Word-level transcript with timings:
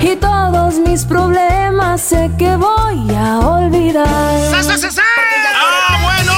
Y 0.00 0.16
todos 0.16 0.78
mis 0.78 1.04
problemas 1.04 2.00
sé 2.00 2.30
que 2.38 2.56
voy 2.56 3.14
a 3.14 3.38
olvidar. 3.40 4.06
¡Ah, 5.56 5.98
bueno! 6.02 6.32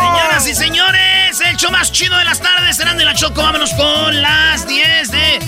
Señoras 0.00 0.48
y 0.48 0.54
señores, 0.54 1.40
el 1.40 1.56
show 1.56 1.70
más 1.70 1.90
chido 1.92 2.16
de 2.18 2.24
las 2.24 2.40
tardes 2.40 2.76
serán 2.76 2.98
de 2.98 3.04
la 3.04 3.14
Choco. 3.14 3.42
Vámonos 3.42 3.72
con 3.74 4.20
las 4.20 4.66
10 4.66 5.10
de. 5.10 5.38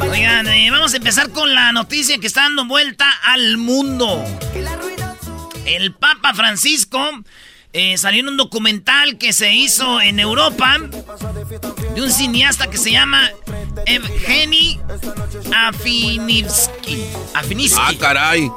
Oigan, 0.00 0.46
eh, 0.48 0.70
vamos 0.70 0.94
a 0.94 0.96
empezar 0.96 1.30
con 1.30 1.54
la 1.54 1.72
noticia 1.72 2.18
que 2.18 2.26
está 2.26 2.42
dando 2.42 2.64
vuelta 2.66 3.10
al 3.22 3.56
mundo. 3.56 4.24
El 5.64 5.92
Papa 5.92 6.34
Francisco 6.34 7.10
eh, 7.74 7.98
salió 7.98 8.20
en 8.20 8.28
un 8.28 8.36
documental 8.36 9.18
que 9.18 9.32
se 9.32 9.52
hizo 9.52 10.00
en 10.00 10.20
Europa 10.20 10.78
de 11.94 12.00
un 12.02 12.10
cineasta 12.10 12.68
que 12.70 12.78
se 12.78 12.90
llama 12.92 13.30
Evgeny 13.86 14.80
Afinivsky. 15.68 17.04
Afinivsky. 17.34 17.80
Ah, 17.80 17.92
caray. 17.98 18.50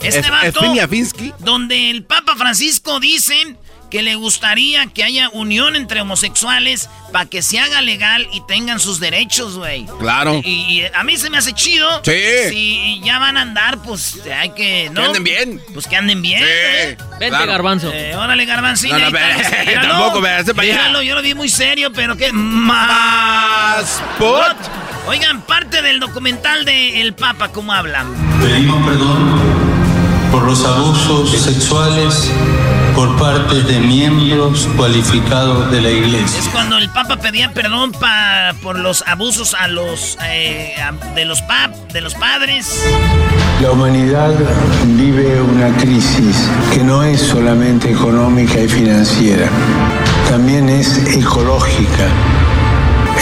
Este 0.00 0.20
Es- 0.20 0.30
vato, 0.30 0.46
Evgeny 0.60 0.78
Afinsky. 0.80 1.32
donde 1.40 1.90
el 1.90 2.04
Papa 2.04 2.36
Francisco 2.36 3.00
dice 3.00 3.56
que 3.92 4.00
le 4.00 4.14
gustaría 4.14 4.86
que 4.86 5.04
haya 5.04 5.28
unión 5.34 5.76
entre 5.76 6.00
homosexuales 6.00 6.88
para 7.12 7.26
que 7.26 7.42
se 7.42 7.58
haga 7.60 7.82
legal 7.82 8.26
y 8.32 8.40
tengan 8.46 8.80
sus 8.80 9.00
derechos, 9.00 9.58
güey. 9.58 9.84
Claro. 10.00 10.40
Y, 10.42 10.48
y 10.48 10.84
a 10.94 11.04
mí 11.04 11.18
se 11.18 11.28
me 11.28 11.36
hace 11.36 11.52
chido. 11.52 11.86
Sí. 12.02 12.12
Si 12.48 13.00
ya 13.04 13.18
van 13.18 13.36
a 13.36 13.42
andar, 13.42 13.82
pues 13.82 14.18
hay 14.34 14.48
que. 14.54 14.88
¿no? 14.88 15.02
Que 15.02 15.06
anden 15.08 15.24
bien. 15.24 15.60
Pues 15.74 15.86
que 15.86 15.96
anden 15.96 16.22
bien. 16.22 16.38
Sí, 16.42 16.48
¿eh? 16.48 16.96
Vente, 17.20 17.28
claro. 17.28 17.52
garbanzo. 17.52 17.90
Eh, 17.92 18.16
órale, 18.16 18.46
garbancín. 18.46 18.92
No, 18.92 18.98
no, 18.98 19.10
ve- 19.10 19.20
tampoco, 19.82 20.22
ve, 20.22 20.30
hazte 20.30 20.54
para 20.54 20.68
allá. 20.72 21.02
Yo 21.02 21.14
lo 21.14 21.20
vi 21.20 21.34
muy 21.34 21.50
serio, 21.50 21.92
pero 21.92 22.16
qué 22.16 22.32
más. 22.32 24.00
Spot. 24.14 24.56
Oigan, 25.06 25.42
parte 25.42 25.82
del 25.82 26.00
documental 26.00 26.64
de 26.64 27.02
El 27.02 27.12
Papa, 27.12 27.48
¿cómo 27.48 27.74
hablan? 27.74 28.06
Pedimos 28.40 28.86
perdón 28.88 29.38
por 30.30 30.44
los 30.44 30.64
abusos 30.64 31.30
sexuales 31.42 32.30
por 32.94 33.16
parte 33.18 33.62
de 33.62 33.80
miembros 33.80 34.68
cualificados 34.76 35.70
de 35.70 35.80
la 35.80 35.88
Es 35.88 35.96
Iglesia. 35.96 36.50
cuando 36.52 36.78
el 36.78 36.88
Papa 36.90 37.16
pedía 37.16 37.52
perdón 37.52 37.92
pa- 37.92 38.52
por 38.62 38.78
los 38.78 39.02
abusos 39.06 39.54
a 39.54 39.68
los 39.68 40.18
eh, 40.24 40.74
a- 40.82 40.92
de 41.14 41.24
los 41.24 41.40
pap, 41.42 41.74
de 41.92 42.00
los 42.00 42.14
padres. 42.14 42.84
La 43.60 43.70
humanidad 43.70 44.32
vive 44.96 45.40
una 45.40 45.74
crisis 45.76 46.48
que 46.72 46.82
no 46.82 47.02
es 47.04 47.20
solamente 47.20 47.90
económica 47.90 48.58
y 48.60 48.68
financiera, 48.68 49.48
también 50.28 50.68
es 50.68 50.98
ecológica, 51.16 52.08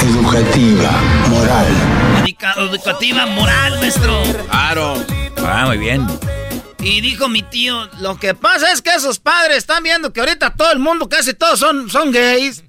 educativa, 0.03 0.91
moral. 1.29 1.67
Educa- 2.25 2.55
educativa, 2.59 3.27
moral, 3.27 3.79
maestro. 3.81 4.23
Claro. 4.51 4.95
Ah, 5.47 5.65
muy 5.67 5.79
bien. 5.79 6.07
Y 6.83 7.01
dijo 7.03 7.29
mi 7.29 7.43
tío, 7.43 7.89
lo 8.01 8.19
que 8.19 8.35
pasa 8.35 8.73
es 8.73 8.81
que 8.83 8.91
esos 8.95 9.19
padres 9.19 9.59
están 9.59 9.83
viendo 9.83 10.13
que 10.13 10.21
ahorita 10.21 10.55
todo 10.55 10.73
el 10.73 10.79
mundo, 10.79 11.09
casi 11.09 11.35
todos 11.35 11.59
son, 11.59 11.91
son 11.91 12.11
gays. 12.11 12.65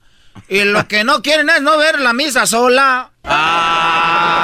Y 0.50 0.64
lo 0.66 0.88
que 0.88 1.04
no 1.04 1.22
quieren 1.22 1.50
es 1.50 1.62
no 1.62 1.78
ver 1.78 2.00
la 2.00 2.14
misa 2.14 2.46
sola. 2.46 3.12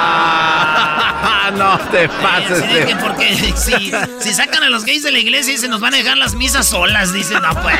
Ah, 0.00 1.50
no 1.56 1.78
te 1.90 2.08
pases. 2.08 2.64
Porque 3.00 3.34
si, 3.56 3.92
si 4.20 4.34
sacan 4.34 4.62
a 4.62 4.68
los 4.70 4.84
gays 4.84 5.02
de 5.02 5.10
la 5.12 5.18
iglesia 5.18 5.54
y 5.54 5.58
se 5.58 5.68
nos 5.68 5.80
van 5.80 5.92
a 5.94 5.98
dejar 5.98 6.16
las 6.16 6.34
misas 6.34 6.66
solas, 6.66 7.12
dicen, 7.12 7.42
no 7.42 7.50
pues. 7.62 7.76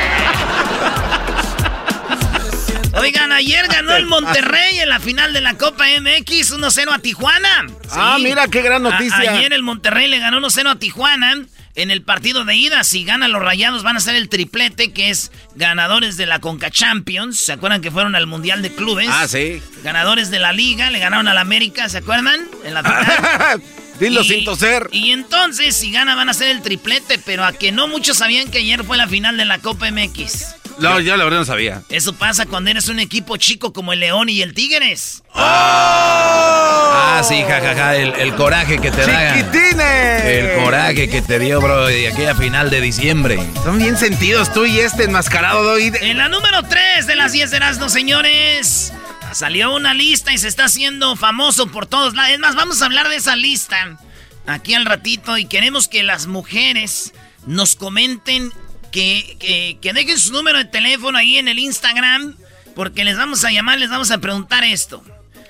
Oigan, 2.94 3.32
ayer 3.32 3.66
ganó 3.68 3.94
el 3.94 4.06
Monterrey 4.06 4.80
en 4.80 4.88
la 4.88 4.98
final 5.00 5.32
de 5.32 5.40
la 5.40 5.54
Copa 5.54 5.84
MX 6.00 6.52
1-0 6.54 6.92
a 6.92 6.98
Tijuana. 6.98 7.66
Ah, 7.92 8.16
mira 8.20 8.48
qué 8.48 8.60
gran 8.62 8.84
A- 8.86 8.90
noticia. 8.90 9.18
ayer 9.18 9.52
el 9.52 9.62
Monterrey 9.62 10.08
le 10.08 10.18
ganó 10.18 10.38
1-0 10.40 10.68
a 10.70 10.76
Tijuana 10.76 11.36
en 11.78 11.90
el 11.90 12.02
partido 12.02 12.44
de 12.44 12.56
ida. 12.56 12.82
Si 12.84 13.04
ganan 13.04 13.32
los 13.32 13.40
rayados, 13.40 13.82
van 13.82 13.96
a 13.96 14.00
ser 14.00 14.14
el 14.16 14.28
triplete, 14.28 14.92
que 14.92 15.10
es 15.10 15.30
ganadores 15.54 16.16
de 16.16 16.26
la 16.26 16.40
Conca 16.40 16.70
Champions. 16.70 17.38
¿Se 17.38 17.52
acuerdan 17.52 17.80
que 17.80 17.90
fueron 17.90 18.14
al 18.16 18.26
Mundial 18.26 18.62
de 18.62 18.74
Clubes? 18.74 19.08
Ah, 19.10 19.28
sí. 19.28 19.62
Ganadores 19.82 20.30
de 20.30 20.38
la 20.40 20.52
Liga, 20.52 20.90
le 20.90 20.98
ganaron 20.98 21.28
al 21.28 21.38
América, 21.38 21.88
¿se 21.88 21.98
acuerdan? 21.98 22.40
En 22.64 22.74
la 22.74 22.82
final. 22.82 23.62
Dilo 24.00 24.20
Y- 24.22 24.28
sin 24.28 24.44
toser. 24.44 24.88
Y 24.92 25.10
entonces, 25.10 25.74
si 25.76 25.90
gana, 25.90 26.14
van 26.14 26.28
a 26.28 26.34
ser 26.34 26.50
el 26.50 26.62
triplete, 26.62 27.18
pero 27.24 27.44
a 27.44 27.52
que 27.52 27.72
no 27.72 27.88
muchos 27.88 28.18
sabían 28.18 28.50
que 28.50 28.58
ayer 28.58 28.84
fue 28.84 28.96
la 28.96 29.08
final 29.08 29.36
de 29.36 29.44
la 29.44 29.58
Copa 29.58 29.90
MX. 29.90 30.44
No, 30.78 31.00
yo 31.00 31.16
la 31.16 31.24
verdad 31.24 31.40
no 31.40 31.44
sabía. 31.44 31.82
Eso 31.88 32.12
pasa 32.12 32.46
cuando 32.46 32.70
eres 32.70 32.88
un 32.88 33.00
equipo 33.00 33.36
chico 33.36 33.72
como 33.72 33.92
el 33.92 34.00
León 34.00 34.28
y 34.28 34.42
el 34.42 34.54
Tigres. 34.54 35.22
Ah, 35.34 37.22
sí, 37.26 37.42
jajaja, 37.42 37.96
el, 37.96 38.14
el 38.14 38.34
coraje 38.34 38.78
que 38.78 38.90
te 38.90 39.06
da. 39.06 39.34
¡Chiquitines! 39.34 40.24
El 40.24 40.62
coraje 40.62 41.08
que 41.08 41.20
te 41.22 41.38
dio, 41.38 41.60
bro, 41.60 41.86
de 41.86 42.08
aquella 42.08 42.34
final 42.34 42.70
de 42.70 42.80
diciembre. 42.80 43.38
Son 43.64 43.78
bien 43.78 43.96
sentidos 43.96 44.52
tú 44.52 44.66
y 44.66 44.78
este 44.78 45.04
enmascarado 45.04 45.62
doy. 45.64 45.92
En 46.00 46.18
la 46.18 46.28
número 46.28 46.62
3 46.62 47.06
de 47.06 47.16
las 47.16 47.32
10 47.32 47.50
de 47.50 47.56
Erasmo, 47.56 47.88
señores, 47.88 48.92
salió 49.32 49.74
una 49.74 49.94
lista 49.94 50.32
y 50.32 50.38
se 50.38 50.48
está 50.48 50.66
haciendo 50.66 51.16
famoso 51.16 51.66
por 51.66 51.86
todos 51.86 52.14
lados. 52.14 52.32
Es 52.32 52.38
más, 52.38 52.54
vamos 52.54 52.82
a 52.82 52.86
hablar 52.86 53.08
de 53.08 53.16
esa 53.16 53.34
lista 53.36 53.98
aquí 54.46 54.74
al 54.74 54.86
ratito 54.86 55.36
y 55.38 55.46
queremos 55.46 55.88
que 55.88 56.02
las 56.02 56.26
mujeres 56.26 57.12
nos 57.46 57.74
comenten 57.74 58.52
que, 58.90 59.36
que, 59.38 59.78
que 59.80 59.92
dejen 59.92 60.18
su 60.18 60.32
número 60.32 60.58
de 60.58 60.64
teléfono 60.64 61.18
ahí 61.18 61.38
en 61.38 61.48
el 61.48 61.58
Instagram 61.58 62.36
porque 62.74 63.04
les 63.04 63.16
vamos 63.16 63.44
a 63.44 63.50
llamar, 63.50 63.78
les 63.78 63.90
vamos 63.90 64.10
a 64.10 64.18
preguntar 64.18 64.64
esto. 64.64 65.02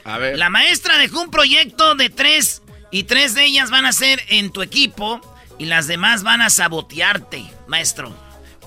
A 0.05 0.19
ver. 0.19 0.39
La 0.39 0.49
maestra 0.49 0.97
dejó 0.99 1.21
un 1.21 1.31
proyecto 1.31 1.95
de 1.95 2.09
tres 2.09 2.63
y 2.91 3.03
tres 3.03 3.35
de 3.35 3.45
ellas 3.45 3.71
van 3.71 3.85
a 3.85 3.93
ser 3.93 4.21
en 4.29 4.51
tu 4.51 4.63
equipo 4.63 5.21
y 5.59 5.67
las 5.67 5.87
demás 5.87 6.23
van 6.23 6.41
a 6.41 6.49
sabotearte, 6.49 7.45
maestro. 7.67 8.17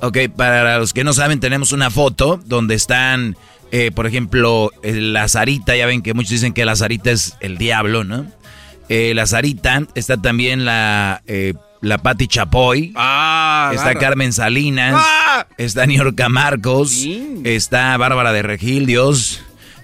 Ok, 0.02 0.18
para 0.36 0.78
los 0.78 0.94
que 0.94 1.04
no 1.04 1.14
saben, 1.14 1.40
tenemos 1.40 1.72
una 1.72 1.90
foto 1.90 2.40
donde 2.46 2.76
están 2.76 3.36
Eh, 3.74 3.90
por 3.90 4.06
ejemplo, 4.06 4.70
la 4.84 5.30
Sarita, 5.30 5.78
ya 5.78 5.86
ven 5.86 6.02
que 6.02 6.14
muchos 6.14 6.32
dicen 6.32 6.54
que 6.54 6.66
la 6.66 6.76
Sarita 6.76 7.10
es 7.10 7.36
el 7.40 7.58
diablo, 7.58 8.04
¿no? 8.04 8.26
Eh, 8.90 9.14
la 9.16 9.26
Sarita, 9.26 9.88
está 9.96 10.18
también 10.22 10.66
la, 10.66 11.24
eh, 11.26 11.54
la 11.82 11.98
Patti 11.98 12.28
Chapoy, 12.28 12.94
ah, 12.96 13.72
está 13.74 13.96
Carmen 13.96 14.34
Salinas, 14.34 14.96
ah. 14.98 15.48
está 15.58 15.86
Niorca 15.86 16.30
Marcos, 16.30 17.06
está 17.44 17.98
Bárbara 17.98 18.32
de 18.32 18.44
Regil, 18.44 18.86
Dios. 18.86 19.42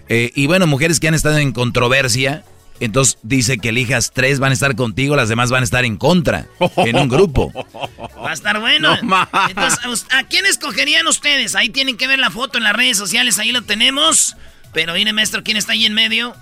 y 0.10 0.48
bueno, 0.48 0.68
mujeres 0.68 1.00
que 1.00 1.08
han 1.08 1.14
estado 1.14 1.38
en 1.38 1.52
controversia 1.52 2.44
entonces 2.80 3.18
dice 3.24 3.58
que 3.58 3.70
elijas 3.70 4.12
tres 4.14 4.40
van 4.40 4.52
a 4.52 4.54
estar 4.54 4.76
contigo, 4.76 5.16
las 5.16 5.30
demás 5.30 5.50
van 5.50 5.62
a 5.62 5.64
estar 5.64 5.86
en 5.86 5.98
contra, 5.98 6.48
en 6.78 6.98
un 6.98 7.08
grupo. 7.08 7.52
Va 8.24 8.32
a 8.32 8.34
estar 8.34 8.60
bueno. 8.60 8.96
Entonces, 9.50 10.06
¿a 10.12 10.24
quién 10.24 10.46
escogerían 10.46 11.08
ustedes? 11.08 11.56
Ahí 11.56 11.70
tienen 11.70 11.98
que 11.98 12.08
ver 12.08 12.20
la 12.20 12.30
foto 12.30 12.58
en 12.58 12.64
las 12.64 12.74
redes 12.74 12.98
sociales, 12.98 13.40
ahí 13.40 13.52
lo 13.52 13.64
tenemos. 13.64 14.36
Pero 14.74 14.94
mire, 14.94 15.14
maestro, 15.14 15.44
¿quién 15.44 15.58
está 15.58 15.74
ahí 15.74 15.86
en 15.86 15.94
medio? 15.94 16.36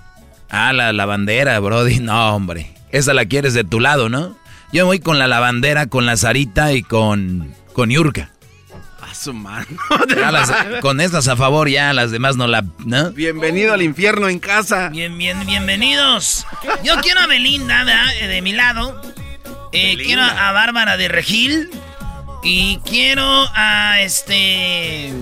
Ah, 0.50 0.72
la 0.72 0.92
lavandera, 0.92 1.58
Brody. 1.60 2.00
No, 2.00 2.34
hombre. 2.34 2.72
Esa 2.90 3.14
la 3.14 3.24
quieres 3.26 3.54
de 3.54 3.64
tu 3.64 3.80
lado, 3.80 4.08
¿no? 4.08 4.36
Yo 4.76 4.84
voy 4.84 5.00
con 5.00 5.18
la 5.18 5.26
lavandera, 5.26 5.86
con 5.86 6.04
la 6.04 6.18
Sarita 6.18 6.74
y 6.74 6.82
con, 6.82 7.54
con 7.72 7.88
Yurka 7.88 8.30
su 9.14 9.32
mano. 9.32 9.66
con 10.82 11.00
estas 11.00 11.26
a 11.28 11.36
favor 11.36 11.70
ya, 11.70 11.94
las 11.94 12.10
demás 12.10 12.36
no 12.36 12.46
la... 12.46 12.62
Bienvenido 13.14 13.72
al 13.72 13.80
infierno 13.80 14.28
en 14.28 14.38
casa. 14.38 14.90
Bien, 14.90 15.16
bien, 15.16 15.46
bienvenidos. 15.46 16.46
Yo 16.84 17.00
quiero 17.00 17.20
a 17.20 17.26
Belinda, 17.26 17.86
eh, 18.20 18.26
De 18.26 18.42
mi 18.42 18.52
lado. 18.52 19.00
Eh, 19.72 19.96
quiero 19.96 20.22
a 20.22 20.52
Bárbara 20.52 20.98
de 20.98 21.08
Regil. 21.08 21.70
Y 22.44 22.78
quiero 22.84 23.46
a 23.54 24.02
este... 24.02 25.14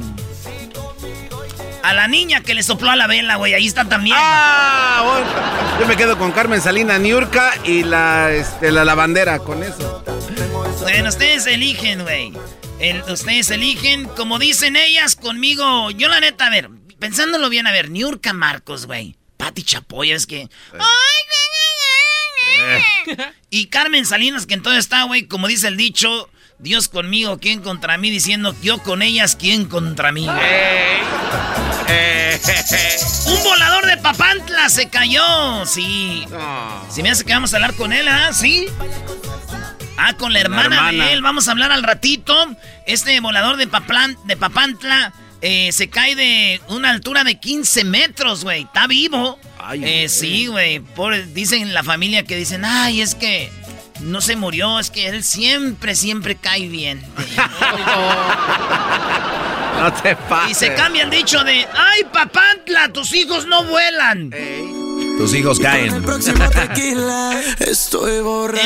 A 1.85 1.93
la 1.93 2.09
niña 2.09 2.43
que 2.43 2.55
le 2.55 2.63
sopló 2.63 2.91
a 2.91 2.97
la 2.97 3.07
vela, 3.07 3.37
güey. 3.37 3.55
Ahí 3.55 3.67
está 3.67 3.85
también. 3.85 4.17
Ah, 4.19 5.03
bueno. 5.05 5.81
Yo 5.81 5.87
me 5.87 5.97
quedo 5.97 6.19
con 6.19 6.33
Carmen 6.33 6.61
Salina 6.61 6.99
Niurka 6.99 7.53
y 7.65 7.83
la, 7.83 8.33
este, 8.33 8.73
la 8.73 8.85
lavandera, 8.85 9.39
con 9.39 9.63
eso. 9.63 10.05
Bueno, 10.83 11.09
ustedes 11.09 11.47
eligen, 11.47 12.03
güey 12.03 12.33
ustedes 13.11 13.51
eligen, 13.51 14.07
como 14.07 14.39
dicen 14.39 14.77
ellas, 14.77 15.17
conmigo. 15.17 15.91
Yo, 15.91 16.09
la 16.09 16.21
neta, 16.21 16.47
a 16.47 16.51
ver, 16.51 16.71
pensándolo 16.99 17.49
bien, 17.49 17.67
a 17.67 17.73
ver, 17.73 17.91
Niurka 17.91 18.33
Marcos, 18.33 18.87
güey. 18.87 19.17
Pati 19.37 19.63
Chapoy, 19.63 20.13
es 20.13 20.27
que. 20.27 20.49
Y 23.51 23.67
Carmen 23.67 24.07
Salinas, 24.07 24.47
que 24.47 24.55
entonces 24.55 24.85
está, 24.85 25.05
güey, 25.05 25.27
como 25.27 25.49
dice 25.49 25.69
el 25.69 25.77
dicho, 25.77 26.29
Dios 26.59 26.89
conmigo, 26.89 27.39
¿quién 27.39 27.61
contra 27.61 27.99
mí? 27.99 28.11
Diciendo 28.11 28.55
yo 28.62 28.79
con 28.79 29.03
ellas, 29.03 29.37
¿quién 29.37 29.67
contra 29.67 30.12
mí? 30.12 30.27
Un 33.27 33.43
volador 33.45 33.87
de 33.87 33.97
Papantla 33.99 34.69
se 34.69 34.89
cayó, 34.89 35.65
sí. 35.67 36.25
Si 36.91 37.03
me 37.03 37.11
hace 37.11 37.25
que 37.25 37.33
vamos 37.33 37.53
a 37.53 37.56
hablar 37.56 37.75
con 37.75 37.93
él, 37.93 38.09
¿ah? 38.09 38.33
Sí. 38.33 38.67
Ah, 39.97 40.15
con 40.17 40.33
la 40.33 40.41
hermana, 40.41 40.91
de 40.93 41.12
él. 41.12 41.23
Vamos 41.23 41.49
a 41.49 41.53
hablar 41.53 41.73
al 41.73 41.83
ratito. 41.83 42.35
Este 42.87 43.19
volador 43.21 43.57
de, 43.57 43.69
de 44.25 44.37
Papantla 44.37 45.12
eh, 45.41 45.73
se 45.73 45.89
cae 45.89 46.15
de 46.15 46.61
una 46.69 46.91
altura 46.91 47.25
de 47.25 47.39
15 47.39 47.85
metros, 47.85 48.45
güey. 48.45 48.62
Está 48.62 48.87
vivo. 48.87 49.39
eh, 49.83 50.09
sí, 50.09 50.47
güey. 50.47 50.83
Dicen 51.33 51.73
la 51.75 51.83
familia 51.83 52.25
que 52.25 52.37
dicen, 52.37 52.65
ay, 52.65 53.00
es 53.00 53.15
que 53.15 53.50
no 54.00 54.20
se 54.20 54.37
murió, 54.37 54.79
es 54.79 54.91
que 54.91 55.08
él 55.08 55.25
siempre, 55.25 55.94
siempre 55.94 56.37
cae 56.37 56.69
bien. 56.69 57.00
no 59.79 59.93
te 59.93 60.17
pases. 60.17 60.50
Y 60.50 60.55
se 60.55 60.75
cambia 60.75 61.05
el 61.05 61.11
dicho 61.11 61.43
de, 61.44 61.67
ay, 61.75 62.05
Papantla, 62.12 62.93
tus 62.93 63.14
hijos 63.14 63.46
no 63.46 63.64
vuelan. 63.64 64.31
Tus 65.19 65.35
hijos 65.35 65.61
caen. 65.61 65.94
en 65.94 66.02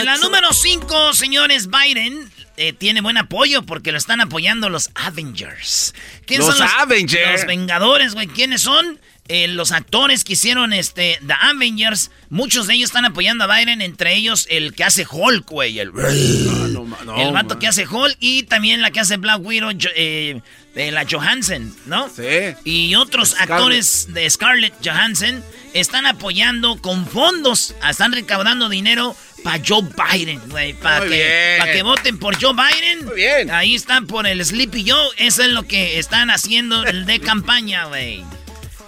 la 0.05 0.17
número 0.19 0.53
5, 0.53 1.15
señores, 1.15 1.69
Biden 1.69 2.31
eh, 2.57 2.73
tiene 2.73 3.01
buen 3.03 3.19
apoyo 3.19 3.63
porque 3.63 3.93
lo 3.93 3.99
están 3.99 4.21
apoyando 4.21 4.71
los 4.71 4.91
Avengers. 4.95 5.95
¿Quiénes 6.27 6.47
los 6.47 6.57
son 6.57 6.67
los 6.67 6.75
Avengers? 6.79 7.33
Los 7.33 7.47
Vengadores, 7.47 8.15
güey. 8.15 8.27
¿Quiénes 8.27 8.63
son? 8.63 8.99
Eh, 9.31 9.47
los 9.47 9.73
actores 9.73 10.25
que 10.25 10.33
hicieron 10.33 10.73
este 10.73 11.19
The 11.27 11.35
Avengers, 11.39 12.11
muchos 12.31 12.67
de 12.67 12.75
ellos 12.75 12.89
están 12.89 13.05
apoyando 13.05 13.45
a 13.45 13.59
Biden, 13.59 13.83
entre 13.83 14.15
ellos 14.15 14.47
el 14.49 14.73
que 14.75 14.85
hace 14.85 15.07
Hulk, 15.11 15.51
güey, 15.51 15.79
el, 15.79 15.93
el 15.99 17.33
vato 17.33 17.59
que 17.59 17.67
hace 17.67 17.87
Hulk 17.87 18.17
y 18.21 18.45
también 18.45 18.81
la 18.81 18.91
que 18.91 19.01
hace 19.01 19.19
Black 19.19 19.41
Widow, 19.45 19.71
eh, 19.95 20.41
la 20.75 21.05
Johansson, 21.09 21.77
¿no? 21.85 22.09
Sí. 22.09 22.55
Y 22.65 22.95
otros 22.95 23.37
actores 23.39 24.15
de 24.15 24.31
Scarlett 24.31 24.73
Johansson 24.83 25.45
están 25.75 26.07
apoyando 26.07 26.81
con 26.81 27.07
fondos, 27.07 27.75
están 27.87 28.13
recaudando 28.13 28.71
dinero 28.71 29.15
para 29.45 29.63
Joe 29.63 29.83
Biden, 30.11 30.41
güey, 30.49 30.73
para 30.73 31.07
que, 31.07 31.59
que 31.75 31.83
voten 31.83 32.19
por 32.19 32.43
Joe 32.43 32.55
Biden. 32.55 33.05
Muy 33.05 33.17
bien. 33.17 33.51
Ahí 33.51 33.75
están 33.75 34.07
por 34.07 34.27
el 34.27 34.43
Sleepy 34.43 34.89
Joe, 34.89 35.11
eso 35.19 35.43
es 35.43 35.51
lo 35.51 35.65
que 35.65 35.99
están 35.99 36.31
haciendo 36.31 36.83
de 36.83 37.21
campaña, 37.21 37.85
güey. 37.85 38.25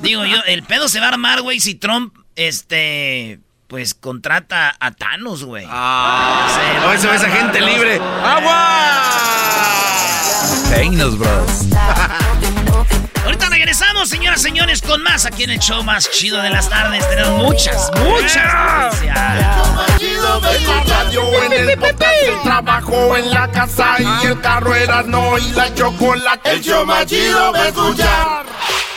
Digo 0.02 0.24
yo, 0.24 0.38
el 0.46 0.62
pedo 0.62 0.88
se 0.88 1.00
va 1.00 1.06
a 1.06 1.08
armar, 1.10 1.42
güey, 1.42 1.60
si 1.60 1.74
Trump, 1.74 2.16
este, 2.36 3.40
pues 3.66 3.94
contrata 3.94 4.76
a 4.80 4.92
Thanos, 4.92 5.44
güey. 5.44 5.66
Ah, 5.68 6.80
no, 6.82 6.92
eso 6.92 7.12
es 7.12 7.22
agente 7.22 7.60
libre. 7.60 8.00
¡Agua! 8.24 9.12
Thanos, 10.70 11.18
bro. 11.18 11.28
Ahorita 13.24 13.48
regresamos, 13.50 14.08
señoras 14.08 14.40
y 14.40 14.44
señores, 14.44 14.80
con 14.82 15.02
más 15.02 15.26
aquí 15.26 15.44
en 15.44 15.50
el 15.50 15.58
show 15.60 15.82
más 15.84 16.10
chido 16.10 16.40
de 16.40 16.50
las 16.50 16.68
tardes. 16.68 17.08
Tenemos 17.08 17.42
muchas, 17.42 17.90
muchas 17.98 18.98
chido 19.98 20.40
en 21.44 21.52
el 21.52 21.70
el 21.70 22.42
trabajo, 22.42 23.16
en 23.16 23.30
la 23.30 23.50
casa 23.50 23.96
y 23.98 24.26
el 24.26 24.40
carro 24.40 24.74
era 24.74 25.02
no 25.02 25.38
y 25.38 25.52
la 25.52 25.72
chocolate. 25.74 26.52
El 26.52 26.60
show 26.62 26.86
más 26.86 27.06
chido 27.06 27.52
va 27.52 27.58
a 27.58 27.68
escuchar. 27.68 28.49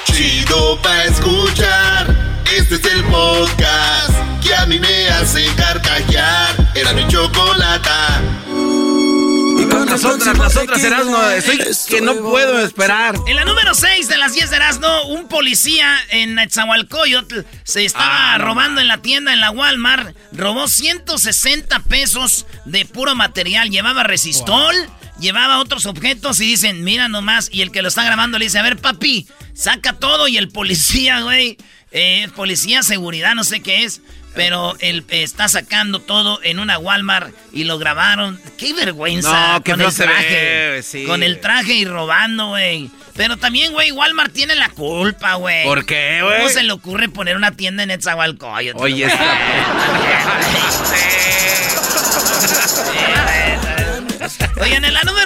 Chido 0.05 0.81
pa' 0.81 1.03
escuchar. 1.05 2.15
Este 2.55 2.75
es 2.75 2.85
el 2.85 3.03
podcast 3.05 4.11
que 4.43 4.53
a 4.53 4.65
mí 4.65 4.79
me 4.79 5.09
hace 5.09 5.45
carcajear. 5.55 6.71
Era 6.75 6.93
mi 6.93 7.07
chocolata. 7.07 8.21
Y 8.47 9.65
con 9.65 9.85
las 9.85 10.03
otras, 10.03 10.37
las 10.37 10.55
otras 10.57 10.83
Erasmo, 10.83 11.21
estoy 11.29 11.59
que 11.87 12.01
no 12.01 12.15
puedo 12.15 12.59
esperar. 12.59 13.15
En 13.27 13.35
la 13.35 13.45
número 13.45 13.73
6 13.73 14.07
de 14.07 14.17
las 14.17 14.33
10 14.33 14.49
de 14.49 14.55
Erasmo, 14.55 15.03
un 15.05 15.27
policía 15.27 15.95
en 16.09 16.35
Netzahualcoyotl 16.35 17.41
se 17.63 17.85
estaba 17.85 18.33
ah, 18.33 18.37
robando 18.39 18.81
en 18.81 18.87
la 18.87 18.97
tienda, 18.97 19.33
en 19.33 19.39
la 19.39 19.51
Walmart. 19.51 20.15
Robó 20.31 20.67
160 20.67 21.79
pesos 21.81 22.45
de 22.65 22.85
puro 22.85 23.15
material. 23.15 23.69
Llevaba 23.69 24.03
resistol, 24.03 24.75
llevaba 25.23 25.59
otros 25.59 25.87
objetos 25.87 26.39
y 26.39 26.45
dicen, 26.45 26.83
mira 26.83 27.07
nomás. 27.07 27.49
Y 27.51 27.63
el 27.63 27.71
que 27.71 27.81
lo 27.81 27.87
está 27.87 28.03
grabando 28.03 28.37
le 28.37 28.45
dice, 28.45 28.59
a 28.59 28.63
ver, 28.63 28.77
papi, 28.77 29.27
saca 29.53 29.93
todo. 29.93 30.27
Y 30.27 30.37
el 30.37 30.49
policía, 30.49 31.21
güey, 31.21 31.57
eh, 31.91 32.27
policía, 32.35 32.83
seguridad, 32.83 33.33
no 33.33 33.43
sé 33.43 33.61
qué 33.61 33.85
es. 33.85 34.01
Pero 34.35 34.75
él 34.79 35.05
está 35.09 35.47
sacando 35.47 35.99
todo 35.99 36.39
en 36.43 36.57
una 36.59 36.79
Walmart 36.79 37.33
y 37.51 37.65
lo 37.65 37.77
grabaron. 37.77 38.39
¡Qué 38.57 38.73
vergüenza! 38.73 39.61
con 39.63 39.79
el 39.79 39.93
traje. 39.93 40.83
Con 41.05 41.23
el 41.23 41.39
traje 41.39 41.73
y 41.73 41.85
robando, 41.85 42.49
güey. 42.49 42.89
Pero 43.15 43.37
también, 43.37 43.73
güey, 43.73 43.91
Walmart 43.91 44.33
tiene 44.33 44.55
la 44.55 44.69
culpa, 44.69 45.35
güey. 45.35 45.63
¿Por 45.63 45.85
qué, 45.85 46.21
güey? 46.23 46.37
¿Cómo 46.39 46.49
se 46.49 46.63
le 46.63 46.71
ocurre 46.71 47.09
poner 47.09 47.37
una 47.37 47.51
tienda 47.51 47.83
en 47.83 47.91
Etzahualcoyot? 47.91 48.75
Oye, 48.79 49.05
está... 49.07 50.39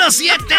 número 0.08 0.12
7, 0.12 0.56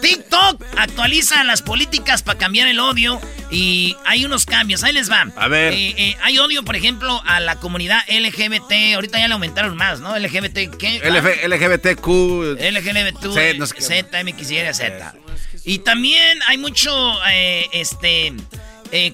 TikTok 0.00 0.62
actualiza 0.76 1.42
las 1.44 1.62
políticas 1.62 2.22
para 2.22 2.38
cambiar 2.38 2.68
el 2.68 2.78
odio 2.80 3.20
y 3.50 3.96
hay 4.04 4.24
unos 4.24 4.44
cambios. 4.46 4.82
Ahí 4.84 4.92
les 4.92 5.10
va. 5.10 5.26
A 5.36 5.48
ver. 5.48 5.72
Eh, 5.72 5.94
eh, 5.96 6.16
hay 6.22 6.38
odio, 6.38 6.64
por 6.64 6.76
ejemplo, 6.76 7.22
a 7.24 7.40
la 7.40 7.56
comunidad 7.56 8.00
LGBT. 8.08 8.94
Ahorita 8.94 9.18
ya 9.18 9.28
le 9.28 9.34
aumentaron 9.34 9.76
más, 9.76 10.00
¿no? 10.00 10.18
LGBT, 10.18 10.76
¿qué? 10.76 11.00
LGBTQ. 11.02 12.08
LGBT, 12.60 13.72
Z, 13.80 14.24
MX, 14.24 14.48
Z. 14.76 15.14
Y 15.64 15.78
también 15.78 16.40
hay 16.46 16.58
mucho, 16.58 16.92
eh, 17.30 17.68
este, 17.72 18.34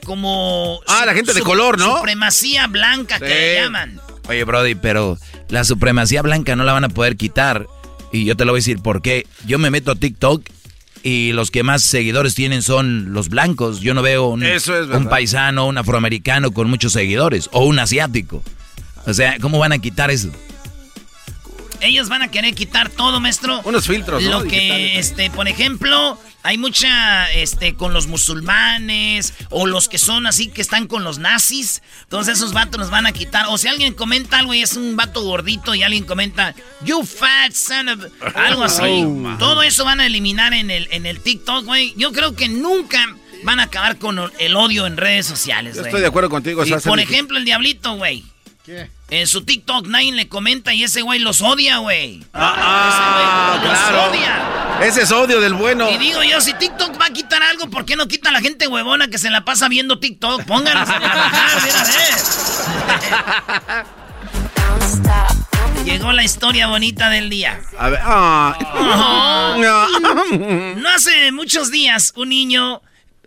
como... 0.04 0.80
Ah, 0.88 1.04
la 1.06 1.14
gente 1.14 1.32
de 1.32 1.42
color, 1.42 1.78
¿no? 1.78 1.98
Supremacía 1.98 2.66
blanca 2.66 3.18
que 3.18 3.28
le 3.28 3.54
llaman. 3.62 4.00
Oye, 4.28 4.42
Brody, 4.44 4.74
pero 4.74 5.18
la 5.48 5.64
supremacía 5.64 6.22
blanca 6.22 6.56
no 6.56 6.64
la 6.64 6.72
van 6.72 6.84
a 6.84 6.88
poder 6.88 7.16
quitar 7.16 7.66
y 8.12 8.24
yo 8.24 8.36
te 8.36 8.44
lo 8.44 8.52
voy 8.52 8.58
a 8.58 8.60
decir 8.60 8.80
por 8.80 9.02
qué. 9.02 9.26
Yo 9.46 9.58
me 9.58 9.70
meto 9.70 9.90
a 9.92 9.96
TikTok 9.96 10.48
y 11.02 11.32
los 11.32 11.50
que 11.50 11.62
más 11.62 11.82
seguidores 11.82 12.34
tienen 12.34 12.62
son 12.62 13.12
los 13.12 13.28
blancos. 13.28 13.80
Yo 13.80 13.94
no 13.94 14.02
veo 14.02 14.28
un, 14.28 14.44
un 14.44 15.08
paisano, 15.08 15.66
un 15.66 15.78
afroamericano 15.78 16.52
con 16.52 16.68
muchos 16.68 16.92
seguidores 16.92 17.48
o 17.52 17.64
un 17.64 17.78
asiático. 17.78 18.42
O 19.06 19.14
sea, 19.14 19.38
¿cómo 19.40 19.58
van 19.58 19.72
a 19.72 19.78
quitar 19.78 20.10
eso? 20.10 20.30
Ellos 21.80 22.10
van 22.10 22.22
a 22.22 22.28
querer 22.28 22.54
quitar 22.54 22.90
todo, 22.90 23.20
maestro. 23.20 23.62
Unos 23.64 23.86
filtros, 23.86 24.22
Lo 24.22 24.44
que, 24.44 24.98
este, 24.98 25.30
por 25.30 25.48
ejemplo, 25.48 26.18
hay 26.42 26.56
mucha, 26.58 27.30
este, 27.32 27.74
con 27.74 27.92
los 27.92 28.06
musulmanes 28.06 29.34
o 29.50 29.66
los 29.66 29.88
que 29.88 29.98
son 29.98 30.26
así 30.26 30.48
que 30.48 30.62
están 30.62 30.86
con 30.86 31.04
los 31.04 31.18
nazis. 31.18 31.82
Entonces 32.02 32.38
esos 32.38 32.52
vatos 32.52 32.78
nos 32.80 32.90
van 32.90 33.06
a 33.06 33.12
quitar. 33.12 33.46
O 33.48 33.58
si 33.58 33.68
alguien 33.68 33.94
comenta 33.94 34.38
algo 34.38 34.54
y 34.54 34.62
es 34.62 34.74
un 34.76 34.96
vato 34.96 35.22
gordito 35.22 35.74
y 35.74 35.82
alguien 35.82 36.04
comenta, 36.04 36.54
you 36.82 37.04
fat 37.04 37.52
son 37.52 37.88
of... 37.90 38.04
Algo 38.34 38.64
así. 38.64 38.82
Oh, 38.82 39.36
Todo 39.38 39.62
eso 39.62 39.84
van 39.84 40.00
a 40.00 40.06
eliminar 40.06 40.54
en 40.54 40.70
el, 40.70 40.88
en 40.90 41.06
el 41.06 41.20
TikTok, 41.20 41.64
güey. 41.64 41.94
Yo 41.96 42.12
creo 42.12 42.34
que 42.34 42.48
nunca 42.48 43.16
van 43.44 43.60
a 43.60 43.64
acabar 43.64 43.98
con 43.98 44.18
el 44.38 44.56
odio 44.56 44.86
en 44.86 44.96
redes 44.96 45.26
sociales, 45.26 45.74
güey. 45.74 45.86
Estoy 45.86 46.00
de 46.00 46.06
acuerdo 46.06 46.30
contigo. 46.30 46.62
por 46.84 47.00
ejemplo, 47.00 47.38
el 47.38 47.44
Diablito, 47.44 47.96
güey. 47.96 48.24
¿Qué? 48.64 48.90
En 49.10 49.26
su 49.26 49.42
TikTok 49.44 49.86
nadie 49.88 50.12
le 50.12 50.28
comenta 50.28 50.72
y 50.72 50.84
ese 50.84 51.02
güey 51.02 51.18
los 51.18 51.40
odia, 51.40 51.78
güey. 51.78 52.24
Ah, 52.32 53.58
ese 53.58 53.68
güey 53.68 53.72
los 53.72 54.08
odia. 54.08 54.59
Ese 54.82 55.02
es 55.02 55.12
odio 55.12 55.40
del 55.40 55.54
bueno. 55.54 55.90
Y 55.90 55.98
digo 55.98 56.22
yo, 56.22 56.40
si 56.40 56.54
TikTok 56.54 57.00
va 57.00 57.06
a 57.06 57.10
quitar 57.10 57.42
algo, 57.42 57.68
¿por 57.68 57.84
qué 57.84 57.96
no 57.96 58.08
quita 58.08 58.30
a 58.30 58.32
la 58.32 58.40
gente 58.40 58.66
huevona 58.66 59.08
que 59.08 59.18
se 59.18 59.30
la 59.30 59.44
pasa 59.44 59.68
viendo 59.68 59.98
TikTok? 59.98 60.44
Pónganlos 60.44 60.88
a 60.88 60.98
trabajar, 60.98 61.62
mira, 61.64 61.84
Llegó 65.84 66.12
la 66.12 66.24
historia 66.24 66.66
bonita 66.66 67.10
del 67.10 67.30
día. 67.30 67.60
A 67.78 67.88
ver. 67.88 68.00
Ah. 68.02 69.56
no 70.76 70.88
hace 70.88 71.32
muchos 71.32 71.70
días 71.70 72.12
un 72.16 72.28
niño 72.30 72.82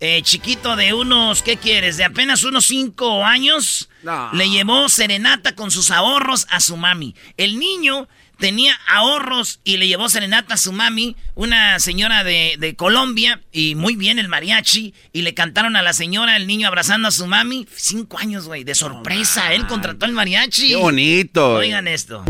eh, 0.06 0.22
chiquito 0.22 0.76
de 0.76 0.94
unos, 0.94 1.44
¿qué 1.44 1.56
quieres? 1.56 1.96
De 1.98 2.04
apenas 2.04 2.44
unos 2.44 2.66
cinco 2.66 3.24
años, 3.24 3.90
le 4.34 4.50
llevó 4.50 4.90
serenata 4.90 5.56
con 5.56 5.72
sus 5.72 5.92
ahorros 5.92 6.46
a 6.50 6.60
su 6.60 6.76
mami. 6.76 7.16
El 7.38 7.58
niño 7.58 8.10
tenía 8.44 8.78
ahorros 8.90 9.62
y 9.64 9.78
le 9.78 9.88
llevó 9.88 10.10
serenata 10.10 10.56
a 10.56 10.58
su 10.58 10.74
mami, 10.74 11.16
una 11.34 11.80
señora 11.80 12.26
de, 12.26 12.76
Colombia, 12.76 13.40
y 13.54 13.76
muy 13.76 13.96
bien 13.96 14.20
el 14.20 14.28
mariachi, 14.28 14.94
y 15.14 15.22
le 15.22 15.34
cantaron 15.34 15.78
a 15.78 15.82
la 15.82 15.94
señora, 15.94 16.36
el 16.36 16.46
niño 16.46 16.68
abrazando 16.68 17.08
a 17.08 17.12
su 17.12 17.26
mami. 17.26 17.66
Cinco 17.74 18.18
años, 18.18 18.48
güey, 18.48 18.66
de 18.66 18.76
sorpresa, 18.76 19.54
él 19.54 19.66
contrató 19.66 20.06
el 20.06 20.12
mariachi. 20.12 20.68
¡Qué 20.68 20.76
bonito! 20.76 21.54
Oigan 21.54 21.88
esto. 21.88 22.26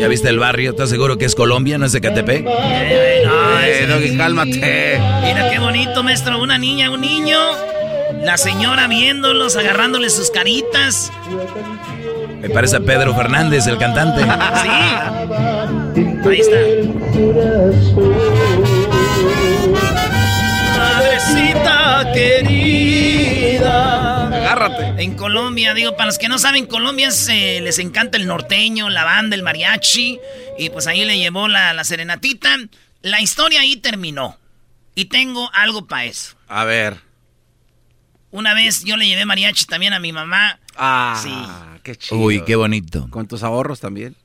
¿Ya 0.00 0.08
viste 0.08 0.28
el 0.30 0.40
barrio? 0.40 0.70
¿Estás 0.70 0.90
seguro 0.90 1.16
que 1.16 1.26
es 1.26 1.36
Colombia, 1.36 1.78
no 1.78 1.86
es 1.86 1.92
de 1.92 2.00
Catepec? 2.00 2.44
Eh, 2.44 3.22
no, 3.88 3.98
eh, 3.98 4.16
cálmate. 4.16 5.00
Mira 5.22 5.48
qué 5.48 5.60
bonito, 5.60 6.02
maestro. 6.02 6.42
Una 6.42 6.58
niña, 6.58 6.90
un 6.90 7.02
niño. 7.02 7.38
La 8.20 8.36
señora 8.36 8.86
viéndolos, 8.86 9.56
agarrándole 9.56 10.10
sus 10.10 10.30
caritas. 10.30 11.10
Me 12.40 12.50
parece 12.50 12.76
a 12.76 12.80
Pedro 12.80 13.14
Fernández, 13.14 13.66
el 13.66 13.78
cantante. 13.78 14.22
Sí. 14.62 14.68
Ahí 16.28 16.40
está. 16.40 16.56
Madrecita 20.76 22.12
querida. 22.12 24.00
En 24.98 25.16
Colombia, 25.16 25.72
digo, 25.74 25.96
para 25.96 26.06
los 26.06 26.18
que 26.18 26.28
no 26.28 26.38
saben, 26.38 26.66
Colombia 26.66 27.10
se, 27.10 27.60
les 27.60 27.78
encanta 27.78 28.18
el 28.18 28.26
norteño, 28.26 28.90
la 28.90 29.04
banda, 29.04 29.34
el 29.34 29.42
mariachi. 29.42 30.20
Y 30.58 30.70
pues 30.70 30.86
ahí 30.86 31.04
le 31.04 31.18
llevó 31.18 31.48
la, 31.48 31.72
la 31.72 31.84
serenatita. 31.84 32.56
La 33.00 33.20
historia 33.22 33.60
ahí 33.60 33.76
terminó. 33.76 34.36
Y 34.94 35.06
tengo 35.06 35.50
algo 35.54 35.86
para 35.86 36.04
eso. 36.04 36.34
A 36.48 36.64
ver. 36.64 37.09
Una 38.30 38.54
vez 38.54 38.84
yo 38.84 38.96
le 38.96 39.06
llevé 39.06 39.24
mariachi 39.24 39.64
también 39.64 39.92
a 39.92 39.98
mi 39.98 40.12
mamá. 40.12 40.58
Ah, 40.76 41.20
sí. 41.20 41.34
qué 41.82 41.96
chido. 41.96 42.20
Uy, 42.20 42.44
qué 42.44 42.56
bonito. 42.56 43.08
¿Con 43.10 43.26
tus 43.26 43.42
ahorros 43.42 43.80
también? 43.80 44.16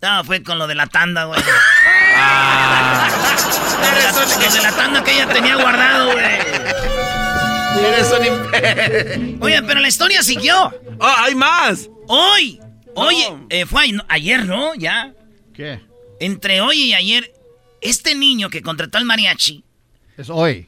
No, 0.00 0.24
fue 0.24 0.42
con 0.42 0.58
lo 0.58 0.66
de 0.66 0.74
la 0.74 0.86
tanda, 0.86 1.24
güey. 1.24 1.40
ah. 2.16 3.08
lo 4.40 4.54
de 4.54 4.62
la 4.62 4.72
tanda 4.72 5.04
que 5.04 5.12
ella 5.12 5.28
tenía 5.28 5.56
guardado, 5.56 6.12
güey. 6.12 6.24
Eres 7.84 8.12
un 8.12 9.38
Oye, 9.42 9.62
pero 9.62 9.80
la 9.80 9.88
historia 9.88 10.22
siguió. 10.22 10.72
¡Oh, 10.98 11.14
hay 11.18 11.34
más! 11.34 11.90
Hoy. 12.08 12.60
Hoy, 12.94 13.16
eh, 13.50 13.66
fue 13.66 13.92
ayer, 14.08 14.46
¿no? 14.46 14.74
Ya. 14.74 15.12
¿Qué? 15.52 15.80
Entre 16.18 16.62
hoy 16.62 16.78
y 16.78 16.94
ayer, 16.94 17.34
este 17.82 18.14
niño 18.14 18.48
que 18.48 18.62
contrató 18.62 18.96
al 18.96 19.04
mariachi. 19.04 19.62
Es 20.16 20.30
hoy. 20.30 20.66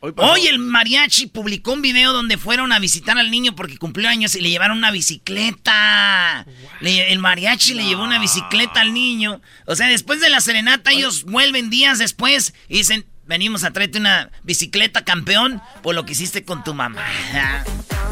Hoy. 0.00 0.12
Hoy, 0.16 0.46
el 0.46 0.58
mariachi 0.58 1.26
publicó 1.26 1.72
un 1.72 1.82
video 1.82 2.12
donde 2.12 2.38
fueron 2.38 2.72
a 2.72 2.78
visitar 2.78 3.18
al 3.18 3.30
niño 3.30 3.54
porque 3.54 3.76
cumplió 3.76 4.08
años 4.08 4.34
y 4.34 4.40
le 4.40 4.50
llevaron 4.50 4.78
una 4.78 4.90
bicicleta. 4.90 6.46
el 6.80 7.18
mariachi 7.18 7.74
le 7.74 7.84
llevó 7.84 8.02
una 8.04 8.18
bicicleta 8.18 8.80
al 8.80 8.94
niño. 8.94 9.40
O 9.66 9.76
sea, 9.76 9.88
después 9.88 10.20
de 10.20 10.30
la 10.30 10.40
serenata, 10.40 10.90
ellos 10.90 11.24
vuelven 11.24 11.68
días 11.68 11.98
después 11.98 12.54
y 12.68 12.78
dicen, 12.78 13.06
venimos 13.30 13.62
a 13.62 13.70
traerte 13.70 13.98
una 13.98 14.28
bicicleta 14.42 15.04
campeón 15.04 15.62
por 15.84 15.94
lo 15.94 16.04
que 16.04 16.12
hiciste 16.12 16.44
con 16.44 16.64
tu 16.64 16.74
mamá. 16.74 17.00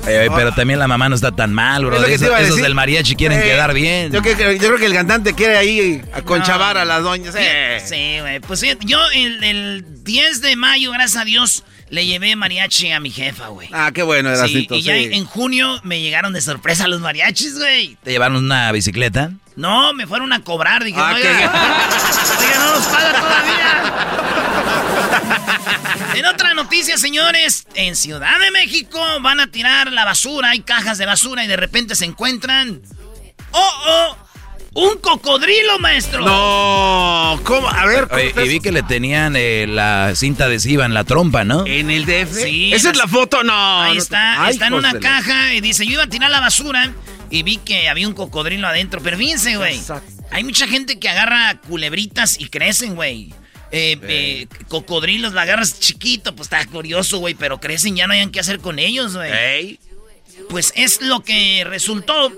pero 0.04 0.54
también 0.54 0.78
la 0.78 0.86
mamá 0.86 1.08
no 1.08 1.16
está 1.16 1.32
tan 1.32 1.52
mal, 1.52 1.84
bro. 1.84 2.04
esos 2.04 2.62
del 2.62 2.76
mariachi 2.76 3.16
quieren 3.16 3.42
quedar 3.42 3.74
bien. 3.74 4.12
Yo, 4.12 4.22
creo 4.22 4.78
que 4.78 4.86
el 4.86 4.94
cantante 4.94 5.34
quiere 5.34 5.56
ahí 5.56 6.02
aconchavar 6.12 6.78
a 6.78 6.84
las 6.84 7.02
doñas. 7.02 7.34
Sí, 7.84 8.20
güey. 8.20 8.38
Pues 8.38 8.62
yo 8.84 9.00
el, 9.12 9.84
10 10.04 10.40
de 10.40 10.54
mayo, 10.54 10.92
gracias 10.92 11.20
a 11.20 11.24
Dios, 11.24 11.64
le 11.90 12.06
llevé 12.06 12.36
mariachi 12.36 12.92
a 12.92 13.00
mi 13.00 13.10
jefa, 13.10 13.48
güey. 13.48 13.68
Ah, 13.72 13.90
qué 13.92 14.02
bueno, 14.02 14.30
era 14.30 14.46
sí, 14.46 14.66
Y 14.70 14.82
ya 14.82 14.96
en 14.96 15.24
junio 15.24 15.80
me 15.84 16.00
llegaron 16.00 16.32
de 16.32 16.40
sorpresa 16.40 16.88
los 16.88 17.00
mariachis, 17.00 17.58
güey. 17.58 17.96
¿Te 18.02 18.10
llevaron 18.10 18.44
una 18.44 18.70
bicicleta? 18.72 19.32
No, 19.56 19.92
me 19.92 20.06
fueron 20.06 20.32
a 20.32 20.42
cobrar. 20.44 20.84
Dije, 20.84 20.98
ah, 21.00 21.12
oiga, 21.14 21.30
oiga, 22.38 22.58
no 22.58 22.74
nos 22.74 22.86
paga 22.86 23.12
todavía. 23.12 23.82
en 26.14 26.26
otra 26.26 26.54
noticia, 26.54 26.96
señores, 26.98 27.66
en 27.74 27.96
Ciudad 27.96 28.38
de 28.38 28.50
México 28.50 29.00
van 29.20 29.40
a 29.40 29.48
tirar 29.48 29.90
la 29.92 30.04
basura. 30.04 30.50
Hay 30.50 30.60
cajas 30.60 30.98
de 30.98 31.06
basura 31.06 31.44
y 31.44 31.48
de 31.48 31.56
repente 31.56 31.94
se 31.94 32.04
encuentran... 32.04 32.82
¡Oh, 33.50 33.72
oh! 33.86 34.27
¡Un 34.78 34.96
cocodrilo, 34.98 35.80
maestro! 35.80 36.24
No, 36.24 37.40
¿cómo? 37.42 37.68
A 37.68 37.84
ver, 37.84 38.08
y 38.44 38.48
vi 38.48 38.60
que 38.60 38.70
le 38.70 38.84
tenían 38.84 39.34
eh, 39.34 39.66
la 39.66 40.12
cinta 40.14 40.44
adhesiva 40.44 40.86
en 40.86 40.94
la 40.94 41.02
trompa, 41.02 41.42
¿no? 41.42 41.66
¿En 41.66 41.90
el 41.90 42.06
DF? 42.06 42.32
Sí. 42.44 42.72
¿Esa 42.72 42.92
es 42.92 42.96
la 42.96 43.08
foto? 43.08 43.42
No. 43.42 43.80
Ahí 43.82 43.96
está, 43.96 44.48
está 44.48 44.68
en 44.68 44.74
una 44.74 45.00
caja 45.00 45.52
y 45.54 45.60
dice, 45.60 45.84
yo 45.84 45.94
iba 45.94 46.04
a 46.04 46.08
tirar 46.08 46.30
la 46.30 46.38
basura 46.38 46.92
y 47.28 47.42
vi 47.42 47.56
que 47.56 47.88
había 47.88 48.06
un 48.06 48.14
cocodrilo 48.14 48.68
adentro. 48.68 49.00
Pero 49.02 49.16
fíjense, 49.16 49.56
güey. 49.56 49.80
Hay 50.30 50.44
mucha 50.44 50.68
gente 50.68 51.00
que 51.00 51.08
agarra 51.08 51.60
culebritas 51.66 52.38
y 52.38 52.48
crecen, 52.48 52.94
güey. 52.94 53.34
Eh, 53.72 53.98
eh, 54.02 54.46
cocodrilos, 54.68 55.32
la 55.32 55.42
agarras 55.42 55.80
chiquito, 55.80 56.36
pues 56.36 56.46
está 56.46 56.64
curioso, 56.66 57.18
güey, 57.18 57.34
pero 57.34 57.58
crecen, 57.58 57.96
ya 57.96 58.06
no 58.06 58.12
hayan 58.12 58.30
qué 58.30 58.38
hacer 58.38 58.60
con 58.60 58.78
ellos, 58.78 59.16
güey. 59.16 59.80
Pues 60.48 60.72
es 60.76 61.02
lo 61.02 61.24
que 61.24 61.64
resultó 61.66 62.32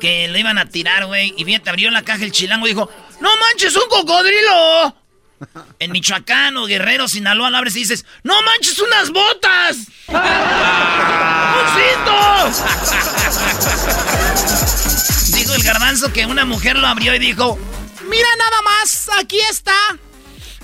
que 0.00 0.28
le 0.28 0.40
iban 0.40 0.58
a 0.58 0.66
tirar, 0.66 1.06
güey. 1.06 1.34
Y 1.36 1.58
te 1.58 1.70
abrió 1.70 1.90
la 1.90 2.02
caja 2.02 2.24
el 2.24 2.32
chilango 2.32 2.66
y 2.66 2.70
dijo, 2.70 2.90
no 3.20 3.30
manches, 3.36 3.76
un 3.76 3.88
cocodrilo. 3.88 4.96
En 5.78 5.92
Michoacán 5.92 6.56
o 6.56 6.64
Guerrero, 6.64 7.08
Sinaloa, 7.08 7.50
lo 7.50 7.58
abres 7.58 7.76
y 7.76 7.80
dices, 7.80 8.06
¡No 8.22 8.40
manches 8.40 8.78
unas 8.78 9.10
botas! 9.10 9.76
Dijo 15.36 15.54
el 15.54 15.62
garbanzo 15.62 16.12
que 16.12 16.24
una 16.24 16.46
mujer 16.46 16.78
lo 16.78 16.86
abrió 16.86 17.14
y 17.14 17.18
dijo, 17.18 17.58
Mira 18.08 18.28
nada 18.38 18.62
más, 18.62 19.10
aquí 19.18 19.38
está. 19.50 19.76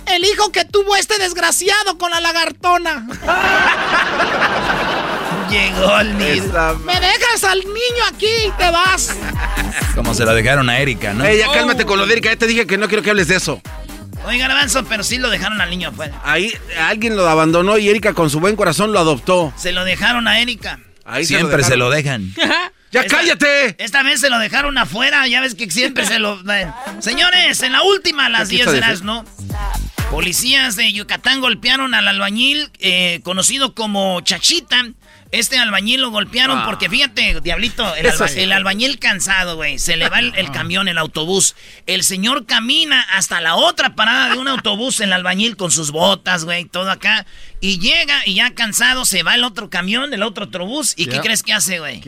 El 0.06 0.24
hijo 0.24 0.52
que 0.52 0.64
tuvo 0.64 0.96
este 0.96 1.18
desgraciado 1.18 1.98
con 1.98 2.10
la 2.10 2.20
lagartona. 2.20 3.06
Llegó 5.52 5.98
el 6.00 6.16
niño. 6.16 6.78
Me 6.86 6.98
dejas 6.98 7.44
al 7.44 7.58
niño 7.58 8.04
aquí 8.10 8.26
y 8.46 8.50
te 8.52 8.70
vas. 8.70 9.14
Como 9.94 10.14
se 10.14 10.24
lo 10.24 10.34
dejaron 10.34 10.70
a 10.70 10.78
Erika, 10.78 11.12
¿no? 11.12 11.26
Ey, 11.26 11.40
ya 11.40 11.52
cálmate 11.52 11.84
con 11.84 11.98
lo 11.98 12.06
de 12.06 12.12
Erika. 12.14 12.30
Ya 12.30 12.36
te 12.36 12.46
dije 12.46 12.66
que 12.66 12.78
no 12.78 12.88
quiero 12.88 13.02
que 13.02 13.10
hables 13.10 13.28
de 13.28 13.36
eso. 13.36 13.60
Oiga, 14.24 14.48
Garbanzo, 14.48 14.84
pero 14.84 15.02
sí 15.02 15.18
lo 15.18 15.28
dejaron 15.28 15.60
al 15.60 15.68
niño 15.68 15.90
afuera. 15.90 16.18
Ahí 16.24 16.54
alguien 16.80 17.16
lo 17.16 17.28
abandonó 17.28 17.76
y 17.76 17.90
Erika 17.90 18.14
con 18.14 18.30
su 18.30 18.40
buen 18.40 18.56
corazón 18.56 18.92
lo 18.92 18.98
adoptó. 18.98 19.52
Se 19.56 19.72
lo 19.72 19.84
dejaron 19.84 20.26
a 20.26 20.40
Erika. 20.40 20.80
Ahí 21.04 21.26
siempre 21.26 21.62
se 21.64 21.76
lo, 21.76 21.90
dejan. 21.90 22.32
¡Ya 22.92 23.06
cállate! 23.06 23.74
Esta 23.78 24.02
vez 24.02 24.20
se 24.20 24.30
lo 24.30 24.38
dejaron 24.38 24.78
afuera, 24.78 25.26
ya 25.26 25.40
ves 25.42 25.54
que 25.54 25.70
siempre 25.70 26.06
se 26.06 26.18
lo... 26.18 26.42
Señores, 27.00 27.62
en 27.62 27.72
la 27.72 27.82
última, 27.82 28.28
las 28.28 28.48
10 28.48 28.72
de 28.72 28.80
las, 28.80 29.02
¿no? 29.02 29.24
Policías 30.10 30.76
de 30.76 30.92
Yucatán 30.92 31.40
golpearon 31.40 31.94
al 31.94 32.06
albañil 32.06 32.70
eh, 32.78 33.20
conocido 33.24 33.74
como 33.74 34.20
Chachita 34.20 34.92
Este 35.32 35.58
albañil 35.58 36.02
lo 36.02 36.10
golpearon 36.10 36.58
ah. 36.58 36.64
porque 36.66 36.90
fíjate, 36.90 37.40
diablito, 37.40 37.94
el, 37.96 38.52
albañil 38.52 38.98
cansado, 38.98 39.56
güey. 39.56 39.78
Se 39.78 39.96
le 39.96 40.10
va 40.10 40.18
el, 40.18 40.34
ah. 40.36 40.52
camión, 40.52 40.88
el 40.88 40.98
autobús. 40.98 41.56
El 41.86 42.04
señor 42.04 42.44
camina 42.44 43.00
hasta 43.00 43.40
la 43.40 43.54
otra 43.54 43.94
parada 43.94 44.34
de 44.34 44.38
un 44.38 44.46
autobús, 44.46 45.00
el 45.00 45.10
albañil 45.10 45.56
con 45.56 45.70
sus 45.70 45.90
botas, 45.90 46.44
güey, 46.44 46.66
todo 46.66 46.90
acá. 46.90 47.24
Y 47.62 47.78
llega 47.78 48.22
y 48.26 48.34
ya 48.34 48.54
cansado 48.54 49.06
se 49.06 49.22
va 49.22 49.34
el 49.34 49.44
otro 49.44 49.70
camión, 49.70 50.12
el 50.12 50.22
otro 50.22 50.44
autobús. 50.44 50.92
¿Y 50.98 51.06
qué 51.06 51.20
crees 51.20 51.42
que 51.42 51.54
hace, 51.54 51.78
güey? 51.78 52.02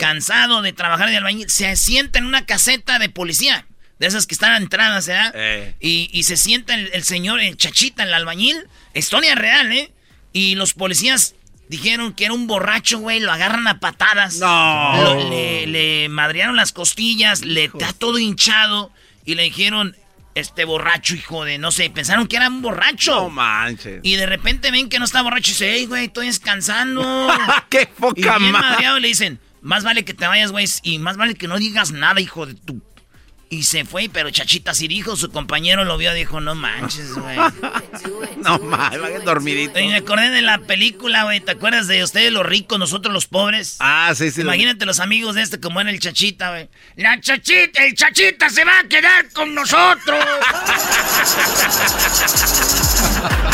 Cansado 0.00 0.62
de 0.62 0.72
trabajar 0.72 1.10
de 1.10 1.18
albañil. 1.18 1.50
Se 1.50 1.76
sienta 1.76 2.18
en 2.18 2.24
una 2.24 2.46
caseta 2.46 2.98
de 2.98 3.10
policía. 3.10 3.66
De 3.98 4.06
esas 4.06 4.26
que 4.26 4.34
están 4.34 4.62
entradas, 4.62 5.06
¿verdad? 5.06 5.32
Eh. 5.34 5.74
Y, 5.78 6.22
se 6.22 6.38
sienta 6.38 6.74
el, 6.74 7.02
señor, 7.04 7.40
el 7.40 7.58
chachita, 7.58 8.04
el 8.04 8.14
albañil. 8.14 8.56
Historia 8.94 9.34
real, 9.34 9.70
¿eh? 9.70 9.92
Y 10.32 10.54
los 10.54 10.72
policías 10.72 11.34
Dijeron 11.70 12.14
que 12.14 12.24
era 12.24 12.34
un 12.34 12.48
borracho, 12.48 12.98
güey, 12.98 13.20
lo 13.20 13.30
agarran 13.30 13.68
a 13.68 13.78
patadas. 13.78 14.38
No. 14.40 15.14
le, 15.30 15.68
le, 15.68 16.08
madrearon 16.08 16.56
las 16.56 16.72
costillas, 16.72 17.44
le 17.44 17.66
está 17.66 17.92
todo 17.92 18.18
hinchado 18.18 18.90
y 19.24 19.36
le 19.36 19.44
dijeron, 19.44 19.94
este 20.34 20.64
borracho, 20.64 21.14
hijo 21.14 21.44
de, 21.44 21.58
no 21.58 21.70
sé, 21.70 21.88
pensaron 21.88 22.26
que 22.26 22.34
era 22.34 22.48
un 22.48 22.60
borracho. 22.60 23.14
No 23.14 23.30
manches. 23.30 24.00
Y 24.02 24.16
de 24.16 24.26
repente 24.26 24.72
ven 24.72 24.88
que 24.88 24.98
no 24.98 25.04
está 25.04 25.22
borracho 25.22 25.50
y 25.50 25.52
dice, 25.52 25.72
hey, 25.72 25.86
güey, 25.86 26.06
estoy 26.06 26.26
descansando. 26.26 27.28
¡Qué 27.70 27.86
poca 27.86 28.36
y 28.40 28.50
madreado 28.50 28.98
le 28.98 29.06
dicen, 29.06 29.38
más 29.62 29.84
vale 29.84 30.04
que 30.04 30.12
te 30.12 30.26
vayas, 30.26 30.50
güey, 30.50 30.66
y 30.82 30.98
más 30.98 31.16
vale 31.16 31.36
que 31.36 31.46
no 31.46 31.56
digas 31.56 31.92
nada, 31.92 32.20
hijo 32.20 32.46
de 32.46 32.54
tu 32.54 32.80
y 33.52 33.64
se 33.64 33.84
fue, 33.84 34.08
pero 34.10 34.30
Chachita 34.30 34.72
dijo, 34.72 35.16
su 35.16 35.32
compañero 35.32 35.84
lo 35.84 35.98
vio, 35.98 36.14
dijo, 36.14 36.40
no 36.40 36.54
manches, 36.54 37.14
güey. 37.14 37.36
no 38.36 38.58
manches, 38.60 39.24
dormidito. 39.24 39.80
Y 39.80 39.88
me 39.88 39.96
acordé 39.96 40.30
de 40.30 40.40
la 40.40 40.58
película, 40.58 41.24
güey, 41.24 41.40
¿te 41.40 41.50
acuerdas 41.50 41.88
de 41.88 42.04
ustedes 42.04 42.32
los 42.32 42.46
ricos, 42.46 42.78
nosotros 42.78 43.12
los 43.12 43.26
pobres? 43.26 43.78
Ah, 43.80 44.12
sí, 44.14 44.30
sí. 44.30 44.42
Imagínate 44.42 44.86
los 44.86 45.00
amigos 45.00 45.34
de 45.34 45.42
este 45.42 45.58
como 45.58 45.80
era 45.80 45.90
el 45.90 45.98
Chachita, 45.98 46.50
güey. 46.50 46.68
La 46.94 47.20
Chachita, 47.20 47.84
el 47.84 47.94
Chachita 47.94 48.48
se 48.50 48.64
va 48.64 48.78
a 48.78 48.84
quedar 48.84 49.28
con 49.32 49.52
nosotros. 49.52 50.24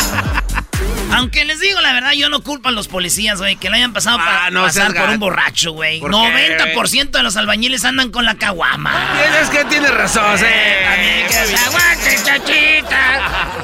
Aunque 1.13 1.45
les 1.45 1.59
digo 1.59 1.79
la 1.81 1.93
verdad, 1.93 2.11
yo 2.13 2.29
no 2.29 2.41
culpo 2.41 2.69
a 2.69 2.71
los 2.71 2.87
policías, 2.87 3.39
güey, 3.39 3.55
que 3.55 3.69
le 3.69 3.77
hayan 3.77 3.93
pasado 3.93 4.17
ah, 4.19 4.25
para 4.49 4.61
pasar 4.61 4.93
por 4.93 5.09
un 5.09 5.19
borracho, 5.19 5.71
güey. 5.71 6.01
90% 6.01 7.11
de 7.11 7.23
los 7.23 7.37
albañiles 7.37 7.85
andan 7.85 8.11
con 8.11 8.25
la 8.25 8.35
caguama. 8.35 9.13
Tienes 9.17 9.49
que 9.49 9.65
tienes 9.65 9.93
razón, 9.93 10.37
eh. 10.43 10.85
También 10.89 11.27
que 11.27 11.33
se 11.33 11.55
aguante, 11.55 12.17
chachita. 12.23 13.17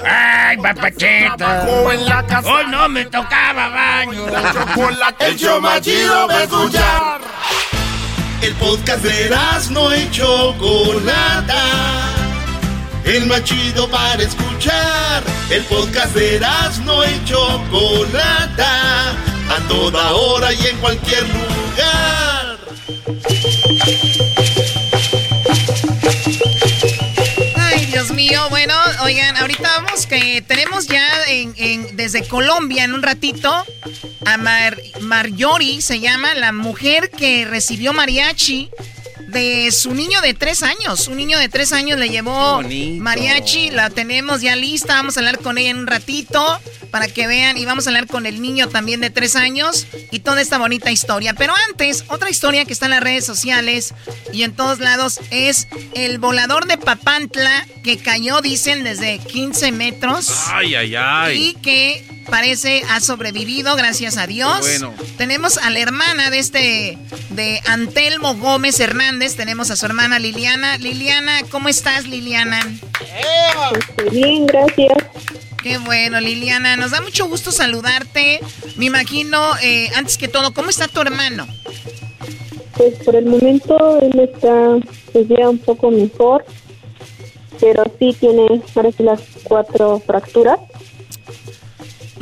Ay, 0.06 0.58
papachita. 0.58 1.66
Hoy 1.66 2.66
no 2.70 2.90
me 2.90 3.06
tocaba 3.06 3.70
baño. 3.70 4.26
El 5.20 5.38
show 5.38 5.62
más 5.62 5.82
chido 5.82 6.28
va 6.28 6.38
a 6.38 6.44
escuchar. 6.44 7.22
El 8.42 8.54
podcast 8.56 9.04
de 9.04 9.30
no 9.72 9.96
y 9.96 10.12
Chocolata 10.12 11.64
el 13.06 13.26
más 13.28 13.44
chido 13.44 13.90
para 13.90 14.22
escuchar. 14.24 15.24
El 15.50 15.64
podcast 15.64 16.16
de 16.16 16.40
no 16.86 17.04
y 17.04 17.26
Chocolata, 17.26 19.12
a 19.50 19.68
toda 19.68 20.14
hora 20.14 20.54
y 20.54 20.68
en 20.68 20.78
cualquier 20.78 21.24
lugar. 21.24 22.58
Ay, 27.56 27.86
Dios 27.88 28.12
mío, 28.12 28.42
bueno, 28.50 28.74
oigan, 29.04 29.38
ahorita 29.38 29.82
vamos 29.82 30.06
que 30.06 30.42
tenemos 30.42 30.88
ya 30.88 31.08
desde 31.94 32.28
Colombia 32.28 32.84
en 32.84 32.94
un 32.94 33.04
ratito 33.04 33.66
a 34.26 34.38
Mar, 34.38 34.78
Marjorie, 35.02 35.82
se 35.82 36.00
llama 36.00 36.34
la 36.36 36.52
mujer 36.52 37.10
que 37.12 37.46
recibió 37.46 37.94
mariachi 37.94 38.70
de 39.28 39.72
su 39.72 39.94
niño 39.94 40.22
de 40.22 40.34
tres 40.34 40.64
años. 40.64 41.08
Un 41.08 41.18
niño 41.18 41.38
de 41.38 41.50
tres 41.50 41.74
años 41.74 42.00
le 42.00 42.10
llevó 42.10 42.62
mariachi, 43.00 43.72
la 43.72 43.90
tenemos 43.90 44.42
ya 44.42 44.56
lista, 44.56 44.96
vamos 44.96 45.18
a 45.18 45.20
hablar 45.20 45.40
con 45.40 45.58
ella 45.58 45.72
en 45.72 45.78
un 45.78 45.88
ratito 45.88 46.60
para 46.92 47.08
que 47.08 47.26
vean 47.26 47.58
y 47.58 47.66
vamos 47.66 47.88
a 47.88 47.90
hablar 47.90 48.06
con 48.06 48.26
el 48.26 48.42
niño 48.42 48.70
también 48.70 49.02
de 49.02 49.10
tres 49.10 49.36
años 49.36 49.88
y 50.12 50.20
toda 50.20 50.42
esta 50.42 50.60
bonita 50.60 50.92
historia. 50.92 51.34
Pero 51.34 51.54
antes, 51.70 52.06
otra 52.08 52.30
historia 52.30 52.66
que 52.66 52.74
está 52.74 52.86
en 52.86 52.92
las 52.92 53.02
redes 53.02 53.26
sociales 53.26 53.94
y 54.32 54.44
en 54.44 54.56
todos 54.56 54.80
lados 54.80 55.20
es 55.32 55.68
el 55.96 56.20
volador 56.20 56.68
de 56.68 56.78
Papantla 56.78 57.66
que 57.84 57.98
cayó, 57.98 58.42
dicen, 58.42 58.84
desde 58.84 59.18
15 59.18 59.72
metros. 59.72 60.32
Ay, 60.48 60.76
ay, 60.76 60.96
ay. 60.96 61.44
Y 61.50 61.54
que 61.56 62.24
parece 62.30 62.84
ha 62.90 63.00
sobrevivido, 63.00 63.76
gracias 63.76 64.18
a 64.18 64.28
Dios. 64.28 64.60
Bueno. 64.60 64.94
Tenemos 65.18 65.58
a 65.58 65.70
la 65.70 65.80
hermana 65.80 66.30
de 66.30 66.40
este, 66.40 66.98
de 67.30 67.62
Antelmo 67.66 68.36
Gómez 68.36 68.80
Hernández, 68.80 69.13
tenemos 69.20 69.70
a 69.72 69.76
su 69.76 69.86
hermana 69.86 70.20
Liliana. 70.20 70.78
Liliana, 70.78 71.42
¿cómo 71.50 71.70
estás, 71.70 72.08
Liliana? 72.08 72.60
bien, 74.12 74.46
gracias. 74.48 74.98
Qué 75.62 75.78
bueno, 75.78 76.20
Liliana. 76.20 76.76
Nos 76.76 76.92
da 76.92 77.02
mucho 77.02 77.28
gusto 77.28 77.52
saludarte. 77.52 78.40
Me 78.76 78.86
imagino, 78.86 79.40
eh, 79.62 79.90
antes 79.96 80.18
que 80.18 80.28
todo, 80.28 80.54
¿cómo 80.54 80.70
está 80.70 80.88
tu 80.88 81.00
hermano? 81.02 81.48
Pues 82.76 82.96
por 83.06 83.16
el 83.16 83.26
momento 83.26 84.00
él 84.02 84.20
está 84.20 84.78
pues 85.12 85.28
ya 85.30 85.48
un 85.48 85.60
poco 85.60 85.92
mejor, 85.92 86.44
pero 87.62 87.84
sí 88.00 88.16
tiene, 88.20 88.62
parece 88.74 89.04
las 89.04 89.22
cuatro 89.44 90.02
fracturas. 90.06 90.60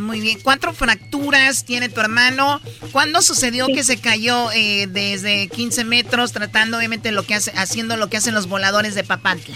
Muy 0.02 0.20
bien. 0.20 0.40
¿Cuatro 0.44 0.74
fracturas 0.74 1.64
tiene 1.64 1.88
tu 1.88 2.02
hermano? 2.02 2.60
¿Cuándo 2.92 3.22
sucedió 3.22 3.68
que 3.68 3.84
se 3.84 3.98
cayó 3.98 4.52
eh, 4.52 4.88
desde 4.88 5.48
15 5.48 5.86
metros 5.86 6.32
tratando 6.32 6.78
obviamente 6.78 7.12
lo 7.12 7.24
que 7.24 7.36
hace, 7.36 7.52
haciendo 7.56 7.98
lo 7.98 8.10
que 8.10 8.18
hacen 8.18 8.34
los 8.34 8.48
voladores 8.48 8.96
de 8.96 9.04
Papantla? 9.04 9.56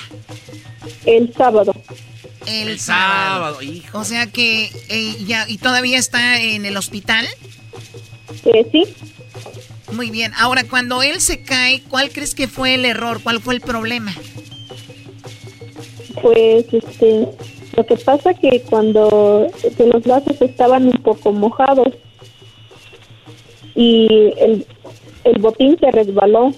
El 1.06 1.34
sábado. 1.34 1.74
El, 2.46 2.80
sábado. 2.80 3.62
hijo. 3.62 3.98
O 3.98 4.04
sea 4.04 4.28
que 4.28 4.70
eh, 4.90 5.18
ya 5.26 5.50
y 5.50 5.58
todavía 5.58 5.98
está 5.98 6.40
en 6.40 6.66
el 6.66 6.78
hospital. 6.78 7.26
Eh, 8.46 8.66
sí. 8.72 8.84
Muy 9.94 10.12
bien. 10.12 10.32
Ahora 10.38 10.64
cuando 10.64 11.02
él 11.02 11.22
se 11.22 11.42
cae, 11.42 11.82
¿cuál 11.90 12.12
crees 12.12 12.36
que 12.36 12.48
fue 12.48 12.76
el 12.76 12.86
error? 12.86 13.22
¿Cuál 13.24 13.42
fue 13.42 13.56
el 13.56 13.62
problema? 13.62 14.14
Pues 16.22 16.66
este 16.72 17.28
lo 17.76 17.86
que 17.86 17.98
pasa 17.98 18.34
que 18.34 18.62
cuando 18.70 19.48
los 19.78 20.06
lazos 20.06 20.42
estaban 20.42 20.86
un 20.86 21.02
poco 21.04 21.32
mojados 21.32 21.94
y 23.76 24.08
el, 24.38 24.66
el 25.26 25.42
botín 25.42 25.78
se 25.80 25.92
resbaló. 25.92 26.54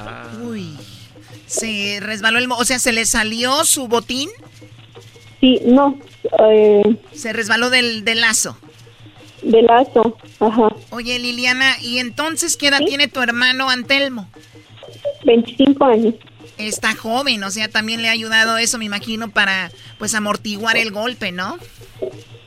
Ah. 0.00 0.32
Uy, 0.42 0.76
se 1.46 1.98
resbaló 2.00 2.38
el... 2.38 2.50
O 2.50 2.64
sea, 2.64 2.78
¿se 2.78 2.92
le 2.92 3.06
salió 3.06 3.64
su 3.64 3.86
botín? 3.86 4.28
Sí, 5.40 5.60
no. 5.64 5.98
Eh, 6.50 6.96
se 7.12 7.32
resbaló 7.32 7.70
del, 7.70 8.04
del 8.04 8.20
lazo. 8.20 8.56
Del 9.42 9.66
lazo, 9.66 10.16
ajá. 10.40 10.74
Oye, 10.90 11.18
Liliana, 11.18 11.76
¿y 11.80 11.98
entonces 11.98 12.56
qué 12.56 12.68
edad 12.68 12.80
tiene 12.86 13.08
tu 13.08 13.20
hermano 13.20 13.68
Antelmo? 13.68 14.28
25 15.24 15.84
años 15.84 16.14
está 16.58 16.94
joven, 16.94 17.42
o 17.44 17.50
sea, 17.50 17.68
también 17.68 18.02
le 18.02 18.08
ha 18.08 18.12
ayudado 18.12 18.58
eso, 18.58 18.78
me 18.78 18.84
imagino, 18.84 19.30
para 19.30 19.70
pues 19.98 20.14
amortiguar 20.14 20.76
el 20.76 20.90
golpe, 20.90 21.32
¿no? 21.32 21.58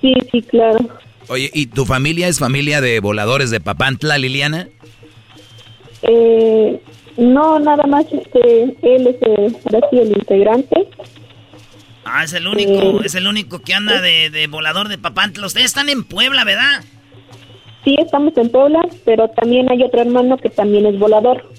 Sí, 0.02 0.14
sí, 0.32 0.42
claro. 0.42 0.80
Oye, 1.28 1.52
¿y 1.54 1.68
tu 1.68 1.86
familia 1.86 2.28
es 2.28 2.40
familia 2.40 2.82
de 2.82 3.00
voladores 3.00 3.50
de 3.50 3.60
Papantla, 3.60 4.18
Liliana? 4.18 4.70
Eh, 6.04 6.80
no, 7.18 7.60
nada 7.60 7.86
más 7.88 8.06
este, 8.12 8.64
él 8.64 9.08
es 9.08 9.22
el, 9.22 10.00
el 10.00 10.08
integrante. 10.10 10.88
Ah, 12.06 12.24
es 12.24 12.34
el 12.34 12.48
único, 12.48 13.02
eh, 13.02 13.06
es 13.06 13.16
el 13.16 13.28
único 13.28 13.60
que 13.60 13.74
anda 13.74 14.00
de, 14.00 14.30
de 14.30 14.48
volador 14.48 14.88
de 14.88 14.98
Papantla. 14.98 15.46
Ustedes 15.46 15.66
están 15.66 15.90
en 15.90 16.06
Puebla, 16.06 16.46
¿verdad? 16.46 16.84
Sí, 17.84 17.96
estamos 18.00 18.36
en 18.38 18.50
Puebla, 18.50 18.82
pero 19.04 19.30
también 19.30 19.70
hay 19.72 19.84
otro 19.84 20.02
hermano 20.02 20.38
que 20.38 20.50
también 20.50 20.86
es 20.86 20.98
volador. 20.98 21.50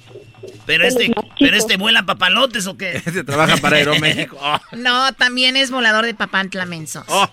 Pero 0.67 0.87
este, 0.87 1.11
pero 1.39 1.57
este 1.57 1.77
vuela 1.77 2.05
papalotes 2.05 2.67
o 2.67 2.77
qué? 2.77 2.97
Este 3.07 3.25
trabaja 3.25 3.57
para 3.57 3.77
Aeroméxico. 3.79 4.39
No, 4.73 5.13
también 5.15 5.57
es 5.57 5.71
volador 5.71 6.05
de 6.05 6.15
Papantla 6.15 6.67
Mensos. 6.67 7.05
Oh. 7.09 7.29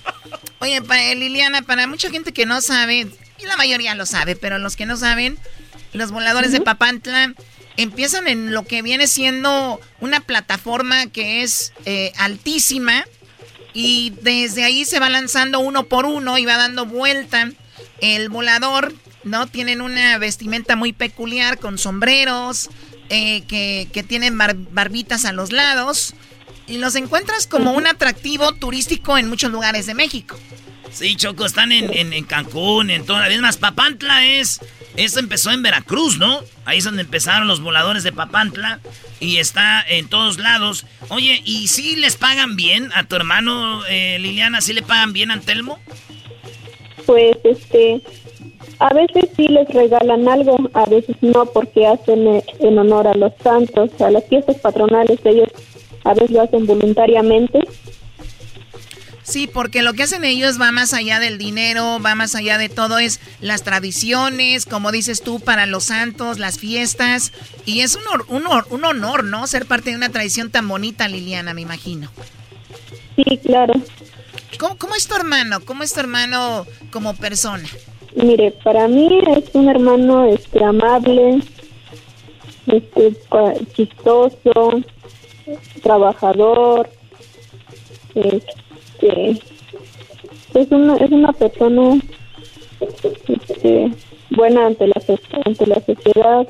Oye, 0.60 0.80
Liliana, 1.14 1.62
para 1.62 1.86
mucha 1.86 2.10
gente 2.10 2.32
que 2.32 2.46
no 2.46 2.60
sabe, 2.60 3.06
y 3.38 3.46
la 3.46 3.56
mayoría 3.56 3.94
lo 3.94 4.06
sabe, 4.06 4.36
pero 4.36 4.58
los 4.58 4.74
que 4.74 4.86
no 4.86 4.96
saben, 4.96 5.38
los 5.92 6.10
voladores 6.10 6.52
de 6.52 6.60
Papantla 6.60 7.34
empiezan 7.76 8.26
en 8.26 8.52
lo 8.52 8.64
que 8.64 8.82
viene 8.82 9.06
siendo 9.06 9.80
una 10.00 10.20
plataforma 10.20 11.06
que 11.06 11.42
es 11.42 11.72
eh, 11.84 12.12
altísima 12.16 13.04
y 13.74 14.14
desde 14.22 14.64
ahí 14.64 14.84
se 14.86 14.98
va 14.98 15.10
lanzando 15.10 15.60
uno 15.60 15.84
por 15.84 16.06
uno 16.06 16.38
y 16.38 16.46
va 16.46 16.56
dando 16.56 16.86
vuelta 16.86 17.50
el 18.00 18.28
volador 18.30 18.94
¿no? 19.26 19.46
Tienen 19.46 19.82
una 19.82 20.16
vestimenta 20.18 20.76
muy 20.76 20.92
peculiar 20.92 21.58
con 21.58 21.78
sombreros, 21.78 22.70
eh, 23.10 23.42
que, 23.46 24.04
tienen 24.08 24.38
barbitas 24.38 25.24
a 25.24 25.32
los 25.32 25.52
lados. 25.52 26.14
Y 26.66 26.78
los 26.78 26.96
encuentras 26.96 27.46
como 27.46 27.72
un 27.72 27.86
atractivo 27.86 28.52
turístico 28.52 29.18
en 29.18 29.28
muchos 29.28 29.52
lugares 29.52 29.86
de 29.86 29.94
México. 29.94 30.36
Sí, 30.90 31.14
Choco, 31.16 31.44
están 31.44 31.72
en, 31.72 32.12
en, 32.12 32.24
Cancún, 32.24 32.90
en 32.90 33.04
toda 33.04 33.20
la 33.20 33.28
vida. 33.28 33.40
más, 33.40 33.56
Papantla 33.56 34.26
es. 34.26 34.60
Eso 34.96 35.20
empezó 35.20 35.50
en 35.50 35.62
Veracruz, 35.62 36.18
¿no? 36.18 36.40
Ahí 36.64 36.78
es 36.78 36.84
donde 36.84 37.02
empezaron 37.02 37.46
los 37.46 37.60
voladores 37.60 38.02
de 38.02 38.12
Papantla. 38.12 38.80
Y 39.20 39.38
está 39.38 39.84
en 39.86 40.08
todos 40.08 40.38
lados. 40.38 40.86
Oye, 41.08 41.42
¿y 41.44 41.68
si 41.68 41.96
les 41.96 42.16
pagan 42.16 42.56
bien 42.56 42.90
a 42.94 43.04
tu 43.04 43.16
hermano, 43.16 43.84
eh, 43.86 44.18
Liliana? 44.20 44.60
¿Sí 44.60 44.72
le 44.72 44.82
pagan 44.82 45.12
bien 45.12 45.30
a 45.30 45.34
Antelmo? 45.34 45.78
Pues, 47.04 47.36
este. 47.44 48.02
A 48.78 48.92
veces 48.92 49.30
sí 49.36 49.48
les 49.48 49.68
regalan 49.68 50.28
algo, 50.28 50.56
a 50.74 50.84
veces 50.86 51.16
no, 51.20 51.46
porque 51.46 51.86
hacen 51.86 52.26
eh, 52.26 52.44
en 52.60 52.78
honor 52.78 53.06
a 53.06 53.14
los 53.14 53.32
santos, 53.42 53.90
a 54.00 54.10
las 54.10 54.24
fiestas 54.24 54.56
patronales. 54.56 55.18
Ellos 55.24 55.48
a 56.04 56.14
veces 56.14 56.30
lo 56.30 56.42
hacen 56.42 56.66
voluntariamente 56.66 57.60
Sí, 59.26 59.48
porque 59.48 59.82
lo 59.82 59.92
que 59.92 60.04
hacen 60.04 60.24
ellos 60.24 60.60
va 60.60 60.70
más 60.70 60.94
allá 60.94 61.18
del 61.18 61.36
dinero, 61.36 61.98
va 62.00 62.14
más 62.14 62.36
allá 62.36 62.58
de 62.58 62.68
todo, 62.68 63.00
es 63.00 63.18
las 63.40 63.64
tradiciones, 63.64 64.66
como 64.66 64.92
dices 64.92 65.20
tú, 65.20 65.40
para 65.40 65.66
los 65.66 65.86
santos, 65.86 66.38
las 66.38 66.60
fiestas. 66.60 67.32
Y 67.64 67.80
es 67.80 67.96
un, 67.96 68.04
un, 68.28 68.44
un 68.70 68.84
honor, 68.84 69.24
¿no? 69.24 69.48
Ser 69.48 69.66
parte 69.66 69.90
de 69.90 69.96
una 69.96 70.10
tradición 70.10 70.52
tan 70.52 70.68
bonita, 70.68 71.08
Liliana, 71.08 71.54
me 71.54 71.62
imagino. 71.62 72.08
Sí, 73.16 73.36
claro. 73.38 73.74
¿Cómo, 74.60 74.78
cómo 74.78 74.94
es 74.94 75.08
tu 75.08 75.16
hermano? 75.16 75.58
¿Cómo 75.64 75.82
es 75.82 75.92
tu 75.92 75.98
hermano 75.98 76.64
como 76.92 77.16
persona? 77.16 77.68
Mire, 78.16 78.50
para 78.64 78.88
mí 78.88 79.08
es 79.36 79.54
un 79.54 79.68
hermano 79.68 80.24
este, 80.24 80.64
amable, 80.64 81.38
este, 82.66 83.14
chistoso, 83.74 84.82
trabajador, 85.82 86.88
este, 88.14 89.38
es 90.54 90.70
una, 90.70 90.96
es 90.96 91.10
una 91.10 91.32
persona 91.34 92.00
este, 92.80 93.92
buena 94.30 94.66
ante 94.66 94.86
la, 94.86 95.02
ante 95.44 95.66
la 95.66 95.82
sociedad. 95.84 96.48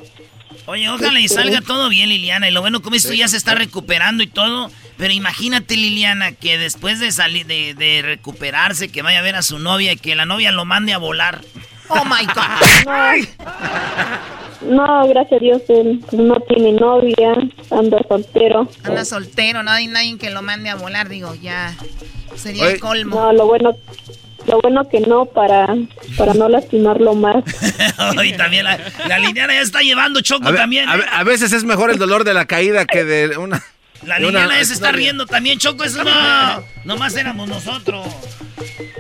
Oye, 0.67 0.89
ojalá 0.89 1.21
y 1.21 1.25
este, 1.25 1.43
salga 1.43 1.61
todo 1.63 1.89
bien, 1.89 2.09
Liliana. 2.09 2.49
Y 2.49 2.53
lo 2.53 2.61
bueno, 2.61 2.81
como 2.81 2.95
esto 2.95 3.13
ya 3.13 3.27
se 3.27 3.37
está 3.37 3.57
recuperando 3.57 4.23
y 4.23 4.29
todo. 4.29 4.71
Pero 4.97 5.13
imagínate, 5.13 5.77
Liliana, 5.77 6.33
que 6.33 6.59
después 6.59 7.01
de 7.01 7.13
salir, 7.13 7.47
de, 7.47 7.75
de 7.75 8.03
recuperarse, 8.03 8.89
que 8.89 9.03
vaya 9.03 9.19
a 9.19 9.23
ver 9.23 9.37
a 9.37 9.43
su 9.43 9.59
novia 9.59 9.93
y 9.93 9.97
que 9.97 10.15
la 10.15 10.25
novia 10.25 10.53
lo 10.53 10.65
mande 10.65 10.93
a 10.93 10.99
volar. 10.99 11.43
Oh 11.89 12.05
my 12.05 12.27
God. 12.27 13.27
No, 14.63 15.07
gracias 15.09 15.41
a 15.41 15.45
Dios, 15.45 15.63
él 15.69 16.03
no 16.13 16.41
tiene 16.41 16.73
novia, 16.73 17.37
anda 17.71 17.99
soltero. 18.09 18.69
Anda 18.83 19.05
soltero, 19.05 19.63
no 19.63 19.71
hay 19.71 19.87
nadie 19.87 20.19
que 20.19 20.31
lo 20.31 20.43
mande 20.43 20.71
a 20.71 20.75
volar, 20.75 21.09
digo, 21.09 21.35
ya 21.35 21.75
sería 22.35 22.71
el 22.71 22.81
colmo. 22.81 23.17
No, 23.17 23.33
lo 23.33 23.47
bueno, 23.47 23.77
lo 24.47 24.61
bueno 24.61 24.89
que 24.89 25.01
no, 25.01 25.27
para, 25.27 25.69
para 26.17 26.35
no 26.35 26.49
lastimarlo 26.49 27.15
más. 27.15 27.45
y 28.25 28.33
también 28.33 28.65
la, 28.65 28.79
la 29.07 29.19
Liliana 29.19 29.55
ya 29.55 29.61
está 29.61 29.81
llevando 29.81 30.21
choco 30.21 30.53
también. 30.53 30.89
¿eh? 30.89 31.03
A, 31.13 31.23
veces 31.23 31.53
es 31.53 31.65
mejor 31.65 31.91
el 31.91 31.99
dolor 31.99 32.25
de 32.25 32.35
la 32.35 32.47
caída 32.47 32.87
que 32.87 33.05
de 33.05 33.37
una... 33.37 33.63
La 34.05 34.19
Liliana 34.19 34.59
ya 34.59 34.65
se 34.65 34.75
está 34.75 34.93
riendo 34.93 35.27
también, 35.27 35.59
Choco, 35.59 35.85
eso 35.85 36.05
no, 36.05 36.65
nomás 36.85 37.17
éramos 37.17 37.49
nosotros. 37.49 38.07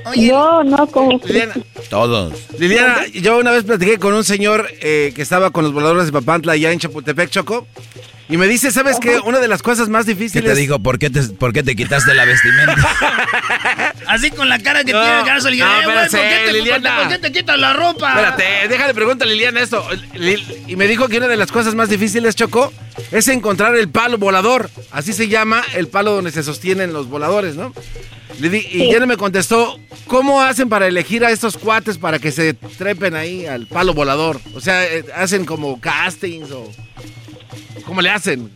Oye, 0.06 0.28
no, 0.28 0.64
no, 0.64 0.86
como... 0.86 1.20
Liliana, 1.24 1.54
Todos. 1.88 2.34
Liliana, 2.58 3.06
yo 3.08 3.38
una 3.38 3.50
vez 3.50 3.64
platiqué 3.64 3.98
con 3.98 4.14
un 4.14 4.24
señor 4.24 4.68
eh, 4.80 5.12
que 5.14 5.22
estaba 5.22 5.50
con 5.50 5.64
los 5.64 5.72
voladores 5.72 6.06
de 6.06 6.12
Papantla 6.12 6.52
allá 6.52 6.72
en 6.72 6.78
Chapultepec, 6.78 7.30
Choco. 7.30 7.66
Y 8.28 8.36
me 8.36 8.48
dice, 8.48 8.72
¿sabes 8.72 8.98
qué? 9.00 9.20
Una 9.20 9.38
de 9.38 9.46
las 9.46 9.62
cosas 9.62 9.88
más 9.88 10.04
difíciles... 10.04 10.42
¿Qué 10.42 10.54
te 10.54 10.58
digo? 10.58 10.80
¿Por 10.80 10.98
qué 10.98 11.10
te, 11.10 11.22
por 11.22 11.52
qué 11.52 11.62
te 11.62 11.76
quitaste 11.76 12.12
la 12.12 12.24
vestimenta? 12.24 12.74
Así 14.08 14.30
con 14.32 14.48
la 14.48 14.58
cara 14.58 14.80
que 14.80 14.92
tiene 14.92 15.20
el 15.20 15.24
caso, 15.24 15.48
Liliana. 15.48 15.82
No, 15.82 15.92
¿por, 15.92 16.08
te, 16.08 16.52
Liliana. 16.52 16.98
¿por, 16.98 17.08
qué 17.08 17.18
te 17.18 17.32
quitas 17.32 17.58
la 17.58 17.72
ropa? 17.72 18.08
Espérate, 18.08 18.68
déjale 18.68 18.94
preguntar 18.94 19.28
a 19.28 19.30
Liliana 19.30 19.60
esto. 19.60 19.86
Y 20.66 20.74
me 20.74 20.88
dijo 20.88 21.08
que 21.08 21.18
una 21.18 21.28
de 21.28 21.36
las 21.36 21.52
cosas 21.52 21.76
más 21.76 21.88
difíciles, 21.88 22.34
Choco, 22.34 22.72
es 23.12 23.28
encontrar 23.28 23.76
el 23.76 23.88
palo 23.88 24.18
volador. 24.18 24.70
Así 24.90 25.12
se 25.12 25.28
llama 25.28 25.62
el 25.74 25.86
palo 25.86 26.12
donde 26.12 26.32
se 26.32 26.42
sostienen 26.42 26.92
los 26.92 27.08
voladores, 27.08 27.54
¿no? 27.54 27.72
y 28.38 28.92
ya 28.92 29.06
me 29.06 29.16
contestó, 29.16 29.78
¿cómo 30.06 30.42
hacen 30.42 30.68
para 30.68 30.86
elegir 30.86 31.24
a 31.24 31.30
estos 31.30 31.56
cuates 31.56 31.96
para 31.96 32.18
que 32.18 32.32
se 32.32 32.52
trepen 32.54 33.14
ahí 33.14 33.46
al 33.46 33.66
palo 33.66 33.94
volador? 33.94 34.40
O 34.54 34.60
sea, 34.60 34.84
eh, 34.84 35.04
¿hacen 35.14 35.44
como 35.44 35.80
castings 35.80 36.50
o...? 36.50 36.70
¿Cómo 37.84 38.00
le 38.00 38.10
hacen? 38.10 38.50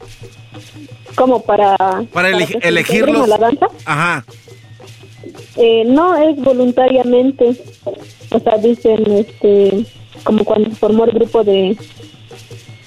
¿Cómo 1.14 1.42
para...? 1.42 1.76
Para, 2.12 2.30
elegirlos. 2.30 3.28
la 3.28 3.38
danza? 3.38 3.66
Ajá. 3.84 4.24
Eh, 5.56 5.84
no, 5.86 6.16
es 6.16 6.36
voluntariamente. 6.36 7.60
O 8.30 8.38
sea, 8.38 8.58
dicen, 8.58 9.04
este... 9.12 9.84
Como 10.24 10.44
cuando 10.44 10.70
formó 10.70 11.04
el 11.04 11.12
grupo 11.12 11.44
de... 11.44 11.76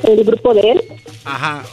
El 0.03 0.23
grupo 0.23 0.53
de 0.53 0.71
él. 0.71 0.83
Ajá 1.25 1.63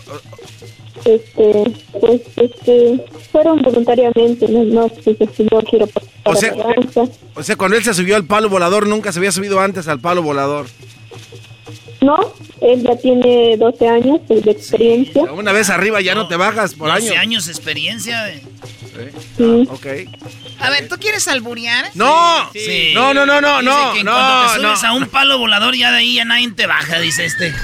este, 1.05 1.73
pues, 1.99 2.23
este, 2.37 3.05
fueron 3.33 3.63
voluntariamente, 3.63 4.49
no, 4.49 4.65
no 4.65 4.89
sé 4.89 5.17
si 5.35 5.49
yo 5.51 5.61
quiero 5.69 5.89
o 6.25 6.37
sea, 6.37 6.55
o 7.35 7.43
sea, 7.43 7.57
cuando 7.57 7.77
él 7.77 7.83
se 7.83 7.95
subió 7.95 8.15
al 8.15 8.27
palo 8.27 8.49
volador, 8.51 8.87
nunca 8.87 9.11
se 9.11 9.19
había 9.19 9.33
subido 9.33 9.59
antes 9.61 9.89
al 9.89 10.01
palo 10.01 10.23
volador. 10.23 10.67
No, 12.01 12.33
él 12.61 12.83
ya 12.83 12.97
tiene 12.97 13.57
12 13.59 13.89
años 13.89 14.21
de 14.29 14.51
experiencia. 14.51 15.23
una 15.25 15.53
vez 15.53 15.69
arriba 15.69 16.01
ya 16.01 16.15
no, 16.15 16.29
te 16.29 16.37
bajas 16.37 16.75
por 16.75 16.93
12 16.93 17.17
años 17.17 17.47
de 17.47 17.53
experiencia. 17.53 18.23
De... 18.25 18.43
Sí. 19.37 19.69
Ah, 19.69 19.73
ok. 19.73 19.87
A 20.61 20.71
ver, 20.71 20.89
¿tú 20.89 20.97
quieres 20.99 21.29
alburear? 21.29 21.91
No, 21.95 22.51
sí. 22.53 22.93
no, 22.95 23.15
no, 23.15 23.25
no, 23.25 23.41
no, 23.41 23.63
no, 23.63 23.93
que 23.93 24.05
no, 24.05 24.13
cuando 24.13 24.53
te 24.53 24.61
subes 24.61 24.85
a 24.85 24.93
un 24.93 25.07
palo 25.07 25.39
volador 25.39 25.75
ya 25.75 25.91
de 25.91 25.99
ahí 25.99 26.15
ya 26.15 26.25
nadie 26.25 26.51
te 26.53 26.67
baja, 26.67 26.99
dice 26.99 27.25
este. 27.25 27.55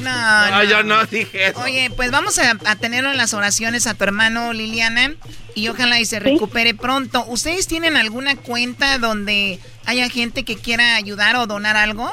No, 0.00 0.50
no, 0.50 0.64
yo 0.64 0.82
no 0.82 1.04
dije 1.06 1.48
eso. 1.48 1.60
Oye, 1.60 1.90
pues 1.94 2.10
vamos 2.10 2.38
a, 2.38 2.76
tenerlo 2.76 3.10
en 3.10 3.16
las 3.16 3.34
oraciones 3.34 3.86
a 3.86 3.94
tu 3.94 4.04
hermano 4.04 4.52
Liliana 4.52 5.14
y 5.54 5.68
ojalá 5.68 6.00
y 6.00 6.06
se 6.06 6.20
recupere 6.20 6.74
pronto. 6.74 7.24
¿Ustedes 7.26 7.66
tienen 7.66 7.96
alguna 7.96 8.36
cuenta 8.36 8.98
donde 8.98 9.58
haya 9.86 10.08
gente 10.08 10.44
que 10.44 10.56
quiera 10.56 10.94
ayudar 10.94 11.36
o 11.36 11.46
donar 11.46 11.76
algo? 11.76 12.10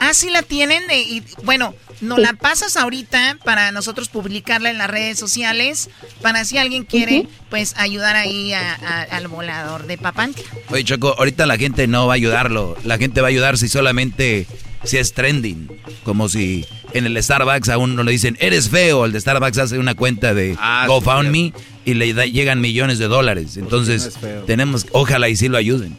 Ah, 0.00 0.14
sí 0.14 0.30
la 0.30 0.42
tienen. 0.42 0.84
y, 0.90 1.22
bueno, 1.44 1.74
nos 2.00 2.18
la 2.18 2.32
pasas 2.34 2.76
ahorita 2.76 3.38
para 3.44 3.72
nosotros 3.72 4.08
publicarla 4.08 4.70
en 4.70 4.78
las 4.78 4.88
redes 4.88 5.18
sociales, 5.18 5.90
para 6.22 6.44
si 6.44 6.58
alguien 6.58 6.84
quiere, 6.84 7.26
pues 7.50 7.74
ayudar 7.76 8.16
ahí 8.16 8.52
al 8.52 9.28
volador 9.28 9.86
de 9.86 9.98
Papantla. 9.98 10.44
Oye, 10.70 10.84
Choco, 10.84 11.14
ahorita 11.18 11.46
la 11.46 11.56
gente 11.56 11.86
no 11.86 12.06
va 12.06 12.14
a 12.14 12.16
ayudarlo. 12.16 12.76
La 12.84 12.98
gente 12.98 13.20
va 13.20 13.28
a 13.28 13.30
ayudar 13.30 13.58
si 13.58 13.68
solamente 13.68 14.46
si 14.84 14.96
es 14.96 15.12
trending. 15.12 15.68
Como 16.04 16.28
si 16.28 16.64
en 16.92 17.06
el 17.06 17.20
Starbucks 17.22 17.68
a 17.68 17.78
uno 17.78 18.02
le 18.02 18.12
dicen, 18.12 18.36
eres 18.40 18.68
feo. 18.68 19.04
El 19.04 19.12
de 19.12 19.20
Starbucks 19.20 19.58
hace 19.58 19.78
una 19.78 19.94
cuenta 19.94 20.34
de 20.34 20.56
ah, 20.58 20.84
GoFundMe 20.86 21.52
y 21.84 21.94
le 21.94 22.12
llegan 22.30 22.60
millones 22.60 22.98
de 22.98 23.08
dólares. 23.08 23.56
Entonces, 23.56 24.18
tenemos, 24.46 24.86
ojalá 24.92 25.28
y 25.28 25.36
sí 25.36 25.48
lo 25.48 25.56
ayuden. 25.56 25.96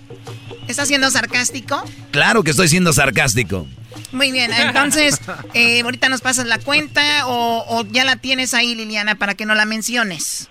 ¿Estás 0.67 0.87
siendo 0.87 1.09
sarcástico? 1.09 1.83
Claro 2.11 2.43
que 2.43 2.51
estoy 2.51 2.67
siendo 2.67 2.93
sarcástico. 2.93 3.67
Muy 4.11 4.31
bien, 4.31 4.51
entonces, 4.51 5.21
eh, 5.53 5.81
ahorita 5.81 6.09
nos 6.09 6.21
pasas 6.21 6.47
la 6.47 6.59
cuenta 6.59 7.27
o, 7.27 7.65
o, 7.67 7.85
ya 7.85 8.05
la 8.05 8.15
tienes 8.15 8.53
ahí, 8.53 8.75
Liliana, 8.75 9.15
para 9.15 9.35
que 9.35 9.45
no 9.45 9.55
la 9.55 9.65
menciones. 9.65 10.49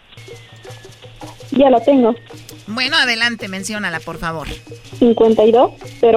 Ya 1.50 1.70
la 1.70 1.80
tengo. 1.80 2.14
Bueno, 2.66 2.96
adelante, 2.96 3.48
menciónala, 3.48 4.00
por 4.00 4.18
favor. 4.18 4.46
52 4.98 5.72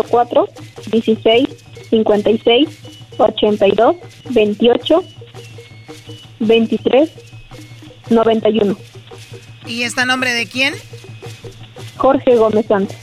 04 0.10 0.47
16 0.91 1.49
56 1.89 2.67
82 3.17 3.95
28 4.30 5.04
23 6.39 7.10
91. 8.10 8.77
¿Y 9.65 9.84
está 9.84 10.06
nombre 10.06 10.34
de 10.34 10.47
quién? 10.47 10.73
Jorge 11.97 12.36
Gómez 12.36 12.65
Santos. 12.67 12.97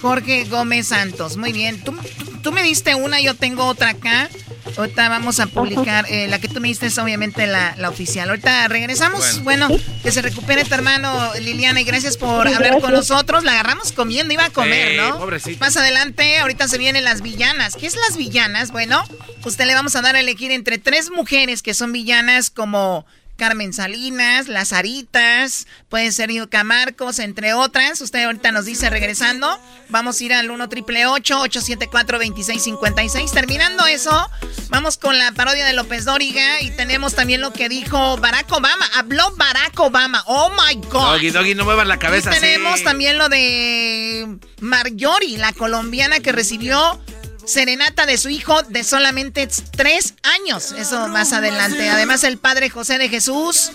Jorge 0.00 0.44
Gómez 0.44 0.88
Santos, 0.88 1.36
muy 1.36 1.52
bien. 1.52 1.82
¿Tú, 1.84 1.92
tú 1.92 2.27
me 2.52 2.62
diste 2.62 2.94
una, 2.94 3.20
yo 3.20 3.34
tengo 3.34 3.64
otra 3.66 3.90
acá. 3.90 4.28
Ahorita 4.76 5.08
vamos 5.08 5.40
a 5.40 5.46
publicar, 5.46 6.06
eh, 6.10 6.28
la 6.28 6.38
que 6.38 6.48
tú 6.48 6.60
me 6.60 6.68
diste 6.68 6.86
es 6.86 6.98
obviamente 6.98 7.46
la, 7.46 7.74
oficial. 7.88 8.28
Ahorita 8.28 8.68
regresamos. 8.68 9.42
Bueno. 9.42 9.68
que 10.02 10.12
se 10.12 10.22
recupere 10.22 10.64
tu 10.64 10.74
hermano 10.74 11.32
Liliana 11.40 11.80
y 11.80 11.84
gracias 11.84 12.16
por 12.16 12.46
hablar 12.46 12.80
con 12.80 12.92
nosotros. 12.92 13.44
La 13.44 13.52
agarramos 13.52 13.92
comiendo, 13.92 14.32
iba 14.32 14.44
a 14.44 14.50
comer, 14.50 14.96
¿no? 14.96 15.26
Más 15.60 15.76
adelante, 15.76 16.38
ahorita 16.38 16.68
se 16.68 16.78
vienen 16.78 17.04
las 17.04 17.22
villanas. 17.22 17.76
¿Qué 17.76 17.86
es 17.86 17.96
las 17.96 18.16
villanas? 18.16 18.70
Bueno, 18.70 19.02
usted 19.44 19.66
le 19.66 19.74
vamos 19.74 19.96
a 19.96 20.02
dar 20.02 20.16
a 20.16 20.20
elegir 20.20 20.50
entre 20.50 20.78
tres 20.78 21.10
mujeres 21.10 21.62
que 21.62 21.74
son 21.74 21.92
villanas 21.92 22.50
como 22.50 23.06
Carmen 23.38 23.72
Salinas, 23.72 24.48
Las 24.48 24.72
Aritas, 24.72 25.68
puede 25.88 26.10
ser 26.10 26.30
Yuka 26.30 26.64
Marcos, 26.64 27.20
entre 27.20 27.54
otras. 27.54 28.00
Usted 28.00 28.24
ahorita 28.24 28.50
nos 28.50 28.64
dice 28.64 28.90
regresando. 28.90 29.58
Vamos 29.88 30.20
a 30.20 30.24
ir 30.24 30.34
al 30.34 30.50
1 30.50 30.68
triple 30.68 31.06
874 31.06 32.18
2656. 32.18 33.30
Terminando 33.30 33.86
eso, 33.86 34.28
vamos 34.70 34.98
con 34.98 35.16
la 35.18 35.30
parodia 35.32 35.64
de 35.64 35.72
López 35.72 36.04
Dóriga 36.04 36.60
y 36.62 36.72
tenemos 36.72 37.14
también 37.14 37.40
lo 37.40 37.52
que 37.52 37.68
dijo 37.68 38.16
Barack 38.16 38.50
Obama. 38.50 38.84
Habló 38.96 39.32
Barack 39.36 39.78
Obama. 39.78 40.24
Oh 40.26 40.50
my 40.50 40.74
God. 40.88 41.12
Doggy, 41.12 41.30
Doggy, 41.30 41.54
no 41.54 41.64
muevas 41.64 41.86
la 41.86 42.00
cabeza. 42.00 42.36
Y 42.36 42.40
tenemos 42.40 42.82
también 42.82 43.18
lo 43.18 43.28
de 43.28 44.36
Marjorie, 44.60 45.38
la 45.38 45.52
colombiana 45.52 46.18
que 46.18 46.32
recibió 46.32 47.00
serenata 47.48 48.06
de 48.06 48.18
su 48.18 48.28
hijo 48.28 48.62
de 48.64 48.84
solamente 48.84 49.48
tres 49.72 50.14
años. 50.22 50.72
Eso 50.72 51.08
más 51.08 51.32
adelante. 51.32 51.88
Además, 51.88 52.22
el 52.24 52.38
padre 52.38 52.70
José 52.70 52.98
de 52.98 53.08
Jesús 53.08 53.72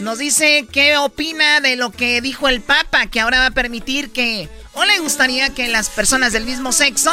nos 0.00 0.18
dice 0.18 0.66
qué 0.72 0.96
opina 0.96 1.60
de 1.60 1.76
lo 1.76 1.90
que 1.90 2.20
dijo 2.20 2.48
el 2.48 2.62
Papa, 2.62 3.06
que 3.06 3.20
ahora 3.20 3.40
va 3.40 3.46
a 3.46 3.50
permitir 3.50 4.10
que, 4.12 4.48
o 4.72 4.84
le 4.84 4.98
gustaría 4.98 5.50
que 5.50 5.68
las 5.68 5.90
personas 5.90 6.32
del 6.32 6.44
mismo 6.44 6.72
sexo, 6.72 7.12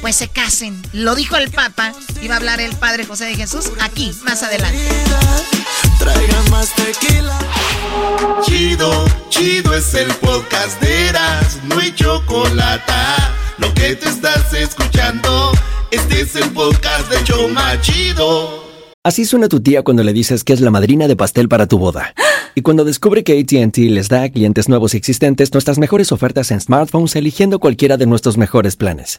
pues 0.00 0.16
se 0.16 0.28
casen. 0.28 0.82
Lo 0.92 1.14
dijo 1.14 1.36
el 1.36 1.50
Papa, 1.50 1.94
iba 2.20 2.34
a 2.34 2.38
hablar 2.38 2.60
el 2.60 2.74
padre 2.76 3.06
José 3.06 3.26
de 3.26 3.36
Jesús 3.36 3.70
aquí, 3.80 4.12
más 4.24 4.42
adelante. 4.42 4.78
Traigan 5.98 6.50
más 6.50 6.74
tequila. 6.74 7.38
Chido, 8.44 9.06
chido 9.30 9.74
es 9.74 9.94
el 9.94 10.12
podcast 10.16 10.80
de 10.80 11.08
Eras, 11.08 11.58
no 11.64 11.78
hay 11.78 11.94
chocolate 11.94 12.92
lo 13.58 13.72
que 13.74 13.96
te 13.96 14.08
estás 14.08 14.52
escuchando, 14.52 15.52
este 15.90 16.20
es 16.20 16.36
el 16.36 16.50
de 16.52 17.24
Choma 17.24 17.80
Chido. 17.80 18.64
Así 19.04 19.24
suena 19.24 19.48
tu 19.48 19.60
tía 19.60 19.82
cuando 19.82 20.02
le 20.02 20.12
dices 20.12 20.42
que 20.42 20.52
es 20.52 20.60
la 20.60 20.70
madrina 20.70 21.06
de 21.06 21.14
pastel 21.14 21.48
para 21.48 21.66
tu 21.66 21.78
boda. 21.78 22.12
Y 22.56 22.62
cuando 22.62 22.84
descubre 22.84 23.22
que 23.22 23.38
ATT 23.38 23.76
les 23.76 24.08
da 24.08 24.24
a 24.24 24.28
clientes 24.30 24.68
nuevos 24.68 24.94
y 24.94 24.96
existentes 24.96 25.52
nuestras 25.52 25.78
mejores 25.78 26.10
ofertas 26.10 26.50
en 26.50 26.60
smartphones 26.60 27.14
eligiendo 27.14 27.60
cualquiera 27.60 27.96
de 27.96 28.06
nuestros 28.06 28.36
mejores 28.36 28.76
planes. 28.76 29.18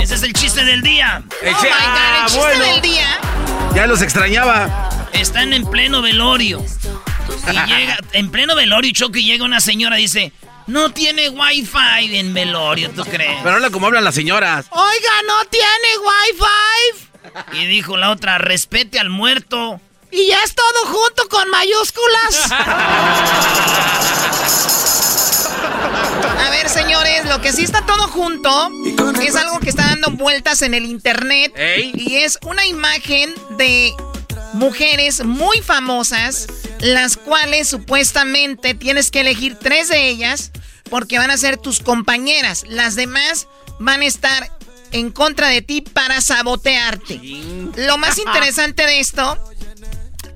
Ese 0.00 0.14
es 0.14 0.22
el 0.22 0.32
chiste 0.32 0.64
del 0.64 0.82
día. 0.82 1.22
Oh 1.24 1.44
my 1.44 1.50
God, 1.50 2.20
el 2.20 2.26
chiste 2.26 2.72
del 2.72 2.82
día. 2.82 3.18
Ya 3.74 3.86
los 3.86 4.02
extrañaba. 4.02 4.90
Están 5.12 5.52
en 5.52 5.68
pleno 5.68 6.02
velorio. 6.02 6.64
Y 7.50 7.52
llega, 7.66 7.98
en 8.12 8.30
pleno 8.30 8.54
velorio, 8.54 8.92
Choco, 8.92 9.18
y 9.18 9.24
llega 9.24 9.44
una 9.44 9.60
señora 9.60 9.98
y 9.98 10.02
dice, 10.02 10.32
no 10.66 10.90
tiene 10.92 11.28
wifi 11.30 12.16
en 12.16 12.34
velorio, 12.34 12.90
¿tú 12.90 13.04
crees? 13.04 13.40
Pero 13.42 13.56
habla 13.56 13.70
como 13.70 13.86
hablan 13.86 14.04
las 14.04 14.14
señoras. 14.14 14.66
Oiga, 14.70 15.12
no 15.26 15.44
tiene 15.46 15.98
wifi. 15.98 17.60
Y 17.60 17.66
dijo 17.66 17.96
la 17.96 18.10
otra, 18.10 18.38
respete 18.38 18.98
al 18.98 19.10
muerto. 19.10 19.80
Y 20.10 20.28
ya 20.28 20.42
es 20.44 20.54
todo 20.54 20.86
junto 20.86 21.28
con 21.28 21.50
mayúsculas. 21.50 22.50
A 25.46 26.50
ver, 26.50 26.68
señores, 26.68 27.24
lo 27.26 27.40
que 27.40 27.52
sí 27.52 27.64
está 27.64 27.84
todo 27.86 28.08
junto 28.08 28.70
es 29.22 29.36
algo 29.36 29.60
que 29.60 29.70
está 29.70 29.86
dando 29.86 30.10
vueltas 30.10 30.62
en 30.62 30.74
el 30.74 30.84
internet. 30.84 31.52
Y 31.94 32.16
es 32.16 32.38
una 32.42 32.66
imagen 32.66 33.34
de 33.56 33.92
mujeres 34.54 35.24
muy 35.24 35.60
famosas, 35.60 36.46
las 36.80 37.16
cuales 37.16 37.68
supuestamente 37.68 38.74
tienes 38.74 39.10
que 39.10 39.20
elegir 39.20 39.56
tres 39.56 39.88
de 39.88 40.08
ellas 40.08 40.52
porque 40.90 41.18
van 41.18 41.30
a 41.30 41.36
ser 41.36 41.56
tus 41.56 41.80
compañeras. 41.80 42.64
Las 42.68 42.94
demás 42.94 43.48
van 43.78 44.02
a 44.02 44.06
estar 44.06 44.50
en 44.92 45.10
contra 45.10 45.48
de 45.48 45.60
ti 45.60 45.80
para 45.80 46.20
sabotearte. 46.20 47.20
Lo 47.76 47.98
más 47.98 48.18
interesante 48.26 48.86
de 48.86 49.00
esto 49.00 49.38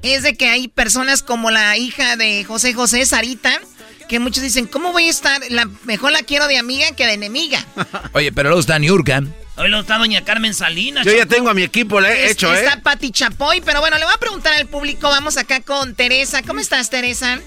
es 0.02 0.22
de 0.22 0.36
que 0.36 0.48
hay 0.48 0.68
personas 0.68 1.22
como 1.22 1.50
la 1.50 1.76
hija 1.76 2.16
de 2.16 2.44
José 2.44 2.74
José, 2.74 3.04
Sarita, 3.06 3.60
que 4.08 4.18
muchos 4.18 4.42
dicen, 4.42 4.66
¿cómo 4.66 4.92
voy 4.92 5.06
a 5.06 5.10
estar? 5.10 5.40
La, 5.50 5.68
mejor 5.84 6.12
la 6.12 6.22
quiero 6.22 6.48
de 6.48 6.58
amiga 6.58 6.86
que 6.96 7.06
de 7.06 7.12
enemiga. 7.12 7.64
Oye, 8.12 8.32
pero 8.32 8.48
luego 8.48 8.60
está 8.60 8.78
Niurka. 8.78 9.22
Hoy 9.56 9.68
lo 9.68 9.80
está 9.80 9.98
doña 9.98 10.24
Carmen 10.24 10.54
Salinas. 10.54 11.04
Yo 11.04 11.12
ya 11.12 11.26
tengo 11.26 11.50
a 11.50 11.54
mi 11.54 11.62
equipo, 11.62 12.00
le 12.00 12.08
he 12.08 12.30
hecho, 12.30 12.52
¿eh? 12.54 12.60
Está 12.60 12.80
Pati 12.80 13.10
Chapoy, 13.10 13.60
pero 13.60 13.80
bueno, 13.80 13.98
le 13.98 14.04
voy 14.04 14.14
a 14.14 14.18
preguntar 14.18 14.54
al 14.54 14.66
público. 14.66 15.08
Vamos 15.08 15.36
acá 15.36 15.60
con 15.60 15.94
Teresa. 15.94 16.42
¿Cómo 16.42 16.60
estás, 16.60 16.90
Teresa? 16.90 17.40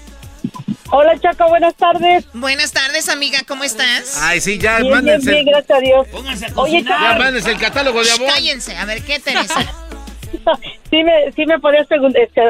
Hola, 0.90 1.18
Chaco, 1.18 1.48
buenas 1.48 1.74
tardes. 1.74 2.26
Buenas 2.34 2.72
tardes, 2.72 3.08
amiga, 3.08 3.38
¿cómo 3.48 3.64
estás? 3.64 4.18
Ay, 4.20 4.42
sí, 4.42 4.58
ya, 4.58 4.78
bien, 4.80 4.92
mándense. 4.92 5.30
Bien, 5.30 5.44
bien, 5.44 5.54
gracias 5.54 5.78
a 5.78 5.80
Dios. 5.80 6.06
Pónganse 6.08 6.46
a 6.46 6.52
Oye. 6.54 6.82
Ya 6.82 7.16
mándense 7.18 7.50
el 7.50 7.58
catálogo 7.58 8.04
de 8.04 8.10
amor. 8.10 8.28
Cállense, 8.28 8.76
a 8.76 8.84
ver, 8.84 9.02
¿qué, 9.02 9.18
Teresa? 9.18 9.54
sí 10.90 11.02
me, 11.04 11.32
sí 11.32 11.46
me 11.46 11.58
podías 11.58 11.86
este, 12.14 12.42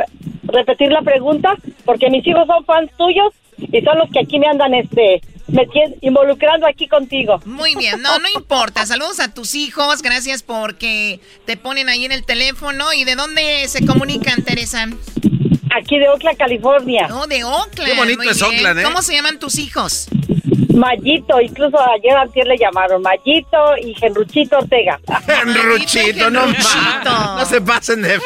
repetir 0.44 0.90
la 0.92 1.02
pregunta, 1.02 1.54
porque 1.84 2.10
mis 2.10 2.26
hijos 2.26 2.46
son 2.46 2.64
fans 2.64 2.90
tuyos 2.96 3.32
y 3.58 3.80
son 3.82 3.98
los 3.98 4.10
que 4.10 4.20
aquí 4.20 4.38
me 4.38 4.46
andan 4.46 4.74
este 4.74 5.20
metien- 5.48 5.96
involucrando 6.00 6.66
aquí 6.66 6.88
contigo. 6.88 7.40
Muy 7.44 7.74
bien, 7.76 8.00
no, 8.02 8.18
no 8.18 8.28
importa. 8.34 8.86
Saludos 8.86 9.20
a 9.20 9.32
tus 9.32 9.54
hijos, 9.54 10.02
gracias 10.02 10.42
porque 10.42 11.20
te 11.44 11.56
ponen 11.56 11.88
ahí 11.88 12.04
en 12.04 12.12
el 12.12 12.24
teléfono. 12.24 12.92
¿Y 12.92 13.04
de 13.04 13.14
dónde 13.16 13.66
se 13.68 13.84
comunican, 13.86 14.42
Teresa? 14.42 14.86
Aquí 15.76 15.98
de 15.98 16.08
Oakland, 16.08 16.36
California. 16.38 17.06
No, 17.08 17.26
de 17.26 17.44
Oakland. 17.44 17.90
Qué 17.90 17.96
bonito 17.96 18.18
muy 18.22 18.28
es 18.28 18.36
bien. 18.38 18.50
Oakland, 18.54 18.80
¿eh? 18.80 18.82
¿Cómo 18.82 19.02
se 19.02 19.14
llaman 19.14 19.38
tus 19.38 19.58
hijos? 19.58 20.08
Mayito, 20.74 21.38
incluso 21.40 21.78
ayer 21.78 22.16
antier 22.16 22.46
le 22.46 22.56
llamaron 22.56 23.02
Mayito 23.02 23.76
y 23.84 23.94
Genruchito 23.94 24.58
Ortega. 24.58 24.98
Ruchito, 25.64 26.30
no 26.30 26.40
Genruchito. 26.40 27.10
ma- 27.10 27.36
No 27.40 27.46
se 27.46 27.60
pasen 27.60 28.02
de... 28.02 28.18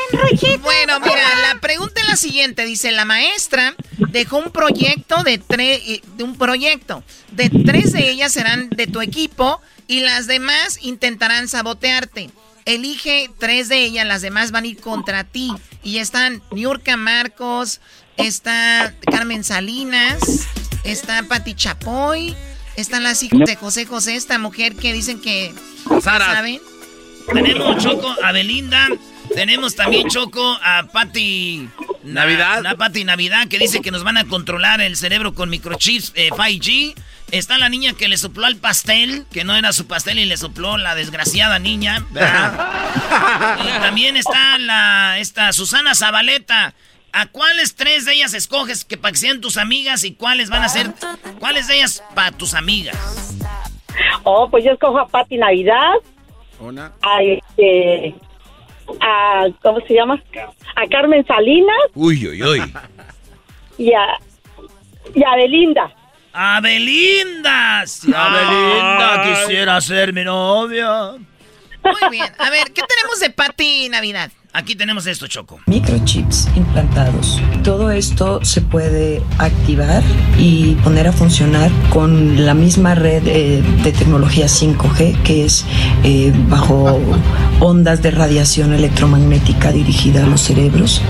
Bueno, 0.63 1.01
mira, 1.01 1.23
la 1.53 1.61
pregunta 1.61 2.01
es 2.03 2.09
la 2.09 2.17
siguiente. 2.17 2.65
Dice, 2.65 2.93
la 2.93 3.05
maestra 3.05 3.75
dejó 4.11 4.39
un 4.39 4.51
proyecto 4.53 5.23
de 5.25 5.39
tres, 5.39 5.83
de 6.17 6.25
un 6.25 6.37
proyecto. 6.39 7.03
De 7.33 7.51
tres 7.51 7.93
de 7.93 8.11
ellas 8.11 8.33
serán 8.33 8.71
de 8.71 8.87
tu 8.87 9.01
equipo 9.01 9.61
y 9.89 10.01
las 10.01 10.27
demás 10.29 10.79
intentarán 10.83 11.49
sabotearte. 11.49 12.31
Elige 12.67 13.31
tres 13.39 13.69
de 13.69 13.85
ellas, 13.85 14.07
las 14.07 14.23
demás 14.23 14.51
van 14.51 14.65
a 14.65 14.67
ir 14.67 14.81
contra 14.81 15.25
ti. 15.25 15.53
Y 15.83 15.99
están 15.99 16.43
Niurka 16.51 16.97
Marcos, 16.97 17.81
está 18.17 18.95
Carmen 19.11 19.45
Salinas, 19.45 20.49
está 20.85 21.23
Pati 21.23 21.55
Chapoy, 21.55 22.35
están 22.77 23.05
las 23.05 23.23
hijas 23.23 23.41
de 23.41 23.57
José 23.57 23.87
José, 23.87 24.17
esta 24.17 24.39
mujer 24.39 24.75
que 24.75 24.93
dicen 24.93 25.21
que... 25.21 25.55
Sara. 26.03 26.27
¿Saben? 26.27 26.61
Tenemos 27.33 27.83
Choco 27.83 28.15
a 28.23 28.33
Belinda. 28.33 28.89
Tenemos 29.35 29.75
también 29.75 30.09
Choco 30.09 30.59
a 30.63 30.89
Patti 30.93 31.69
Navidad. 32.05 32.67
A 32.67 32.77
Patti 32.77 33.05
Navidad 33.05 33.49
que 33.49 33.59
dice 33.59 33.81
que 33.81 33.91
nos 33.91 34.05
van 34.05 34.17
a 34.17 34.25
controlar 34.27 34.81
el 34.81 34.97
cerebro 34.97 35.35
con 35.35 35.51
microchips 35.51 36.13
eh, 36.15 36.31
5G. 36.31 36.95
Está 37.33 37.59
la 37.59 37.69
niña 37.69 37.93
que 37.93 38.09
le 38.09 38.17
sopló 38.17 38.47
al 38.47 38.57
pastel, 38.57 39.27
que 39.33 39.43
no 39.43 39.57
era 39.57 39.73
su 39.73 39.87
pastel 39.87 40.19
y 40.19 40.27
le 40.27 40.37
sopló 40.37 40.79
la 40.79 40.95
desgraciada 40.95 41.59
niña, 41.59 42.07
¿verdad? 42.11 43.59
y 43.65 43.81
también 43.81 44.17
está 44.17 44.59
la 44.59 45.19
esta 45.19 45.53
Susana 45.53 45.95
Zabaleta. 45.95 46.75
¿A 47.13 47.27
cuáles 47.27 47.75
tres 47.75 48.05
de 48.05 48.13
ellas 48.13 48.35
escoges 48.35 48.85
que 48.85 48.99
para 48.99 49.13
que 49.13 49.19
sean 49.19 49.41
tus 49.41 49.57
amigas 49.57 50.05
y 50.05 50.13
cuáles 50.15 50.51
van 50.51 50.63
a 50.63 50.69
ser, 50.69 50.93
cuáles 51.39 51.67
de 51.67 51.77
ellas 51.77 52.05
para 52.15 52.31
tus 52.31 52.53
amigas? 52.53 53.35
Oh, 54.23 54.49
pues 54.51 54.65
yo 54.65 54.73
escojo 54.73 54.99
a 54.99 55.09
Pati 55.09 55.39
Navidad. 55.39 55.95
Una. 56.61 56.93
A 57.03 57.23
este. 57.23 58.15
A, 59.01 59.47
¿Cómo 59.63 59.81
se 59.81 59.95
llama? 59.95 60.23
A 60.77 60.87
Carmen 60.89 61.27
Salinas. 61.27 61.77
Uy, 61.95 62.29
uy, 62.29 62.43
uy. 62.43 62.73
Y 63.79 63.93
a. 63.93 64.19
Y 65.15 65.25
a 65.25 65.37
Belinda. 65.37 65.95
¡A 66.39 66.61
Belinda! 66.61 67.81
A 67.81 68.29
Belinda 68.29 69.23
quisiera 69.25 69.81
ser 69.81 70.13
mi 70.13 70.23
novia. 70.23 71.13
Muy 71.13 72.11
bien. 72.11 72.31
A 72.37 72.51
ver, 72.51 72.73
¿qué 72.75 72.83
tenemos 72.83 73.21
de 73.21 73.31
Pati 73.31 73.89
Navidad? 73.89 74.31
Aquí 74.57 74.75
tenemos 74.75 75.07
esto, 75.07 75.27
Choco. 75.27 75.61
Microchips 75.67 76.49
implantados. 76.57 77.39
Todo 77.63 77.91
esto 77.91 78.43
se 78.43 78.63
puede 78.63 79.23
activar 79.37 80.03
y 80.39 80.77
poner 80.77 81.09
a 81.09 81.13
funcionar 81.13 81.71
con 81.91 82.47
la 82.47 82.55
misma 82.55 82.95
red 82.95 83.23
eh, 83.27 83.63
de 83.85 83.93
tecnología 83.93 84.47
5G, 84.47 85.23
que 85.25 85.45
es 85.45 85.67
eh, 86.05 86.33
bajo 86.49 86.99
ondas 87.61 88.01
de 88.01 88.13
radiación 88.13 88.73
electromagnética 88.73 89.73
dirigida 89.73 90.25
a 90.25 90.27
los 90.27 90.41
cerebros. 90.41 91.03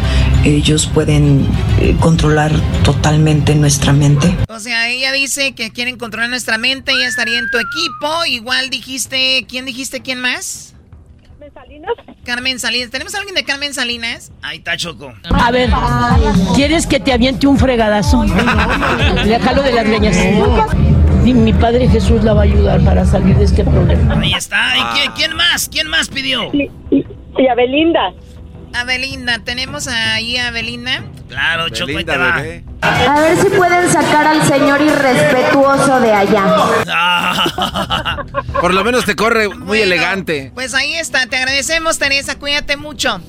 Ellos 0.43 0.89
pueden 0.93 1.47
eh, 1.81 1.97
controlar 2.01 2.51
totalmente 2.83 3.55
nuestra 3.55 3.93
mente. 3.93 4.37
O 4.49 4.59
sea, 4.59 4.89
ella 4.89 5.13
dice 5.13 5.55
que 5.55 5.71
quieren 5.71 5.99
controlar 5.99 6.31
nuestra 6.31 6.59
mente, 6.59 6.91
ella 6.91 7.07
estaría 7.07 7.39
en 7.39 7.49
tu 7.49 7.59
equipo. 7.59 8.25
Igual 8.27 8.71
dijiste, 8.71 9.47
¿quién 9.49 9.67
dijiste 9.67 10.03
quién 10.03 10.19
más? 10.19 10.76
Salinas. 11.57 11.93
Carmen 12.25 12.59
Salinas. 12.59 12.91
¿Tenemos 12.91 13.15
a 13.15 13.19
alguien 13.19 13.35
de 13.35 13.43
Carmen 13.45 13.73
Salinas? 13.73 14.31
Ahí 14.43 14.59
está 14.59 14.77
Choco. 14.77 15.15
A 15.33 15.51
ver, 15.51 15.71
¿quieres 16.55 16.87
que 16.87 17.01
te 17.01 17.15
aviente 17.15 17.47
un 17.47 17.57
fregadazo? 17.57 18.25
Le 19.25 19.39
jalo 19.41 19.63
de 19.63 19.73
las 19.73 19.87
greñas. 19.87 20.17
Y 21.25 21.33
mi 21.33 21.55
padre 21.55 21.89
Jesús 21.89 22.23
la 22.25 22.35
va 22.35 22.43
a 22.43 22.45
ayudar 22.45 22.81
para 22.83 23.07
salir 23.07 23.37
de 23.37 23.45
este 23.45 23.65
problema. 23.65 24.21
Ahí 24.21 24.35
está. 24.35 24.77
¿Y 24.77 24.83
quién, 24.99 25.13
quién 25.17 25.35
más? 25.37 25.69
¿Quién 25.71 25.89
más 25.89 26.09
pidió? 26.11 26.51
Y, 26.53 26.71
y- 26.91 27.07
y 27.39 27.49
a 27.49 27.55
Belinda. 27.55 28.13
A 28.75 28.85
Belinda. 28.85 29.39
¿Tenemos 29.39 29.89
ahí 29.89 30.37
a 30.37 30.51
Belinda? 30.51 31.03
Claro, 31.29 31.69
Choco, 31.71 31.97
ahí 31.99 32.05
te 32.05 32.13
Belinda, 32.13 32.19
va. 32.37 32.37
bebé. 32.43 32.65
A 32.83 33.21
ver 33.21 33.37
si 33.39 33.49
pueden 33.49 33.89
sacar 33.91 34.27
al 34.27 34.43
señor 34.43 34.81
irrespetuoso 34.83 35.99
de 36.01 36.13
allá. 36.13 36.45
Por 38.61 38.75
lo 38.75 38.85
menos 38.85 39.05
te 39.05 39.17
corre 39.17 39.49
muy 39.49 39.59
Bueno, 39.67 39.85
elegante. 39.85 40.51
Pues 40.55 40.75
ahí 40.75 40.95
está. 40.95 41.27
Te 41.27 41.37
agradecemos, 41.37 41.99
Teresa. 41.99 42.39
Cuídate 42.39 42.77
mucho. 42.77 43.21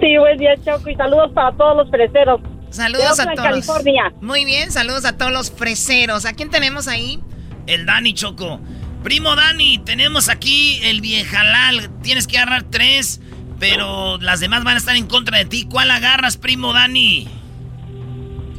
Sí, 0.00 0.18
buen 0.18 0.36
día, 0.38 0.54
Choco. 0.64 0.90
Y 0.90 0.96
saludos 0.96 1.30
para 1.34 1.56
todos 1.56 1.76
los 1.76 1.90
freseros. 1.90 2.40
Saludos 2.70 3.20
a 3.20 3.24
todos. 3.24 3.40
California. 3.46 4.12
Muy 4.20 4.44
bien, 4.44 4.70
saludos 4.72 5.04
a 5.04 5.16
todos 5.16 5.32
los 5.32 5.50
freseros. 5.52 6.26
¿A 6.26 6.32
quién 6.32 6.50
tenemos 6.50 6.88
ahí? 6.88 7.20
El 7.66 7.86
Dani 7.86 8.12
Choco. 8.14 8.60
Primo 9.02 9.36
Dani, 9.36 9.78
tenemos 9.78 10.28
aquí 10.28 10.80
el 10.82 11.00
viejalal. 11.00 11.90
Tienes 12.02 12.26
que 12.26 12.38
agarrar 12.38 12.64
tres, 12.64 13.20
pero 13.58 14.18
las 14.18 14.40
demás 14.40 14.64
van 14.64 14.74
a 14.74 14.78
estar 14.78 14.96
en 14.96 15.06
contra 15.06 15.38
de 15.38 15.44
ti. 15.44 15.66
¿Cuál 15.70 15.90
agarras, 15.90 16.36
primo 16.36 16.72
Dani? 16.72 17.28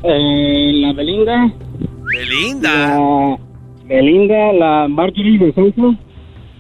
Eh, 0.03 0.71
la 0.73 0.93
Belinda. 0.93 1.51
Belinda. 2.05 2.71
La 2.99 3.37
Belinda, 3.85 4.53
la 4.53 4.87
Marjorie 4.87 5.37
de 5.39 5.53
Sousa. 5.53 5.97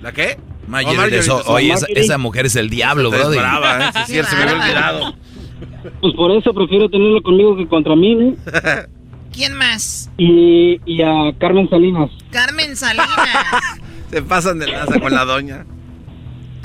¿La 0.01 0.11
qué? 0.11 0.37
Marjorie 0.67 0.97
Oh, 0.97 1.01
Marjorie 1.01 1.17
de 1.17 1.23
So- 1.23 1.43
Oye, 1.47 1.67
esa, 1.67 1.81
Marjorie. 1.81 2.03
esa 2.03 2.17
mujer 2.17 2.45
es 2.45 2.55
el 2.55 2.69
diablo, 2.69 3.09
Está 3.09 3.17
brother. 3.23 3.39
brava, 3.39 3.79
¿eh? 3.87 3.91
Sí, 3.93 3.99
es 4.01 4.07
cierto, 4.07 4.31
se 4.31 4.35
me 4.37 4.41
había 4.43 4.55
olvidado. 4.63 5.15
Pues 6.01 6.13
por 6.15 6.31
eso 6.31 6.53
prefiero 6.53 6.89
tenerlo 6.89 7.21
conmigo 7.23 7.55
que 7.55 7.67
contra 7.67 7.95
mí, 7.95 8.15
¿no? 8.15 8.33
¿Quién 9.33 9.53
más? 9.55 10.09
Y, 10.17 10.79
y 10.85 11.01
a 11.03 11.31
Carmen 11.39 11.69
Salinas. 11.69 12.09
Carmen 12.31 12.75
Salinas. 12.75 13.07
Se 14.11 14.21
pasan 14.23 14.59
de 14.59 14.67
lanza 14.67 14.99
con 14.99 15.13
la 15.13 15.25
doña. 15.25 15.65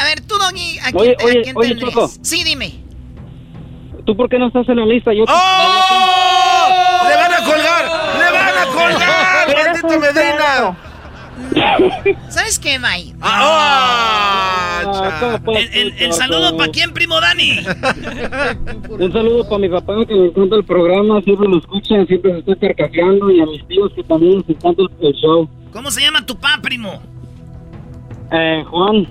A 0.03 0.05
ver, 0.05 0.21
tú, 0.27 0.35
Doggy, 0.37 0.79
¿a 0.81 0.91
quién, 0.91 0.97
Oye, 0.97 1.15
te- 1.17 1.23
a 1.23 1.27
oye, 1.29 1.43
quién 1.43 1.57
oye? 1.57 1.79
Choco. 1.79 2.09
Sí, 2.23 2.43
dime. 2.43 2.75
¿Tú 4.05 4.17
por 4.17 4.29
qué 4.29 4.37
no 4.37 4.49
estás 4.49 4.69
en 4.69 4.77
la 4.79 4.85
lista? 4.87 5.13
Yo 5.15 5.23
¡Oh! 5.29 7.05
¡Le 7.09 7.15
van 7.17 7.33
a 7.33 7.45
colgar! 7.45 7.85
¡Le 8.19 8.33
van 8.33 8.59
a 8.59 8.67
colgar! 8.75 9.47
¡Maldito 9.55 10.01
Medina! 10.01 10.77
¿Sabes 12.31 12.59
qué, 12.59 12.81
May? 12.81 13.15
¡Ah! 13.21 14.81
cha. 14.93 15.41
El, 15.53 15.69
el- 15.73 15.95
el 16.01 16.13
saludo 16.13 16.57
para 16.57 16.73
quién, 16.73 16.93
primo 16.93 17.21
Dani. 17.21 17.61
Un 18.91 19.13
saludo 19.13 19.45
para 19.45 19.59
mi 19.59 19.69
papá 19.69 19.95
que 20.07 20.15
me 20.15 20.27
encanta 20.27 20.57
el 20.57 20.65
programa, 20.65 21.21
siempre 21.23 21.49
lo 21.49 21.59
escuchan, 21.59 22.07
siempre 22.09 22.33
se 22.33 22.39
está 22.41 22.57
carcajeando 22.57 23.31
y 23.31 23.41
a 23.41 23.47
mis 23.47 23.65
tíos 23.69 23.93
que 23.95 24.03
también 24.03 24.39
les 24.39 24.49
encanta 24.57 24.83
el, 25.01 25.13
show. 25.15 25.49
¿Cómo 25.73 25.93
se 25.93 26.01
llama 26.01 26.27
tu 26.27 26.35
pa, 26.37 26.59
primo? 26.61 27.01
Eh, 28.33 28.65
Juan, 28.69 29.07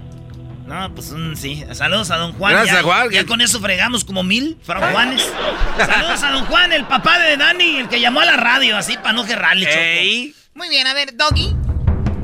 No, 0.71 0.95
pues 0.95 1.11
un 1.11 1.35
sí. 1.35 1.63
Saludos 1.73 2.11
a 2.11 2.15
don 2.15 2.31
Juan. 2.31 2.53
Gracias, 2.53 2.77
ya, 2.77 2.83
Juan. 2.83 3.09
Ya 3.09 3.25
con 3.25 3.41
eso 3.41 3.59
fregamos 3.59 4.05
como 4.05 4.23
mil, 4.23 4.57
Juanes. 4.65 5.21
Saludos 5.77 6.23
a 6.23 6.31
don 6.31 6.45
Juan, 6.45 6.71
el 6.71 6.85
papá 6.85 7.19
de 7.19 7.35
Dani, 7.35 7.75
el 7.79 7.89
que 7.89 7.99
llamó 7.99 8.21
a 8.21 8.25
la 8.25 8.37
radio, 8.37 8.77
así 8.77 8.95
para 8.95 9.11
no 9.11 9.25
gerrarle. 9.25 9.67
Ey. 9.69 10.33
Muy 10.55 10.69
bien, 10.69 10.87
a 10.87 10.93
ver, 10.93 11.17
Doggy. 11.17 11.53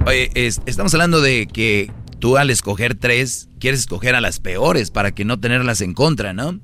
Oye, 0.06 0.32
es- 0.34 0.62
estamos 0.66 0.94
hablando 0.94 1.20
de 1.20 1.46
que 1.48 1.92
tú 2.20 2.38
al 2.38 2.50
escoger 2.50 2.96
tres, 2.96 3.50
quieres 3.60 3.82
escoger 3.82 4.16
a 4.16 4.22
las 4.22 4.40
peores 4.40 4.92
para 4.92 5.12
que 5.12 5.26
no 5.26 5.38
tenerlas 5.42 5.82
en 5.82 5.94
contra, 5.94 6.32
¿no? 6.32 6.58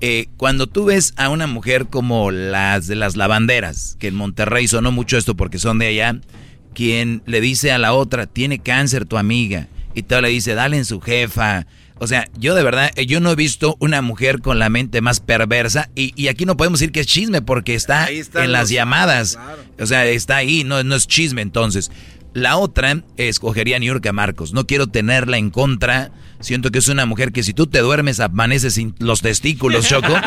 Eh, 0.00 0.26
cuando 0.36 0.66
tú 0.66 0.86
ves 0.86 1.14
a 1.16 1.28
una 1.28 1.46
mujer 1.46 1.86
como 1.86 2.32
las 2.32 2.88
de 2.88 2.96
las 2.96 3.14
lavanderas, 3.14 3.96
que 4.00 4.08
en 4.08 4.16
Monterrey 4.16 4.66
sonó 4.66 4.90
mucho 4.90 5.16
esto 5.16 5.36
porque 5.36 5.58
son 5.60 5.78
de 5.78 5.86
allá, 5.86 6.16
quien 6.74 7.22
le 7.26 7.40
dice 7.40 7.70
a 7.70 7.78
la 7.78 7.92
otra, 7.92 8.26
tiene 8.26 8.58
cáncer 8.58 9.04
tu 9.04 9.16
amiga, 9.16 9.68
y 9.94 10.02
todo 10.02 10.20
le 10.20 10.28
dice, 10.28 10.54
dale 10.54 10.76
en 10.76 10.84
su 10.84 11.00
jefa. 11.00 11.66
O 12.02 12.06
sea, 12.06 12.28
yo 12.38 12.54
de 12.54 12.62
verdad, 12.62 12.90
eh, 12.96 13.04
yo 13.06 13.20
no 13.20 13.30
he 13.30 13.34
visto 13.36 13.76
una 13.78 14.00
mujer 14.00 14.40
con 14.40 14.58
la 14.58 14.70
mente 14.70 15.00
más 15.02 15.20
perversa, 15.20 15.90
y, 15.94 16.12
y 16.16 16.28
aquí 16.28 16.46
no 16.46 16.56
podemos 16.56 16.80
decir 16.80 16.92
que 16.92 17.00
es 17.00 17.06
chisme 17.06 17.42
porque 17.42 17.74
está 17.74 18.08
en 18.10 18.52
las 18.52 18.62
los- 18.62 18.70
llamadas. 18.70 19.36
claro. 19.36 19.62
O 19.78 19.86
sea, 19.86 20.06
está 20.06 20.36
ahí, 20.36 20.64
no, 20.64 20.82
no 20.82 20.94
es 20.96 21.06
chisme 21.06 21.42
entonces. 21.42 21.90
La 22.32 22.56
otra 22.56 23.02
escogería 23.16 23.76
a 23.76 23.78
Niurka 23.80 24.12
Marcos. 24.12 24.52
No 24.52 24.64
quiero 24.66 24.86
tenerla 24.86 25.36
en 25.36 25.50
contra. 25.50 26.12
Siento 26.38 26.70
que 26.70 26.78
es 26.78 26.86
una 26.86 27.04
mujer 27.04 27.32
que 27.32 27.42
si 27.42 27.52
tú 27.52 27.66
te 27.66 27.80
duermes 27.80 28.20
amaneces 28.20 28.74
sin 28.74 28.94
los 29.00 29.20
testículos, 29.20 29.88
Choco. 29.88 30.14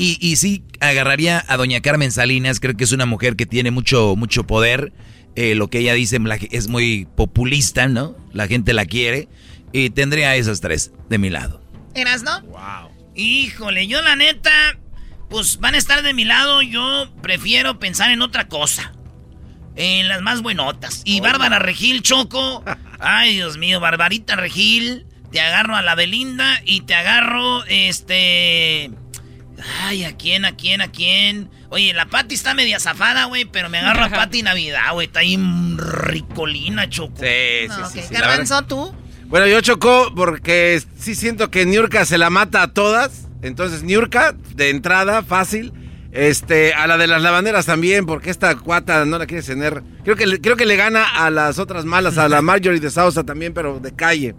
Y, 0.00 0.16
y 0.20 0.36
sí, 0.36 0.62
agarraría 0.78 1.44
a 1.48 1.56
doña 1.56 1.80
Carmen 1.80 2.12
Salinas. 2.12 2.60
Creo 2.60 2.76
que 2.76 2.84
es 2.84 2.92
una 2.92 3.04
mujer 3.06 3.34
que 3.34 3.46
tiene 3.46 3.70
mucho, 3.72 4.14
mucho 4.16 4.44
poder. 4.46 4.92
Eh, 5.40 5.54
lo 5.54 5.70
que 5.70 5.78
ella 5.78 5.94
dice 5.94 6.18
es 6.50 6.66
muy 6.66 7.06
populista, 7.14 7.86
¿no? 7.86 8.16
La 8.32 8.48
gente 8.48 8.72
la 8.72 8.86
quiere. 8.86 9.28
Y 9.70 9.90
tendría 9.90 10.30
a 10.30 10.34
esas 10.34 10.60
tres 10.60 10.90
de 11.08 11.18
mi 11.18 11.30
lado. 11.30 11.62
¿Eras, 11.94 12.24
no? 12.24 12.40
Wow. 12.42 12.90
Híjole, 13.14 13.86
yo 13.86 14.02
la 14.02 14.16
neta, 14.16 14.50
pues 15.30 15.60
van 15.60 15.76
a 15.76 15.78
estar 15.78 16.02
de 16.02 16.12
mi 16.12 16.24
lado. 16.24 16.60
Yo 16.60 17.08
prefiero 17.22 17.78
pensar 17.78 18.10
en 18.10 18.20
otra 18.20 18.48
cosa. 18.48 18.92
En 19.76 20.08
las 20.08 20.22
más 20.22 20.42
buenotas. 20.42 21.02
Y 21.04 21.20
Bárbara 21.20 21.60
Regil, 21.60 22.02
Choco. 22.02 22.64
Ay, 22.98 23.34
Dios 23.34 23.58
mío, 23.58 23.78
Barbarita 23.78 24.34
Regil. 24.34 25.06
Te 25.30 25.40
agarro 25.40 25.76
a 25.76 25.82
la 25.82 25.94
Belinda 25.94 26.60
y 26.64 26.80
te 26.80 26.96
agarro, 26.96 27.64
este... 27.66 28.90
Ay, 29.82 30.02
¿a 30.02 30.16
quién, 30.16 30.44
a 30.44 30.56
quién, 30.56 30.80
a 30.80 30.88
quién? 30.90 31.48
Oye, 31.70 31.92
la 31.92 32.06
Pati 32.06 32.34
está 32.34 32.54
media 32.54 32.80
zafada, 32.80 33.24
güey, 33.26 33.44
pero 33.44 33.68
me 33.68 33.78
agarro 33.78 34.04
a 34.04 34.08
Pati 34.10 34.42
Navidad, 34.42 34.92
güey. 34.92 35.06
Está 35.06 35.20
ahí 35.20 35.36
ricolina, 36.02 36.88
Choco. 36.88 37.16
Sí, 37.18 37.26
sí, 37.62 37.68
No, 37.68 37.88
sí. 37.90 37.98
ok. 38.00 38.04
sí. 38.08 38.14
Garbanzo, 38.14 38.62
tú. 38.64 38.94
Bueno, 39.26 39.46
yo 39.46 39.60
chocó 39.60 40.12
porque 40.16 40.82
sí 40.98 41.14
siento 41.14 41.50
que 41.50 41.66
Niurka 41.66 42.04
se 42.04 42.16
la 42.18 42.30
mata 42.30 42.62
a 42.62 42.72
todas. 42.72 43.26
Entonces, 43.42 43.82
Niurka, 43.82 44.34
de 44.54 44.70
entrada, 44.70 45.22
fácil. 45.22 45.72
Este, 46.10 46.72
a 46.72 46.86
la 46.86 46.96
de 46.96 47.06
las 47.06 47.20
lavanderas 47.20 47.66
también, 47.66 48.06
porque 48.06 48.30
esta 48.30 48.56
cuata 48.56 49.04
no 49.04 49.18
la 49.18 49.26
quiere 49.26 49.42
tener. 49.42 49.82
Creo 50.04 50.16
que, 50.16 50.26
le- 50.26 50.40
creo 50.40 50.56
que 50.56 50.64
le 50.64 50.74
gana 50.76 51.04
a 51.04 51.28
las 51.30 51.58
otras 51.58 51.84
malas, 51.84 52.16
a 52.16 52.28
la 52.30 52.40
Marjorie 52.42 52.80
de 52.80 52.90
Sousa 52.90 53.24
también, 53.24 53.52
pero 53.52 53.78
de 53.78 53.94
calle. 53.94 54.34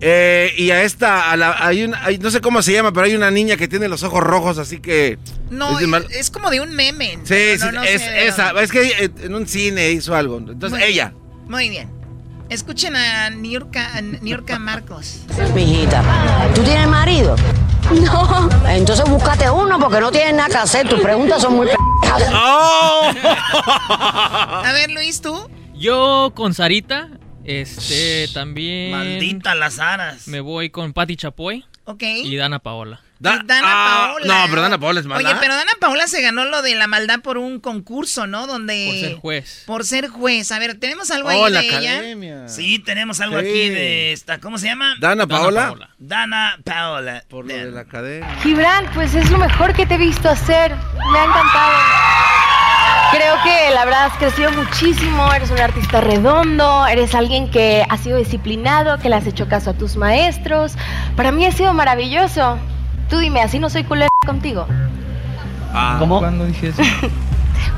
Eh, 0.00 0.52
y 0.56 0.70
a 0.70 0.82
esta, 0.82 1.30
a 1.32 1.36
la, 1.36 1.56
hay 1.58 1.82
una, 1.84 2.04
hay- 2.04 2.18
no 2.18 2.30
sé 2.30 2.40
cómo 2.40 2.62
se 2.62 2.72
llama, 2.72 2.92
pero 2.92 3.06
hay 3.06 3.16
una 3.16 3.30
niña 3.32 3.56
que 3.56 3.66
tiene 3.66 3.88
los 3.88 4.02
ojos 4.04 4.22
rojos, 4.22 4.58
así 4.58 4.78
que. 4.80 5.18
No, 5.50 5.78
es 5.80 5.88
es 6.10 6.30
como 6.30 6.50
de 6.50 6.60
un 6.60 6.70
meme. 6.72 7.18
Sí, 7.24 7.54
No, 7.58 7.66
sí, 7.66 7.72
no 7.74 7.82
es 7.82 8.00
sé 8.02 8.26
esa. 8.28 8.50
Es 8.62 8.70
que 8.70 8.82
eh, 8.86 9.10
en 9.22 9.34
un 9.34 9.46
cine 9.48 9.90
hizo 9.90 10.14
algo. 10.14 10.38
Entonces, 10.38 10.70
Muy 10.70 10.82
ella. 10.84 11.12
Muy 11.48 11.68
bien. 11.68 11.90
Escuchen 12.48 12.96
a 12.96 13.28
Niurka, 13.30 13.94
a 13.96 14.00
Niurka 14.00 14.58
Marcos. 14.58 15.20
Mijita, 15.54 16.02
¿tú 16.54 16.62
tienes 16.62 16.86
marido? 16.88 17.36
No. 18.02 18.48
Entonces 18.68 19.04
búscate 19.08 19.50
uno 19.50 19.78
porque 19.78 20.00
no 20.00 20.10
tienes 20.12 20.34
nada 20.34 20.48
que 20.48 20.56
hacer. 20.58 20.88
Tus 20.88 21.00
preguntas 21.00 21.42
son 21.42 21.56
muy 21.56 21.66
p***. 21.66 21.74
Oh. 22.32 23.10
A 23.90 24.70
ver, 24.72 24.90
Luis, 24.90 25.20
¿tú? 25.20 25.50
Yo 25.74 26.32
con 26.34 26.54
Sarita, 26.54 27.08
este, 27.48 28.28
también... 28.34 28.90
Maldita 28.92 29.54
las 29.54 29.78
aras. 29.78 30.28
Me 30.28 30.40
voy 30.40 30.70
con 30.70 30.92
Patti 30.92 31.16
Chapoy. 31.16 31.64
Ok. 31.84 32.02
Y 32.02 32.36
Dana 32.36 32.58
Paola. 32.58 33.00
Dana 33.20 33.42
Ah, 33.64 34.06
Paola. 34.10 34.26
No, 34.26 34.50
pero 34.50 34.62
Dana 34.62 34.78
Paola 34.78 35.00
es 35.00 35.06
mala. 35.06 35.28
Oye, 35.28 35.38
pero 35.40 35.54
Dana 35.56 35.72
Paola 35.80 36.06
se 36.06 36.20
ganó 36.20 36.44
lo 36.44 36.60
de 36.62 36.74
la 36.76 36.86
maldad 36.86 37.20
por 37.20 37.38
un 37.38 37.58
concurso, 37.60 38.26
¿no? 38.26 38.46
Donde... 38.46 38.86
Por 38.86 39.00
ser 39.00 39.14
juez. 39.16 39.62
Por 39.66 39.84
ser 39.86 40.08
juez. 40.08 40.52
A 40.52 40.58
ver, 40.58 40.78
¿tenemos 40.78 41.10
algo 41.10 41.30
Oh, 41.30 41.46
ahí 41.46 41.52
la 41.52 41.60
de 41.62 41.68
ella? 41.78 42.48
Sí, 42.48 42.78
tenemos 42.78 43.20
algo 43.20 43.40
Sí. 43.40 43.46
aquí 43.48 43.68
de 43.70 44.12
esta... 44.12 44.38
¿Cómo 44.38 44.58
se 44.58 44.66
llama? 44.66 44.94
¿Dana 45.00 45.26
Paola? 45.26 45.74
Dana 45.98 46.58
Paola. 46.62 47.24
Por 47.28 47.46
lo 47.46 47.54
de 47.54 47.70
la 47.70 47.80
academia. 47.80 48.36
Gibran, 48.42 48.88
pues 48.94 49.14
es 49.14 49.30
lo 49.30 49.38
mejor 49.38 49.72
que 49.74 49.86
te 49.86 49.94
he 49.94 49.98
visto 49.98 50.28
hacer. 50.28 50.76
Me 51.12 51.18
ha 51.18 51.24
encantado. 51.24 52.47
Creo 53.10 53.34
que 53.42 53.74
la 53.74 53.84
verdad 53.84 54.06
has 54.06 54.18
crecido 54.18 54.50
muchísimo, 54.52 55.32
eres 55.32 55.50
un 55.50 55.58
artista 55.58 56.00
redondo, 56.00 56.86
eres 56.86 57.14
alguien 57.14 57.50
que 57.50 57.84
ha 57.88 57.96
sido 57.96 58.18
disciplinado, 58.18 58.98
que 58.98 59.08
le 59.08 59.16
has 59.16 59.26
hecho 59.26 59.48
caso 59.48 59.70
a 59.70 59.72
tus 59.74 59.96
maestros. 59.96 60.76
Para 61.16 61.32
mí 61.32 61.46
ha 61.46 61.52
sido 61.52 61.72
maravilloso. 61.72 62.58
Tú 63.08 63.18
dime, 63.18 63.40
así 63.40 63.58
no 63.58 63.70
soy 63.70 63.84
culera 63.84 64.10
contigo. 64.26 64.66
¿Cómo? 65.98 66.18
¿Cuándo 66.18 66.44
dije 66.44 66.68
eso? 66.68 66.82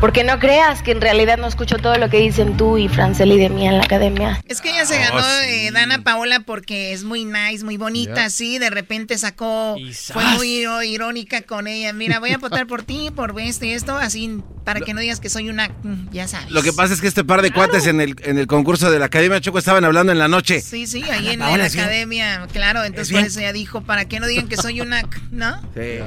Porque 0.01 0.25
no 0.25 0.39
creas 0.39 0.83
que 0.83 0.93
en 0.93 1.01
realidad 1.01 1.37
no 1.39 1.47
escucho 1.47 1.77
todo 1.77 1.97
lo 1.99 2.09
que 2.09 2.19
dicen 2.19 2.57
tú 2.57 2.79
y 2.79 2.89
Franceli 2.89 3.39
de 3.39 3.51
mí 3.51 3.67
en 3.67 3.77
la 3.79 3.85
academia. 3.85 4.41
Es 4.47 4.61
que 4.61 4.71
ella 4.71 4.87
se 4.87 4.99
ganó 4.99 5.21
eh, 5.47 5.71
Dana 5.73 6.03
Paola 6.03 6.41
porque 6.41 6.93
es 6.93 7.05
muy 7.05 7.25
nice, 7.25 7.65
muy 7.65 7.77
bonita, 7.77 8.15
Ya. 8.17 8.25
así. 8.27 8.59
De 8.59 8.71
repente 8.71 9.19
sacó. 9.19 9.77
Fue 10.13 10.25
muy 10.37 10.49
iro- 10.65 10.83
irónica 10.83 11.43
con 11.43 11.67
ella. 11.67 11.93
Mira, 11.93 12.19
voy 12.19 12.31
a 12.33 12.39
votar 12.39 12.67
por 12.67 12.83
ti, 12.83 13.11
por 13.15 13.39
esto 13.41 13.65
y 13.67 13.73
esto, 13.73 13.97
así, 13.97 14.41
para 14.65 14.81
que 14.81 14.95
no 14.95 15.01
digas 15.01 15.21
que 15.21 15.29
soy 15.29 15.49
una. 15.51 15.69
mm, 15.83 16.11
Ya 16.13 16.27
sabes. 16.29 16.51
Lo 16.51 16.63
que 16.63 16.73
pasa 16.73 16.95
es 16.95 17.01
que 17.01 17.07
este 17.09 17.25
par 17.25 17.43
de 17.43 17.51
cuates 17.53 17.87
en 17.87 18.01
el, 18.01 18.17
en 18.23 18.39
el 18.39 18.47
concurso 18.47 18.91
de 18.91 18.99
la 18.99 19.07
Academia 19.07 19.41
Choco 19.41 19.59
estaban 19.59 19.85
hablando 19.85 20.13
en 20.13 20.19
la 20.19 20.29
noche. 20.29 20.61
Sí, 20.61 20.87
sí, 20.87 21.03
ahí 21.11 21.29
en, 21.31 21.41
Paola 21.41 21.59
la 21.59 21.65
academia, 21.67 22.47
claro. 22.53 22.85
Entonces 22.85 23.11
bien. 23.11 23.23
por 23.23 23.29
eso 23.29 23.41
ella 23.41 23.53
dijo, 23.53 23.83
para 23.83 24.07
que 24.07 24.19
no 24.21 24.27
digan 24.27 24.49
que 24.49 24.57
soy 24.57 24.81
una. 24.81 25.03
¿No? 25.31 25.61
Sí. 25.75 25.99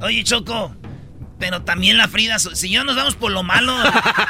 Oye, 0.00 0.24
Choco. 0.24 0.74
Pero 1.42 1.62
también 1.62 1.98
la 1.98 2.06
Frida, 2.06 2.38
So- 2.38 2.54
si 2.54 2.70
ya 2.70 2.84
nos 2.84 2.94
vamos 2.94 3.16
por 3.16 3.32
lo 3.32 3.42
malo, 3.42 3.76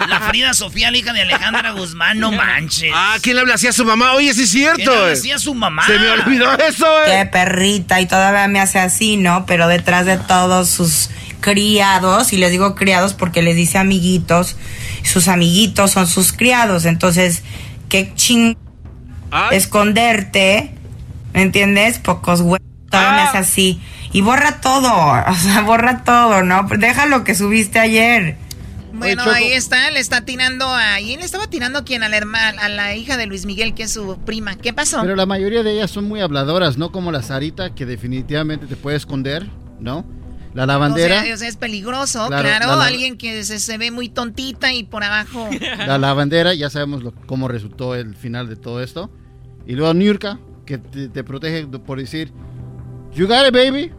la 0.09 0.21
Frida 0.31 0.55
Sofía, 0.55 0.91
la 0.91 0.97
hija 0.97 1.13
de 1.13 1.21
Alejandra 1.21 1.73
Guzmán, 1.73 2.19
no 2.19 2.33
manches. 2.33 2.91
Ah, 2.95 3.19
¿quién 3.21 3.35
le 3.37 3.43
habla 3.43 3.57
así 3.57 3.67
a 3.67 3.73
su 3.75 3.85
mamá? 3.85 4.15
Oye, 4.15 4.33
sí 4.33 4.45
es 4.45 4.51
cierto. 4.51 4.77
¿Quién 4.77 4.89
le 4.89 4.97
habla 4.97 5.09
eh. 5.11 5.13
así 5.13 5.31
a 5.31 5.39
su 5.39 5.53
mamá? 5.53 5.87
Se 5.87 5.99
me 5.99 6.09
olvidó 6.09 6.51
eso, 6.59 6.87
Qué 7.05 7.21
eh. 7.21 7.27
perrita 7.27 8.01
y 8.01 8.07
todavía 8.07 8.49
me 8.49 8.61
hace 8.61 8.79
así, 8.79 9.19
¿no? 9.19 9.45
Pero 9.45 9.69
detrás 9.69 10.07
de 10.07 10.17
todos 10.17 10.71
sus 10.71 11.11
criados, 11.41 12.33
y 12.33 12.39
les 12.39 12.51
digo 12.51 12.75
criados 12.75 13.13
porque 13.13 13.43
les 13.43 13.57
dice 13.57 13.77
amiguitos, 13.77 14.57
sus 15.05 15.29
amiguitos 15.29 15.91
son 15.91 16.07
sus 16.07 16.33
criados, 16.33 16.87
entonces, 16.87 17.43
qué 17.91 18.15
ching 18.15 18.57
esconderte, 19.51 20.71
¿me 21.35 21.43
entiendes? 21.43 21.99
Pocos 21.99 22.41
güey, 22.41 22.63
todavía 22.91 23.13
me 23.13 23.29
hace 23.29 23.37
así. 23.37 23.83
Y 24.13 24.21
borra 24.21 24.61
todo, 24.61 24.93
o 25.31 25.35
sea, 25.35 25.63
borra 25.63 26.05
todo, 26.05 26.43
¿no? 26.43 26.67
Deja 26.79 27.07
lo 27.07 27.25
que 27.25 27.35
subiste 27.35 27.79
ayer. 27.79 28.37
Bueno, 28.95 29.23
Oye, 29.25 29.33
ahí 29.35 29.53
está, 29.53 29.91
le 29.91 30.01
está 30.01 30.21
tirando 30.27 30.67
a... 30.69 31.01
¿Y 31.01 31.17
le 31.17 31.25
estaba 31.25 31.47
tirando 31.49 31.79
a 31.79 31.85
quién? 31.85 32.03
A 32.03 32.11
la 32.11 32.19
hermana, 32.19 32.61
a 32.63 32.69
la 32.69 32.95
hija 32.95 33.17
de 33.17 33.25
Luis 33.27 33.47
Miguel, 33.47 33.73
que 33.75 33.85
es 33.85 33.91
su 33.93 34.19
prima. 34.19 34.57
¿Qué 34.57 34.75
pasó? 34.75 35.01
Pero 35.01 35.17
la 35.17 35.25
mayoría 35.25 35.63
de 35.63 35.73
ellas 35.73 35.91
son 35.91 36.05
muy 36.07 36.21
habladoras, 36.21 36.77
no 36.77 36.93
como 36.93 37.11
la 37.11 37.23
Sarita, 37.23 37.75
que 37.75 37.87
definitivamente 37.87 38.67
te 38.67 38.77
puede 38.77 38.99
esconder, 38.99 39.49
¿no? 39.81 40.05
La 40.53 40.67
lavandera, 40.67 41.21
O 41.21 41.25
sea, 41.25 41.35
o 41.35 41.37
sea, 41.39 41.49
es 41.49 41.57
peligroso, 41.57 42.27
Claro, 42.27 42.43
claro. 42.47 42.67
la- 42.67 42.77
la- 42.77 42.85
Alguien 42.85 43.17
que 43.17 43.43
se, 43.45 43.59
se 43.59 43.79
ve 43.79 43.91
muy 43.91 44.11
tontita 44.11 44.75
y 44.75 44.85
por 44.85 45.03
abajo... 45.03 45.49
la 45.79 45.97
lavandera, 45.97 46.53
ya 46.53 46.69
sabemos 46.69 47.03
lo- 47.03 47.15
cómo 47.25 47.49
resultó 47.49 47.95
el 47.95 48.15
final 48.15 48.47
de 48.51 48.57
todo 48.57 48.83
esto. 48.83 49.11
Y 49.67 49.73
luego 49.75 49.95
Niurka, 49.95 50.39
que 50.67 50.77
te, 50.77 51.09
te 51.09 51.25
protege 51.25 51.67
por 51.67 51.99
decir, 51.99 52.31
You 53.15 53.27
got 53.27 53.47
it, 53.49 53.55
baby. 53.55 53.91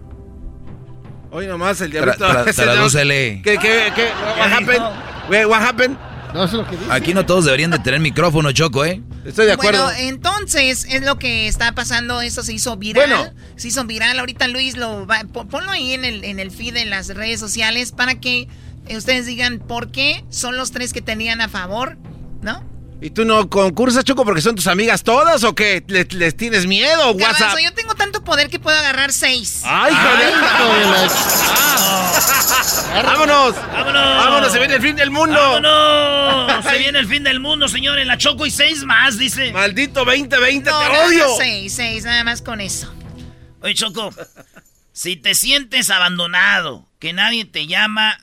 Hoy 1.34 1.48
nomás 1.48 1.82
el 1.82 1.90
Tra- 1.90 1.92
diablito. 1.92 2.26
tra- 2.28 2.44
diablo- 2.46 2.54
tradúcele. 2.54 3.42
¿Qué, 3.44 3.58
qué, 3.58 3.92
qué? 3.96 4.10
What 4.40 4.52
happened? 4.54 4.84
Wait, 5.30 5.46
what 5.48 5.62
happened? 5.62 5.98
No, 6.34 6.46
eso 6.46 6.62
es 6.62 6.64
lo 6.66 6.70
que 6.70 6.78
dice. 6.78 6.92
Aquí 6.92 7.14
no 7.14 7.26
todos 7.26 7.46
deberían 7.46 7.72
de 7.72 7.80
tener 7.80 8.00
micrófono, 8.00 8.52
Choco, 8.52 8.86
¿eh? 8.86 9.02
Estoy 9.26 9.46
de 9.46 9.56
Bueno, 9.56 9.90
entonces 9.92 10.86
es 10.90 11.02
lo 11.04 11.18
que 11.20 11.48
está 11.48 11.74
pasando. 11.74 12.22
Esto 12.22 12.42
se 12.44 12.54
hizo 12.54 12.76
viral. 12.78 13.08
Bueno. 13.08 13.34
Se 13.56 13.68
hizo 13.68 13.84
viral. 13.86 14.20
Ahorita 14.20 14.48
Luis 14.48 14.76
lo 14.78 15.06
va. 15.06 15.22
po- 15.32 15.46
Ponlo 15.48 15.72
ahí 15.72 15.94
en 15.94 16.06
el, 16.06 16.24
en 16.24 16.40
el 16.40 16.50
feed 16.52 16.74
de 16.74 16.86
las 16.86 17.08
redes 17.10 17.40
sociales 17.40 17.92
para 17.92 18.16
que 18.20 18.48
eh, 18.88 18.98
ustedes 18.98 19.26
digan 19.26 19.60
por 19.60 19.92
qué 19.92 20.26
son 20.30 20.58
los 20.58 20.72
tres 20.72 20.92
que 20.92 21.02
tenían 21.02 21.40
a 21.40 21.50
favor, 21.50 21.98
¿no? 22.42 22.64
¿Y 23.04 23.10
tú 23.10 23.26
no 23.26 23.50
concursas, 23.50 24.06
Choco, 24.06 24.24
porque 24.24 24.40
son 24.42 24.56
tus 24.56 24.68
amigas 24.68 25.04
todas 25.04 25.44
o 25.44 25.54
qué? 25.54 25.84
¿Les, 25.88 26.14
les 26.14 26.38
tienes 26.38 26.66
miedo 26.66 27.12
WhatsApp? 27.12 27.58
Yo 27.62 27.74
tengo 27.74 27.96
tanto 27.96 28.24
poder 28.24 28.50
que 28.50 28.60
puedo 28.60 28.78
agarrar 28.78 29.12
seis. 29.12 29.62
¡Ay, 29.66 29.94
joder! 29.94 30.34
¡Vámonos! 33.04 33.56
¡Vámonos! 33.56 34.26
¡Vámonos! 34.26 34.52
¡Se 34.54 34.60
viene 34.60 34.76
el 34.76 34.82
fin 34.82 34.96
del 34.96 35.12
mundo! 35.12 35.38
¡Vámonos! 35.38 36.64
Se 36.66 36.78
viene 36.78 37.00
el 37.00 37.08
fin 37.08 37.24
del 37.24 37.42
mundo, 37.42 37.68
señores. 37.68 38.08
La 38.08 38.18
Choco 38.18 38.46
y 38.46 38.52
seis 38.52 38.86
más, 38.86 39.18
dice. 39.18 39.52
¡Maldito 39.52 40.06
2020, 40.06 40.70
No, 40.70 40.80
te 40.80 40.90
nada 40.90 41.06
odio! 41.08 41.26
seis, 41.38 41.74
seis, 41.76 42.06
nada 42.06 42.24
más 42.24 42.42
con 42.42 42.62
eso. 42.62 42.94
Oye, 43.62 43.74
Choco, 43.74 44.14
si 44.94 45.18
te 45.18 45.36
sientes 45.36 45.90
abandonado, 45.90 46.88
que 47.00 47.12
nadie 47.12 47.44
te 47.44 47.68
llama, 47.68 48.18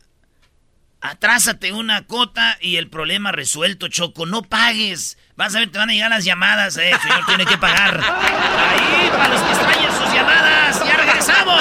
atrásate 1.00 1.72
una 1.72 2.06
cota 2.06 2.58
y 2.60 2.76
el 2.76 2.88
problema 2.88 3.32
resuelto, 3.32 3.88
Choco. 3.88 4.26
No 4.26 4.42
pagues. 4.42 5.18
Vas 5.36 5.54
a 5.54 5.60
ver, 5.60 5.70
te 5.70 5.78
van 5.78 5.90
a 5.90 5.92
llegar 5.92 6.10
las 6.10 6.24
llamadas. 6.24 6.76
Eh, 6.76 6.90
el 6.90 7.00
señor 7.00 7.26
tiene 7.26 7.46
que 7.46 7.58
pagar. 7.58 8.00
Ahí, 8.00 9.10
para 9.10 9.28
los 9.28 9.40
que 9.42 9.50
extrañan 9.50 9.92
sus 9.98 10.12
llamadas. 10.12 10.82
¡Ya 10.86 10.96
regresamos! 10.96 11.60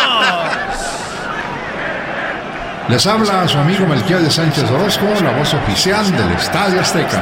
Les 2.90 3.06
habla 3.06 3.48
su 3.48 3.58
amigo 3.60 3.86
Melquiades 3.86 4.34
Sánchez 4.34 4.70
Orozco, 4.72 5.06
la 5.22 5.32
voz 5.32 5.54
oficial 5.54 6.12
del 6.12 6.32
Estadio 6.32 6.82
Azteca. 6.82 7.22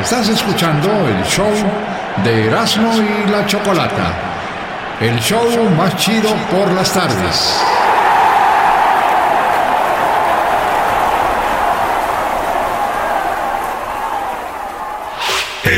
Estás 0.00 0.28
escuchando 0.28 0.88
el 1.08 1.24
show 1.24 1.52
de 2.24 2.46
Erasmo 2.46 2.92
y 3.00 3.30
la 3.30 3.46
Chocolata. 3.46 4.12
El 5.00 5.20
show 5.20 5.70
más 5.76 5.96
chido 5.96 6.34
por 6.50 6.72
las 6.72 6.92
tardes. 6.92 7.85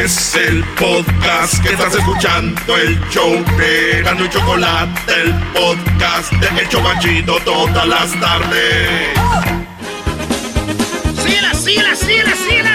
Es 0.05 0.37
el 0.37 0.63
podcast 0.77 1.61
que 1.61 1.71
estás 1.71 1.93
escuchando, 1.93 2.77
el 2.77 3.01
show 3.11 3.33
de 3.57 4.01
Gano 4.05 4.27
y 4.27 4.29
Chocolate, 4.29 5.13
el 5.13 5.35
podcast 5.53 6.33
de 6.35 6.61
El 6.61 6.69
Chobachito 6.69 7.41
todas 7.41 7.85
las 7.89 8.21
tardes. 8.21 9.09
¡Síguela, 11.21 11.53
síguela, 11.53 11.97
síguela, 11.97 12.37
síguela! 12.37 12.73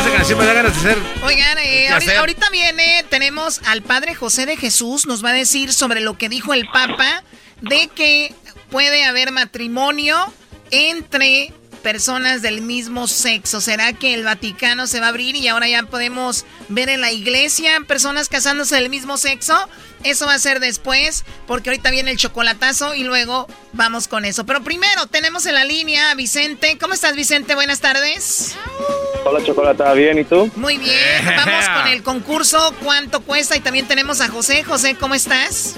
Esa 0.00 0.16
canción 0.16 0.38
me 0.38 0.44
da 0.44 0.52
ganas 0.52 0.74
de 0.74 0.90
hacer. 0.90 1.02
Oigan, 1.24 1.58
eh, 1.58 1.88
ahorita 2.18 2.50
viene, 2.50 3.06
tenemos 3.08 3.62
al 3.64 3.80
Padre 3.80 4.14
José 4.14 4.44
de 4.44 4.58
Jesús, 4.58 5.06
nos 5.06 5.24
va 5.24 5.30
a 5.30 5.34
decir 5.34 5.72
sobre 5.72 6.00
lo 6.00 6.18
que 6.18 6.28
dijo 6.28 6.52
el 6.52 6.68
Papa 6.68 7.24
de 7.62 7.88
que 7.88 8.34
puede 8.70 9.04
haber 9.04 9.32
matrimonio 9.32 10.30
entre 10.70 11.54
personas 11.80 12.42
del 12.42 12.60
mismo 12.60 13.08
sexo. 13.08 13.60
¿Será 13.60 13.92
que 13.92 14.14
el 14.14 14.24
Vaticano 14.24 14.86
se 14.86 15.00
va 15.00 15.06
a 15.06 15.08
abrir 15.10 15.36
y 15.36 15.48
ahora 15.48 15.68
ya 15.68 15.82
podemos 15.82 16.44
ver 16.68 16.88
en 16.88 17.00
la 17.00 17.10
iglesia 17.12 17.72
personas 17.86 18.28
casándose 18.28 18.76
del 18.76 18.90
mismo 18.90 19.16
sexo? 19.16 19.56
Eso 20.04 20.26
va 20.26 20.34
a 20.34 20.38
ser 20.38 20.60
después, 20.60 21.24
porque 21.46 21.70
ahorita 21.70 21.90
viene 21.90 22.10
el 22.10 22.16
chocolatazo 22.16 22.94
y 22.94 23.04
luego 23.04 23.46
vamos 23.72 24.08
con 24.08 24.24
eso. 24.24 24.46
Pero 24.46 24.62
primero 24.62 25.06
tenemos 25.06 25.44
en 25.46 25.54
la 25.54 25.64
línea 25.64 26.10
a 26.10 26.14
Vicente. 26.14 26.78
¿Cómo 26.78 26.94
estás, 26.94 27.16
Vicente? 27.16 27.54
Buenas 27.54 27.80
tardes. 27.80 28.54
Hola 29.24 29.44
Chocolata, 29.44 29.92
¿bien? 29.92 30.18
¿Y 30.18 30.24
tú? 30.24 30.50
Muy 30.56 30.78
bien, 30.78 31.26
vamos 31.36 31.68
con 31.68 31.86
el 31.92 32.02
concurso. 32.02 32.74
¿Cuánto 32.82 33.20
cuesta? 33.20 33.56
Y 33.56 33.60
también 33.60 33.86
tenemos 33.86 34.20
a 34.20 34.28
José. 34.28 34.64
José, 34.64 34.94
¿cómo 34.94 35.14
estás? 35.14 35.76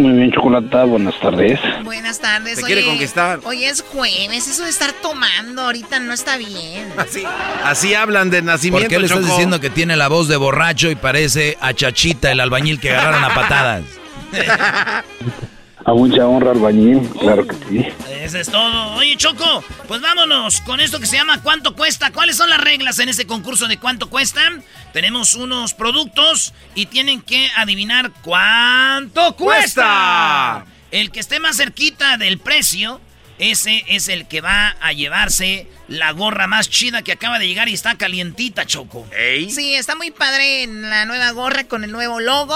Muy 0.00 0.12
bien, 0.12 0.32
Chocolata, 0.32 0.84
buenas 0.84 1.18
tardes. 1.20 1.60
Buenas 1.84 2.18
tardes. 2.20 2.56
Te 2.56 2.62
quiere 2.62 2.86
conquistar. 2.86 3.40
Hoy 3.44 3.64
es 3.64 3.82
jueves, 3.82 4.48
eso 4.48 4.64
de 4.64 4.70
estar 4.70 4.92
tomando 5.02 5.60
ahorita 5.60 6.00
no 6.00 6.14
está 6.14 6.38
bien. 6.38 6.90
Así, 6.96 7.22
así 7.64 7.94
hablan 7.94 8.30
de 8.30 8.40
nacimiento, 8.40 8.84
¿Por 8.84 8.88
qué 8.88 8.98
le 8.98 9.06
estás 9.06 9.26
diciendo 9.26 9.60
que 9.60 9.68
tiene 9.68 9.96
la 9.96 10.08
voz 10.08 10.26
de 10.28 10.36
borracho 10.36 10.90
y 10.90 10.94
parece 10.94 11.58
a 11.60 11.74
Chachita, 11.74 12.32
el 12.32 12.40
albañil 12.40 12.80
que 12.80 12.90
agarraron 12.90 13.24
a 13.24 13.34
patadas? 13.34 13.84
A 15.84 15.94
mucha 15.94 16.26
honra, 16.26 16.50
albañil, 16.50 17.08
claro 17.18 17.46
que 17.46 17.56
sí. 17.68 17.86
Eso 18.10 18.38
es 18.38 18.50
todo. 18.50 18.92
Oye, 18.94 19.16
Choco, 19.16 19.64
pues 19.88 20.00
vámonos 20.00 20.60
con 20.60 20.78
esto 20.78 21.00
que 21.00 21.06
se 21.06 21.16
llama 21.16 21.42
¿Cuánto 21.42 21.74
cuesta? 21.74 22.12
¿Cuáles 22.12 22.36
son 22.36 22.50
las 22.50 22.60
reglas 22.60 22.98
en 22.98 23.08
este 23.08 23.26
concurso 23.26 23.66
de 23.66 23.78
cuánto 23.78 24.10
cuestan? 24.10 24.62
Tenemos 24.92 25.34
unos 25.34 25.72
productos 25.72 26.52
y 26.74 26.86
tienen 26.86 27.22
que 27.22 27.48
adivinar 27.56 28.12
cuánto 28.22 29.34
cuesta. 29.36 30.66
El 30.90 31.10
que 31.10 31.20
esté 31.20 31.40
más 31.40 31.56
cerquita 31.56 32.18
del 32.18 32.38
precio, 32.38 33.00
ese 33.38 33.82
es 33.88 34.08
el 34.08 34.28
que 34.28 34.42
va 34.42 34.76
a 34.82 34.92
llevarse 34.92 35.66
la 35.88 36.12
gorra 36.12 36.46
más 36.46 36.68
chida 36.68 37.02
que 37.02 37.12
acaba 37.12 37.38
de 37.38 37.48
llegar 37.48 37.70
y 37.70 37.74
está 37.74 37.96
calientita, 37.96 38.66
Choco. 38.66 39.06
Sí, 39.48 39.74
está 39.74 39.96
muy 39.96 40.10
padre 40.10 40.64
en 40.64 40.82
la 40.82 41.06
nueva 41.06 41.30
gorra 41.30 41.64
con 41.64 41.84
el 41.84 41.90
nuevo 41.90 42.20
logo. 42.20 42.54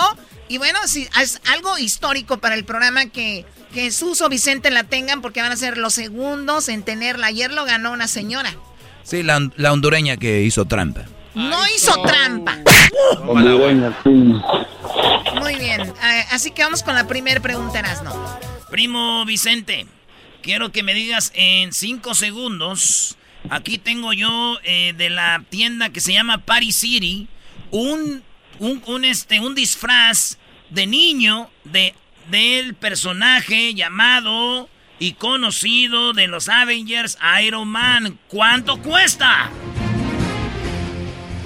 Y 0.48 0.58
bueno, 0.58 0.78
sí, 0.86 1.08
es 1.20 1.40
algo 1.46 1.78
histórico 1.78 2.38
para 2.38 2.54
el 2.54 2.64
programa 2.64 3.06
que 3.06 3.46
Jesús 3.72 4.20
o 4.20 4.28
Vicente 4.28 4.70
la 4.70 4.84
tengan 4.84 5.22
porque 5.22 5.40
van 5.40 5.52
a 5.52 5.56
ser 5.56 5.78
los 5.78 5.94
segundos 5.94 6.68
en 6.68 6.82
tenerla. 6.82 7.28
Ayer 7.28 7.52
lo 7.52 7.64
ganó 7.64 7.92
una 7.92 8.08
señora. 8.08 8.54
Sí, 9.02 9.22
la, 9.22 9.36
hondureña 9.72 10.16
que 10.16 10.42
hizo 10.42 10.64
trampa. 10.64 11.04
No 11.34 11.58
hizo 11.74 11.92
trampa. 12.02 12.58
Muy 15.40 15.56
bien, 15.56 15.92
ah, 16.00 16.24
así 16.30 16.50
que 16.52 16.62
vamos 16.62 16.82
con 16.82 16.94
la 16.94 17.06
primera 17.06 17.40
pregunta, 17.40 17.80
Erasno. 17.80 18.12
Primo 18.70 19.24
Vicente, 19.24 19.86
quiero 20.42 20.72
que 20.72 20.82
me 20.82 20.94
digas 20.94 21.32
en 21.34 21.72
cinco 21.72 22.14
segundos. 22.14 23.16
Aquí 23.50 23.78
tengo 23.78 24.12
yo 24.12 24.58
eh, 24.64 24.94
de 24.96 25.10
la 25.10 25.42
tienda 25.50 25.90
que 25.90 26.00
se 26.00 26.12
llama 26.12 26.38
Paris 26.38 26.76
City 26.76 27.28
un 27.70 28.22
un, 28.58 29.04
este, 29.04 29.40
un 29.40 29.54
disfraz 29.54 30.38
de 30.70 30.86
niño 30.86 31.50
de, 31.64 31.94
del 32.30 32.74
personaje 32.74 33.74
llamado 33.74 34.68
y 34.98 35.12
conocido 35.12 36.12
de 36.12 36.26
los 36.26 36.48
Avengers 36.48 37.18
Iron 37.42 37.68
Man. 37.68 38.18
¿Cuánto 38.28 38.80
cuesta? 38.80 39.50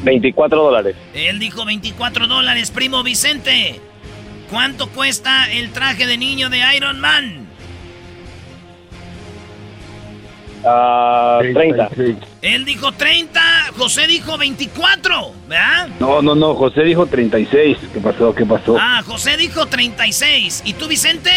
24 0.04 0.62
dólares. 0.62 0.96
Él 1.14 1.38
dijo 1.38 1.64
24 1.64 2.26
dólares, 2.26 2.70
primo 2.70 3.02
Vicente. 3.02 3.80
¿Cuánto 4.50 4.88
cuesta 4.90 5.50
el 5.50 5.72
traje 5.72 6.06
de 6.06 6.16
niño 6.16 6.48
de 6.48 6.62
Iron 6.76 7.00
Man? 7.00 7.47
30. 10.62 11.90
Él 12.42 12.64
dijo 12.64 12.92
30, 12.92 13.40
José 13.76 14.06
dijo 14.06 14.36
24, 14.38 15.32
¿verdad? 15.48 15.88
No, 16.00 16.22
no, 16.22 16.34
no, 16.34 16.54
José 16.54 16.82
dijo 16.82 17.06
36. 17.06 17.78
¿Qué 17.92 18.00
pasó? 18.00 18.34
¿Qué 18.34 18.44
pasó? 18.44 18.76
Ah, 18.78 19.02
José 19.04 19.36
dijo 19.36 19.66
36. 19.66 20.62
¿Y 20.64 20.74
tú, 20.74 20.88
Vicente? 20.88 21.30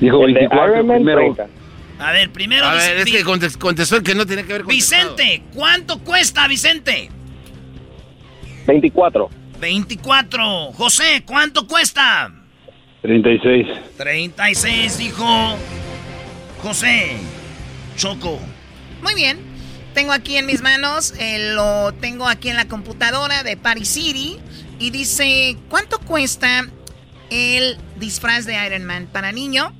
Dijo 0.00 0.20
24 0.20 0.86
primero. 0.86 1.36
A 1.98 2.12
ver, 2.12 2.30
primero. 2.30 2.66
A 2.66 2.74
ver, 2.74 2.98
es 2.98 3.04
que 3.04 3.22
contestó 3.22 3.96
el 3.96 4.02
que 4.02 4.14
no 4.14 4.26
tiene 4.26 4.44
que 4.44 4.52
ver 4.52 4.62
con. 4.62 4.74
Vicente, 4.74 5.42
¿cuánto 5.54 5.98
cuesta, 6.00 6.48
Vicente? 6.48 7.08
24. 8.66 9.30
24. 9.60 10.72
José, 10.72 11.22
¿cuánto 11.24 11.66
cuesta? 11.66 12.32
36. 13.02 13.66
36, 13.96 14.98
dijo 14.98 15.26
José. 16.62 17.16
Choco. 17.96 18.40
Muy 19.02 19.14
bien. 19.14 19.38
Tengo 19.94 20.12
aquí 20.12 20.36
en 20.36 20.46
mis 20.46 20.60
manos, 20.60 21.14
eh, 21.18 21.52
lo 21.54 21.92
tengo 21.94 22.26
aquí 22.26 22.48
en 22.48 22.56
la 22.56 22.66
computadora 22.66 23.44
de 23.44 23.56
Paris 23.56 23.90
City. 23.90 24.40
Y 24.80 24.90
dice, 24.90 25.56
¿cuánto 25.68 26.00
cuesta 26.00 26.66
el 27.30 27.78
disfraz 27.96 28.44
de 28.44 28.56
Iron 28.66 28.84
Man 28.84 29.08
para 29.10 29.30
niño? 29.30 29.72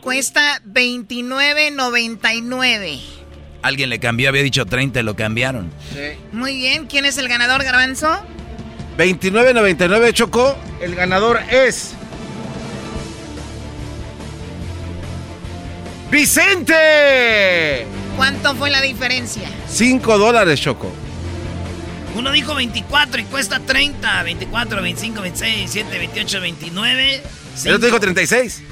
Cuesta 0.00 0.62
$29.99. 0.66 3.00
Alguien 3.62 3.90
le 3.90 3.98
cambió, 3.98 4.28
había 4.28 4.42
dicho 4.42 4.66
30, 4.66 5.02
lo 5.02 5.16
cambiaron. 5.16 5.70
Sí. 5.92 6.18
Muy 6.32 6.56
bien, 6.56 6.86
¿quién 6.86 7.04
es 7.04 7.18
el 7.18 7.28
ganador, 7.28 7.64
Garbanzo? 7.64 8.18
29.99, 8.98 10.12
Choco. 10.12 10.56
El 10.80 10.94
ganador 10.94 11.40
es 11.50 11.93
¡Vicente! 16.14 17.86
¿Cuánto 18.16 18.54
fue 18.54 18.70
la 18.70 18.80
diferencia? 18.80 19.50
5 19.66 20.16
dólares, 20.16 20.60
Choco. 20.60 20.92
Uno 22.14 22.30
dijo 22.30 22.54
24 22.54 23.20
y 23.20 23.24
cuesta 23.24 23.58
30. 23.58 24.22
24, 24.22 24.80
25, 24.80 25.20
26, 25.20 25.56
27, 25.56 25.98
28, 25.98 26.40
29. 26.40 27.22
El 27.64 27.74
otro 27.74 27.86
dijo 27.86 27.98
36. 27.98 28.62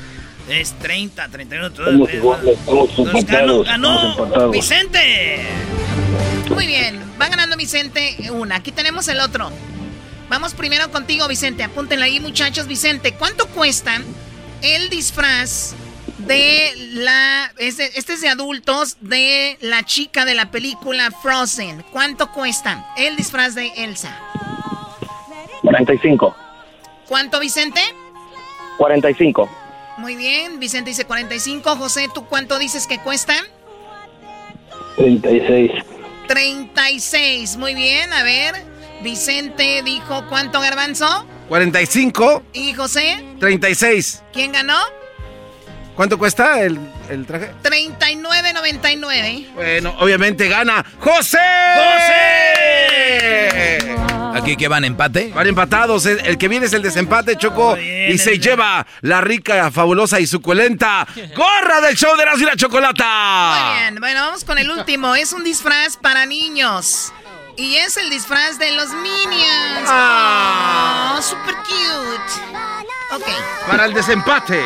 Es 0.48 0.78
30, 0.78 1.28
31, 1.30 1.72
todo. 1.72 2.06
Estamos 2.06 3.26
ganó, 3.26 3.64
ganó 3.64 4.50
Vicente. 4.52 5.40
Muy 6.48 6.68
bien, 6.68 7.00
va 7.20 7.28
ganando 7.28 7.56
Vicente 7.56 8.18
una. 8.30 8.54
Aquí 8.54 8.70
tenemos 8.70 9.08
el 9.08 9.18
otro. 9.18 9.50
Vamos 10.28 10.54
primero 10.54 10.92
contigo, 10.92 11.26
Vicente. 11.26 11.64
Apúntenle 11.64 12.04
ahí, 12.04 12.20
muchachos. 12.20 12.68
Vicente, 12.68 13.14
¿cuánto 13.14 13.48
cuesta 13.48 14.00
el 14.62 14.90
disfraz 14.90 15.74
de 16.26 16.72
la. 16.94 17.52
Este, 17.58 17.98
es 17.98 18.20
de 18.20 18.28
adultos 18.28 18.96
de 19.00 19.58
la 19.60 19.84
chica 19.84 20.24
de 20.24 20.34
la 20.34 20.50
película 20.50 21.10
Frozen. 21.10 21.84
¿Cuánto 21.92 22.30
cuesta 22.32 22.86
el 22.96 23.16
disfraz 23.16 23.54
de 23.54 23.68
Elsa? 23.76 24.18
45. 25.62 26.34
¿Cuánto, 27.08 27.40
Vicente? 27.40 27.80
45. 28.78 29.48
Muy 29.98 30.16
bien, 30.16 30.58
Vicente 30.58 30.90
dice 30.90 31.04
45. 31.04 31.76
José, 31.76 32.08
¿tú 32.12 32.26
cuánto 32.26 32.58
dices 32.58 32.86
que 32.86 32.98
cuesta? 32.98 33.34
36. 34.96 35.70
36, 36.28 37.56
muy 37.56 37.74
bien, 37.74 38.12
a 38.12 38.22
ver. 38.22 38.54
Vicente 39.02 39.82
dijo, 39.84 40.24
¿cuánto 40.28 40.60
garbanzo? 40.60 41.26
45. 41.48 42.42
¿Y 42.52 42.72
José? 42.72 43.22
36. 43.40 44.22
¿Quién 44.32 44.52
ganó? 44.52 44.78
¿Cuánto 45.96 46.18
cuesta 46.18 46.60
el, 46.60 46.78
el 47.10 47.26
traje? 47.26 47.50
39.99. 47.62 49.52
Bueno, 49.54 49.94
obviamente 49.98 50.48
gana 50.48 50.84
José. 50.98 51.38
¡José! 51.74 53.96
¿Aquí 54.34 54.56
que 54.56 54.66
van 54.68 54.84
empate? 54.84 55.30
Van 55.34 55.46
empatados. 55.46 56.06
El 56.06 56.38
que 56.38 56.48
viene 56.48 56.66
es 56.66 56.72
el 56.72 56.82
desempate, 56.82 57.36
Choco. 57.36 57.76
y 57.78 58.16
se 58.18 58.38
lleva 58.38 58.86
la 59.02 59.20
rica, 59.20 59.70
fabulosa 59.70 60.18
y 60.20 60.26
suculenta 60.26 61.06
gorra 61.36 61.80
del 61.82 61.96
show 61.96 62.16
de 62.16 62.24
la 62.24 62.32
y 62.34 62.40
la 62.40 62.56
chocolata. 62.56 63.68
Muy 63.70 63.78
bien. 63.80 63.96
Bueno, 64.00 64.20
vamos 64.20 64.44
con 64.44 64.58
el 64.58 64.70
último. 64.70 65.14
Es 65.14 65.32
un 65.32 65.44
disfraz 65.44 65.96
para 65.98 66.24
niños. 66.26 67.12
Y 67.56 67.76
es 67.76 67.96
el 67.96 68.10
disfraz 68.10 68.58
de 68.58 68.72
los 68.72 68.90
Minions. 68.90 69.86
Ah. 69.86 71.16
Oh, 71.16 71.22
super 71.22 71.54
cute. 71.56 72.32
Ok. 73.12 73.26
Para 73.68 73.84
el 73.84 73.94
desempate. 73.94 74.62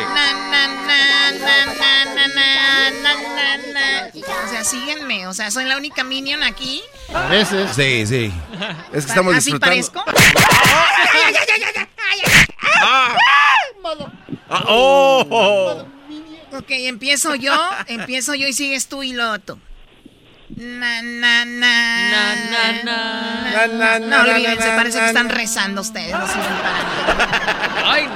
o 4.45 4.49
sea, 4.49 4.63
síguenme. 4.63 5.27
O 5.27 5.33
sea, 5.33 5.51
soy 5.51 5.65
la 5.65 5.77
única 5.77 6.03
Minion 6.03 6.43
aquí. 6.43 6.81
A 7.13 7.27
veces. 7.27 7.71
Sí, 7.75 8.07
sí. 8.07 8.33
Es 8.93 9.05
que 9.05 9.09
estamos 9.11 9.35
¿Así 9.35 9.51
disfrutando. 9.51 9.91
parezco? 9.91 10.03
Ah, 14.49 14.63
oh. 14.67 15.85
Ok, 16.53 16.69
empiezo 16.69 17.35
yo, 17.35 17.53
empiezo 17.87 18.33
yo 18.33 18.47
y 18.47 18.53
sigues 18.53 18.87
tú 18.87 19.03
y 19.03 19.11
lo 19.13 19.37
Na, 20.55 21.01
na, 21.01 21.45
na. 21.45 22.09
Na, 22.11 22.35
na, 22.51 22.83
na. 22.83 23.67
na, 23.67 23.99
no, 23.99 24.31
olvídense, 24.31 24.69
parece 24.75 24.99
que 24.99 25.05
están 25.07 25.29
rezando 25.29 25.81
ustedes. 25.81 26.11
No 26.11 26.19
Ay, 27.85 28.07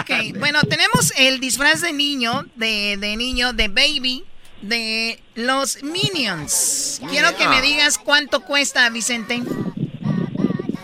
Ok, 0.00 0.38
bueno, 0.38 0.60
tenemos 0.62 1.12
el 1.16 1.38
disfraz 1.40 1.80
de 1.80 1.92
niño, 1.92 2.44
de, 2.56 2.96
de 2.98 3.16
niño, 3.16 3.52
de 3.52 3.68
baby, 3.68 4.24
de 4.62 5.20
los 5.34 5.82
Minions. 5.82 7.00
Quiero 7.10 7.36
que 7.36 7.46
me 7.48 7.60
digas 7.62 7.98
cuánto 7.98 8.40
cuesta, 8.40 8.88
Vicente. 8.90 9.42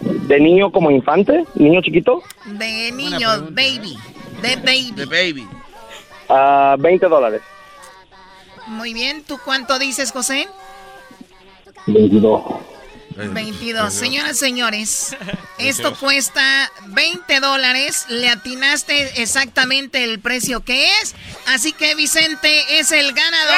¿De 0.02 0.38
niño 0.38 0.70
como 0.70 0.90
infante? 0.90 1.44
¿Niño 1.54 1.80
chiquito? 1.82 2.22
De 2.46 2.92
niño, 2.92 3.48
baby. 3.50 3.98
De 4.42 4.56
baby. 4.56 4.92
De 4.94 5.06
baby. 5.06 5.48
Ah, 6.28 6.76
20 6.78 7.08
dólares. 7.08 7.42
Muy 8.70 8.94
bien, 8.94 9.24
¿tú 9.24 9.36
cuánto 9.44 9.80
dices, 9.80 10.12
José? 10.12 10.48
22. 11.88 12.42
22. 13.16 13.92
Señoras, 13.92 14.38
señores, 14.38 15.16
esto 15.58 15.96
cuesta 15.96 16.70
20 16.86 17.40
dólares. 17.40 18.06
Le 18.08 18.28
atinaste 18.28 19.20
exactamente 19.20 20.04
el 20.04 20.20
precio 20.20 20.60
que 20.60 20.86
es. 21.02 21.16
Así 21.48 21.72
que 21.72 21.96
Vicente 21.96 22.78
es 22.78 22.92
el 22.92 23.12
ganador. 23.12 23.56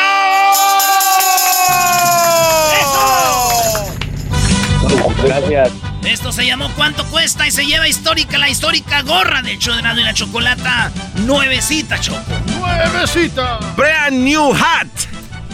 Gracias. 5.24 5.91
Esto 6.04 6.32
se 6.32 6.44
llamó 6.44 6.68
¿Cuánto 6.74 7.04
cuesta? 7.06 7.46
Y 7.46 7.50
se 7.50 7.64
lleva 7.64 7.86
histórica 7.88 8.36
la 8.38 8.48
histórica 8.48 9.02
gorra 9.02 9.40
del 9.42 9.58
show 9.58 9.74
de 9.74 9.80
y 10.00 10.04
la 10.04 10.12
chocolata. 10.14 10.90
Nuevecita, 11.24 11.98
Choco. 12.00 12.20
Nuevecita. 12.58 13.58
Brand 13.76 14.16
new 14.18 14.52
hat. 14.52 14.88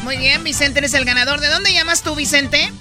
Muy 0.03 0.17
bien, 0.17 0.43
Vicente 0.43 0.79
eres 0.79 0.95
el 0.95 1.05
ganador. 1.05 1.41
¿De 1.41 1.49
dónde 1.49 1.73
llamas 1.73 2.03
tú, 2.03 2.15
Vicente? 2.15 2.73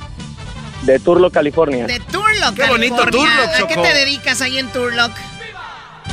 De 0.83 0.99
Turlock, 0.99 1.33
California. 1.33 1.85
De 1.85 1.99
Turlock, 1.99 2.55
Qué 2.55 2.65
bonito 2.67 2.95
California. 2.95 3.11
Turlock, 3.35 3.49
¿A 3.63 3.67
qué 3.67 3.73
Choco. 3.75 3.81
te 3.87 3.93
dedicas 3.93 4.41
ahí 4.41 4.57
en 4.59 4.67
Turlock? 4.69 5.11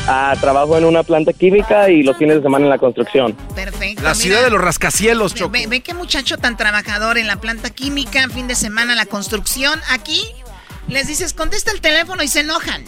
Ah, 0.07 0.35
trabajo 0.41 0.77
en 0.77 0.85
una 0.85 1.03
planta 1.03 1.33
química 1.33 1.89
y 1.89 2.03
los 2.03 2.17
fines 2.19 2.37
de 2.37 2.43
semana 2.43 2.65
en 2.65 2.71
la 2.71 2.79
construcción. 2.79 3.33
Perfecto. 3.55 4.03
La 4.03 4.11
mira. 4.11 4.15
ciudad 4.15 4.43
de 4.43 4.51
los 4.51 4.61
rascacielos, 4.61 5.33
Ve, 5.35 5.39
Choco. 5.39 5.53
ve- 5.53 5.67
ve 5.69 5.81
qué 5.81 5.95
muchacho 5.95 6.37
tan 6.37 6.57
trabajador 6.57 7.17
en 7.17 7.27
la 7.27 7.37
planta 7.37 7.71
química, 7.71 8.29
fin 8.29 8.49
de 8.49 8.55
semana 8.55 8.95
la 8.97 9.07
construcción. 9.07 9.81
Aquí 9.91 10.23
les 10.89 11.07
dices, 11.07 11.33
contesta 11.33 11.71
el 11.73 11.81
teléfono 11.81 12.23
y 12.23 12.29
se 12.29 12.41
enojan. 12.41 12.85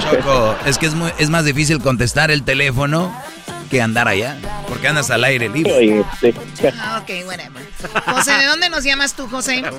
Choco, 0.00 0.56
es 0.66 0.78
que 0.78 0.86
es, 0.86 0.94
muy- 0.94 1.12
es 1.18 1.30
más 1.30 1.44
difícil 1.44 1.80
contestar 1.80 2.30
el 2.30 2.42
teléfono 2.42 3.14
que 3.70 3.80
andar 3.80 4.08
allá, 4.08 4.36
porque 4.68 4.88
andas 4.88 5.10
al 5.10 5.22
aire 5.24 5.48
libre. 5.48 6.04
Ah, 6.80 7.00
ok, 7.02 7.26
whatever. 7.26 7.62
José, 8.06 8.32
¿de 8.32 8.46
dónde 8.46 8.68
nos 8.68 8.82
llamas 8.84 9.14
tú, 9.14 9.28
José? 9.28 9.62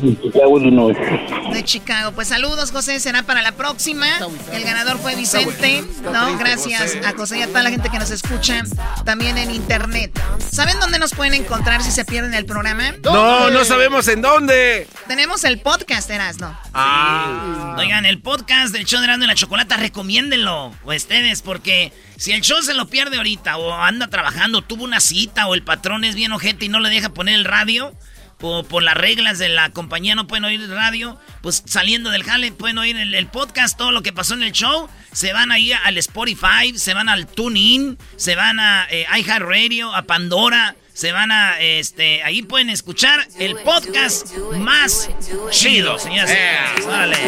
De 0.00 1.64
Chicago. 1.64 2.12
Pues 2.12 2.28
saludos, 2.28 2.70
José. 2.70 3.00
Será 3.00 3.22
para 3.22 3.42
la 3.42 3.52
próxima. 3.52 4.06
El 4.52 4.64
ganador 4.64 4.98
fue 4.98 5.14
Vicente. 5.14 5.84
No, 6.02 6.38
gracias 6.38 6.96
a 7.04 7.12
José 7.12 7.38
y 7.38 7.42
a 7.42 7.48
toda 7.48 7.62
la 7.62 7.70
gente 7.70 7.90
que 7.90 7.98
nos 7.98 8.10
escucha 8.10 8.62
también 9.04 9.38
en 9.38 9.50
internet. 9.50 10.18
¿Saben 10.50 10.78
dónde 10.80 10.98
nos 10.98 11.12
pueden 11.12 11.34
encontrar 11.34 11.82
si 11.82 11.90
se 11.90 12.04
pierden 12.04 12.34
el 12.34 12.46
programa? 12.46 12.92
No, 13.02 13.50
no 13.50 13.64
sabemos 13.64 14.08
en 14.08 14.22
dónde. 14.22 14.88
Tenemos 15.06 15.44
el 15.44 15.60
podcast, 15.60 16.10
Erasno. 16.10 16.56
Ah. 16.72 17.76
Oigan, 17.78 18.06
el 18.06 18.20
podcast 18.20 18.72
del 18.72 18.84
show 18.84 19.00
de 19.00 19.06
Erasmo 19.06 19.24
y 19.24 19.26
la 19.28 19.34
Chocolata, 19.34 19.76
recomiéndenlo 19.76 20.72
ustedes, 20.84 21.42
porque 21.42 21.92
si 22.16 22.32
el 22.32 22.42
show 22.42 22.60
se 22.62 22.74
lo 22.74 22.88
pierde 22.88 23.16
ahorita, 23.16 23.56
o 23.56 23.72
anda 23.72 24.08
trabajando, 24.08 24.62
tuvo 24.62 24.84
una 24.84 25.00
cita, 25.00 25.46
o 25.46 25.54
el 25.54 25.62
patrón 25.62 26.04
es 26.04 26.14
bien 26.14 26.32
ojete 26.32 26.66
y 26.66 26.68
no 26.68 26.80
le 26.80 26.90
deja 26.90 27.10
poner 27.10 27.34
el 27.34 27.44
radio, 27.44 27.94
o 28.40 28.64
por 28.64 28.82
las 28.82 28.94
reglas 28.94 29.38
de 29.38 29.48
la 29.48 29.70
compañía 29.70 30.14
no 30.14 30.26
pueden 30.26 30.44
oír 30.44 30.68
radio, 30.70 31.18
pues 31.42 31.62
saliendo 31.66 32.10
del 32.10 32.24
jale 32.24 32.52
pueden 32.52 32.78
oír 32.78 32.96
el, 32.96 33.14
el 33.14 33.26
podcast, 33.26 33.76
todo 33.76 33.92
lo 33.92 34.02
que 34.02 34.12
pasó 34.12 34.34
en 34.34 34.42
el 34.42 34.52
show, 34.52 34.88
se 35.12 35.32
van 35.32 35.52
ahí 35.52 35.72
al 35.72 35.98
Spotify, 35.98 36.76
se 36.76 36.94
van 36.94 37.08
al 37.08 37.26
TuneIn, 37.26 37.98
se 38.16 38.36
van 38.36 38.60
a 38.60 38.86
eh, 38.90 39.06
iHeartRadio, 39.18 39.94
a 39.94 40.02
Pandora, 40.02 40.76
se 40.92 41.12
van 41.12 41.32
a, 41.32 41.58
este, 41.60 42.22
ahí 42.24 42.42
pueden 42.42 42.68
escuchar 42.68 43.26
el 43.38 43.56
podcast 43.56 44.36
más 44.58 45.08
chido, 45.50 45.98
señoras 45.98 46.30
y 46.30 46.82
señores. 46.82 47.20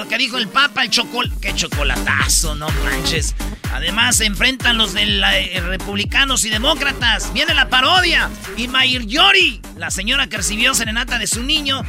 Lo 0.00 0.08
que 0.08 0.16
dijo 0.16 0.38
el 0.38 0.48
papa, 0.48 0.82
el 0.82 0.90
chocol... 0.90 1.30
¡Qué 1.42 1.54
chocolatazo, 1.54 2.54
no 2.54 2.68
manches! 2.84 3.34
Además, 3.72 4.16
se 4.16 4.24
enfrentan 4.24 4.78
los 4.78 4.94
de 4.94 5.04
la- 5.04 5.38
eh, 5.38 5.60
republicanos 5.60 6.44
y 6.46 6.48
demócratas. 6.50 7.32
Viene 7.34 7.52
la 7.54 7.68
parodia. 7.68 8.30
Y 8.56 8.66
Mayir 8.66 9.06
Yori, 9.06 9.60
la 9.76 9.90
señora 9.90 10.26
que 10.26 10.38
recibió 10.38 10.74
serenata 10.74 11.18
de 11.18 11.26
su 11.26 11.42
niño 11.42 11.82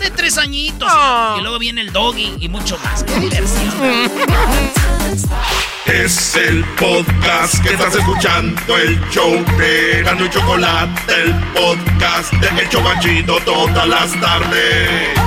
de 0.00 0.10
tres 0.10 0.38
añitos. 0.38 0.90
Y 1.38 1.42
luego 1.42 1.58
viene 1.58 1.82
el 1.82 1.92
doggy 1.92 2.36
y 2.40 2.48
mucho 2.48 2.78
más. 2.82 3.04
¡Qué 3.04 3.20
diversión! 3.20 4.10
Es 5.86 6.34
el 6.36 6.64
podcast 6.76 7.62
que 7.62 7.74
estás 7.74 7.94
escuchando, 7.94 8.76
el 8.76 8.98
show 9.10 9.44
de 9.58 10.00
Erasmo 10.00 10.24
y 10.24 10.30
Chocolate, 10.30 11.22
el 11.22 11.34
podcast 11.54 12.32
de 12.32 12.62
El 12.62 12.68
Chobachito 12.70 13.38
todas 13.40 13.86
las 13.88 14.20
tardes. 14.20 15.18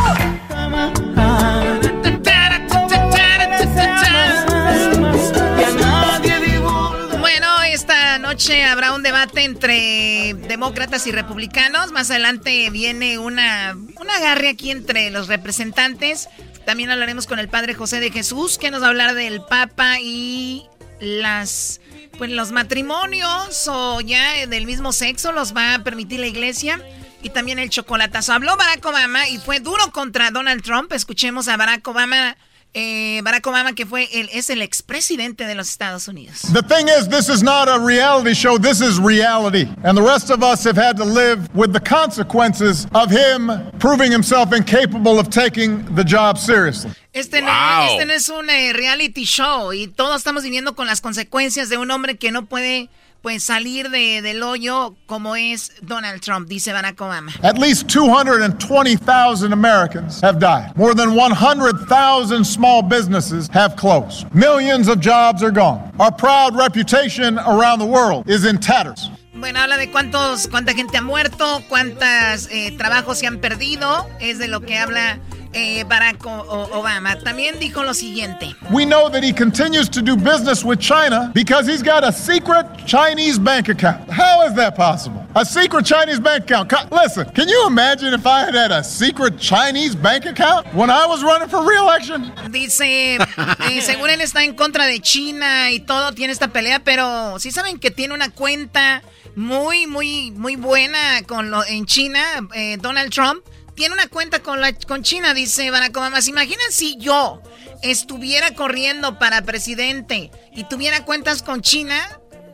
Noche 8.22 8.64
habrá 8.64 8.94
un 8.94 9.04
debate 9.04 9.44
entre 9.44 10.34
demócratas 10.48 11.08
y 11.08 11.12
republicanos. 11.12 11.92
Más 11.92 12.10
adelante 12.12 12.70
viene 12.70 13.18
una, 13.18 13.76
una 14.00 14.16
agarre 14.16 14.50
aquí 14.50 14.72
entre 14.72 15.10
los 15.12 15.28
representantes. 15.28 16.30
También 16.66 16.92
hablaremos 16.92 17.26
con 17.26 17.40
el 17.40 17.50
padre 17.50 17.74
José 17.74 18.00
de 18.00 18.12
Jesús, 18.12 18.58
que 18.58 18.72
nos 18.72 18.82
va 18.82 18.86
a 18.86 18.90
hablar 18.90 19.16
del 19.16 19.42
Papa 19.44 20.00
y 20.00 20.66
las 21.00 21.82
pues 22.18 22.30
los 22.30 22.52
matrimonios 22.52 23.68
o 23.68 24.00
ya 24.02 24.46
del 24.46 24.66
mismo 24.66 24.94
sexo 24.94 25.32
los 25.32 25.56
va 25.56 25.76
a 25.76 25.84
permitir 25.84 26.20
la 26.20 26.28
iglesia. 26.28 26.80
Y 27.24 27.30
también 27.30 27.60
el 27.60 27.70
chocolatazo. 27.70 28.34
Habló 28.34 28.58
Barack 28.58 28.86
Obama 28.86 29.28
y 29.28 29.38
fue 29.38 29.60
duro 29.60 29.92
contra 29.92 30.32
Donald 30.32 30.64
Trump. 30.64 30.92
Escuchemos 30.94 31.48
a 31.48 31.58
Barack 31.58 31.88
Obama. 31.88 32.36
Eh, 32.74 33.22
Barack 33.24 33.46
Obama, 33.48 33.74
que 33.76 33.86
fue 33.86 34.08
el, 34.14 34.30
es 34.32 34.50
el 34.50 34.62
expresidente 34.62 35.46
de 35.46 35.56
los 35.56 35.70
Estados 35.70 36.08
Unidos. 36.08 36.42
The 36.54 36.62
thing 36.62 36.88
is, 36.88 37.08
this 37.10 37.28
is 37.30 37.44
not 37.44 37.68
a 37.68 37.78
reality 37.80 38.34
show. 38.34 38.58
This 38.58 38.82
is 38.82 39.00
reality. 39.00 39.68
And 39.84 39.98
the 39.98 40.02
rest 40.04 40.30
of 40.32 40.42
us 40.44 40.64
have 40.64 40.78
had 40.78 40.96
to 40.98 41.04
live 41.06 41.50
with 41.54 41.74
the 41.74 41.80
consequences 41.82 42.88
of 42.94 43.12
him 43.12 43.52
proving 43.80 44.12
himself 44.12 44.54
incapable 44.54 45.20
of 45.20 45.30
taking 45.30 45.84
the 45.96 46.04
job 46.04 46.38
seriously. 46.38 46.92
Este, 47.14 47.42
no, 47.42 47.48
Wow. 47.48 47.88
este 47.92 48.06
no 48.06 48.14
es 48.14 48.30
un 48.30 48.50
eh, 48.50 48.72
reality 48.74 49.26
show 49.26 49.74
y 49.74 49.88
todos 49.88 50.18
estamos 50.18 50.44
viviendo 50.44 50.76
con 50.76 50.88
las 50.88 51.02
consecuencias 51.02 51.68
de 51.70 51.78
un 51.78 51.92
hombre 51.92 52.16
que 52.18 52.32
no 52.32 52.46
puede 52.46 52.90
pues 53.22 53.44
salir 53.44 53.90
de- 53.90 54.22
del 54.22 54.42
hoyo 54.44 54.96
como 55.06 55.36
es 55.36 55.72
Donald 55.82 56.22
Trump, 56.22 56.48
dice 56.48 56.74
Barack 56.74 57.00
Obama. 57.02 57.32
At 57.44 57.58
least 57.58 57.88
220,000 57.88 59.54
Americans 59.54 60.22
have 60.24 60.40
died. 60.40 60.72
More 60.76 60.94
than 60.96 61.16
100,000 61.16 62.44
small 62.46 62.82
businesses 62.82 63.48
have 63.54 63.76
closed. 63.76 64.26
Millions 64.34 64.88
of 64.88 65.00
jobs 65.00 65.44
are 65.44 65.52
gone. 65.52 65.92
Our 66.00 66.12
proud 66.12 66.56
reputation 66.56 67.38
around 67.40 67.80
the 67.80 67.86
world 67.86 68.28
is 68.30 68.46
in 68.46 68.58
tatters. 68.60 69.10
Bueno, 69.34 69.60
habla 69.60 69.78
de 69.78 69.90
cuántos, 69.90 70.48
cuánta 70.48 70.74
gente 70.74 70.98
ha 70.98 71.02
muerto, 71.02 71.64
cuántos 71.68 72.48
trabajos 72.78 73.18
se 73.20 73.26
han 73.28 73.40
perdido, 73.40 74.06
es 74.20 74.38
de 74.38 74.48
lo 74.48 74.60
que 74.62 74.78
habla 74.78 75.20
eh, 75.54 75.84
Barack 75.86 76.20
Obama. 76.26 77.16
También 77.24 77.60
dijo 77.60 77.84
lo 77.84 77.94
siguiente. 77.94 78.56
We 78.72 78.86
know 78.86 79.10
that 79.10 79.24
he 79.24 79.34
continues 79.34 79.90
to 79.90 80.02
do 80.02 80.16
business 80.16 80.64
with 80.64 80.80
China 80.80 81.32
because 81.34 81.68
he's 81.68 81.84
got 81.84 82.04
a 82.04 82.12
secret 82.12 82.66
Chinese 82.86 83.38
bank 83.40 83.70
account. 83.70 84.10
How 84.10 84.44
is 84.48 84.54
that 84.56 84.76
possible? 84.76 85.26
A 85.36 85.46
secret 85.46 85.86
Chinese 85.86 86.20
bank 86.20 86.44
account. 86.44 86.70
Co- 86.70 86.88
Listen, 86.92 87.26
can 87.34 87.48
you 87.48 87.66
imagine 87.68 88.14
if 88.14 88.26
I 88.26 88.42
had 88.46 88.56
had 88.56 88.72
a 88.72 88.84
secret 88.84 89.38
Chinese 89.40 89.96
bank 89.96 90.26
account 90.26 90.68
when 90.74 90.90
I 90.90 91.06
was 91.06 91.24
running 91.24 91.48
for 91.50 91.64
re-election? 91.68 92.32
Dice, 92.52 93.16
eh, 93.16 93.82
según 93.82 94.10
él 94.10 94.22
está 94.22 94.44
en 94.44 94.56
contra 94.56 94.86
de 94.86 95.00
China 95.00 95.72
y 95.72 95.80
todo, 95.80 96.12
tiene 96.14 96.34
esta 96.34 96.50
pelea, 96.50 96.80
pero 96.84 97.40
sí 97.40 97.52
saben 97.52 97.80
que 97.80 97.92
tiene 97.92 98.14
una 98.14 98.30
cuenta 98.30 99.02
muy, 99.36 99.88
muy, 99.88 100.32
muy 100.32 100.56
buena 100.58 101.22
con 101.26 101.50
lo, 101.52 101.64
en 101.66 101.86
China, 101.86 102.22
eh, 102.54 102.78
Donald 102.82 103.12
Trump. 103.12 103.42
Tiene 103.82 103.96
una 103.96 104.08
cuenta 104.10 104.44
con, 104.44 104.62
la, 104.62 104.74
con 104.74 105.02
China, 105.02 105.34
dice 105.34 105.72
Barack 105.72 105.98
Obama. 105.98 106.22
¿Se 106.22 106.30
imaginan 106.30 106.68
si 106.70 106.98
yo 106.98 107.42
estuviera 107.82 108.54
corriendo 108.54 109.18
para 109.18 109.42
presidente 109.42 110.30
y 110.54 110.66
tuviera 110.66 111.04
cuentas 111.04 111.42
con 111.42 111.62
China? 111.64 111.96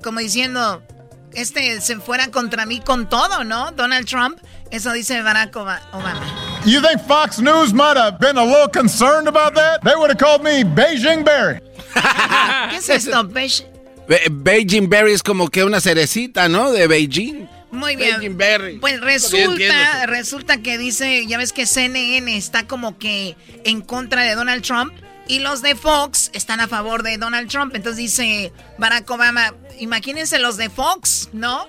Como 0.01 0.21
diciendo, 0.21 0.81
este 1.33 1.81
se 1.81 1.97
fuera 1.97 2.31
contra 2.31 2.65
mí 2.65 2.79
con 2.79 3.09
todo, 3.09 3.43
¿no? 3.43 3.71
Donald 3.73 4.07
Trump. 4.07 4.39
Eso 4.71 4.93
dice 4.93 5.21
Barack 5.21 5.53
Oba- 5.57 5.81
Obama. 5.91 6.23
You 6.65 6.79
think 6.79 7.05
Fox 7.05 7.39
News 7.39 7.73
might 7.73 7.97
have 7.97 8.19
been 8.19 8.37
a 8.37 8.45
little 8.45 8.69
concerned 8.69 9.27
about 9.27 9.53
that? 9.55 9.81
They 9.83 9.95
would 9.97 10.09
have 10.09 10.17
called 10.17 10.41
me 10.43 10.63
Beijing 10.63 11.25
Barry. 11.25 11.59
¿Qué 12.69 12.77
es 12.77 12.87
esto? 12.87 13.21
Be- 14.07 14.29
Beijing 14.31 14.87
Berry 14.87 15.11
es 15.11 15.21
como 15.21 15.49
que 15.49 15.65
una 15.65 15.81
cerecita, 15.81 16.47
¿no? 16.47 16.71
De 16.71 16.87
Beijing. 16.87 17.49
Muy 17.71 17.95
bien. 17.95 18.37
Berry. 18.37 18.79
Pues 18.79 18.99
que 18.99 19.05
resulta, 19.05 20.05
resulta 20.05 20.57
que 20.61 20.77
dice, 20.77 21.25
ya 21.27 21.37
ves 21.37 21.53
que 21.53 21.65
CNN 21.65 22.35
está 22.37 22.67
como 22.67 22.97
que 22.97 23.35
en 23.63 23.81
contra 23.81 24.23
de 24.23 24.35
Donald 24.35 24.63
Trump 24.63 24.93
y 25.27 25.39
los 25.39 25.61
de 25.61 25.75
Fox 25.75 26.29
están 26.33 26.59
a 26.59 26.67
favor 26.67 27.03
de 27.03 27.17
Donald 27.17 27.49
Trump. 27.49 27.75
Entonces 27.75 27.97
dice 27.97 28.53
Barack 28.77 29.09
Obama, 29.09 29.53
imagínense 29.79 30.39
los 30.39 30.57
de 30.57 30.69
Fox, 30.69 31.29
¿no? 31.33 31.67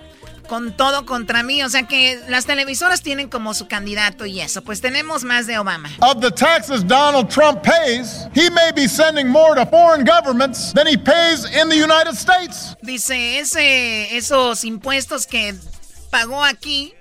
Con 0.49 0.75
todo 0.77 1.05
contra 1.05 1.43
mí. 1.43 1.63
O 1.63 1.69
sea 1.69 1.83
que 1.83 2.21
las 2.29 2.47
televisoras 2.47 3.03
tienen 3.03 3.29
como 3.29 3.53
su 3.53 3.69
candidato 3.69 4.25
y 4.25 4.41
eso. 4.41 4.63
Pues 4.63 4.81
tenemos 4.81 5.25
más 5.25 5.47
de 5.47 5.59
Obama. 5.59 5.91
Of 6.01 6.21
the 6.21 6.31
taxes 6.31 6.87
Donald 6.87 7.29
Trump 7.29 7.63
pays, 7.63 8.27
he 8.35 8.49
may 8.51 8.73
be 8.75 8.89
sending 8.89 9.29
more 9.29 9.55
to 9.57 9.67
foreign 9.67 10.07
governments 10.07 10.73
than 10.73 10.87
he 10.87 10.97
pays 10.97 11.45
in 11.45 11.69
the 11.69 11.77
United 11.77 12.15
States. 12.15 12.77
Dice, 12.83 13.41
ese, 13.41 14.17
esos 14.17 14.65
impuestos 14.65 15.27
que 15.27 15.55
pagó 16.11 16.45
aquí, 16.45 16.95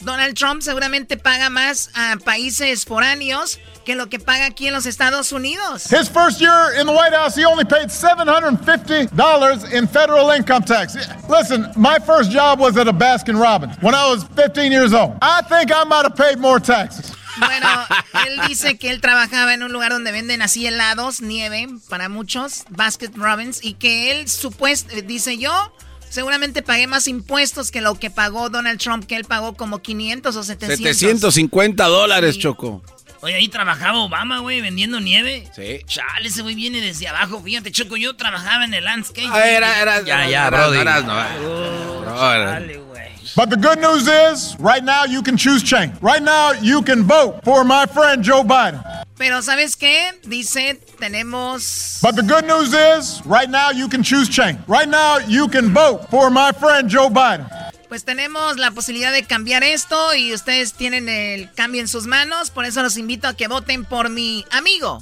Donald 0.00 0.34
Trump 0.34 0.62
seguramente 0.62 1.16
paga 1.16 1.50
más 1.50 1.90
a 1.94 2.16
países 2.24 2.84
foráneos 2.84 3.58
que 3.84 3.94
lo 3.94 4.08
que 4.08 4.18
paga 4.18 4.46
aquí 4.46 4.66
en 4.66 4.74
los 4.74 4.86
Estados 4.86 5.32
Unidos. 5.32 5.90
His 5.90 6.08
first 6.08 6.40
year 6.40 6.72
in 6.78 6.86
the 6.86 6.92
White 6.92 7.14
House, 7.14 7.34
he 7.34 7.44
only 7.44 7.64
paid 7.64 7.88
$750 7.88 9.72
in 9.72 9.86
federal 9.86 10.30
income 10.30 10.62
tax. 10.62 10.96
Listen, 11.28 11.70
my 11.76 11.98
first 11.98 12.30
job 12.30 12.60
was 12.60 12.76
at 12.76 12.88
a 12.88 12.92
Baskin 12.92 13.40
Robbins 13.40 13.76
when 13.80 13.94
I 13.94 14.10
was 14.10 14.24
15 14.24 14.72
years 14.72 14.92
old. 14.92 15.16
I 15.20 15.42
think 15.42 15.70
I 15.72 15.84
might 15.84 16.04
have 16.04 16.16
paid 16.16 16.38
more 16.38 16.58
taxes. 16.58 17.12
Bueno, 17.38 17.68
él 18.26 18.40
dice 18.48 18.78
que 18.78 18.90
él 18.90 19.00
trabajaba 19.00 19.54
en 19.54 19.62
un 19.62 19.72
lugar 19.72 19.90
donde 19.90 20.12
venden 20.12 20.40
así 20.42 20.66
helados, 20.66 21.20
nieve 21.20 21.66
para 21.88 22.08
muchos, 22.08 22.64
Basket 22.70 23.10
Robbins, 23.16 23.60
y 23.62 23.74
que 23.74 24.12
él 24.12 24.28
supuesto, 24.28 24.94
dice 25.02 25.36
yo, 25.38 25.72
seguramente 26.14 26.62
pagué 26.62 26.86
más 26.86 27.08
impuestos 27.08 27.72
que 27.72 27.80
lo 27.80 27.96
que 27.96 28.08
pagó 28.08 28.48
Donald 28.48 28.78
Trump, 28.78 29.04
que 29.04 29.16
él 29.16 29.24
pagó 29.24 29.54
como 29.54 29.80
500 29.80 30.36
o 30.36 30.42
700. 30.44 30.78
750 30.78 31.84
dólares, 31.86 32.38
Choco. 32.38 32.82
Oye, 33.20 33.34
ahí 33.34 33.48
trabajaba 33.48 33.98
Obama, 33.98 34.38
güey, 34.38 34.60
vendiendo 34.60 35.00
nieve. 35.00 35.48
Sí. 35.56 35.80
Chale, 35.86 36.28
ese 36.28 36.42
güey 36.42 36.54
viene 36.54 36.80
desde 36.80 37.08
abajo. 37.08 37.42
Fíjate, 37.42 37.72
Choco, 37.72 37.96
yo 37.96 38.14
trabajaba 38.14 38.64
en 38.64 38.74
el 38.74 38.84
landscape. 38.84 39.28
Ah, 39.32 39.48
era, 39.48 39.82
era. 39.82 40.02
Ya, 40.02 40.28
ya, 40.28 40.50
Brody. 40.50 40.84
Chale, 40.84 42.76
güey. 42.76 42.94
But 43.34 43.50
the 43.50 43.56
good 43.56 43.80
news 43.80 44.06
is, 44.06 44.54
right 44.60 44.84
now 44.84 45.04
you 45.04 45.20
can 45.20 45.36
choose 45.36 45.64
change. 45.64 45.94
Right 46.00 46.22
now 46.22 46.52
you 46.62 46.82
can 46.82 47.02
vote 47.02 47.40
for 47.42 47.64
my 47.64 47.86
friend 47.86 48.22
Joe 48.22 48.44
Biden. 48.44 49.03
Pero 49.16 49.42
¿sabes 49.42 49.76
qué? 49.76 50.18
Dice, 50.24 50.80
tenemos... 50.98 51.98
But 52.02 52.16
the 52.16 52.22
good 52.22 52.44
news 52.44 52.74
is, 52.74 53.22
right 53.24 53.48
now 53.48 53.70
you 53.70 53.88
can 53.88 54.02
choose 54.02 54.28
change. 54.28 54.58
Right 54.66 54.88
now 54.88 55.18
you 55.28 55.48
can 55.48 55.72
vote 55.72 56.08
for 56.10 56.30
my 56.30 56.50
friend 56.52 56.88
Joe 56.88 57.08
Biden. 57.08 57.46
Pues 57.88 58.04
tenemos 58.04 58.56
la 58.56 58.72
posibilidad 58.72 59.12
de 59.12 59.22
cambiar 59.22 59.62
esto 59.62 60.14
y 60.14 60.34
ustedes 60.34 60.72
tienen 60.72 61.08
el 61.08 61.52
cambio 61.52 61.80
en 61.80 61.86
sus 61.86 62.06
manos. 62.06 62.50
Por 62.50 62.64
eso 62.64 62.82
los 62.82 62.96
invito 62.96 63.28
a 63.28 63.34
que 63.34 63.46
voten 63.46 63.84
por 63.84 64.10
mi 64.10 64.44
amigo 64.50 65.00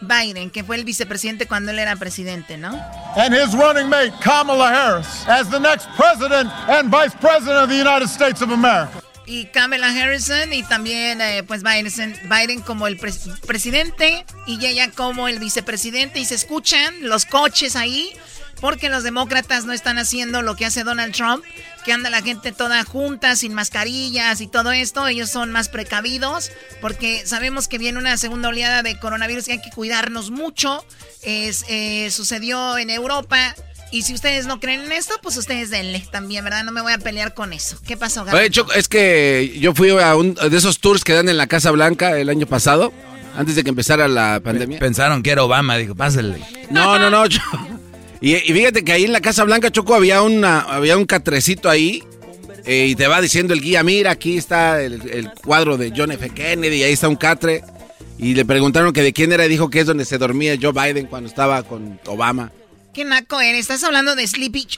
Biden, 0.00 0.50
que 0.50 0.64
fue 0.64 0.74
el 0.74 0.84
vicepresidente 0.84 1.46
cuando 1.46 1.70
él 1.70 1.78
era 1.78 1.94
presidente, 1.94 2.56
¿no? 2.58 2.70
And 3.16 3.32
his 3.32 3.54
running 3.54 3.88
mate 3.88 4.12
Kamala 4.20 4.68
Harris 4.70 5.24
as 5.28 5.48
the 5.48 5.60
next 5.60 5.88
president 5.96 6.50
and 6.68 6.90
vice 6.90 7.14
president 7.20 7.62
of 7.62 7.68
the 7.68 7.76
United 7.76 8.08
States 8.08 8.42
of 8.42 8.50
America. 8.50 9.02
Y 9.26 9.46
Kamala 9.46 9.88
Harrison 9.88 10.52
y 10.52 10.62
también 10.64 11.20
eh, 11.20 11.44
pues 11.46 11.62
Biden, 11.62 12.18
Biden 12.28 12.60
como 12.60 12.86
el 12.86 12.98
presidente 12.98 14.24
y 14.46 14.64
ella 14.66 14.90
como 14.90 15.28
el 15.28 15.38
vicepresidente 15.38 16.18
y 16.18 16.24
se 16.24 16.34
escuchan 16.34 16.94
los 17.02 17.24
coches 17.24 17.76
ahí 17.76 18.12
porque 18.62 18.88
los 18.88 19.02
demócratas 19.02 19.64
no 19.64 19.72
están 19.72 19.98
haciendo 19.98 20.40
lo 20.40 20.54
que 20.54 20.64
hace 20.64 20.84
Donald 20.84 21.12
Trump, 21.12 21.44
que 21.84 21.92
anda 21.92 22.10
la 22.10 22.22
gente 22.22 22.52
toda 22.52 22.84
junta, 22.84 23.34
sin 23.34 23.54
mascarillas 23.54 24.40
y 24.40 24.46
todo 24.46 24.70
esto. 24.70 25.08
Ellos 25.08 25.30
son 25.30 25.50
más 25.50 25.68
precavidos 25.68 26.52
porque 26.80 27.26
sabemos 27.26 27.66
que 27.66 27.78
viene 27.78 27.98
una 27.98 28.16
segunda 28.18 28.50
oleada 28.50 28.84
de 28.84 28.96
coronavirus 29.00 29.48
y 29.48 29.52
hay 29.52 29.62
que 29.62 29.70
cuidarnos 29.70 30.30
mucho. 30.30 30.86
Es, 31.22 31.64
eh, 31.68 32.12
sucedió 32.12 32.78
en 32.78 32.90
Europa. 32.90 33.56
Y 33.92 34.02
si 34.02 34.14
ustedes 34.14 34.46
no 34.46 34.58
creen 34.58 34.80
en 34.80 34.92
esto, 34.92 35.14
pues 35.22 35.36
ustedes 35.36 35.68
denle 35.68 36.02
también, 36.10 36.42
¿verdad? 36.42 36.64
No 36.64 36.72
me 36.72 36.80
voy 36.80 36.94
a 36.94 36.98
pelear 36.98 37.34
con 37.34 37.52
eso. 37.52 37.76
¿Qué 37.86 37.98
pasó, 37.98 38.24
Oye, 38.32 38.50
es 38.74 38.88
que 38.88 39.54
yo 39.60 39.74
fui 39.74 39.90
a 39.90 40.16
un 40.16 40.32
de 40.32 40.56
esos 40.56 40.80
tours 40.80 41.04
que 41.04 41.12
dan 41.12 41.28
en 41.28 41.36
la 41.36 41.46
Casa 41.46 41.70
Blanca 41.72 42.18
el 42.18 42.30
año 42.30 42.46
pasado, 42.46 42.90
antes 43.36 43.54
de 43.54 43.62
que 43.62 43.68
empezara 43.68 44.08
la 44.08 44.40
pandemia. 44.42 44.78
Pensaron 44.78 45.22
que 45.22 45.30
era 45.30 45.44
Obama, 45.44 45.76
dijo, 45.76 45.94
pásale. 45.94 46.38
No, 46.70 46.98
no, 46.98 47.10
no. 47.10 47.24
Y, 48.22 48.36
fíjate 48.36 48.82
que 48.82 48.92
ahí 48.92 49.04
en 49.04 49.12
la 49.12 49.20
Casa 49.20 49.44
Blanca, 49.44 49.70
Choco, 49.70 49.94
había, 49.94 50.22
una, 50.22 50.60
había 50.60 50.96
un 50.96 51.04
catrecito 51.04 51.68
ahí. 51.68 52.02
Eh, 52.64 52.86
y 52.90 52.94
te 52.94 53.08
va 53.08 53.20
diciendo 53.20 53.52
el 53.52 53.60
guía, 53.60 53.82
mira, 53.82 54.12
aquí 54.12 54.38
está 54.38 54.80
el, 54.80 55.28
cuadro 55.44 55.76
de 55.76 55.92
John 55.94 56.12
F. 56.12 56.30
Kennedy, 56.30 56.76
y 56.76 56.82
ahí 56.84 56.92
está 56.92 57.08
un 57.08 57.16
catre. 57.16 57.62
Y 58.16 58.34
le 58.34 58.46
preguntaron 58.46 58.92
que 58.94 59.02
de 59.02 59.12
quién 59.12 59.32
era 59.32 59.44
y 59.44 59.48
dijo 59.48 59.68
que 59.68 59.80
es 59.80 59.86
donde 59.86 60.06
se 60.06 60.16
dormía 60.16 60.56
Joe 60.58 60.72
Biden 60.72 61.06
cuando 61.08 61.28
estaba 61.28 61.62
con 61.64 62.00
Obama. 62.06 62.52
¿Qué 62.94 63.04
naco 63.04 63.40
eres? 63.40 63.60
¿Estás 63.60 63.84
hablando 63.84 64.14
de 64.14 64.26
Sleepy? 64.26 64.68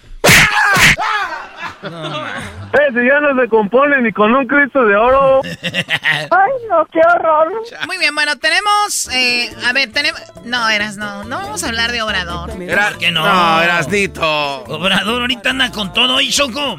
Eh, 1.85 2.89
si 2.93 3.07
ya 3.07 3.21
no 3.21 3.41
se 3.41 3.49
compone 3.49 4.01
ni 4.03 4.13
con 4.13 4.35
un 4.35 4.47
Cristo 4.47 4.85
de 4.85 4.97
oro. 4.97 5.43
Ay, 5.63 6.53
no, 6.69 6.87
qué 6.91 7.01
horror. 7.15 7.53
Muy 7.87 7.99
bien, 7.99 8.15
bueno, 8.15 8.37
tenemos. 8.39 9.09
Eh, 9.13 9.55
a 9.65 9.73
ver, 9.73 9.93
tenemos. 9.93 10.21
No, 10.45 10.69
eras 10.69 10.97
no. 10.97 11.25
No 11.25 11.37
vamos 11.39 11.63
a 11.63 11.69
hablar 11.69 11.93
de 11.93 12.03
Obrador. 12.03 12.51
Era, 12.63 12.95
que 12.99 13.11
no. 13.11 13.25
No, 13.25 13.63
eras 13.63 13.89
Nito. 13.89 14.65
Obrador 14.65 15.23
ahorita 15.23 15.51
anda 15.51 15.71
con 15.71 15.93
todo 15.93 16.21
y 16.21 16.31
Choco. 16.31 16.79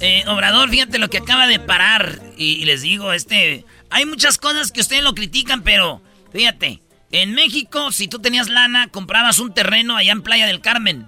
Eh, 0.00 0.24
Obrador, 0.26 0.68
fíjate 0.68 0.98
lo 0.98 1.08
que 1.08 1.18
acaba 1.18 1.46
de 1.46 1.58
parar. 1.58 2.20
Y, 2.36 2.64
les 2.64 2.82
digo, 2.82 3.12
este. 3.12 3.64
Hay 3.90 4.04
muchas 4.04 4.38
cosas 4.38 4.72
que 4.72 4.80
ustedes 4.80 5.02
lo 5.02 5.14
critican, 5.14 5.62
pero 5.62 6.02
fíjate. 6.32 6.82
En 7.16 7.32
México, 7.32 7.92
si 7.92 8.08
tú 8.08 8.18
tenías 8.18 8.48
lana, 8.48 8.88
comprabas 8.88 9.38
un 9.38 9.54
terreno 9.54 9.96
allá 9.96 10.12
en 10.12 10.22
Playa 10.22 10.46
del 10.46 10.60
Carmen. 10.60 11.06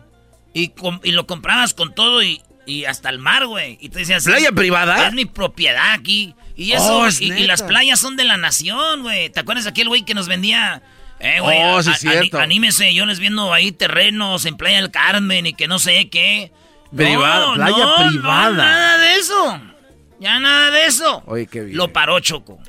Y, 0.55 0.73
y 1.03 1.13
lo 1.13 1.27
comprabas 1.27 1.75
con 1.75 1.95
todo 1.95 2.23
y, 2.23 2.41
y 2.65 2.87
hasta 2.87 3.11
el 3.11 3.19
mar, 3.19 3.47
güey. 3.47 3.77
Y 3.81 3.91
tú 3.91 3.99
decías... 3.99 4.25
¿Playa 4.25 4.51
privada? 4.53 5.07
Es 5.07 5.13
mi 5.13 5.27
propiedad 5.27 5.93
aquí. 5.93 6.35
Y 6.57 6.73
eso, 6.73 7.01
oh, 7.01 7.09
y, 7.21 7.47
las 7.47 7.63
playas 7.63 8.01
son 8.01 8.17
de 8.17 8.25
la 8.25 8.39
nación, 8.39 9.03
güey. 9.03 9.29
¿Te 9.29 9.41
acuerdas 9.41 9.65
de 9.65 9.71
aquel 9.71 9.89
güey 9.89 10.05
que 10.05 10.15
nos 10.15 10.29
vendía... 10.29 10.83
Eh, 11.21 11.41
güey, 11.41 11.59
oh, 11.65 11.83
sí, 11.83 11.93
cierto. 11.99 12.39
anímese, 12.39 12.95
yo 12.95 13.05
les 13.05 13.19
viendo 13.19 13.53
ahí 13.53 13.73
terrenos 13.73 14.47
en 14.47 14.57
Playa 14.57 14.77
del 14.81 14.91
Carmen 14.91 15.47
y 15.47 15.53
que 15.53 15.69
no 15.69 15.79
sé 15.79 16.09
qué. 16.09 16.53
Privada, 16.95 17.55
playa 17.55 18.09
privada. 18.09 18.53
nada 18.53 18.99
de 18.99 19.15
eso. 19.17 19.61
Ya 20.21 20.41
nada 20.41 20.71
de 20.71 20.87
eso. 20.87 21.23
Oye, 21.27 21.47
qué 21.47 21.65
bien. 21.65 21.77
Lo 21.77 21.93
paró 21.93 22.21
Choco. 22.21 22.61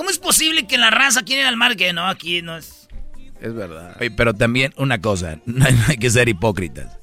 ¿Cómo 0.00 0.08
es 0.08 0.18
posible 0.18 0.66
que 0.66 0.78
la 0.78 0.88
raza 0.88 1.24
quiera 1.24 1.42
ir 1.42 1.48
al 1.48 1.58
mar? 1.58 1.76
Que 1.76 1.92
no, 1.92 2.06
aquí 2.06 2.40
no 2.40 2.56
es. 2.56 2.88
Es 3.38 3.52
verdad. 3.52 3.98
Oye, 4.00 4.10
pero 4.10 4.32
también 4.32 4.72
una 4.78 4.98
cosa, 5.02 5.42
no 5.44 5.62
hay 5.88 5.98
que 5.98 6.08
ser 6.08 6.30
hipócritas. 6.30 6.98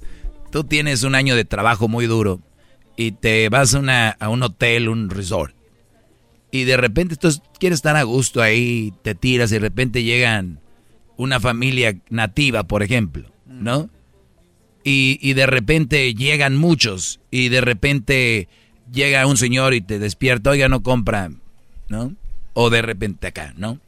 Tú 0.52 0.64
tienes 0.64 1.04
un 1.04 1.14
año 1.14 1.36
de 1.36 1.45
trabajo 1.45 1.88
muy 1.88 2.08
duro 2.08 2.41
y 2.95 3.12
te 3.12 3.50
vas 3.50 3.76
a, 3.76 3.80
una, 3.82 4.10
a 4.10 4.30
un 4.30 4.41
hotel, 4.41 4.89
un 4.89 5.12
resort. 5.12 5.54
Y 6.50 6.64
de 6.64 6.76
repente 6.76 7.18
tú 7.18 7.30
quieres 7.60 7.78
estar 7.78 7.95
a 7.95 8.02
gusto 8.02 8.41
ahí, 8.41 8.91
te 9.04 9.14
tiras 9.14 9.52
y 9.52 9.56
de 9.56 9.60
repente 9.60 10.02
llegan 10.02 10.60
una 11.18 11.39
familia 11.39 12.00
nativa, 12.10 12.64
por 12.64 12.82
ejemplo, 12.82 13.32
¿no? 13.45 13.91
Y, 14.84 15.20
y, 15.22 15.34
de 15.34 15.45
repente 15.45 16.16
llegan 16.16 16.58
muchos 16.58 17.20
y 17.30 17.50
de 17.50 17.62
repente 17.62 18.50
llega 18.91 19.28
un 19.28 19.38
señor 19.38 19.76
y 19.76 19.82
te 19.82 20.00
despierta, 20.00 20.50
oiga, 20.50 20.68
no 20.68 20.82
compra, 20.82 21.30
¿no? 21.89 22.16
O 22.60 22.72
de 22.72 22.82
repente 22.82 23.28
acá, 23.28 23.53
¿no? 23.55 23.80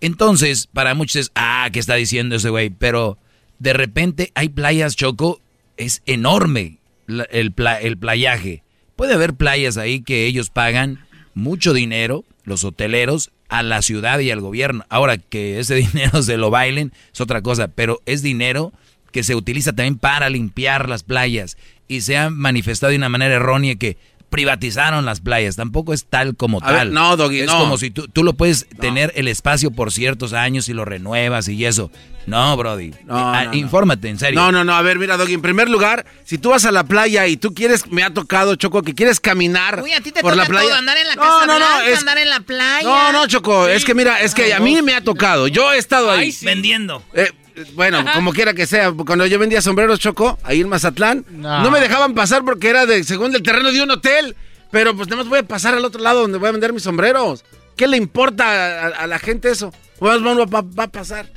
Entonces, 0.00 0.66
para 0.66 0.94
muchos 0.94 1.16
es, 1.16 1.32
ah, 1.36 1.68
¿qué 1.72 1.78
está 1.78 1.94
diciendo 1.94 2.34
ese 2.34 2.50
güey? 2.50 2.70
Pero 2.70 3.16
de 3.60 3.74
repente 3.74 4.32
hay 4.34 4.48
playas, 4.48 4.96
Choco, 4.96 5.40
es 5.76 6.02
enorme 6.04 6.78
el, 7.06 7.54
el 7.80 7.98
playaje. 7.98 8.64
Puede 8.96 9.14
haber 9.14 9.34
playas 9.34 9.76
ahí 9.76 10.02
que 10.02 10.26
ellos 10.26 10.50
pagan 10.50 11.06
mucho 11.34 11.72
dinero, 11.72 12.24
los 12.42 12.64
hoteleros, 12.64 13.30
a 13.48 13.62
la 13.62 13.82
ciudad 13.82 14.18
y 14.18 14.32
al 14.32 14.40
gobierno. 14.40 14.84
Ahora 14.88 15.16
que 15.18 15.60
ese 15.60 15.74
dinero 15.92 16.22
se 16.22 16.36
lo 16.38 16.50
bailen 16.50 16.92
es 17.12 17.20
otra 17.20 17.40
cosa, 17.40 17.68
pero 17.68 18.00
es 18.04 18.20
dinero 18.20 18.72
que 19.12 19.22
se 19.22 19.36
utiliza 19.36 19.74
también 19.74 19.98
para 19.98 20.28
limpiar 20.28 20.88
las 20.88 21.04
playas 21.04 21.56
y 21.86 22.00
se 22.00 22.16
ha 22.16 22.30
manifestado 22.30 22.90
de 22.90 22.96
una 22.96 23.10
manera 23.10 23.34
errónea 23.34 23.76
que 23.76 23.98
privatizaron 24.32 25.04
las 25.04 25.20
playas. 25.20 25.56
Tampoco 25.56 25.92
es 25.92 26.06
tal 26.06 26.34
como 26.34 26.62
tal. 26.62 26.94
no, 26.94 27.18
Doggy, 27.18 27.40
es 27.40 27.50
como 27.50 27.76
si 27.76 27.90
tú, 27.90 28.08
tú 28.08 28.24
lo 28.24 28.32
puedes 28.32 28.66
tener 28.80 29.12
el 29.14 29.28
espacio 29.28 29.70
por 29.70 29.92
ciertos 29.92 30.32
años 30.32 30.70
y 30.70 30.72
lo 30.72 30.86
renuevas 30.86 31.46
y 31.48 31.66
eso. 31.66 31.90
No, 32.26 32.56
Brody. 32.56 32.92
Ah, 33.10 33.48
infórmate, 33.52 34.08
en 34.08 34.18
serio. 34.18 34.40
No, 34.40 34.50
no, 34.50 34.64
no. 34.64 34.74
A 34.74 34.80
ver, 34.80 34.98
mira, 34.98 35.18
Doggy. 35.18 35.34
En 35.34 35.42
primer 35.42 35.68
lugar, 35.68 36.06
si 36.24 36.38
tú 36.38 36.50
vas 36.50 36.64
a 36.64 36.72
la 36.72 36.84
playa 36.84 37.26
y 37.26 37.36
tú 37.36 37.52
quieres, 37.52 37.90
me 37.90 38.02
ha 38.02 38.14
tocado, 38.14 38.54
Choco, 38.54 38.82
que 38.82 38.94
quieres 38.94 39.20
caminar 39.20 39.82
Uy, 39.82 39.92
a 39.92 40.00
ti 40.00 40.12
te 40.12 40.22
por 40.22 40.32
toca 40.32 40.44
la 40.44 40.48
playa. 40.48 40.68
Todo, 40.68 40.78
andar 40.78 40.96
en 40.96 41.08
la 41.08 41.16
casa 41.16 41.46
no, 41.46 41.58
no, 41.58 41.80
es... 41.82 41.98
andar 41.98 42.16
en 42.16 42.30
la 42.30 42.40
playa. 42.40 42.88
No, 42.88 43.12
no, 43.12 43.26
Choco. 43.26 43.68
Es 43.68 43.84
que 43.84 43.94
mira, 43.94 44.22
es 44.22 44.34
que 44.34 44.54
a 44.54 44.60
mí 44.60 44.80
me 44.80 44.94
ha 44.94 45.02
tocado. 45.02 45.46
Yo 45.46 45.72
he 45.74 45.78
estado 45.78 46.10
ahí. 46.10 46.34
Vendiendo. 46.42 47.02
Eh, 47.12 47.32
bueno, 47.74 48.04
como 48.14 48.32
quiera 48.32 48.54
que 48.54 48.66
sea, 48.66 48.92
cuando 48.92 49.26
yo 49.26 49.38
vendía 49.38 49.62
sombreros 49.62 49.98
Choco, 49.98 50.38
ahí 50.42 50.60
en 50.60 50.68
Mazatlán, 50.68 51.24
no. 51.30 51.70
me 51.70 51.80
dejaban 51.80 52.14
pasar 52.14 52.44
porque 52.44 52.68
era 52.68 52.86
de 52.86 53.04
según 53.04 53.34
el 53.34 53.42
terreno 53.42 53.70
de 53.72 53.82
un 53.82 53.90
hotel. 53.90 54.36
Pero 54.70 54.96
pues 54.96 55.06
nada 55.08 55.22
más 55.22 55.28
voy 55.28 55.40
a 55.40 55.42
pasar 55.42 55.74
al 55.74 55.84
otro 55.84 56.00
lado 56.00 56.22
donde 56.22 56.38
voy 56.38 56.48
a 56.48 56.52
vender 56.52 56.72
mis 56.72 56.82
sombreros. 56.82 57.44
¿Qué 57.76 57.86
le 57.86 57.98
importa 57.98 58.86
a, 58.86 59.06
la 59.06 59.18
gente 59.18 59.50
eso? 59.50 59.72
Pues 59.98 60.22
va, 60.22 60.62
va, 60.62 60.84
a 60.84 60.88
pasar. 60.88 61.30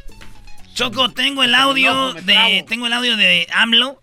Choco, 0.73 1.11
tengo 1.11 1.43
el 1.43 1.53
audio 1.53 2.13
de. 2.13 2.65
Tengo 2.67 2.87
el 2.87 2.93
audio 2.93 3.17
de 3.17 3.47
AMLO. 3.53 4.01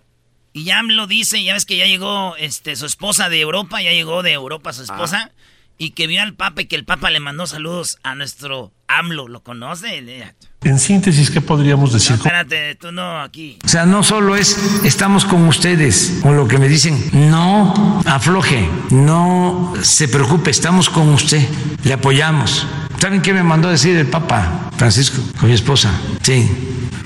Y 0.53 0.71
AMLO 0.71 1.07
dice, 1.07 1.43
ya 1.43 1.55
ves 1.55 1.65
que 1.65 1.79
ya 1.79 1.87
llegó 1.87 2.37
este, 2.37 2.77
su 2.77 2.85
esposa 2.85 3.31
de 3.31 3.41
Europa, 3.41 3.81
ya 3.81 3.93
llegó 3.93 4.23
de 4.23 4.33
Europa 4.33 4.75
su 4.75 4.83
esposa. 4.83 5.31
Ah. 5.31 5.43
Y 5.79 5.93
que 5.93 6.07
vio 6.07 6.21
al 6.21 6.35
Papa 6.35 6.63
y 6.63 6.67
que 6.67 6.77
el 6.77 6.85
Papa 6.85 7.11
le 7.11 7.19
mandó 7.19 7.47
saludos 7.47 7.99
a 8.03 8.15
nuestro 8.15 8.73
AMLO. 8.87 9.29
¿Lo 9.29 9.43
conoce? 9.43 10.35
En 10.65 10.79
síntesis, 10.79 11.31
¿qué 11.31 11.41
podríamos 11.41 11.93
decir? 11.93 12.15
espérate, 12.15 12.77
tú 12.77 12.93
no 12.93 13.21
aquí. 13.21 13.59
O 13.65 13.69
sea, 13.69 13.85
no 13.85 14.03
solo 14.05 14.37
es 14.37 14.57
estamos 14.85 15.25
con 15.25 15.47
ustedes, 15.49 16.21
con 16.23 16.37
lo 16.37 16.47
que 16.47 16.59
me 16.59 16.69
dicen, 16.69 17.03
no 17.13 18.01
afloje, 18.07 18.69
no 18.91 19.75
se 19.83 20.07
preocupe, 20.07 20.51
estamos 20.51 20.89
con 20.89 21.09
usted, 21.09 21.43
le 21.83 21.93
apoyamos. 21.95 22.67
¿Saben 23.01 23.23
qué 23.23 23.33
me 23.33 23.43
mandó 23.43 23.67
a 23.69 23.73
decir 23.73 23.97
el 23.97 24.07
Papa 24.07 24.71
Francisco 24.77 25.21
con 25.41 25.49
mi 25.49 25.55
esposa? 25.57 25.91
Sí, 26.23 26.49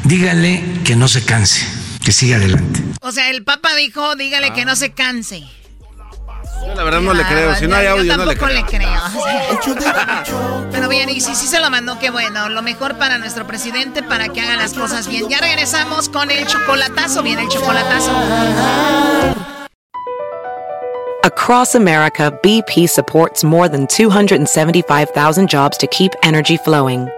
dígale 0.04 0.62
que 0.84 0.94
no 0.94 1.08
se 1.08 1.24
canse, 1.24 1.66
que 2.04 2.12
siga 2.12 2.36
adelante. 2.36 2.82
O 3.00 3.10
sea, 3.10 3.30
el 3.30 3.42
Papa 3.42 3.74
dijo, 3.74 4.16
dígale 4.16 4.52
que 4.52 4.66
no 4.66 4.76
se 4.76 4.92
canse. 4.92 5.44
Yo 6.64 6.74
la 6.74 6.84
verdad 6.84 7.00
no 7.00 7.12
le 7.12 7.24
creo. 7.24 7.54
Si 7.56 7.66
no 7.66 7.76
hay 7.76 7.86
audio, 7.86 8.16
no 8.16 8.24
le 8.24 8.36
creo. 8.36 8.48
le 8.48 8.64
creo. 8.64 9.00
Pero 10.70 10.88
bien, 10.88 11.08
y 11.08 11.20
si 11.20 11.34
sí 11.34 11.46
se 11.46 11.60
lo 11.60 11.70
mandó, 11.70 11.98
qué 11.98 12.10
bueno. 12.10 12.48
Lo 12.48 12.62
mejor 12.62 12.96
para 12.96 13.18
nuestro 13.18 13.46
presidente 13.46 14.02
para 14.02 14.28
que 14.28 14.40
haga 14.40 14.56
las 14.56 14.74
cosas 14.74 15.08
bien. 15.08 15.28
Ya 15.28 15.38
regresamos 15.38 16.08
con 16.08 16.30
el 16.30 16.46
chocolatazo. 16.46 17.22
Viene 17.22 17.42
el 17.42 17.48
chocolatazo. 17.48 18.12
Across 21.24 21.74
America, 21.74 22.30
BP 22.42 22.88
supports 22.88 23.42
more 23.42 23.68
than 23.68 23.86
275,000 23.88 25.48
jobs 25.48 25.76
to 25.78 25.88
keep 25.88 26.12
energy 26.22 26.56
flowing. 26.56 27.08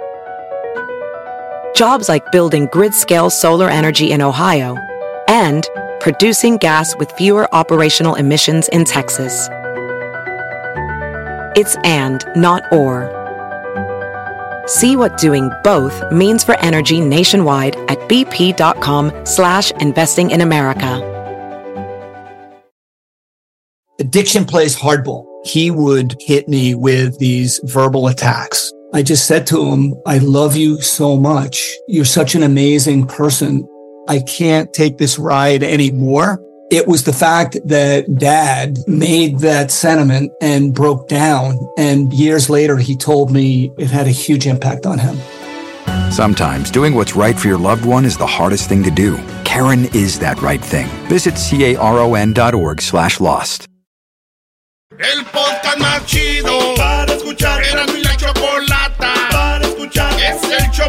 Jobs 1.74 2.08
like 2.08 2.24
building 2.32 2.68
grid 2.72 2.94
scale 2.94 3.30
solar 3.30 3.68
energy 3.68 4.10
in 4.10 4.22
Ohio 4.22 4.76
and 5.28 5.68
producing 6.00 6.56
gas 6.56 6.96
with 6.96 7.12
fewer 7.12 7.52
operational 7.54 8.14
emissions 8.14 8.68
in 8.68 8.84
Texas. 8.84 9.48
It's 11.56 11.76
and, 11.84 12.24
not 12.36 12.62
or. 12.72 13.14
See 14.66 14.96
what 14.96 15.16
doing 15.16 15.50
both 15.64 16.12
means 16.12 16.44
for 16.44 16.56
energy 16.60 17.00
nationwide 17.00 17.76
at 17.88 17.98
bp.com 18.08 19.12
slash 19.24 19.70
investing 19.80 20.30
in 20.30 20.42
America. 20.42 21.04
Addiction 23.98 24.44
plays 24.44 24.76
hardball. 24.76 25.24
He 25.44 25.70
would 25.70 26.14
hit 26.20 26.48
me 26.48 26.74
with 26.74 27.18
these 27.18 27.60
verbal 27.64 28.08
attacks. 28.08 28.72
I 28.92 29.02
just 29.02 29.26
said 29.26 29.46
to 29.48 29.64
him, 29.64 29.94
I 30.06 30.18
love 30.18 30.56
you 30.56 30.80
so 30.80 31.16
much. 31.16 31.74
You're 31.88 32.04
such 32.04 32.34
an 32.34 32.42
amazing 32.42 33.06
person. 33.06 33.66
I 34.08 34.20
can't 34.20 34.72
take 34.72 34.96
this 34.96 35.18
ride 35.18 35.62
anymore. 35.62 36.42
It 36.70 36.88
was 36.88 37.04
the 37.04 37.12
fact 37.12 37.58
that 37.66 38.06
dad 38.18 38.78
made 38.86 39.40
that 39.40 39.70
sentiment 39.70 40.32
and 40.40 40.74
broke 40.74 41.08
down. 41.08 41.58
And 41.76 42.12
years 42.12 42.48
later, 42.48 42.78
he 42.78 42.96
told 42.96 43.30
me 43.30 43.70
it 43.78 43.90
had 43.90 44.06
a 44.06 44.10
huge 44.10 44.46
impact 44.46 44.86
on 44.86 44.98
him. 44.98 45.18
Sometimes 46.10 46.70
doing 46.70 46.94
what's 46.94 47.14
right 47.14 47.38
for 47.38 47.48
your 47.48 47.58
loved 47.58 47.84
one 47.84 48.06
is 48.06 48.16
the 48.16 48.26
hardest 48.26 48.68
thing 48.68 48.82
to 48.82 48.90
do. 48.90 49.18
Karen 49.44 49.84
is 49.94 50.18
that 50.20 50.40
right 50.40 50.62
thing. 50.62 50.86
Visit 51.08 51.34
caron.org 51.36 52.80
slash 52.80 53.20
lost. 53.20 53.68
El 54.98 55.24
podcast 55.24 55.78
más 55.78 56.04
chido 56.06 56.74
para 56.76 57.12
escuchar. 57.12 57.62
Era 57.62 57.86
mi 57.86 58.02
la 58.02 58.16
chocolata 58.16 59.14
para 59.30 59.64
escuchar. 59.64 60.12
Es 60.20 60.42
el 60.44 60.70
show 60.72 60.88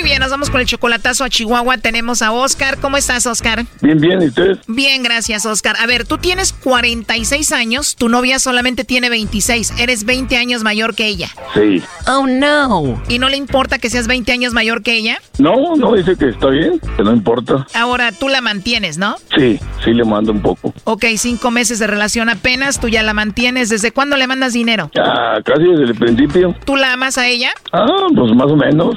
Muy 0.00 0.08
bien, 0.08 0.20
nos 0.20 0.30
vamos 0.30 0.48
con 0.48 0.62
el 0.62 0.66
chocolatazo 0.66 1.24
a 1.24 1.28
Chihuahua. 1.28 1.76
Tenemos 1.76 2.22
a 2.22 2.32
Oscar. 2.32 2.78
¿Cómo 2.80 2.96
estás, 2.96 3.26
Oscar? 3.26 3.66
Bien, 3.82 4.00
bien, 4.00 4.22
¿y 4.22 4.28
usted? 4.28 4.56
Bien, 4.66 5.02
gracias, 5.02 5.44
Oscar. 5.44 5.76
A 5.78 5.86
ver, 5.86 6.06
tú 6.06 6.16
tienes 6.16 6.54
46 6.54 7.52
años, 7.52 7.96
tu 7.96 8.08
novia 8.08 8.38
solamente 8.38 8.84
tiene 8.84 9.10
26. 9.10 9.74
Eres 9.78 10.06
20 10.06 10.38
años 10.38 10.62
mayor 10.62 10.94
que 10.94 11.06
ella. 11.06 11.28
Sí. 11.52 11.82
Oh, 12.06 12.26
no. 12.26 13.02
¿Y 13.10 13.18
no 13.18 13.28
le 13.28 13.36
importa 13.36 13.78
que 13.78 13.90
seas 13.90 14.06
20 14.06 14.32
años 14.32 14.54
mayor 14.54 14.82
que 14.82 14.94
ella? 14.94 15.18
No, 15.36 15.76
no, 15.76 15.92
dice 15.92 16.16
que 16.16 16.30
está 16.30 16.48
bien, 16.48 16.80
que 16.96 17.02
no 17.02 17.12
importa. 17.12 17.66
Ahora, 17.74 18.10
tú 18.10 18.30
la 18.30 18.40
mantienes, 18.40 18.96
¿no? 18.96 19.16
Sí, 19.36 19.60
sí 19.84 19.92
le 19.92 20.04
mando 20.04 20.32
un 20.32 20.40
poco. 20.40 20.72
Ok, 20.84 21.04
cinco 21.18 21.50
meses 21.50 21.78
de 21.78 21.86
relación 21.86 22.30
apenas, 22.30 22.80
tú 22.80 22.88
ya 22.88 23.02
la 23.02 23.12
mantienes. 23.12 23.68
¿Desde 23.68 23.92
cuándo 23.92 24.16
le 24.16 24.26
mandas 24.26 24.54
dinero? 24.54 24.90
Ya, 24.94 25.42
casi 25.44 25.64
desde 25.64 25.92
el 25.92 25.94
principio. 25.94 26.56
¿Tú 26.64 26.76
la 26.76 26.94
amas 26.94 27.18
a 27.18 27.28
ella? 27.28 27.50
Ah, 27.70 28.06
pues 28.16 28.34
más 28.34 28.50
o 28.50 28.56
menos. 28.56 28.96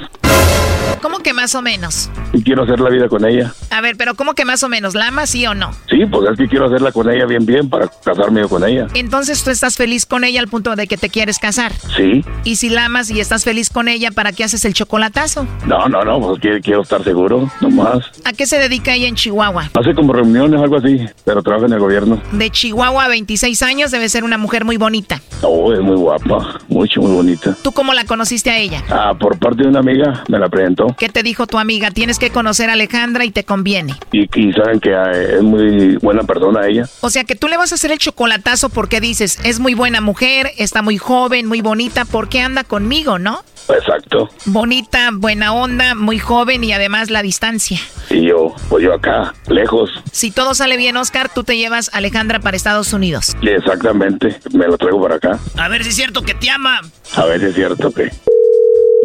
¿Cómo 1.02 1.20
que 1.20 1.34
más 1.34 1.56
o 1.56 1.62
menos? 1.62 2.10
Y 2.32 2.44
quiero 2.44 2.64
hacer 2.64 2.80
la 2.80 2.90
vida 2.90 3.08
con 3.08 3.26
ella. 3.26 3.54
A 3.70 3.82
ver, 3.82 3.96
pero 3.98 4.16
¿cómo 4.16 4.34
que 4.34 4.46
más 4.46 4.64
o 4.64 4.70
menos? 4.70 4.96
¿La 4.96 5.08
amas 5.10 5.30
sí 5.30 5.46
o 5.46 5.54
no? 5.54 5.72
Sí, 5.90 6.06
pues 6.06 6.30
es 6.32 6.38
que 6.38 6.48
quiero 6.48 6.66
hacerla 6.68 6.92
con 6.92 7.10
ella 7.10 7.26
bien, 7.26 7.46
bien 7.46 7.70
para 7.70 7.90
casarme 8.04 8.48
con 8.48 8.64
ella. 8.68 8.88
Entonces 8.94 9.44
tú 9.44 9.52
estás 9.52 9.76
feliz 9.76 10.06
con 10.06 10.24
ella 10.24 10.40
al 10.40 10.48
punto 10.48 10.76
de 10.76 10.88
que 10.88 10.98
te 10.98 11.10
quieres 11.10 11.40
casar. 11.40 11.72
Sí. 11.96 12.24
Y 12.44 12.56
si 12.56 12.70
la 12.70 12.86
amas 12.86 13.10
y 13.10 13.20
estás 13.20 13.44
feliz 13.44 13.70
con 13.70 13.88
ella, 13.88 14.12
¿para 14.12 14.32
qué 14.32 14.44
haces 14.44 14.66
el 14.66 14.74
chocolatazo? 14.74 15.46
No, 15.66 15.88
no, 15.90 16.04
no, 16.04 16.20
pues 16.20 16.40
quiero, 16.40 16.60
quiero 16.62 16.82
estar 16.82 17.04
seguro, 17.04 17.50
nomás. 17.62 18.06
¿A 18.26 18.34
qué 18.34 18.46
se 18.46 18.58
dedica 18.58 18.94
ella 18.94 19.08
en 19.08 19.16
Chihuahua? 19.16 19.70
Hace 19.74 19.94
como 19.94 20.14
reuniones, 20.14 20.62
algo 20.62 20.78
así, 20.78 21.06
pero 21.26 21.42
trabaja 21.44 21.66
en 21.66 21.74
el 21.74 21.80
gobierno. 21.80 22.22
De 22.32 22.50
Chihuahua 22.50 23.06
a 23.06 23.08
26 23.10 23.62
años 23.64 23.92
debe 23.92 24.10
ser 24.10 24.24
una 24.24 24.38
mujer 24.38 24.66
muy 24.66 24.78
bonita. 24.78 25.22
Oh, 25.42 25.74
es 25.74 25.80
muy 25.82 25.96
guapa, 25.96 26.60
mucho, 26.68 27.02
muy 27.02 27.12
bonita. 27.12 27.56
¿Tú 27.64 27.72
cómo 27.72 27.94
la 27.94 28.06
conociste 28.06 28.50
a 28.50 28.58
ella? 28.58 28.84
Ah, 28.90 29.14
por 29.20 29.38
parte 29.38 29.64
de 29.64 29.70
una 29.70 29.80
amiga, 29.80 30.24
me 30.30 30.40
la 30.40 30.50
presentó. 30.50 30.83
¿Qué 30.98 31.10
te 31.10 31.24
dijo 31.24 31.48
tu 31.48 31.58
amiga? 31.58 31.92
Tienes 31.92 32.20
que 32.20 32.30
conocer 32.30 32.70
a 32.70 32.74
Alejandra 32.74 33.26
y 33.26 33.32
te 33.32 33.44
conviene. 33.44 33.96
Y, 34.12 34.24
y 34.40 34.54
saben 34.54 34.80
que 34.80 34.92
eh, 34.92 35.36
es 35.36 35.42
muy 35.44 35.98
buena 35.98 36.24
persona 36.24 36.68
ella. 36.68 36.88
O 37.02 37.10
sea 37.10 37.24
que 37.24 37.36
tú 37.36 37.48
le 37.48 37.58
vas 37.58 37.72
a 37.72 37.76
hacer 37.76 37.92
el 37.92 38.00
chocolatazo 38.00 38.70
porque 38.70 39.00
dices, 39.00 39.40
es 39.44 39.60
muy 39.60 39.74
buena 39.74 40.02
mujer, 40.02 40.52
está 40.58 40.82
muy 40.82 40.98
joven, 40.98 41.46
muy 41.46 41.62
bonita, 41.62 42.06
¿por 42.06 42.30
qué 42.30 42.42
anda 42.42 42.64
conmigo, 42.64 43.20
no? 43.20 43.44
Exacto. 43.70 44.30
Bonita, 44.46 45.10
buena 45.14 45.54
onda, 45.54 45.96
muy 45.96 46.20
joven 46.20 46.64
y 46.64 46.74
además 46.74 47.10
la 47.10 47.22
distancia. 47.22 47.80
Y 48.10 48.28
yo, 48.28 48.54
pues 48.70 48.84
yo 48.84 48.94
acá, 48.94 49.34
lejos. 49.48 49.90
Si 50.12 50.32
todo 50.32 50.54
sale 50.54 50.78
bien, 50.78 50.98
Oscar, 50.98 51.34
tú 51.34 51.44
te 51.44 51.56
llevas 51.58 51.90
a 51.94 51.98
Alejandra 51.98 52.40
para 52.40 52.58
Estados 52.58 52.92
Unidos. 52.94 53.36
Exactamente, 53.42 54.38
me 54.52 54.68
lo 54.68 54.78
traigo 54.78 55.02
para 55.02 55.16
acá. 55.16 55.40
A 55.58 55.70
ver 55.70 55.84
si 55.84 55.90
es 55.90 55.96
cierto 55.96 56.24
que 56.24 56.34
te 56.34 56.50
ama. 56.50 56.82
A 57.16 57.26
ver 57.26 57.40
si 57.40 57.46
es 57.48 57.56
cierto 57.56 57.92
que... 57.92 58.12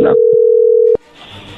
No. 0.01 0.15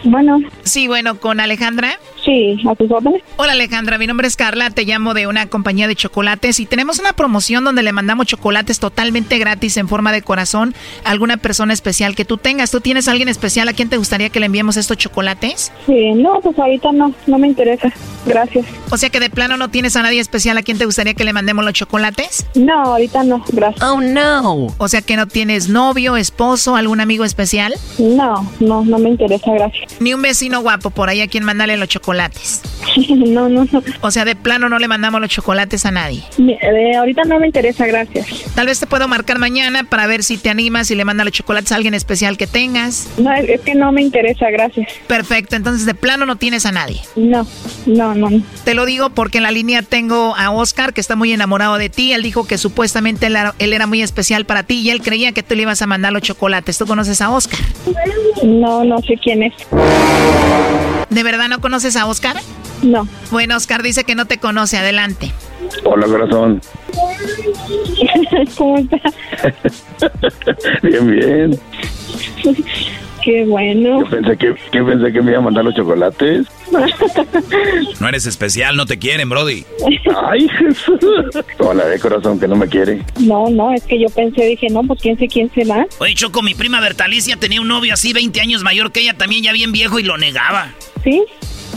Bueno. 0.05 0.38
Sí, 0.64 0.86
bueno, 0.86 1.18
¿con 1.18 1.40
Alejandra? 1.40 1.98
Sí, 2.25 2.57
a 2.68 2.75
tus 2.75 2.91
órdenes. 2.91 3.23
Hola 3.37 3.53
Alejandra, 3.53 3.99
mi 3.99 4.07
nombre 4.07 4.27
es 4.27 4.37
Carla, 4.37 4.71
te 4.71 4.85
llamo 4.85 5.14
de 5.14 5.27
una 5.27 5.47
compañía 5.47 5.89
de 5.89 5.97
chocolates 5.97 6.61
y 6.61 6.66
tenemos 6.66 6.99
una 6.99 7.14
promoción 7.14 7.64
donde 7.64 7.83
le 7.83 7.93
mandamos 7.93 8.27
chocolates 8.27 8.79
totalmente 8.79 9.39
gratis 9.39 9.77
en 9.77 9.89
forma 9.89 10.12
de 10.12 10.23
corazón 10.23 10.75
a 11.05 11.11
alguna 11.11 11.39
persona 11.39 11.73
especial 11.73 12.14
que 12.14 12.25
tú 12.25 12.37
tengas. 12.37 12.71
¿Tú 12.71 12.81
tienes 12.81 13.09
a 13.09 13.12
alguien 13.12 13.29
especial 13.29 13.68
a 13.68 13.73
quien 13.73 13.89
te 13.89 13.97
gustaría 13.97 14.29
que 14.29 14.41
le 14.41 14.47
enviemos 14.47 14.77
estos 14.77 14.97
chocolates? 14.99 15.73
Sí, 15.87 16.12
no, 16.12 16.41
pues 16.41 16.59
ahorita 16.59 16.93
no, 16.93 17.14
no 17.27 17.39
me 17.39 17.49
interesa. 17.49 17.93
Gracias. 18.27 18.66
O 18.91 18.97
sea 18.99 19.09
que 19.09 19.18
de 19.18 19.31
plano 19.31 19.57
no 19.57 19.71
tienes 19.71 19.97
a 19.97 20.03
nadie 20.03 20.21
especial 20.21 20.59
a 20.59 20.62
quien 20.62 20.77
te 20.77 20.85
gustaría 20.85 21.14
que 21.14 21.25
le 21.25 21.33
mandemos 21.33 21.64
los 21.64 21.73
chocolates? 21.73 22.47
No, 22.55 22.83
ahorita 22.85 23.25
no, 23.25 23.43
gracias. 23.51 23.83
Oh, 23.83 24.01
no. 24.01 24.66
O 24.77 24.89
sea 24.89 25.01
que 25.01 25.16
no 25.16 25.27
tienes 25.27 25.68
novio, 25.68 26.16
esposo, 26.16 26.77
algún 26.77 27.01
amigo 27.01 27.25
especial? 27.25 27.75
No, 27.99 28.51
no, 28.61 28.85
no 28.85 28.99
me 28.99 29.09
interesa, 29.09 29.53
gracias. 29.53 30.01
Ni 30.01 30.12
un 30.12 30.21
vecino 30.23 30.61
guapo 30.61 30.91
por 30.91 31.09
ahí 31.09 31.23
a 31.23 31.29
quien 31.29 31.45
mandarle 31.45 31.77
los 31.77 31.89
chocolates. 31.89 32.11
No, 33.09 33.49
no, 33.49 33.64
no. 33.64 33.83
O 34.01 34.11
sea, 34.11 34.25
de 34.25 34.37
plano 34.37 34.68
no 34.68 34.79
le 34.79 34.89
mandamos 34.89 35.21
los 35.21 35.31
chocolates 35.31 35.87
a 35.87 35.91
nadie. 35.91 36.23
Eh, 36.39 36.97
ahorita 36.97 37.23
no 37.25 37.39
me 37.39 37.47
interesa, 37.47 37.87
gracias. 37.87 38.27
Tal 38.55 38.66
vez 38.66 38.81
te 38.81 38.87
puedo 38.87 39.09
marcar 39.09 39.39
mañana 39.39 39.85
para 39.85 40.07
ver 40.07 40.23
si 40.23 40.39
te 40.39 40.51
animas 40.51 40.91
y 40.91 40.95
le 40.95 41.05
mandas 41.05 41.25
los 41.25 41.33
chocolates 41.33 41.73
a 41.73 41.77
alguien 41.77 41.95
especial 41.95 42.37
que 42.37 42.47
tengas. 42.47 43.09
No, 43.18 43.33
es 43.33 43.61
que 43.61 43.75
no 43.75 43.93
me 43.93 44.03
interesa, 44.03 44.51
gracias. 44.51 44.93
Perfecto, 45.07 45.57
entonces 45.57 45.87
de 45.87 45.95
plano 45.95 46.27
no 46.27 46.37
tienes 46.37 46.66
a 46.66 46.73
nadie. 46.73 47.01
No, 47.16 47.47
no, 47.87 48.14
no. 48.14 48.31
Te 48.64 48.75
lo 48.75 48.85
digo 48.87 49.11
porque 49.11 49.39
en 49.39 49.45
la 49.45 49.51
línea 49.51 49.83
tengo 49.83 50.35
a 50.37 50.51
Oscar 50.51 50.93
que 50.93 51.01
está 51.01 51.16
muy 51.16 51.33
enamorado 51.33 51.77
de 51.79 51.89
ti. 51.89 52.12
Él 52.12 52.23
dijo 52.23 52.47
que 52.47 52.59
supuestamente 52.59 53.27
él 53.27 53.37
era, 53.37 53.55
él 53.59 53.73
era 53.73 53.87
muy 53.87 54.03
especial 54.03 54.45
para 54.45 54.62
ti 54.62 54.81
y 54.81 54.91
él 54.91 55.03
creía 55.03 55.33
que 55.33 55.43
tú 55.43 55.55
le 55.55 55.62
ibas 55.62 55.83
a 55.83 55.87
mandar 55.87 56.12
los 56.12 56.23
chocolates. 56.23 56.79
¿Tú 56.79 56.87
conoces 56.87 57.21
a 57.21 57.31
Oscar? 57.31 57.61
No, 58.45 58.85
no 58.85 58.99
sé 59.01 59.16
quién 59.23 59.43
es. 59.43 59.55
¿De 61.11 61.23
verdad 61.25 61.49
no 61.49 61.61
conoces 61.61 61.97
a 61.97 61.99
Oscar? 62.07 62.36
No. 62.82 63.07
Bueno, 63.30 63.57
Oscar 63.57 63.82
dice 63.82 64.05
que 64.05 64.14
no 64.14 64.26
te 64.26 64.38
conoce. 64.38 64.78
Adelante. 64.78 65.32
Hola, 65.84 66.07
corazón. 66.07 66.61
¿Cómo 68.57 68.78
está? 68.78 69.01
bien, 70.82 71.11
bien. 71.11 71.61
Qué 73.22 73.44
bueno. 73.44 74.01
Yo 74.01 74.11
pensé 74.11 74.36
que, 74.36 74.55
que 74.72 74.82
pensé 74.82 75.12
que 75.12 75.20
me 75.20 75.32
iba 75.32 75.40
a 75.40 75.42
mandar 75.42 75.64
los 75.64 75.74
chocolates. 75.74 76.46
No 78.01 78.09
eres 78.09 78.26
especial, 78.26 78.76
no 78.76 78.86
te 78.86 78.98
quieren, 78.98 79.28
Brody. 79.28 79.64
Ay, 80.22 80.48
Jesús. 80.48 80.98
Hola 81.59 81.84
de 81.86 81.98
corazón 81.98 82.40
que 82.40 82.48
no 82.48 82.57
me 82.57 82.66
quiere. 82.66 83.05
No, 83.18 83.51
no, 83.51 83.72
es 83.72 83.82
que 83.84 84.01
yo 84.01 84.09
pensé, 84.09 84.46
dije, 84.46 84.68
no, 84.70 84.82
pues 84.84 85.01
quién 85.03 85.18
sé 85.18 85.28
quién 85.28 85.51
será. 85.53 85.86
Oye, 85.98 86.14
Choco, 86.14 86.42
mi 86.42 86.55
prima 86.55 86.80
Bertalicia 86.80 87.36
tenía 87.36 87.61
un 87.61 87.68
novio 87.68 87.92
así 87.94 88.12
20 88.12 88.40
años 88.40 88.62
mayor 88.62 88.90
que 88.90 89.01
ella, 89.01 89.14
también 89.14 89.42
ya 89.42 89.53
bien 89.53 89.72
viejo 89.72 89.98
y 89.98 90.03
lo 90.03 90.16
negaba. 90.16 90.72
¿Sí? 91.05 91.22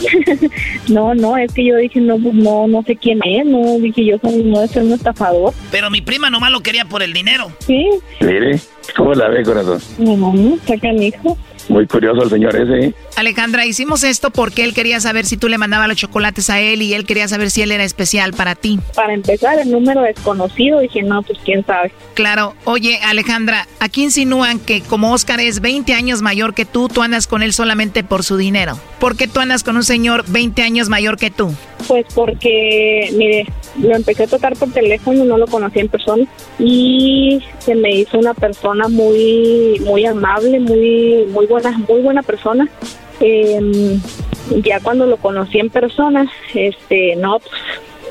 no, 0.89 1.13
no, 1.13 1.37
es 1.37 1.53
que 1.53 1.65
yo 1.65 1.77
dije, 1.77 1.99
no, 1.99 2.17
pues 2.17 2.33
no, 2.33 2.67
no 2.67 2.83
sé 2.83 2.95
quién 2.95 3.19
es, 3.23 3.45
no, 3.45 3.77
dije 3.79 4.05
yo, 4.05 4.17
no 4.23 4.59
debe 4.59 4.67
ser 4.67 4.83
un 4.83 4.93
estafador. 4.93 5.53
Pero 5.71 5.89
mi 5.89 6.01
prima 6.01 6.29
nomás 6.29 6.51
lo 6.51 6.61
quería 6.61 6.85
por 6.85 7.03
el 7.03 7.13
dinero. 7.13 7.51
Sí. 7.59 7.89
Mire, 8.21 8.59
¿cómo 8.95 9.13
la 9.13 9.29
ve, 9.29 9.43
corazón? 9.43 9.81
No, 9.97 10.15
no, 10.15 10.57
sacan 10.65 11.01
hijo. 11.01 11.37
Muy 11.69 11.87
curioso 11.87 12.23
el 12.23 12.29
señor 12.29 12.55
ese, 12.55 12.87
¿eh? 12.87 12.93
Alejandra, 13.15 13.65
hicimos 13.65 14.03
esto 14.03 14.31
porque 14.31 14.63
él 14.63 14.73
quería 14.73 14.99
saber 14.99 15.25
si 15.25 15.37
tú 15.37 15.47
le 15.47 15.57
mandabas 15.57 15.87
los 15.87 15.97
chocolates 15.97 16.49
a 16.49 16.59
él 16.59 16.81
y 16.81 16.93
él 16.93 17.05
quería 17.05 17.27
saber 17.27 17.51
si 17.51 17.61
él 17.61 17.71
era 17.71 17.83
especial 17.83 18.33
para 18.33 18.55
ti. 18.55 18.79
Para 18.95 19.13
empezar, 19.13 19.59
el 19.59 19.71
número 19.71 20.01
desconocido, 20.01 20.79
dije, 20.79 21.03
no, 21.03 21.21
pues 21.23 21.39
quién 21.43 21.65
sabe. 21.65 21.91
Claro. 22.13 22.55
Oye, 22.65 22.99
Alejandra, 23.03 23.67
aquí 23.79 24.03
insinúan 24.03 24.59
que 24.59 24.81
como 24.81 25.13
Oscar 25.13 25.39
es 25.39 25.61
20 25.61 25.93
años 25.93 26.21
mayor 26.21 26.53
que 26.53 26.65
tú, 26.65 26.89
tú 26.89 27.01
andas 27.01 27.27
con 27.27 27.43
él 27.43 27.53
solamente 27.53 28.03
por 28.03 28.23
su 28.23 28.37
dinero. 28.37 28.77
¿Por 28.99 29.15
qué 29.15 29.27
tú 29.27 29.39
andas 29.39 29.63
con 29.63 29.75
un 29.75 29.83
señor 29.83 30.25
20 30.27 30.61
años 30.61 30.89
mayor 30.89 31.17
que 31.17 31.31
tú? 31.31 31.53
Pues 31.87 32.05
porque, 32.13 33.09
mire, 33.13 33.45
lo 33.81 33.95
empecé 33.95 34.23
a 34.23 34.27
tocar 34.27 34.55
por 34.55 34.71
teléfono, 34.71 35.25
no 35.25 35.37
lo 35.37 35.47
conocí 35.47 35.79
en 35.79 35.89
persona 35.89 36.25
y 36.59 37.41
se 37.59 37.75
me 37.75 37.93
hizo 37.93 38.17
una 38.17 38.33
persona 38.33 38.87
muy, 38.87 39.81
muy 39.81 40.05
amable, 40.05 40.59
muy, 40.59 41.25
muy 41.29 41.45
buena, 41.53 41.77
muy 41.77 42.01
buena 42.01 42.23
persona. 42.23 42.67
Eh, 43.19 43.99
ya 44.63 44.79
cuando 44.79 45.05
lo 45.05 45.17
conocí 45.17 45.59
en 45.59 45.69
persona, 45.69 46.29
este, 46.53 47.15
no, 47.15 47.39
pues, 47.39 47.61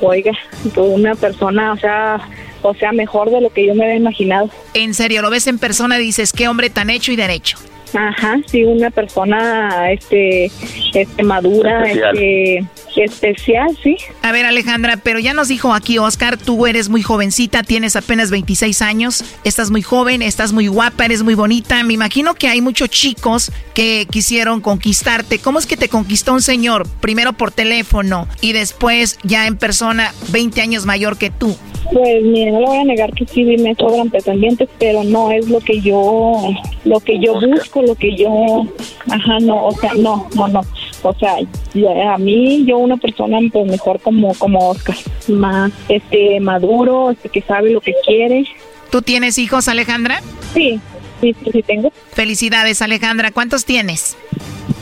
oiga, 0.01 0.33
una 0.77 1.15
persona, 1.15 1.73
o 1.73 1.77
sea, 1.77 2.21
o 2.63 2.75
sea, 2.75 2.93
mejor 2.93 3.31
de 3.31 3.41
lo 3.41 3.51
que 3.51 3.67
yo 3.67 3.75
me 3.75 3.85
había 3.85 3.97
imaginado. 3.97 4.49
En 4.75 4.95
serio, 4.95 5.23
lo 5.23 5.31
ves 5.31 5.47
en 5.47 5.59
persona 5.59 5.99
y 5.99 6.03
dices, 6.03 6.33
qué 6.33 6.49
hombre 6.49 6.71
tan 6.71 6.91
hecho 6.91 7.13
y 7.13 7.17
derecho. 7.17 7.59
Ajá, 7.95 8.39
sí, 8.47 8.65
una 8.65 8.91
persona, 8.91 9.93
este, 9.93 10.51
este 10.95 11.23
madura, 11.23 11.83
Especial. 11.83 12.17
este, 12.17 12.65
especial, 13.01 13.77
sí. 13.83 13.97
A 14.23 14.33
ver, 14.33 14.45
Alejandra, 14.45 14.97
pero 14.97 15.19
ya 15.19 15.33
nos 15.35 15.49
dijo 15.49 15.73
aquí 15.75 15.99
Oscar, 15.99 16.37
tú 16.37 16.67
eres 16.67 16.89
muy 16.89 17.03
jovencita, 17.03 17.63
tienes 17.63 17.97
apenas 17.97 18.31
26 18.31 18.83
años, 18.83 19.25
estás 19.45 19.71
muy 19.71 19.83
joven, 19.83 20.23
estás 20.23 20.53
muy 20.53 20.69
guapa, 20.69 21.05
eres 21.05 21.23
muy 21.23 21.35
bonita. 21.35 21.83
Me 21.83 21.95
imagino 21.95 22.35
que 22.35 22.49
hay 22.49 22.61
muchos 22.61 22.91
chicos 22.91 23.53
que 23.75 24.07
quisieron 24.11 24.61
conquistarte. 24.61 25.39
¿Cómo 25.39 25.59
es 25.59 25.67
que 25.67 25.77
te 25.77 25.89
conquistó 25.89 26.35
un 26.35 26.43
señor? 26.43 26.87
Primero 27.01 27.33
por 27.33 27.51
teléfono 27.51 28.29
y 28.41 28.53
después 28.53 29.19
ya 29.23 29.47
en 29.47 29.57
persona, 29.57 30.13
20 30.31 30.61
años 30.61 30.87
mayor 30.87 31.17
que 31.17 31.31
tú. 31.31 31.57
Pues 31.93 32.23
mire, 32.23 32.53
no 32.53 32.61
le 32.61 32.67
voy 32.67 32.79
a 32.79 32.85
negar 32.85 33.13
que 33.13 33.27
sí 33.27 33.45
me 33.45 33.75
sobran 33.75 34.09
pretendientes, 34.09 34.69
pero 34.79 35.05
no 35.05 35.31
es 35.31 35.49
lo 35.49 35.61
que 35.61 35.81
yo, 35.81 36.49
lo 36.85 37.01
que 37.01 37.19
yo 37.19 37.35
busco, 37.35 37.83
lo 37.83 37.95
que 37.95 38.17
yo, 38.17 38.67
ajá, 39.09 39.39
no, 39.41 39.67
o 39.67 39.73
sea, 39.73 39.93
no, 39.95 40.29
no, 40.35 40.49
no, 40.49 40.63
o 41.03 41.13
sea, 41.15 41.35
ya- 41.75 42.15
a 42.15 42.19
mí 42.19 42.65
yo 42.67 42.79
una 42.79 42.97
persona 42.97 43.39
pues 43.53 43.67
mejor 43.67 44.01
como, 44.01 44.35
como 44.35 44.71
Oscar, 44.71 44.97
más, 45.29 45.73
este, 45.89 46.41
maduro, 46.41 47.11
este, 47.11 47.29
que 47.29 47.43
sabe 47.43 47.71
lo 47.71 47.81
que 47.81 47.95
quiere. 48.07 48.45
¿Tú 48.91 49.03
tienes 49.03 49.39
hijos, 49.39 49.69
Alejandra? 49.69 50.21
Sí, 50.55 50.79
sí, 51.21 51.35
sí, 51.43 51.51
sí 51.53 51.63
tengo. 51.63 51.93
Felicidades, 52.13 52.83
Alejandra. 52.83 53.31
¿Cuántos 53.31 53.65
tienes? 53.65 54.17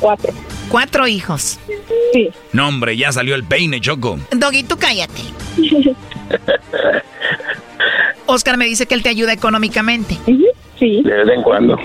Cuatro. 0.00 0.32
Cuatro 0.68 1.06
hijos. 1.08 1.58
Sí. 2.12 2.28
No, 2.52 2.68
hombre, 2.68 2.96
ya 2.96 3.12
salió 3.12 3.34
el 3.34 3.44
peine, 3.44 3.80
Choco. 3.80 4.18
Doggy, 4.32 4.62
tú 4.64 4.76
cállate. 4.78 5.22
Oscar 8.26 8.56
me 8.56 8.66
dice 8.66 8.86
que 8.86 8.94
él 8.94 9.02
te 9.02 9.08
ayuda 9.08 9.32
económicamente. 9.32 10.16
Sí. 10.80 11.02
De 11.04 11.24
vez 11.24 11.28
en 11.28 11.42
cuando. 11.42 11.78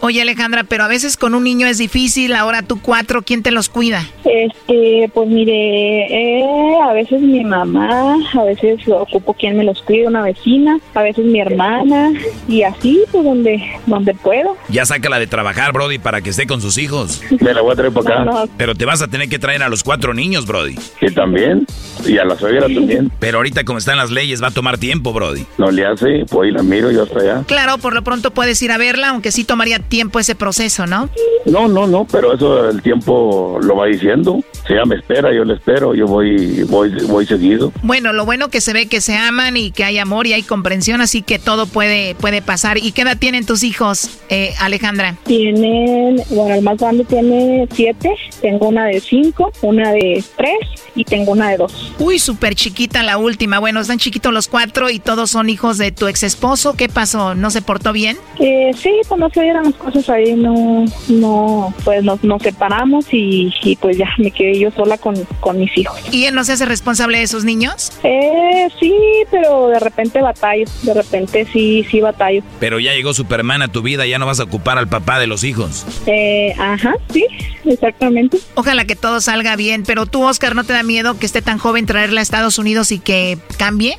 Oye, 0.00 0.22
Alejandra, 0.22 0.64
pero 0.64 0.84
a 0.84 0.88
veces 0.88 1.16
con 1.16 1.34
un 1.34 1.44
niño 1.44 1.66
es 1.66 1.78
difícil, 1.78 2.34
ahora 2.34 2.62
tú 2.62 2.80
cuatro, 2.80 3.22
¿quién 3.22 3.42
te 3.42 3.50
los 3.50 3.68
cuida? 3.68 4.04
Este, 4.24 5.10
pues 5.12 5.28
mire, 5.28 5.52
eh, 5.52 6.78
a 6.82 6.92
veces 6.92 7.20
mi 7.20 7.44
mamá, 7.44 8.16
a 8.32 8.44
veces 8.44 8.80
ocupo 8.88 9.34
quien 9.34 9.56
me 9.56 9.64
los 9.64 9.82
cuide, 9.82 10.08
una 10.08 10.22
vecina, 10.22 10.78
a 10.94 11.02
veces 11.02 11.24
mi 11.24 11.40
hermana, 11.40 12.12
y 12.48 12.62
así, 12.62 13.00
pues 13.12 13.24
donde, 13.24 13.62
donde 13.86 14.14
puedo. 14.14 14.56
Ya 14.70 14.86
sácala 14.86 15.18
de 15.18 15.26
trabajar, 15.26 15.72
Brody, 15.72 15.98
para 15.98 16.20
que 16.20 16.30
esté 16.30 16.46
con 16.46 16.60
sus 16.60 16.78
hijos. 16.78 17.22
Me 17.40 17.52
la 17.52 17.60
voy 17.60 17.72
a 17.72 17.76
traer 17.76 17.92
para 17.92 18.14
acá. 18.14 18.24
No, 18.24 18.46
no. 18.46 18.52
Pero 18.56 18.74
te 18.74 18.86
vas 18.86 19.02
a 19.02 19.08
tener 19.08 19.28
que 19.28 19.38
traer 19.38 19.62
a 19.62 19.68
los 19.68 19.84
cuatro 19.84 20.14
niños, 20.14 20.46
Brody. 20.46 20.76
Y 21.00 21.12
también, 21.12 21.66
y 22.06 22.18
a 22.18 22.24
la 22.24 22.36
suegra 22.36 22.62
también. 22.62 23.12
Pero 23.20 23.38
ahorita 23.38 23.64
como 23.64 23.78
están 23.78 23.98
las 23.98 24.10
leyes 24.10 24.42
va 24.42 24.48
a 24.48 24.52
tomar 24.52 24.78
tiempo, 24.78 25.12
Brody. 25.12 25.44
No 25.58 25.70
le 25.70 25.86
hace, 25.86 26.24
pues 26.28 26.48
y 26.48 26.52
la 26.52 26.62
miro 26.62 26.90
yo 26.90 27.04
hasta 27.04 27.20
allá. 27.20 27.44
Claro, 27.46 27.78
por 27.78 27.94
lo 27.94 28.02
pronto 28.02 28.19
puedes 28.22 28.60
ir 28.62 28.72
a 28.72 28.78
verla, 28.78 29.08
aunque 29.08 29.32
sí 29.32 29.44
tomaría 29.44 29.78
tiempo 29.78 30.18
ese 30.18 30.34
proceso, 30.34 30.86
¿no? 30.86 31.08
No, 31.46 31.68
no, 31.68 31.86
no, 31.86 32.06
pero 32.10 32.34
eso 32.34 32.68
el 32.68 32.82
tiempo 32.82 33.58
lo 33.62 33.76
va 33.76 33.86
diciendo. 33.86 34.40
Si 34.66 34.74
ella 34.74 34.84
me 34.84 34.96
espera, 34.96 35.32
yo 35.34 35.44
le 35.44 35.54
espero, 35.54 35.94
yo 35.94 36.06
voy, 36.06 36.64
voy, 36.64 36.90
voy 37.06 37.26
seguido. 37.26 37.72
Bueno, 37.82 38.12
lo 38.12 38.26
bueno 38.26 38.50
que 38.50 38.60
se 38.60 38.74
ve 38.74 38.86
que 38.86 39.00
se 39.00 39.16
aman 39.16 39.56
y 39.56 39.70
que 39.70 39.84
hay 39.84 39.98
amor 39.98 40.26
y 40.26 40.34
hay 40.34 40.42
comprensión, 40.42 41.00
así 41.00 41.22
que 41.22 41.38
todo 41.38 41.66
puede, 41.66 42.14
puede 42.16 42.42
pasar. 42.42 42.76
¿Y 42.76 42.92
qué 42.92 43.02
edad 43.02 43.16
tienen 43.18 43.46
tus 43.46 43.62
hijos, 43.62 44.20
eh, 44.28 44.52
Alejandra? 44.60 45.16
Tienen, 45.24 46.22
bueno, 46.28 46.54
el 46.54 46.62
más 46.62 46.76
grande 46.76 47.04
tiene 47.04 47.66
siete, 47.72 48.10
tengo 48.42 48.68
una 48.68 48.84
de 48.84 49.00
cinco, 49.00 49.50
una 49.62 49.92
de 49.92 50.22
tres 50.36 50.58
y 50.94 51.04
tengo 51.04 51.32
una 51.32 51.50
de 51.50 51.56
dos. 51.56 51.92
Uy, 51.98 52.18
súper 52.18 52.54
chiquita 52.54 53.02
la 53.02 53.16
última. 53.16 53.58
Bueno, 53.58 53.80
están 53.80 53.98
chiquitos 53.98 54.32
los 54.32 54.48
cuatro 54.48 54.90
y 54.90 54.98
todos 54.98 55.30
son 55.30 55.48
hijos 55.48 55.78
de 55.78 55.92
tu 55.92 56.06
ex 56.06 56.22
esposo. 56.22 56.74
¿Qué 56.76 56.88
pasó? 56.88 57.34
¿No 57.34 57.50
se 57.50 57.62
portó 57.62 57.92
bien? 57.92 58.09
Eh, 58.38 58.70
sí, 58.76 58.92
pues 59.08 59.20
no 59.20 59.28
se 59.30 59.42
dieron 59.42 59.64
las 59.64 59.74
cosas 59.74 60.08
ahí, 60.08 60.34
no, 60.34 60.84
no, 61.08 61.74
pues 61.84 62.02
nos, 62.02 62.22
nos 62.24 62.42
separamos 62.42 63.06
y, 63.12 63.52
y 63.62 63.76
pues 63.76 63.98
ya 63.98 64.08
me 64.18 64.30
quedé 64.30 64.58
yo 64.58 64.70
sola 64.70 64.96
con, 64.98 65.14
con 65.40 65.58
mis 65.58 65.76
hijos. 65.76 65.98
¿Y 66.10 66.24
él 66.24 66.34
no 66.34 66.44
se 66.44 66.52
hace 66.52 66.64
responsable 66.64 67.18
de 67.18 67.26
sus 67.26 67.44
niños? 67.44 67.92
Eh, 68.02 68.68
sí, 68.78 68.94
pero 69.30 69.68
de 69.68 69.80
repente 69.80 70.20
batallo, 70.22 70.64
de 70.82 70.94
repente 70.94 71.46
sí, 71.52 71.84
sí 71.90 72.00
batallo. 72.00 72.42
Pero 72.58 72.78
ya 72.80 72.92
llegó 72.94 73.12
Superman 73.12 73.62
a 73.62 73.68
tu 73.68 73.82
vida, 73.82 74.06
ya 74.06 74.18
no 74.18 74.26
vas 74.26 74.40
a 74.40 74.44
ocupar 74.44 74.78
al 74.78 74.88
papá 74.88 75.18
de 75.18 75.26
los 75.26 75.44
hijos. 75.44 75.84
Eh, 76.06 76.54
ajá, 76.58 76.94
sí, 77.12 77.26
exactamente. 77.64 78.38
Ojalá 78.54 78.84
que 78.84 78.96
todo 78.96 79.20
salga 79.20 79.56
bien, 79.56 79.84
pero 79.86 80.06
tú, 80.06 80.22
Oscar, 80.22 80.54
¿no 80.54 80.64
te 80.64 80.72
da 80.72 80.82
miedo 80.82 81.18
que 81.18 81.26
esté 81.26 81.42
tan 81.42 81.58
joven 81.58 81.86
traerla 81.86 82.20
a 82.20 82.22
Estados 82.22 82.58
Unidos 82.58 82.92
y 82.92 82.98
que 82.98 83.38
cambie? 83.58 83.98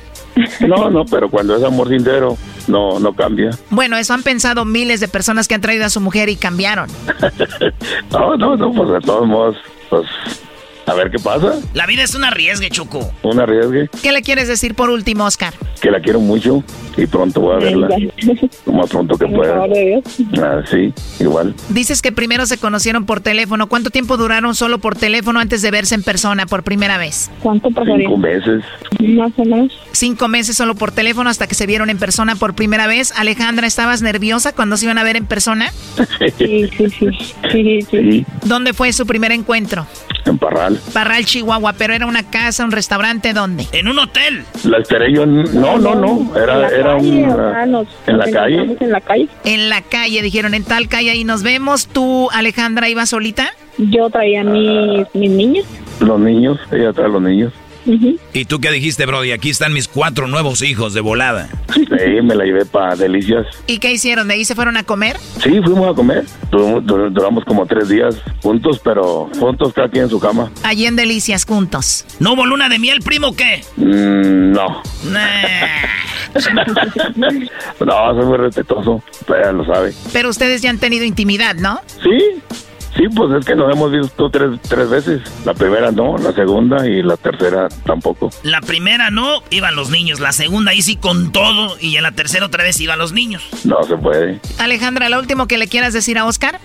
No, 0.60 0.88
no, 0.90 1.04
pero 1.04 1.30
cuando 1.30 1.56
es 1.56 1.62
amor 1.62 1.88
sincero, 1.90 2.38
no, 2.68 2.98
no 3.00 3.14
cambia. 3.14 3.50
Bueno, 3.70 3.96
eso 3.96 4.14
han 4.14 4.22
pensado 4.22 4.64
miles 4.64 5.00
de 5.00 5.08
personas 5.08 5.48
que 5.48 5.54
han 5.54 5.60
traído 5.60 5.84
a 5.84 5.90
su 5.90 6.00
mujer 6.00 6.28
y 6.28 6.36
cambiaron. 6.36 6.88
No, 8.10 8.36
no, 8.36 8.56
no, 8.56 8.72
pues 8.72 8.90
de 8.90 9.00
todos 9.00 9.26
modos, 9.26 9.56
pues 9.90 10.06
a 10.86 10.94
ver 10.94 11.10
qué 11.10 11.18
pasa. 11.18 11.54
La 11.74 11.86
vida 11.86 12.02
es 12.02 12.14
un 12.14 12.24
arriesgue, 12.24 12.68
Choco. 12.70 13.10
Un 13.22 13.40
arriesgue, 13.40 13.88
¿Qué 14.02 14.12
le 14.12 14.22
quieres 14.22 14.48
decir 14.48 14.74
por 14.74 14.90
último, 14.90 15.24
Oscar? 15.24 15.54
que 15.80 15.90
la 15.90 16.00
quiero 16.00 16.20
mucho 16.20 16.62
y 16.96 17.06
pronto 17.06 17.40
voy 17.40 17.56
a 17.56 17.58
verla. 17.58 17.88
Lo 18.66 18.72
más 18.72 18.90
pronto 18.90 19.16
que 19.16 19.26
pueda. 19.26 19.64
Ah, 20.40 20.62
sí, 20.70 20.92
igual. 21.20 21.54
Dices 21.68 22.02
que 22.02 22.12
primero 22.12 22.46
se 22.46 22.58
conocieron 22.58 23.04
por 23.06 23.20
teléfono. 23.20 23.68
¿Cuánto 23.68 23.90
tiempo 23.90 24.16
duraron 24.16 24.54
solo 24.54 24.78
por 24.78 24.96
teléfono 24.96 25.40
antes 25.40 25.62
de 25.62 25.70
verse 25.70 25.94
en 25.94 26.02
persona 26.02 26.46
por 26.46 26.62
primera 26.62 26.98
vez? 26.98 27.30
¿Cuánto 27.42 27.70
pasaría? 27.70 28.06
Cinco 28.08 28.18
meses. 28.18 28.64
Más 29.00 29.32
o 29.36 29.44
menos. 29.44 29.72
Cinco 29.92 30.28
meses 30.28 30.56
solo 30.56 30.74
por 30.74 30.92
teléfono 30.92 31.30
hasta 31.30 31.46
que 31.46 31.54
se 31.54 31.66
vieron 31.66 31.90
en 31.90 31.98
persona 31.98 32.36
por 32.36 32.54
primera 32.54 32.86
vez. 32.86 33.12
Alejandra, 33.16 33.66
¿estabas 33.66 34.02
nerviosa 34.02 34.52
cuando 34.54 34.76
se 34.76 34.86
iban 34.86 34.98
a 34.98 35.04
ver 35.04 35.16
en 35.16 35.26
persona? 35.26 35.70
Sí, 36.38 36.68
sí, 36.76 36.86
sí. 36.98 37.08
Sí, 37.52 37.78
Sí, 37.90 38.26
¿Dónde 38.44 38.72
fue 38.72 38.92
su 38.92 39.06
primer 39.06 39.32
encuentro? 39.32 39.86
en 40.24 40.38
Parral. 40.38 40.78
Parral, 40.92 41.24
Chihuahua, 41.24 41.72
pero 41.72 41.92
era 41.94 42.06
una 42.06 42.22
casa, 42.30 42.64
un 42.64 42.70
restaurante, 42.70 43.32
¿dónde? 43.32 43.66
En 43.72 43.88
un 43.88 43.98
hotel. 43.98 44.44
La 44.64 44.78
esperé 44.78 45.12
yo, 45.12 45.24
en- 45.24 45.42
no, 45.60 45.78
no, 45.78 45.94
no, 45.96 46.36
era, 46.36 46.58
la 46.58 46.68
era 46.82 46.96
calle, 46.96 47.24
un... 47.24 47.30
o 47.30 47.50
sea, 47.50 47.66
nos- 47.66 47.88
en 48.06 48.18
la 48.18 48.30
calle. 48.30 48.76
En 48.80 48.90
la 48.92 49.00
calle. 49.00 49.28
En 49.44 49.68
la 49.70 49.82
calle, 49.82 50.22
dijeron, 50.22 50.54
en 50.54 50.64
tal 50.64 50.88
calle 50.88 51.10
ahí 51.10 51.24
nos 51.24 51.42
vemos. 51.42 51.86
¿Tú, 51.86 52.28
Alejandra, 52.32 52.88
ibas 52.88 53.08
solita? 53.10 53.50
Yo 53.78 54.10
traía 54.10 54.44
mis, 54.44 55.06
mis 55.14 55.30
niños. 55.30 55.64
Los 56.00 56.20
niños, 56.20 56.58
ella 56.70 56.92
trae 56.92 57.06
a 57.06 57.10
los 57.10 57.22
niños. 57.22 57.52
¿Y 58.32 58.44
tú 58.44 58.60
qué 58.60 58.70
dijiste, 58.70 59.06
Brody? 59.06 59.32
Aquí 59.32 59.50
están 59.50 59.72
mis 59.72 59.88
cuatro 59.88 60.28
nuevos 60.28 60.62
hijos 60.62 60.94
de 60.94 61.00
volada. 61.00 61.48
Sí, 61.74 62.20
me 62.22 62.34
la 62.34 62.44
llevé 62.44 62.64
para 62.64 62.94
Delicias. 62.96 63.46
¿Y 63.66 63.78
qué 63.78 63.92
hicieron? 63.92 64.28
¿De 64.28 64.34
ahí 64.34 64.44
se 64.44 64.54
fueron 64.54 64.76
a 64.76 64.84
comer? 64.84 65.16
Sí, 65.42 65.60
fuimos 65.62 65.90
a 65.90 65.94
comer. 65.94 66.24
Duramos, 66.50 67.44
como 67.44 67.66
tres 67.66 67.88
días 67.88 68.16
juntos, 68.42 68.80
pero 68.82 69.28
juntos 69.38 69.72
cada 69.72 69.88
quien 69.88 70.04
en 70.04 70.10
su 70.10 70.20
cama. 70.20 70.50
Allí 70.62 70.86
en 70.86 70.96
Delicias, 70.96 71.44
juntos. 71.44 72.04
¿No 72.20 72.34
hubo 72.34 72.46
luna 72.46 72.68
de 72.68 72.78
miel, 72.78 73.00
primo, 73.00 73.34
qué? 73.34 73.64
Mm, 73.76 74.52
no. 74.52 74.82
no, 77.80 78.14
soy 78.14 78.24
muy 78.24 78.38
respetuoso. 78.38 79.02
Ella 79.28 79.52
lo 79.52 79.64
sabe. 79.64 79.92
Pero 80.12 80.28
ustedes 80.28 80.62
ya 80.62 80.70
han 80.70 80.78
tenido 80.78 81.04
intimidad, 81.04 81.56
¿no? 81.56 81.80
Sí, 82.02 82.40
Sí, 82.96 83.04
pues 83.14 83.30
es 83.38 83.46
que 83.46 83.54
nos 83.54 83.72
hemos 83.72 83.90
visto 83.90 84.30
tres, 84.30 84.60
tres 84.68 84.88
veces. 84.90 85.22
La 85.44 85.54
primera 85.54 85.90
no, 85.90 86.18
la 86.18 86.32
segunda 86.32 86.86
y 86.86 87.02
la 87.02 87.16
tercera 87.16 87.68
tampoco. 87.84 88.30
La 88.42 88.60
primera 88.60 89.10
no, 89.10 89.42
iban 89.50 89.74
los 89.74 89.90
niños. 89.90 90.20
La 90.20 90.32
segunda 90.32 90.72
ahí 90.72 90.82
sí 90.82 90.96
con 90.96 91.32
todo. 91.32 91.76
Y 91.80 91.96
en 91.96 92.02
la 92.02 92.12
tercera 92.12 92.46
otra 92.46 92.64
vez 92.64 92.78
iban 92.80 92.98
los 92.98 93.12
niños. 93.12 93.42
No 93.64 93.82
se 93.84 93.96
puede. 93.96 94.40
Alejandra, 94.58 95.08
lo 95.08 95.18
último 95.18 95.46
que 95.46 95.58
le 95.58 95.68
quieras 95.68 95.92
decir 95.94 96.18
a 96.18 96.26
Oscar. 96.26 96.60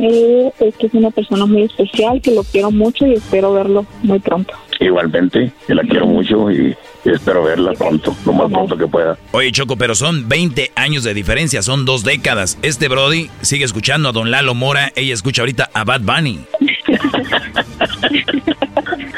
Eh, 0.00 0.52
es 0.60 0.76
que 0.76 0.86
es 0.86 0.94
una 0.94 1.10
persona 1.10 1.46
muy 1.46 1.62
especial, 1.62 2.20
que 2.22 2.32
lo 2.32 2.44
quiero 2.44 2.70
mucho 2.70 3.06
y 3.06 3.14
espero 3.14 3.52
verlo 3.52 3.84
muy 4.02 4.20
pronto. 4.20 4.54
Igualmente, 4.80 5.52
que 5.66 5.74
la 5.74 5.82
quiero 5.82 6.06
mucho 6.06 6.50
y, 6.50 6.76
espero 7.10 7.42
verla 7.44 7.72
pronto, 7.72 8.16
lo 8.24 8.32
más 8.32 8.50
pronto 8.50 8.76
que 8.76 8.86
pueda. 8.86 9.18
Oye, 9.32 9.50
Choco, 9.52 9.76
pero 9.76 9.94
son 9.94 10.28
20 10.28 10.72
años 10.74 11.04
de 11.04 11.14
diferencia, 11.14 11.62
son 11.62 11.84
dos 11.84 12.04
décadas. 12.04 12.58
Este 12.62 12.88
Brody 12.88 13.30
sigue 13.40 13.64
escuchando 13.64 14.08
a 14.08 14.12
Don 14.12 14.30
Lalo 14.30 14.54
Mora, 14.54 14.92
ella 14.94 15.14
escucha 15.14 15.42
ahorita 15.42 15.70
a 15.72 15.84
Bad 15.84 16.02
Bunny. 16.02 16.40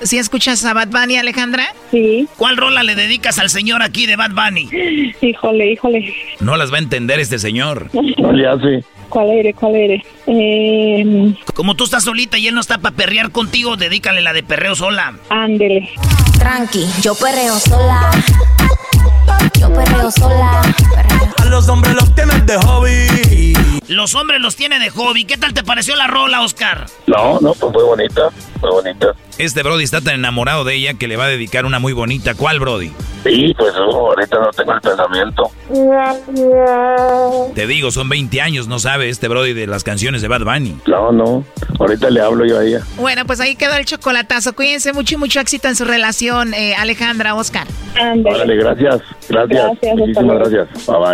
¿Sí 0.02 0.18
escuchas 0.18 0.62
a 0.66 0.74
Bad 0.74 0.88
Bunny, 0.88 1.16
Alejandra? 1.16 1.66
Sí. 1.90 2.28
¿Cuál 2.36 2.58
rola 2.58 2.82
le 2.82 2.94
dedicas 2.94 3.38
al 3.38 3.48
señor 3.48 3.82
aquí 3.82 4.04
de 4.04 4.16
Bad 4.16 4.32
Bunny? 4.32 4.68
Híjole, 5.22 5.72
híjole. 5.72 6.14
No 6.40 6.56
las 6.56 6.70
va 6.70 6.76
a 6.76 6.80
entender 6.80 7.20
este 7.20 7.38
señor. 7.38 7.88
No 8.18 8.32
le 8.32 8.46
hace. 8.46 8.84
¿Cuál 9.14 9.30
eres? 9.30 9.54
¿Cuál 9.54 9.76
eres? 9.76 10.02
Eh... 10.26 11.36
Como 11.54 11.76
tú 11.76 11.84
estás 11.84 12.02
solita 12.02 12.36
y 12.36 12.48
él 12.48 12.54
no 12.56 12.60
está 12.60 12.78
para 12.78 12.96
perrear 12.96 13.30
contigo, 13.30 13.76
dedícale 13.76 14.20
la 14.22 14.32
de 14.32 14.42
perreo 14.42 14.74
sola. 14.74 15.14
Ándele. 15.28 15.88
Tranqui, 16.36 16.84
yo 17.00 17.14
perreo 17.14 17.56
sola. 17.60 18.10
Yo 19.60 19.72
perreo 19.72 20.10
sola. 20.10 20.62
A 21.38 21.44
los 21.46 21.68
hombres 21.68 21.94
los 21.94 22.14
tienes 22.14 22.46
de 22.46 22.56
hobby. 22.58 23.54
Los 23.88 24.14
hombres 24.14 24.40
los 24.40 24.56
tiene 24.56 24.78
de 24.78 24.90
hobby. 24.90 25.24
¿Qué 25.24 25.36
tal 25.36 25.52
te 25.52 25.62
pareció 25.62 25.94
la 25.94 26.06
rola, 26.06 26.42
Oscar? 26.42 26.86
No, 27.06 27.38
no, 27.40 27.52
pues 27.54 27.72
muy 27.72 27.82
bonita, 27.84 28.30
muy 28.62 28.70
bonita. 28.70 29.14
Este 29.36 29.62
Brody 29.62 29.84
está 29.84 30.00
tan 30.00 30.14
enamorado 30.14 30.64
de 30.64 30.74
ella 30.74 30.94
que 30.94 31.06
le 31.06 31.16
va 31.16 31.24
a 31.24 31.28
dedicar 31.28 31.66
una 31.66 31.78
muy 31.78 31.92
bonita. 31.92 32.34
¿Cuál, 32.34 32.60
Brody? 32.60 32.92
Sí, 33.24 33.54
pues 33.58 33.72
oh, 33.76 34.10
ahorita 34.10 34.38
no 34.38 34.50
tengo 34.50 34.72
el 34.72 34.80
pensamiento. 34.80 35.50
Te 37.54 37.66
digo, 37.66 37.90
son 37.90 38.08
20 38.08 38.40
años, 38.40 38.68
no 38.68 38.78
sabe 38.78 39.08
este 39.08 39.28
Brody 39.28 39.52
de 39.54 39.66
las 39.66 39.84
canciones 39.84 40.22
de 40.22 40.28
Bad 40.28 40.44
Bunny. 40.44 40.78
No, 40.86 41.12
no, 41.12 41.44
ahorita 41.78 42.10
le 42.10 42.20
hablo 42.20 42.44
yo 42.46 42.58
a 42.58 42.64
ella. 42.64 42.82
Bueno, 42.96 43.24
pues 43.26 43.40
ahí 43.40 43.56
quedó 43.56 43.74
el 43.74 43.84
chocolatazo. 43.84 44.54
Cuídense 44.54 44.92
mucho 44.92 45.14
y 45.14 45.18
mucho 45.18 45.40
éxito 45.40 45.68
en 45.68 45.76
su 45.76 45.84
relación, 45.84 46.54
eh, 46.54 46.74
Alejandra, 46.76 47.34
Oscar. 47.34 47.66
Vale, 47.94 48.56
gracias, 48.56 49.02
gracias, 49.28 49.66
gracias 49.82 49.96
muchísimas 49.96 50.38
gracias. 50.38 50.86
Bye 50.86 50.98
bye. 50.98 51.13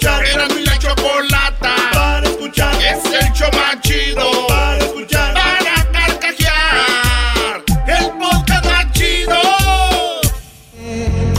escuchar. 0.00 0.24
Erasno 0.24 0.58
y 0.58 0.64
la 0.64 0.78
chocolata 0.78 1.74
para 1.92 2.26
escuchar. 2.28 2.74
Es 2.76 3.04
el 3.04 3.32
show 3.32 3.50
más 3.52 3.80
chido 3.82 4.46
para 4.48 4.78
escuchar. 4.78 5.34
Para 5.34 5.92
carcajear. 5.92 7.62
El 7.86 8.10
podcast 8.18 8.64
más 8.64 8.92
chido. 8.92 9.36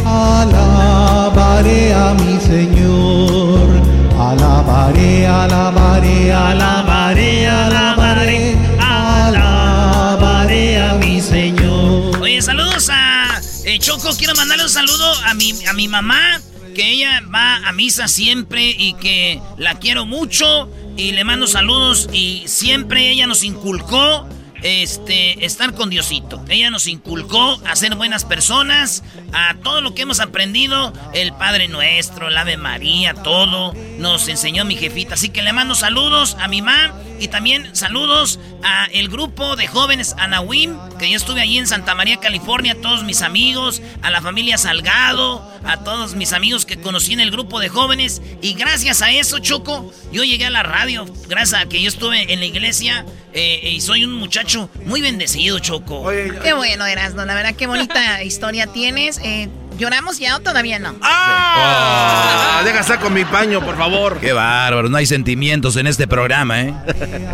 Alabaré 0.05 1.93
a 1.93 2.13
mi 2.13 2.39
Señor. 2.39 3.81
Alabaré, 4.19 5.27
alabaré, 5.27 6.33
alabaré, 6.33 7.47
alabaré. 7.47 8.57
Alabaré 8.79 10.81
a 10.81 10.93
mi 10.95 11.19
Señor. 11.19 12.21
Oye, 12.21 12.41
saludos 12.41 12.89
a 12.91 13.39
eh, 13.65 13.79
Choco. 13.79 14.09
Quiero 14.17 14.35
mandarle 14.35 14.63
un 14.63 14.69
saludo 14.69 15.11
a 15.25 15.33
mi, 15.33 15.65
a 15.65 15.73
mi 15.73 15.87
mamá. 15.87 16.39
Que 16.73 16.91
ella 16.91 17.21
va 17.33 17.67
a 17.67 17.71
misa 17.71 18.07
siempre 18.07 18.75
y 18.77 18.93
que 18.93 19.41
la 19.57 19.75
quiero 19.79 20.05
mucho. 20.05 20.69
Y 20.97 21.11
le 21.11 21.23
mando 21.23 21.47
saludos. 21.47 22.09
Y 22.13 22.43
siempre 22.47 23.09
ella 23.09 23.27
nos 23.27 23.43
inculcó 23.43 24.27
este, 24.63 25.45
estar 25.45 25.73
con 25.73 25.89
Diosito. 25.89 26.43
Ella 26.49 26.69
nos 26.69 26.87
inculcó 26.87 27.61
a 27.65 27.75
ser 27.75 27.95
buenas 27.95 28.25
personas, 28.25 29.03
a 29.33 29.55
todo 29.55 29.81
lo 29.81 29.93
que 29.93 30.03
hemos 30.03 30.19
aprendido, 30.19 30.93
el 31.13 31.33
Padre 31.33 31.67
Nuestro, 31.67 32.27
el 32.27 32.37
Ave 32.37 32.57
María, 32.57 33.13
todo, 33.13 33.73
nos 33.97 34.27
enseñó 34.27 34.65
mi 34.65 34.75
jefita. 34.75 35.15
Así 35.15 35.29
que 35.29 35.41
le 35.41 35.53
mando 35.53 35.75
saludos 35.75 36.37
a 36.39 36.47
mi 36.47 36.61
mamá 36.61 36.93
y 37.19 37.27
también 37.27 37.75
saludos 37.75 38.39
a 38.63 38.85
el 38.85 39.07
grupo 39.07 39.55
de 39.55 39.67
jóvenes 39.67 40.15
Anawim, 40.17 40.75
que 40.97 41.09
yo 41.09 41.15
estuve 41.15 41.41
allí 41.41 41.57
en 41.59 41.67
Santa 41.67 41.93
María, 41.93 42.17
California, 42.17 42.73
a 42.73 42.81
todos 42.81 43.03
mis 43.03 43.21
amigos, 43.21 43.81
a 44.01 44.09
la 44.09 44.21
familia 44.21 44.57
Salgado, 44.57 45.47
a 45.63 45.83
todos 45.83 46.15
mis 46.15 46.33
amigos 46.33 46.65
que 46.65 46.81
conocí 46.81 47.13
en 47.13 47.19
el 47.19 47.31
grupo 47.31 47.59
de 47.59 47.69
jóvenes. 47.69 48.21
Y 48.41 48.53
gracias 48.53 49.01
a 49.01 49.11
eso, 49.11 49.39
Choco, 49.39 49.93
yo 50.11 50.23
llegué 50.23 50.45
a 50.45 50.49
la 50.49 50.63
radio, 50.63 51.05
gracias 51.27 51.61
a 51.61 51.69
que 51.69 51.81
yo 51.81 51.89
estuve 51.89 52.33
en 52.33 52.39
la 52.39 52.45
iglesia. 52.45 53.05
Eh, 53.33 53.75
y 53.75 53.81
soy 53.81 54.03
un 54.03 54.13
muchacho 54.13 54.50
muy 54.85 55.01
bendecido, 55.01 55.59
Choco. 55.59 56.09
Qué 56.43 56.53
bueno, 56.53 56.85
Erasno. 56.85 57.25
La 57.25 57.33
verdad, 57.33 57.55
qué 57.55 57.67
bonita 57.67 58.23
historia 58.23 58.67
tienes. 58.67 59.19
Eh, 59.23 59.49
¿Lloramos 59.77 60.19
ya 60.19 60.35
o 60.35 60.39
todavía 60.41 60.77
no? 60.77 60.95
¡Ah! 61.01 62.61
Deja 62.63 62.83
saco 62.83 63.09
mi 63.09 63.25
paño, 63.25 63.65
por 63.65 63.77
favor. 63.77 64.19
Qué 64.19 64.31
bárbaro, 64.31 64.89
no 64.89 64.97
hay 64.97 65.07
sentimientos 65.07 65.75
en 65.75 65.87
este 65.87 66.07
programa, 66.07 66.61
¿eh? 66.61 66.73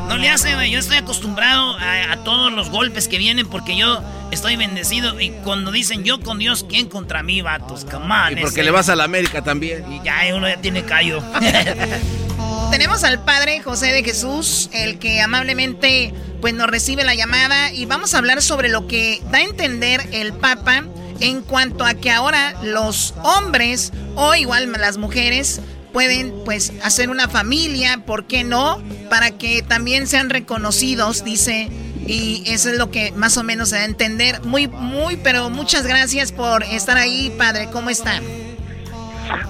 No 0.08 0.18
le 0.18 0.30
hace, 0.30 0.54
güey. 0.56 0.72
Yo 0.72 0.80
estoy 0.80 0.98
acostumbrado 0.98 1.78
a, 1.78 2.14
a, 2.14 2.24
todos 2.24 2.54
los 2.54 2.70
golpes 2.70 3.08
que 3.10 3.18
vienen 3.18 3.48
porque 3.48 3.76
yo 3.76 4.02
estoy 4.32 4.56
bendecido. 4.56 5.20
Y 5.20 5.32
cuando 5.44 5.72
dicen 5.72 6.04
yo 6.04 6.22
con 6.22 6.40
Dios, 6.40 6.66
¿quién 6.70 6.88
contra 6.88 7.22
mí, 7.22 7.42
vatos? 7.42 7.86
Come 7.86 8.14
on, 8.14 8.38
Y 8.38 8.42
porque 8.42 8.64
le 8.64 8.72
vas 8.72 8.88
a 8.88 8.96
la 8.96 9.04
América 9.04 9.44
también. 9.44 9.84
Y 9.92 10.02
ya 10.04 10.22
uno 10.34 10.48
ya 10.48 10.58
tiene 10.62 10.84
callo. 10.84 11.22
Tenemos 12.72 13.04
al 13.04 13.24
Padre 13.24 13.62
José 13.62 13.88
de 13.88 14.04
Jesús, 14.04 14.70
el 14.74 15.00
que 15.00 15.22
amablemente 15.22 16.14
pues 16.42 16.54
nos 16.54 16.68
recibe 16.68 17.04
la 17.04 17.16
llamada 17.16 17.72
y 17.74 17.86
vamos 17.86 18.14
a 18.14 18.20
hablar 18.20 18.42
sobre 18.42 18.70
lo 18.70 18.88
que 18.88 19.22
da 19.32 19.40
a 19.40 19.44
entender 19.44 20.02
el 20.12 20.34
Papa 20.34 20.84
en 21.20 21.42
cuanto 21.42 21.86
a 21.86 21.94
que 21.94 22.12
ahora 22.12 22.54
los 22.64 23.16
hombres 23.24 23.92
o 24.16 24.36
igual 24.36 24.72
las 24.72 24.98
mujeres 24.98 25.62
pueden 25.94 26.34
pues 26.46 26.74
hacer 26.84 27.10
una 27.10 27.28
familia, 27.28 28.04
¿por 28.06 28.26
qué 28.26 28.44
no? 28.44 28.80
Para 29.10 29.32
que 29.32 29.64
también 29.64 30.06
sean 30.06 30.30
reconocidos, 30.30 31.24
dice, 31.24 31.70
y 32.06 32.44
eso 32.46 32.70
es 32.70 32.78
lo 32.78 32.92
que 32.92 33.12
más 33.14 33.38
o 33.38 33.44
menos 33.44 33.70
se 33.70 33.78
da 33.78 33.82
a 33.82 33.86
entender. 33.86 34.42
Muy, 34.44 34.68
muy, 34.68 35.18
pero 35.18 35.50
muchas 35.50 35.88
gracias 35.88 36.32
por 36.32 36.64
estar 36.64 36.98
ahí, 36.98 37.34
Padre, 37.38 37.70
¿cómo 37.72 37.90
están? 37.90 38.22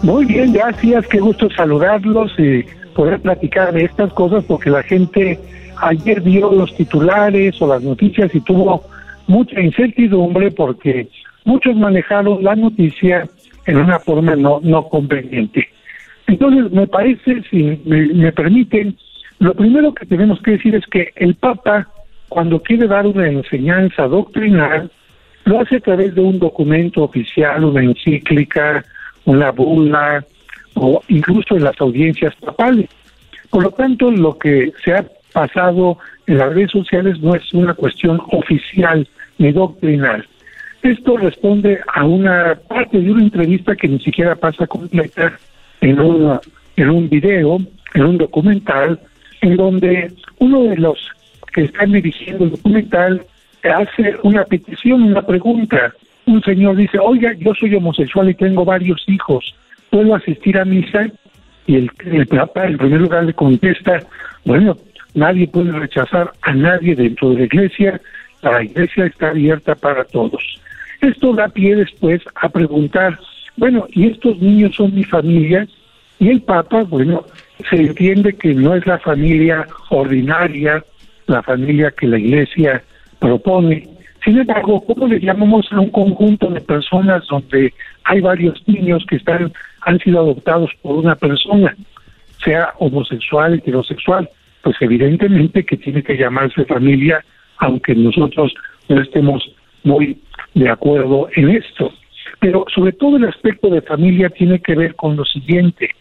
Muy 0.02 0.26
bien, 0.26 0.54
gracias, 0.54 1.06
qué 1.08 1.20
gusto 1.20 1.50
saludarlos 1.52 2.32
y 2.38 2.64
poder 2.96 3.20
platicar 3.22 3.74
de 3.74 3.84
estas 3.84 4.12
cosas 4.14 4.44
porque 4.46 4.70
la 4.70 4.84
gente 4.84 5.40
ayer 5.82 6.22
vio 6.22 6.52
los 6.52 6.74
titulares 6.76 7.62
o 7.62 7.68
las 7.68 7.82
noticias 7.82 8.34
y 8.34 8.42
tuvo 8.42 8.84
mucha 9.28 9.60
incertidumbre 9.60 10.52
porque 10.52 11.08
muchos 11.46 11.76
manejaron 11.76 12.44
la 12.44 12.56
noticia 12.56 13.28
en 13.66 13.78
una 13.78 14.00
forma 14.00 14.36
no, 14.36 14.60
no 14.64 14.88
conveniente. 14.88 15.68
Entonces, 16.28 16.72
me 16.72 16.88
parece, 16.88 17.44
si 17.50 17.80
me, 17.86 18.08
me 18.08 18.32
permiten, 18.32 18.98
lo 19.40 19.54
primero 19.54 19.94
que 19.94 20.06
tenemos 20.06 20.42
que 20.42 20.52
decir 20.52 20.76
es 20.76 20.86
que 20.88 21.12
el 21.16 21.36
Papa, 21.36 21.88
cuando 22.30 22.62
quiere 22.62 22.88
dar 22.88 23.06
una 23.06 23.28
enseñanza 23.28 24.08
doctrinal, 24.08 24.92
lo 25.46 25.62
hace 25.62 25.78
a 25.78 25.80
través 25.80 26.16
de 26.16 26.22
un 26.22 26.40
documento 26.40 27.04
oficial, 27.04 27.64
una 27.64 27.82
encíclica, 27.82 28.84
una 29.26 29.52
bula, 29.52 30.26
o 30.74 31.02
incluso 31.08 31.56
en 31.56 31.64
las 31.64 31.80
audiencias 31.80 32.36
papales. 32.36 32.90
Por 33.50 33.64
lo 33.64 33.72
tanto, 33.72 34.12
lo 34.12 34.38
que 34.38 34.74
se 34.84 34.94
ha 34.94 35.06
pasado 35.38 36.00
en 36.26 36.40
las 36.40 36.52
redes 36.52 36.72
sociales 36.72 37.20
no 37.22 37.36
es 37.36 37.54
una 37.54 37.76
cuestión 37.76 38.20
oficial 38.32 39.08
ni 39.38 39.52
doctrinal. 39.52 40.26
Esto 40.82 41.16
responde 41.16 41.80
a 41.94 42.06
una 42.06 42.58
parte 42.68 43.00
de 43.00 43.12
una 43.12 43.22
entrevista 43.22 43.76
que 43.76 43.88
ni 43.88 44.00
siquiera 44.00 44.36
pasa 44.36 44.66
completa 44.66 45.38
en, 45.82 46.00
una, 46.00 46.42
en 46.76 46.90
un 46.90 47.08
video, 47.08 47.60
en 47.94 48.04
un 48.04 48.18
documental, 48.18 49.00
en 49.42 49.58
donde 49.58 50.12
uno 50.40 50.64
de 50.64 50.78
los 50.78 50.98
que 51.54 51.66
están 51.66 51.92
dirigiendo 51.92 52.46
el 52.46 52.52
documental 52.52 53.22
hace 53.64 54.16
una 54.24 54.44
petición, 54.44 55.04
una 55.04 55.22
pregunta. 55.22 55.94
Un 56.26 56.42
señor 56.42 56.78
dice, 56.78 56.98
oiga, 56.98 57.32
yo 57.38 57.54
soy 57.54 57.76
homosexual 57.76 58.28
y 58.32 58.34
tengo 58.34 58.66
varios 58.66 59.04
hijos, 59.08 59.56
¿puedo 59.92 60.16
asistir 60.16 60.58
a 60.58 60.66
misa? 60.66 61.06
Y 61.68 61.76
el, 61.76 61.92
el 62.06 62.26
Papa 62.26 62.66
en 62.66 62.78
primer 62.78 63.02
lugar 63.02 63.26
le 63.26 63.34
contesta, 63.34 64.00
bueno, 64.46 64.76
nadie 65.18 65.48
puede 65.48 65.72
rechazar 65.72 66.32
a 66.44 66.54
nadie 66.54 66.96
dentro 66.96 67.32
de 67.32 67.40
la 67.40 67.46
iglesia, 67.46 68.02
la 68.44 68.64
iglesia 68.64 69.08
está 69.08 69.30
abierta 69.30 69.76
para 69.76 70.06
todos. 70.06 70.42
Esto 71.02 71.34
da 71.34 71.48
pie 71.48 71.76
después 71.76 72.22
a 72.36 72.48
preguntar, 72.50 73.20
bueno, 73.58 73.88
¿y 73.92 74.08
estos 74.08 74.38
niños 74.40 74.76
son 74.76 74.94
mi 74.94 75.04
familia? 75.04 75.68
Y 76.20 76.30
el 76.30 76.42
Papa, 76.42 76.84
bueno, 76.84 77.26
se 77.70 77.78
entiende 77.78 78.34
que 78.34 78.54
no 78.54 78.76
es 78.76 78.86
la 78.86 79.00
familia 79.00 79.68
ordinaria, 79.90 80.84
la 81.26 81.42
familia 81.42 81.92
que 81.92 82.08
la 82.08 82.20
iglesia 82.20 82.84
propone. 83.20 83.88
Sin 84.24 84.38
embargo, 84.38 84.84
¿cómo 84.86 85.08
le 85.08 85.20
llamamos 85.20 85.68
a 85.72 85.80
un 85.80 85.90
conjunto 85.90 86.48
de 86.50 86.62
personas 86.62 87.26
donde 87.28 87.74
hay 88.04 88.22
varios 88.22 88.62
niños 88.68 89.04
que 89.10 89.16
están 89.16 89.52
han 89.82 90.00
sido 90.00 90.20
adoptados 90.20 90.70
por 90.82 90.98
una 90.98 91.16
persona, 91.16 91.76
sea 92.44 92.74
homosexual, 92.78 93.56
heterosexual? 93.56 94.30
Pues 94.68 94.82
evidentemente 94.82 95.64
que 95.64 95.78
tiene 95.78 96.04
que 96.04 96.18
llamarse 96.18 96.66
familia, 96.66 97.24
aunque 97.60 97.96
nosotros 97.96 98.54
no 98.90 99.02
estemos 99.02 99.50
muy 99.84 100.20
de 100.56 100.70
acuerdo 100.70 101.30
en 101.38 101.52
esto. 101.52 101.94
Pero 102.42 102.66
sobre 102.76 102.92
todo 102.92 103.16
el 103.16 103.24
aspecto 103.24 103.70
de 103.70 103.82
familia 103.82 104.28
tiene 104.28 104.60
que 104.60 104.76
ver 104.76 104.94
con 104.96 105.16
lo 105.16 105.24
siguiente, 105.24 105.92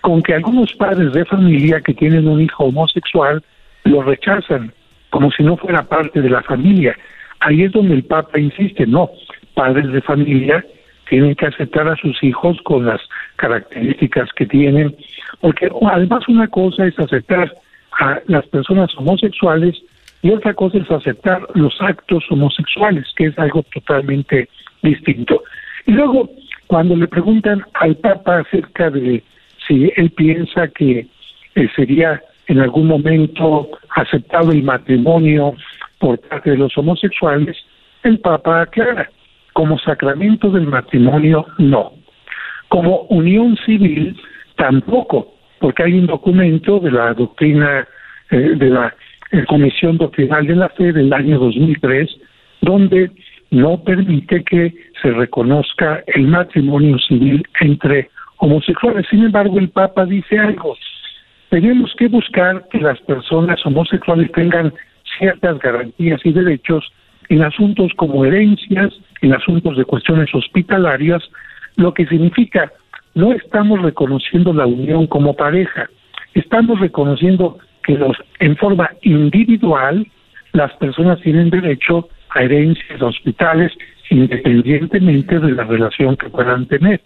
con 0.00 0.22
que 0.22 0.32
algunos 0.32 0.72
padres 0.72 1.12
de 1.12 1.26
familia 1.26 1.82
que 1.82 1.92
tienen 1.92 2.26
un 2.26 2.40
hijo 2.40 2.64
homosexual 2.64 3.42
lo 3.84 4.02
rechazan 4.02 4.72
como 5.10 5.30
si 5.30 5.42
no 5.42 5.58
fuera 5.58 5.82
parte 5.82 6.22
de 6.22 6.30
la 6.30 6.42
familia. 6.44 6.96
Ahí 7.40 7.64
es 7.64 7.72
donde 7.72 7.92
el 7.92 8.04
Papa 8.04 8.40
insiste, 8.40 8.86
no, 8.86 9.10
padres 9.52 9.92
de 9.92 10.00
familia 10.00 10.64
tienen 11.10 11.34
que 11.34 11.44
aceptar 11.44 11.88
a 11.88 11.96
sus 11.96 12.24
hijos 12.24 12.56
con 12.62 12.86
las 12.86 13.02
características 13.36 14.32
que 14.32 14.46
tienen, 14.46 14.96
porque 15.42 15.68
además 15.92 16.26
una 16.26 16.48
cosa 16.48 16.86
es 16.86 16.98
aceptar 16.98 17.52
a 18.00 18.20
las 18.26 18.46
personas 18.46 18.90
homosexuales 18.96 19.76
y 20.22 20.30
otra 20.30 20.54
cosa 20.54 20.78
es 20.78 20.90
aceptar 20.90 21.46
los 21.54 21.74
actos 21.80 22.24
homosexuales, 22.30 23.04
que 23.14 23.26
es 23.26 23.38
algo 23.38 23.62
totalmente 23.74 24.48
distinto. 24.82 25.42
Y 25.86 25.92
luego, 25.92 26.30
cuando 26.66 26.96
le 26.96 27.06
preguntan 27.08 27.62
al 27.74 27.96
Papa 27.96 28.38
acerca 28.38 28.90
de 28.90 29.22
si 29.66 29.92
él 29.96 30.10
piensa 30.10 30.68
que 30.68 31.06
eh, 31.54 31.68
sería 31.76 32.22
en 32.46 32.60
algún 32.60 32.86
momento 32.86 33.68
aceptado 33.94 34.52
el 34.52 34.62
matrimonio 34.62 35.54
por 35.98 36.18
parte 36.20 36.50
de 36.50 36.56
los 36.56 36.76
homosexuales, 36.76 37.56
el 38.02 38.18
Papa 38.20 38.62
aclara, 38.62 39.10
como 39.52 39.78
sacramento 39.78 40.50
del 40.50 40.66
matrimonio, 40.66 41.46
no. 41.58 41.92
Como 42.68 43.02
unión 43.10 43.56
civil, 43.64 44.16
tampoco, 44.56 45.33
porque 45.64 45.82
hay 45.82 45.94
un 45.94 46.06
documento 46.06 46.78
de 46.78 46.90
la 46.90 47.14
doctrina 47.14 47.88
eh, 48.30 48.36
de 48.54 48.68
la 48.68 48.94
la 49.30 49.46
Comisión 49.46 49.96
Doctrinal 49.96 50.46
de 50.46 50.56
la 50.56 50.68
Fe 50.68 50.92
del 50.92 51.10
año 51.10 51.38
2003, 51.38 52.06
donde 52.60 53.10
no 53.50 53.82
permite 53.82 54.44
que 54.44 54.74
se 55.00 55.10
reconozca 55.10 56.04
el 56.06 56.28
matrimonio 56.28 56.98
civil 56.98 57.42
entre 57.60 58.10
homosexuales. 58.36 59.06
Sin 59.08 59.24
embargo, 59.24 59.58
el 59.58 59.70
Papa 59.70 60.04
dice 60.04 60.38
algo. 60.38 60.76
Tenemos 61.48 61.94
que 61.96 62.08
buscar 62.08 62.68
que 62.70 62.80
las 62.80 63.00
personas 63.00 63.64
homosexuales 63.64 64.30
tengan 64.32 64.70
ciertas 65.16 65.58
garantías 65.60 66.20
y 66.24 66.32
derechos 66.32 66.92
en 67.30 67.42
asuntos 67.42 67.90
como 67.96 68.26
herencias, 68.26 68.92
en 69.22 69.32
asuntos 69.32 69.78
de 69.78 69.86
cuestiones 69.86 70.28
hospitalarias, 70.34 71.22
lo 71.76 71.94
que 71.94 72.04
significa 72.04 72.70
no 73.14 73.32
estamos 73.32 73.82
reconociendo 73.82 74.52
la 74.52 74.66
unión 74.66 75.06
como 75.06 75.34
pareja, 75.34 75.88
estamos 76.34 76.80
reconociendo 76.80 77.58
que 77.84 77.94
los, 77.94 78.16
en 78.40 78.56
forma 78.56 78.90
individual 79.02 80.06
las 80.52 80.72
personas 80.74 81.20
tienen 81.20 81.50
derecho 81.50 82.08
a 82.30 82.42
herencias 82.42 82.98
de 82.98 83.04
hospitales 83.04 83.72
independientemente 84.10 85.38
de 85.38 85.52
la 85.52 85.64
relación 85.64 86.16
que 86.16 86.28
puedan 86.28 86.66
tener 86.66 87.00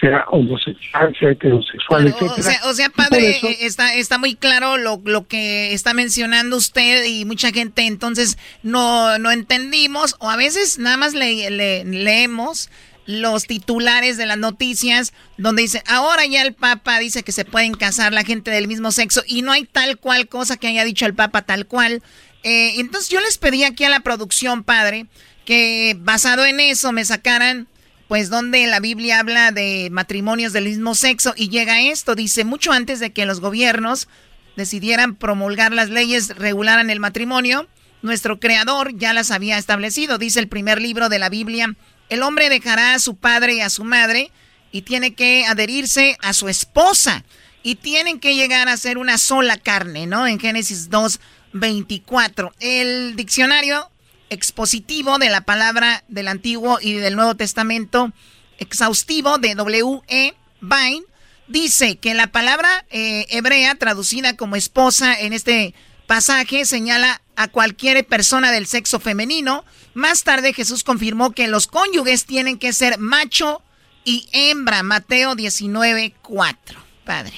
sea 0.00 0.24
homosexual, 0.28 1.14
sea 1.18 1.30
heterosexual, 1.30 2.06
etcétera. 2.06 2.60
O 2.66 2.72
sea, 2.72 2.88
padre, 2.90 3.30
eh, 3.42 3.56
está, 3.62 3.94
está 3.94 4.18
muy 4.18 4.34
claro 4.36 4.76
lo, 4.76 5.00
lo 5.04 5.26
que 5.26 5.72
está 5.72 5.92
mencionando 5.92 6.56
usted 6.56 7.04
y 7.04 7.24
mucha 7.24 7.50
gente 7.50 7.86
entonces 7.86 8.38
no, 8.62 9.18
no 9.18 9.30
entendimos 9.30 10.16
o 10.20 10.30
a 10.30 10.36
veces 10.36 10.78
nada 10.78 10.96
más 10.96 11.14
le, 11.14 11.50
leemos 11.84 12.70
los 13.08 13.46
titulares 13.46 14.18
de 14.18 14.26
las 14.26 14.36
noticias 14.36 15.14
donde 15.38 15.62
dice, 15.62 15.82
ahora 15.86 16.26
ya 16.26 16.42
el 16.42 16.52
Papa 16.52 16.98
dice 16.98 17.22
que 17.22 17.32
se 17.32 17.46
pueden 17.46 17.72
casar 17.72 18.12
la 18.12 18.22
gente 18.22 18.50
del 18.50 18.68
mismo 18.68 18.92
sexo 18.92 19.22
y 19.26 19.40
no 19.40 19.50
hay 19.50 19.64
tal 19.64 19.96
cual 19.96 20.28
cosa 20.28 20.58
que 20.58 20.68
haya 20.68 20.84
dicho 20.84 21.06
el 21.06 21.14
Papa 21.14 21.40
tal 21.40 21.66
cual. 21.66 22.02
Eh, 22.42 22.74
entonces 22.76 23.08
yo 23.08 23.18
les 23.22 23.38
pedí 23.38 23.64
aquí 23.64 23.84
a 23.84 23.88
la 23.88 24.00
producción, 24.00 24.62
padre, 24.62 25.06
que 25.46 25.96
basado 25.98 26.44
en 26.44 26.60
eso 26.60 26.92
me 26.92 27.02
sacaran, 27.02 27.66
pues 28.08 28.28
donde 28.28 28.66
la 28.66 28.78
Biblia 28.78 29.20
habla 29.20 29.52
de 29.52 29.88
matrimonios 29.90 30.52
del 30.52 30.66
mismo 30.66 30.94
sexo 30.94 31.32
y 31.34 31.48
llega 31.48 31.80
esto, 31.80 32.14
dice, 32.14 32.44
mucho 32.44 32.72
antes 32.72 33.00
de 33.00 33.14
que 33.14 33.24
los 33.24 33.40
gobiernos 33.40 34.06
decidieran 34.54 35.14
promulgar 35.14 35.72
las 35.72 35.88
leyes, 35.88 36.36
regularan 36.36 36.90
el 36.90 37.00
matrimonio, 37.00 37.68
nuestro 38.02 38.38
creador 38.38 38.98
ya 38.98 39.14
las 39.14 39.30
había 39.30 39.56
establecido, 39.56 40.18
dice 40.18 40.40
el 40.40 40.48
primer 40.48 40.82
libro 40.82 41.08
de 41.08 41.18
la 41.18 41.30
Biblia 41.30 41.74
el 42.08 42.22
hombre 42.22 42.48
dejará 42.48 42.94
a 42.94 42.98
su 42.98 43.16
padre 43.16 43.54
y 43.54 43.60
a 43.60 43.70
su 43.70 43.84
madre 43.84 44.30
y 44.72 44.82
tiene 44.82 45.14
que 45.14 45.44
adherirse 45.46 46.16
a 46.20 46.32
su 46.32 46.48
esposa 46.48 47.24
y 47.62 47.76
tienen 47.76 48.20
que 48.20 48.34
llegar 48.34 48.68
a 48.68 48.76
ser 48.76 48.98
una 48.98 49.18
sola 49.18 49.56
carne, 49.56 50.06
¿no? 50.06 50.26
En 50.26 50.38
Génesis 50.38 50.90
2, 50.90 51.20
24. 51.52 52.54
El 52.60 53.16
diccionario 53.16 53.90
expositivo 54.30 55.18
de 55.18 55.30
la 55.30 55.42
palabra 55.42 56.04
del 56.08 56.28
Antiguo 56.28 56.78
y 56.80 56.94
del 56.94 57.16
Nuevo 57.16 57.34
Testamento, 57.34 58.12
exhaustivo 58.58 59.38
de 59.38 59.54
W.E. 59.54 60.34
Vine, 60.60 61.02
dice 61.46 61.96
que 61.96 62.14
la 62.14 62.28
palabra 62.28 62.84
eh, 62.90 63.26
hebrea 63.30 63.74
traducida 63.74 64.36
como 64.36 64.56
esposa 64.56 65.18
en 65.18 65.32
este 65.32 65.74
pasaje 66.06 66.64
señala 66.64 67.22
a 67.36 67.48
cualquier 67.48 68.06
persona 68.06 68.50
del 68.50 68.66
sexo 68.66 68.98
femenino 69.00 69.64
más 69.94 70.24
tarde 70.24 70.52
Jesús 70.52 70.84
confirmó 70.84 71.32
que 71.32 71.48
los 71.48 71.66
cónyuges 71.66 72.26
tienen 72.26 72.58
que 72.58 72.72
ser 72.72 72.98
macho 72.98 73.62
y 74.04 74.26
hembra, 74.32 74.82
Mateo 74.82 75.34
19, 75.34 76.12
4. 76.22 76.78
Padre. 77.04 77.32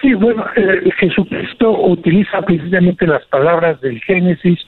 Sí, 0.00 0.14
bueno, 0.14 0.44
eh, 0.54 0.90
Jesucristo 0.98 1.70
utiliza 1.70 2.42
precisamente 2.42 3.06
las 3.06 3.24
palabras 3.26 3.80
del 3.80 4.00
Génesis 4.02 4.58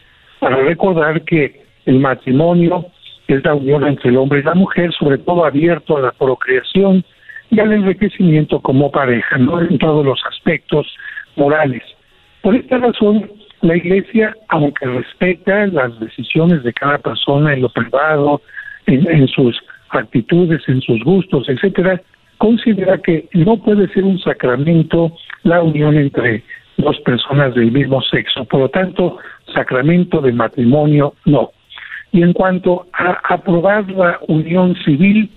para 0.41 0.57
recordar 0.57 1.23
que 1.25 1.65
el 1.87 2.01
matrimonio 2.01 2.87
es 3.29 3.45
la 3.45 3.55
unión 3.55 3.87
entre 3.87 4.11
el 4.11 4.17
hombre 4.17 4.41
y 4.41 4.43
la 4.43 4.55
mujer, 4.55 4.93
sobre 4.93 5.19
todo 5.19 5.45
abierto 5.45 5.97
a 5.97 6.01
la 6.01 6.13
procreación 6.13 7.05
y 7.51 7.61
al 7.61 7.73
enriquecimiento 7.73 8.61
como 8.61 8.91
pareja, 8.91 9.39
no 9.39 9.61
en 9.61 9.79
todos 9.79 10.05
los 10.05 10.21
aspectos 10.27 10.87
morales. 11.37 11.83
Por 12.43 12.57
esta 12.57 12.79
razón, 12.79 13.31
la 13.63 13.77
Iglesia, 13.77 14.35
aunque 14.49 14.87
respeta 14.87 15.67
las 15.67 15.99
decisiones 16.01 16.63
de 16.63 16.73
cada 16.73 16.99
persona 16.99 17.53
en 17.53 17.63
lo 17.63 17.69
privado, 17.69 18.41
en, 18.87 19.29
sus 19.29 19.57
actitudes, 19.91 20.63
en 20.67 20.81
sus 20.81 21.03
gustos, 21.05 21.49
etcétera, 21.49 22.01
considera 22.39 22.99
que 22.99 23.29
no 23.35 23.59
puede 23.59 23.89
ser 23.93 24.05
un 24.05 24.19
sacramento 24.19 25.13
la 25.43 25.63
unión 25.63 25.97
entre 25.97 26.43
dos 26.79 26.99
personas 27.01 27.55
del 27.55 27.71
mismo 27.71 28.01
sexo. 28.03 28.45
Por 28.47 28.61
lo 28.61 28.69
tanto, 28.71 29.19
sacramento 29.55 30.21
de 30.21 30.33
matrimonio 30.33 31.15
no. 31.27 31.51
Y 32.13 32.23
en 32.23 32.33
cuanto 32.33 32.87
a 32.93 33.21
aprobar 33.29 33.89
la 33.91 34.19
unión 34.27 34.75
civil, 34.85 35.31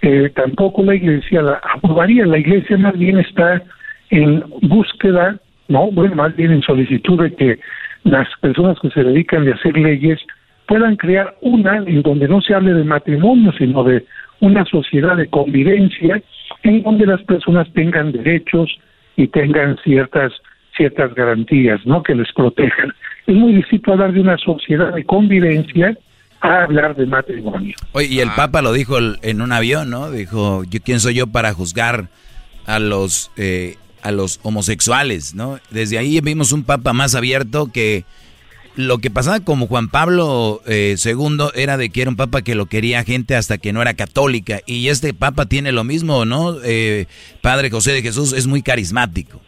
eh, 0.00 0.30
tampoco 0.34 0.82
la 0.84 0.94
Iglesia 0.94 1.42
la 1.42 1.60
aprobaría. 1.74 2.24
La 2.24 2.38
Iglesia 2.38 2.78
más 2.78 2.96
bien 2.96 3.18
está 3.18 3.62
en 4.10 4.44
búsqueda 4.62 5.38
no, 5.68 5.90
bueno, 5.90 6.14
más 6.14 6.34
bien 6.36 6.52
en 6.52 6.62
solicitud 6.62 7.22
de 7.22 7.34
que 7.34 7.58
las 8.04 8.28
personas 8.40 8.78
que 8.80 8.90
se 8.90 9.02
dedican 9.02 9.48
a 9.48 9.54
hacer 9.54 9.76
leyes 9.76 10.20
puedan 10.66 10.96
crear 10.96 11.34
una 11.40 11.76
en 11.78 12.02
donde 12.02 12.28
no 12.28 12.40
se 12.40 12.54
hable 12.54 12.74
de 12.74 12.84
matrimonio, 12.84 13.52
sino 13.58 13.84
de 13.84 14.04
una 14.40 14.64
sociedad 14.66 15.16
de 15.16 15.28
convivencia 15.28 16.22
en 16.62 16.82
donde 16.82 17.06
las 17.06 17.22
personas 17.22 17.70
tengan 17.72 18.12
derechos 18.12 18.70
y 19.16 19.28
tengan 19.28 19.76
ciertas 19.84 20.32
ciertas 20.76 21.14
garantías, 21.14 21.80
¿no? 21.86 22.02
Que 22.02 22.16
les 22.16 22.32
protejan. 22.32 22.92
Es 23.26 23.34
muy 23.34 23.52
distinto 23.52 23.92
hablar 23.92 24.12
de 24.12 24.20
una 24.20 24.36
sociedad 24.38 24.92
de 24.92 25.04
convivencia 25.04 25.96
a 26.40 26.64
hablar 26.64 26.96
de 26.96 27.06
matrimonio. 27.06 27.76
Oye, 27.92 28.08
y 28.10 28.20
el 28.20 28.28
ah. 28.30 28.34
Papa 28.36 28.60
lo 28.60 28.72
dijo 28.72 28.96
en 28.98 29.40
un 29.40 29.52
avión, 29.52 29.88
¿no? 29.88 30.10
Dijo, 30.10 30.64
¿yo 30.64 30.80
quién 30.84 30.98
soy 30.98 31.14
yo 31.14 31.28
para 31.28 31.52
juzgar 31.52 32.08
a 32.66 32.80
los 32.80 33.30
eh, 33.36 33.76
a 34.04 34.12
los 34.12 34.38
homosexuales, 34.42 35.34
¿no? 35.34 35.58
Desde 35.70 35.98
ahí 35.98 36.20
vimos 36.20 36.52
un 36.52 36.62
Papa 36.62 36.92
más 36.92 37.14
abierto 37.14 37.72
que 37.72 38.04
lo 38.76 38.98
que 38.98 39.10
pasaba 39.10 39.40
como 39.40 39.66
Juan 39.66 39.88
Pablo 39.88 40.60
II 40.66 40.72
eh, 40.72 40.96
era 41.54 41.76
de 41.76 41.90
que 41.90 42.02
era 42.02 42.10
un 42.10 42.16
papa 42.16 42.42
que 42.42 42.54
lo 42.54 42.66
quería 42.66 43.04
gente 43.04 43.36
hasta 43.36 43.58
que 43.58 43.72
no 43.72 43.80
era 43.80 43.94
católica. 43.94 44.60
Y 44.66 44.88
este 44.88 45.14
papa 45.14 45.46
tiene 45.46 45.72
lo 45.72 45.84
mismo, 45.84 46.24
¿no? 46.24 46.56
Eh, 46.64 47.06
Padre 47.40 47.70
José 47.70 47.92
de 47.92 48.02
Jesús 48.02 48.32
es 48.32 48.46
muy 48.46 48.62
carismático. 48.62 49.40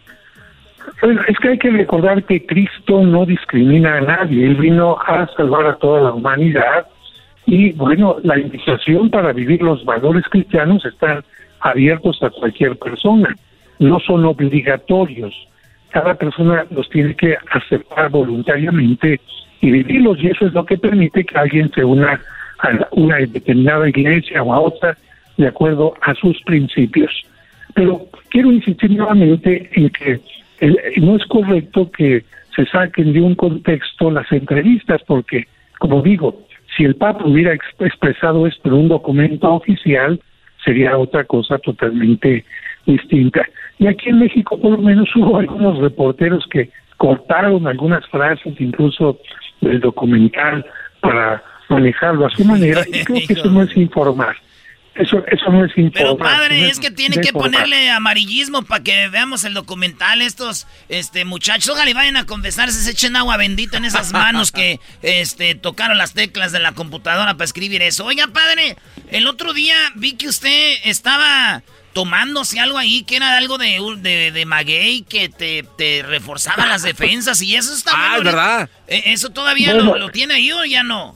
es 1.02 1.38
que 1.38 1.48
hay 1.48 1.58
que 1.58 1.70
recordar 1.70 2.24
que 2.24 2.46
Cristo 2.46 3.02
no 3.02 3.26
discrimina 3.26 3.98
a 3.98 4.00
nadie. 4.00 4.46
Él 4.46 4.56
vino 4.56 4.96
a 4.98 5.28
salvar 5.36 5.66
a 5.66 5.76
toda 5.76 6.02
la 6.02 6.12
humanidad. 6.12 6.86
Y 7.46 7.72
bueno, 7.72 8.16
la 8.22 8.38
invitación 8.38 9.10
para 9.10 9.32
vivir 9.32 9.62
los 9.62 9.84
valores 9.84 10.24
cristianos 10.30 10.84
están 10.84 11.24
abiertos 11.60 12.22
a 12.22 12.30
cualquier 12.30 12.76
persona. 12.78 13.34
No 13.78 14.00
son 14.00 14.24
obligatorios 14.24 15.34
cada 15.96 16.14
persona 16.14 16.66
los 16.70 16.88
tiene 16.90 17.14
que 17.14 17.36
aceptar 17.52 18.10
voluntariamente 18.10 19.18
y 19.62 19.70
vivirlos 19.70 20.22
y 20.22 20.26
eso 20.26 20.46
es 20.46 20.52
lo 20.52 20.66
que 20.66 20.76
permite 20.76 21.24
que 21.24 21.38
alguien 21.38 21.70
se 21.74 21.82
una 21.84 22.20
a 22.58 22.88
una 22.92 23.16
determinada 23.16 23.88
iglesia 23.88 24.42
o 24.42 24.52
a 24.52 24.60
otra 24.60 24.96
de 25.38 25.46
acuerdo 25.46 25.94
a 26.02 26.14
sus 26.14 26.38
principios. 26.42 27.10
Pero 27.74 28.06
quiero 28.28 28.52
insistir 28.52 28.90
nuevamente 28.90 29.70
en 29.72 29.88
que 29.88 30.20
no 30.98 31.16
es 31.16 31.24
correcto 31.26 31.90
que 31.90 32.24
se 32.54 32.66
saquen 32.66 33.14
de 33.14 33.20
un 33.22 33.34
contexto 33.34 34.10
las 34.10 34.30
entrevistas 34.32 35.00
porque, 35.06 35.46
como 35.78 36.02
digo, 36.02 36.46
si 36.76 36.84
el 36.84 36.96
Papa 36.96 37.24
hubiera 37.24 37.54
expresado 37.54 38.46
esto 38.46 38.68
en 38.68 38.74
un 38.74 38.88
documento 38.88 39.50
oficial, 39.50 40.20
sería 40.62 40.98
otra 40.98 41.24
cosa 41.24 41.56
totalmente 41.58 42.44
distinta. 42.86 43.46
Y 43.78 43.86
aquí 43.86 44.08
en 44.08 44.20
México 44.20 44.58
por 44.60 44.72
lo 44.72 44.78
menos 44.78 45.08
hubo 45.16 45.38
algunos 45.38 45.78
reporteros 45.78 46.46
que 46.50 46.70
cortaron 46.96 47.66
algunas 47.66 48.06
frases 48.06 48.54
incluso 48.58 49.18
del 49.60 49.80
documental 49.80 50.64
para 51.00 51.42
manejarlo 51.68 52.26
a 52.26 52.30
su 52.30 52.44
manera 52.44 52.82
y 52.86 53.04
creo 53.04 53.26
que 53.26 53.32
eso 53.32 53.50
no 53.50 53.62
es 53.62 53.76
informar. 53.76 54.36
Eso, 54.94 55.22
eso 55.26 55.50
no 55.50 55.62
es 55.62 55.76
informar. 55.76 55.92
Pero 55.92 56.16
padre, 56.16 56.68
es, 56.68 56.80
que 56.80 56.90
tiene 56.90 57.18
que 57.18 57.30
ponerle 57.30 57.90
amarillismo 57.90 58.62
para 58.62 58.82
que 58.82 59.08
veamos 59.08 59.44
el 59.44 59.52
documental. 59.52 60.22
Estos 60.22 60.66
este 60.88 61.26
muchachos, 61.26 61.68
ojalá 61.68 61.90
y 61.90 61.92
vayan 61.92 62.16
a 62.16 62.24
confesarse, 62.24 62.80
se 62.80 62.92
echen 62.92 63.14
agua 63.14 63.36
bendita 63.36 63.76
en 63.76 63.84
esas 63.84 64.14
manos 64.14 64.52
que 64.52 64.80
este 65.02 65.54
tocaron 65.54 65.98
las 65.98 66.14
teclas 66.14 66.50
de 66.50 66.60
la 66.60 66.72
computadora 66.72 67.34
para 67.34 67.44
escribir 67.44 67.82
eso. 67.82 68.06
Oiga, 68.06 68.26
padre, 68.28 68.76
el 69.10 69.26
otro 69.26 69.52
día 69.52 69.76
vi 69.96 70.16
que 70.16 70.28
usted 70.28 70.76
estaba 70.84 71.62
tomándose 71.96 72.60
algo 72.60 72.76
ahí 72.76 73.04
que 73.04 73.16
era 73.16 73.38
algo 73.38 73.56
de, 73.56 73.80
de, 74.02 74.30
de 74.30 74.44
maguey 74.44 75.00
que 75.08 75.30
te, 75.30 75.64
te, 75.78 76.02
reforzaba 76.06 76.66
las 76.66 76.82
defensas 76.82 77.40
y 77.40 77.56
eso 77.56 77.72
está 77.72 77.92
Ah, 77.94 78.18
¿verdad? 78.22 78.68
Eh, 78.86 79.00
¿Eso 79.06 79.30
todavía 79.30 79.72
lo, 79.72 80.10
tiene 80.10 80.34
ahí 80.34 80.52
o 80.52 80.62
ya 80.66 80.82
no? 80.82 81.14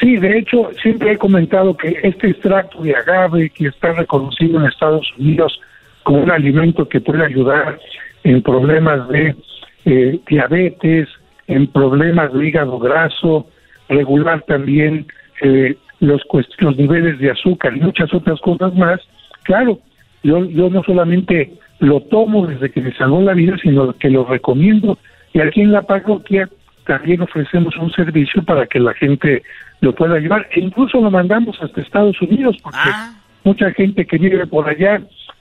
Sí, 0.00 0.16
de 0.16 0.38
hecho, 0.38 0.70
siempre 0.82 1.12
he 1.12 1.18
comentado 1.18 1.76
que 1.76 2.00
este 2.02 2.30
extracto 2.30 2.82
de 2.82 2.96
agave 2.96 3.50
que 3.50 3.68
está 3.68 3.92
reconocido 3.92 4.58
en 4.58 4.66
Estados 4.66 5.06
Unidos 5.16 5.60
como 6.02 6.18
un 6.18 6.32
alimento 6.32 6.88
que 6.88 7.00
puede 7.00 7.24
ayudar 7.24 7.78
en 8.24 8.42
problemas 8.42 9.08
de 9.08 9.36
eh, 9.84 10.18
diabetes, 10.28 11.08
en 11.46 11.68
problemas 11.68 12.32
de 12.32 12.44
hígado 12.44 12.76
graso, 12.80 13.46
regular 13.88 14.42
también 14.48 15.06
eh, 15.42 15.76
los, 16.00 16.22
los 16.58 16.76
niveles 16.76 17.20
de 17.20 17.30
azúcar 17.30 17.76
y 17.76 17.80
muchas 17.80 18.12
otras 18.12 18.40
cosas 18.40 18.74
más, 18.74 19.00
claro, 19.42 19.78
yo, 20.22 20.44
yo 20.44 20.70
no 20.70 20.82
solamente 20.82 21.52
lo 21.78 22.00
tomo 22.00 22.46
desde 22.46 22.70
que 22.70 22.80
me 22.80 22.92
salvó 22.92 23.22
la 23.22 23.34
vida, 23.34 23.56
sino 23.62 23.92
que 23.94 24.10
lo 24.10 24.24
recomiendo. 24.24 24.98
Y 25.32 25.40
aquí 25.40 25.62
en 25.62 25.72
la 25.72 25.82
parroquia 25.82 26.48
también 26.86 27.22
ofrecemos 27.22 27.76
un 27.76 27.90
servicio 27.92 28.42
para 28.44 28.66
que 28.66 28.78
la 28.80 28.94
gente 28.94 29.42
lo 29.80 29.94
pueda 29.94 30.18
llevar. 30.18 30.46
E 30.52 30.60
incluso 30.60 31.00
lo 31.00 31.10
mandamos 31.10 31.60
hasta 31.62 31.80
Estados 31.80 32.20
Unidos, 32.20 32.56
porque 32.62 32.78
ah. 32.82 33.14
mucha 33.44 33.70
gente 33.72 34.06
que 34.06 34.18
vive 34.18 34.46
por 34.46 34.68
allá 34.68 35.00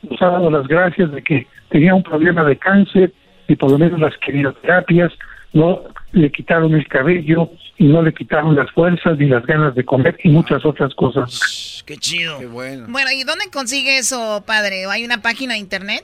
nos 0.10 0.22
ha 0.22 0.28
dado 0.28 0.50
las 0.50 0.68
gracias 0.68 1.12
de 1.12 1.22
que 1.22 1.48
tenía 1.70 1.94
un 1.94 2.04
problema 2.04 2.44
de 2.44 2.56
cáncer 2.58 3.12
y 3.48 3.56
por 3.56 3.72
lo 3.72 3.78
menos 3.78 4.00
las 4.00 4.16
quimioterapias 4.18 5.12
no 5.54 5.82
le 6.12 6.32
quitaron 6.32 6.74
el 6.74 6.88
cabello 6.88 7.52
y 7.78 7.86
no 7.86 8.02
le 8.02 8.14
quitaron 8.14 8.56
las 8.56 8.70
fuerzas 8.72 9.18
ni 9.18 9.28
las 9.28 9.46
ganas 9.46 9.76
de 9.76 9.86
comer 9.86 10.18
y 10.24 10.30
muchas 10.30 10.66
otras 10.66 10.94
cosas. 10.96 11.84
Qué 11.86 11.98
chido. 11.98 12.40
Qué 12.40 12.48
bueno. 12.48 12.88
Bueno, 12.90 13.10
¿y 13.12 13.24
dónde 13.24 13.46
consigue 13.52 13.98
eso, 13.98 14.44
padre? 14.46 14.86
¿Hay 14.90 15.06
una 15.06 15.22
página 15.22 15.54
de 15.54 15.60
internet? 15.60 16.04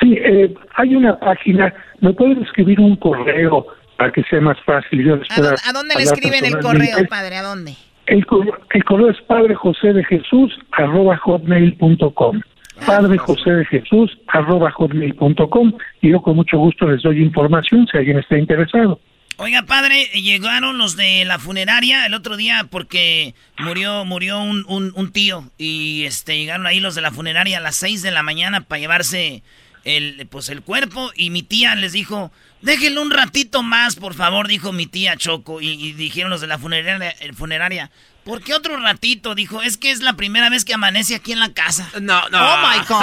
Sí, 0.00 0.14
eh, 0.14 0.54
hay 0.74 0.94
una 0.94 1.18
página. 1.18 1.74
¿Me 2.00 2.12
pueden 2.12 2.42
escribir 2.42 2.80
un 2.80 2.96
correo 2.96 3.66
para 3.96 4.12
que 4.12 4.22
sea 4.24 4.40
más 4.40 4.58
fácil? 4.64 5.04
Yo 5.04 5.14
¿A, 5.14 5.72
dónde 5.72 5.94
le 5.96 6.02
escriben 6.02 6.44
el 6.44 6.58
correo, 6.58 6.98
padre? 7.08 7.36
¿A 7.36 7.42
dónde? 7.42 7.74
El, 8.06 8.26
el 8.70 8.84
correo 8.84 9.10
es 9.10 9.20
padre 9.22 9.54
José 9.54 9.92
de 9.92 10.04
Jesús 10.04 10.58
arroba 10.72 11.16
hotmail.com 11.18 12.40
padre 12.86 13.18
José 13.18 13.50
de 13.50 13.64
Jesús 13.66 14.10
arroba 14.28 14.70
hotmail.com 14.72 15.72
y 16.00 16.10
yo 16.10 16.22
con 16.22 16.36
mucho 16.36 16.58
gusto 16.58 16.86
les 16.86 17.02
doy 17.02 17.22
información 17.22 17.86
si 17.90 17.98
alguien 17.98 18.18
está 18.18 18.38
interesado. 18.38 19.00
Oiga, 19.38 19.62
padre, 19.62 20.04
llegaron 20.14 20.78
los 20.78 20.96
de 20.96 21.24
la 21.24 21.38
funeraria 21.38 22.06
el 22.06 22.14
otro 22.14 22.36
día 22.36 22.66
porque 22.70 23.34
murió 23.58 24.04
murió 24.04 24.40
un, 24.40 24.64
un, 24.68 25.12
tío 25.12 25.50
y 25.58 26.04
este 26.04 26.36
llegaron 26.36 26.66
ahí 26.66 26.80
los 26.80 26.94
de 26.94 27.00
la 27.00 27.10
funeraria 27.10 27.58
a 27.58 27.60
las 27.60 27.76
6 27.76 28.02
de 28.02 28.10
la 28.10 28.22
mañana 28.22 28.60
para 28.60 28.80
llevarse 28.80 29.42
el 29.84 30.26
pues 30.30 30.48
el 30.48 30.62
cuerpo 30.62 31.10
y 31.16 31.30
mi 31.30 31.42
tía 31.42 31.74
les 31.74 31.92
dijo, 31.92 32.30
"Déjenlo 32.60 33.02
un 33.02 33.10
ratito 33.10 33.62
más, 33.62 33.96
por 33.96 34.14
favor", 34.14 34.46
dijo 34.46 34.72
mi 34.72 34.86
tía 34.86 35.16
Choco 35.16 35.60
y, 35.60 35.70
y 35.70 35.92
dijeron 35.92 36.30
los 36.30 36.40
de 36.40 36.46
la 36.46 36.58
funeraria, 36.58 37.14
funeraria 37.34 37.90
¿Por 38.24 38.40
qué 38.42 38.54
otro 38.54 38.76
ratito? 38.76 39.34
Dijo, 39.34 39.62
es 39.62 39.76
que 39.76 39.90
es 39.90 40.00
la 40.00 40.12
primera 40.12 40.48
vez 40.48 40.64
que 40.64 40.74
amanece 40.74 41.16
aquí 41.16 41.32
en 41.32 41.40
la 41.40 41.52
casa. 41.52 41.88
No, 42.00 42.20
no. 42.30 42.38
Oh 42.38 42.56
my 42.58 42.78
God. 42.88 43.02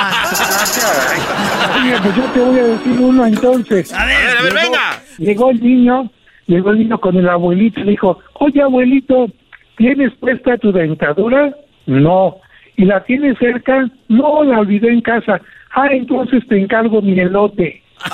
Oye, 1.82 1.98
pues 2.02 2.16
yo 2.16 2.24
te 2.24 2.40
voy 2.40 2.60
a 2.60 2.64
decir 2.64 3.00
uno 3.00 3.26
entonces. 3.26 3.94
A 3.94 4.06
ver, 4.06 4.38
a 4.38 4.42
ver, 4.42 4.54
venga. 4.54 5.04
Llegó 5.18 5.52
el 5.52 5.62
niño, 5.62 6.10
llegó 6.48 6.72
el 6.72 6.80
niño 6.80 7.00
con 7.02 7.18
el 7.18 7.28
abuelito 7.28 7.82
y 7.82 7.84
le 7.84 7.92
dijo, 7.92 8.20
oye 8.36 8.62
abuelito, 8.62 9.28
¿tienes 9.78 10.14
puesta 10.20 10.58
tu 10.58 10.72
dentadura? 10.72 11.54
No. 11.86 12.38
¿Y 12.78 12.86
la 12.86 13.04
tienes 13.04 13.38
cerca? 13.40 13.90
No, 14.08 14.44
la 14.46 14.60
olvidé 14.60 14.90
en 14.90 15.02
casa. 15.02 15.42
Ah, 15.74 15.88
entonces 15.92 16.48
te 16.48 16.58
encargo 16.62 17.02
mi 17.02 17.20
elote. 17.20 17.84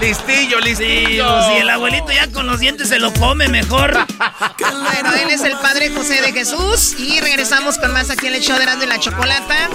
listillo, 0.00 0.60
listillo. 0.60 1.48
Si 1.48 1.56
el 1.58 1.70
abuelito 1.70 2.12
ya 2.12 2.30
con 2.30 2.46
los 2.46 2.60
dientes 2.60 2.88
se 2.88 2.98
lo 2.98 3.12
come 3.14 3.48
mejor. 3.48 3.92
bueno, 3.92 5.12
él 5.14 5.30
es 5.30 5.42
el 5.42 5.56
padre 5.58 5.90
José 5.90 6.22
de 6.22 6.32
Jesús. 6.32 6.94
Y 6.98 7.20
regresamos 7.20 7.78
con 7.78 7.92
más 7.92 8.10
aquí 8.10 8.26
en 8.26 8.34
el 8.34 8.42
show 8.42 8.58
de 8.58 8.64
de 8.64 8.86
la 8.86 8.98
Chocolata. 8.98 9.68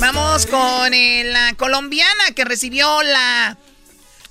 Vamos 0.00 0.46
con 0.46 0.94
eh, 0.94 1.24
la 1.24 1.54
colombiana 1.54 2.32
que 2.34 2.44
recibió 2.44 3.02
la 3.02 3.56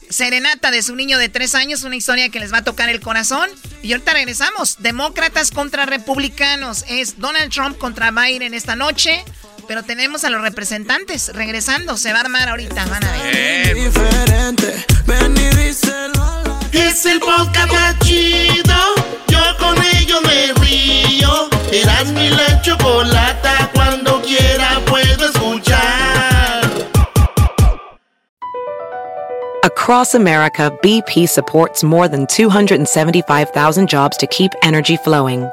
serenata 0.09 0.71
de 0.71 0.83
su 0.83 0.95
niño 0.95 1.17
de 1.17 1.29
tres 1.29 1.55
años. 1.55 1.83
Una 1.83 1.95
historia 1.95 2.29
que 2.29 2.39
les 2.39 2.53
va 2.53 2.59
a 2.59 2.63
tocar 2.63 2.89
el 2.89 2.99
corazón. 2.99 3.49
Y 3.81 3.91
ahorita 3.91 4.13
regresamos. 4.13 4.77
Demócratas 4.79 5.51
contra 5.51 5.85
republicanos. 5.85 6.85
Es 6.87 7.19
Donald 7.19 7.51
Trump 7.51 7.77
contra 7.77 8.11
Biden 8.11 8.53
esta 8.53 8.75
noche. 8.75 9.23
Pero 9.67 9.83
tenemos 9.83 10.23
a 10.23 10.29
los 10.29 10.41
representantes 10.41 11.31
regresando. 11.33 11.97
Se 11.97 12.11
va 12.11 12.19
a 12.19 12.21
armar 12.21 12.49
ahorita, 12.49 12.85
van 12.85 13.03
a 13.03 13.11
ver. 13.11 13.77
Es 16.71 17.05
el 17.05 17.19
podcast 17.19 17.71
más 17.71 17.99
chido. 17.99 18.75
Yo 19.27 19.39
con 19.59 19.77
ello 19.95 20.21
me 20.21 20.53
río. 20.61 21.49
Eras 21.71 22.11
mi 22.11 22.29
la 22.29 22.61
chocolata. 22.61 23.69
Cuando 23.73 24.21
quiera 24.21 24.79
puedo 24.85 25.25
escuchar. 25.25 26.69
Across 29.63 30.15
America, 30.15 30.71
BP 30.81 31.27
supports 31.27 31.83
more 31.83 32.07
than 32.07 32.25
275,000 32.27 33.87
jobs 33.87 34.17
to 34.17 34.27
keep 34.27 34.51
energy 34.61 34.97
flowing. 34.97 35.49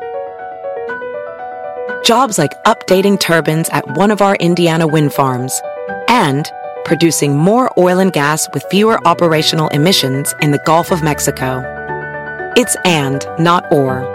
Jobs 2.04 2.38
like 2.38 2.52
updating 2.64 3.20
turbines 3.20 3.68
at 3.70 3.86
one 3.96 4.10
of 4.10 4.22
our 4.22 4.34
Indiana 4.36 4.86
wind 4.86 5.12
farms 5.12 5.60
and 6.08 6.50
producing 6.84 7.36
more 7.36 7.70
oil 7.78 7.98
and 7.98 8.12
gas 8.12 8.48
with 8.54 8.64
fewer 8.70 9.06
operational 9.06 9.68
emissions 9.68 10.34
in 10.40 10.50
the 10.50 10.62
Gulf 10.64 10.90
of 10.90 11.02
Mexico. 11.02 11.62
It's 12.56 12.74
and, 12.84 13.24
not 13.38 13.70
or. 13.70 14.06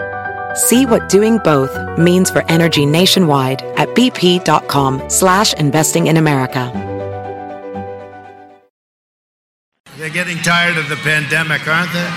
See 0.56 0.84
what 0.84 1.08
doing 1.08 1.38
both 1.38 1.72
means 1.96 2.30
for 2.30 2.44
energy 2.50 2.86
nationwide 2.86 3.62
at 3.76 3.88
bp.com 3.90 5.08
slash 5.08 5.54
investing 5.54 6.08
in 6.08 6.16
America. 6.16 6.72
They're 9.96 10.10
getting 10.10 10.38
tired 10.38 10.76
of 10.76 10.88
the 10.88 10.96
pandemic, 10.96 11.66
aren't 11.66 11.92
they? 11.92 12.10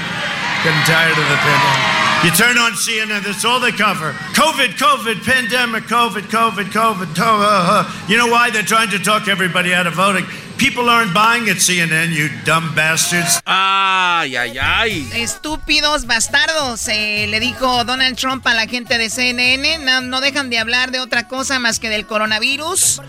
Getting 0.63 0.81
tired 0.83 1.17
of 1.17 1.29
the 1.29 1.37
pandemic. 1.37 2.08
You 2.21 2.31
turn 2.31 2.57
on 2.57 2.73
CNN, 2.73 3.23
that's 3.23 3.45
all 3.45 3.61
they 3.61 3.71
cover. 3.71 4.11
COVID, 4.35 4.75
COVID, 4.75 5.23
pandemic, 5.23 5.85
COVID, 5.85 6.23
COVID, 6.23 6.65
COVID. 6.65 7.15
Uh, 7.17 8.05
you 8.09 8.17
know 8.17 8.27
why? 8.27 8.49
They're 8.49 8.61
trying 8.61 8.89
to 8.89 8.99
talk 8.99 9.29
everybody 9.29 9.73
out 9.73 9.87
of 9.87 9.93
voting. 9.93 10.25
People 10.57 10.89
aren't 10.89 11.13
buying 11.13 11.47
at 11.47 11.55
CNN, 11.61 12.11
you 12.11 12.27
dumb 12.43 12.75
bastards. 12.75 13.41
Ay, 13.45 14.35
ay, 14.35 14.57
ay. 14.59 15.09
Estúpidos 15.13 16.07
bastardos, 16.07 16.89
eh, 16.89 17.27
le 17.29 17.39
dijo 17.39 17.85
Donald 17.85 18.17
Trump 18.17 18.45
a 18.47 18.53
la 18.53 18.67
gente 18.67 18.97
de 18.97 19.09
CNN. 19.09 19.77
No, 19.77 20.01
no 20.01 20.19
dejan 20.19 20.49
de 20.49 20.59
hablar 20.59 20.91
de 20.91 20.99
otra 20.99 21.29
cosa 21.29 21.57
más 21.59 21.79
que 21.79 21.89
del 21.89 22.05
coronavirus. 22.05 23.01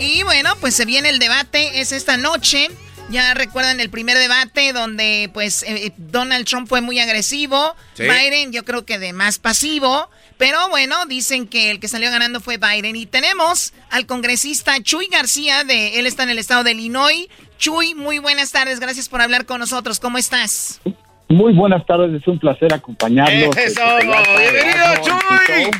Y 0.00 0.24
bueno, 0.24 0.56
pues 0.56 0.74
se 0.74 0.84
viene 0.84 1.10
el 1.10 1.20
debate, 1.20 1.80
es 1.80 1.92
esta 1.92 2.16
noche. 2.16 2.68
Ya 3.08 3.34
recuerdan 3.34 3.78
el 3.78 3.88
primer 3.88 4.18
debate 4.18 4.72
donde 4.72 5.30
pues 5.32 5.62
eh, 5.62 5.92
Donald 5.96 6.44
Trump 6.44 6.68
fue 6.68 6.80
muy 6.80 6.98
agresivo, 6.98 7.76
Biden 7.96 8.52
yo 8.52 8.64
creo 8.64 8.84
que 8.84 8.98
de 8.98 9.12
más 9.12 9.38
pasivo, 9.38 10.10
pero 10.38 10.68
bueno, 10.70 11.06
dicen 11.06 11.46
que 11.46 11.70
el 11.70 11.78
que 11.78 11.86
salió 11.86 12.10
ganando 12.10 12.40
fue 12.40 12.58
Biden 12.58 12.96
y 12.96 13.06
tenemos 13.06 13.72
al 13.90 14.06
congresista 14.06 14.82
Chuy 14.82 15.06
García 15.06 15.62
de 15.62 16.00
él 16.00 16.06
está 16.06 16.24
en 16.24 16.30
el 16.30 16.38
estado 16.38 16.64
de 16.64 16.72
Illinois. 16.72 17.28
Chuy, 17.58 17.94
muy 17.94 18.18
buenas 18.18 18.50
tardes, 18.50 18.80
gracias 18.80 19.08
por 19.08 19.22
hablar 19.22 19.46
con 19.46 19.60
nosotros. 19.60 20.00
¿Cómo 20.00 20.18
estás? 20.18 20.80
Muy 21.28 21.52
buenas 21.54 21.84
tardes, 21.86 22.20
es 22.20 22.26
un 22.28 22.38
placer 22.38 22.72
acompañarlos. 22.72 23.56
¡Eso! 23.56 23.80
¡Bienvenido, 23.98 24.84
Chuy! 25.02 25.70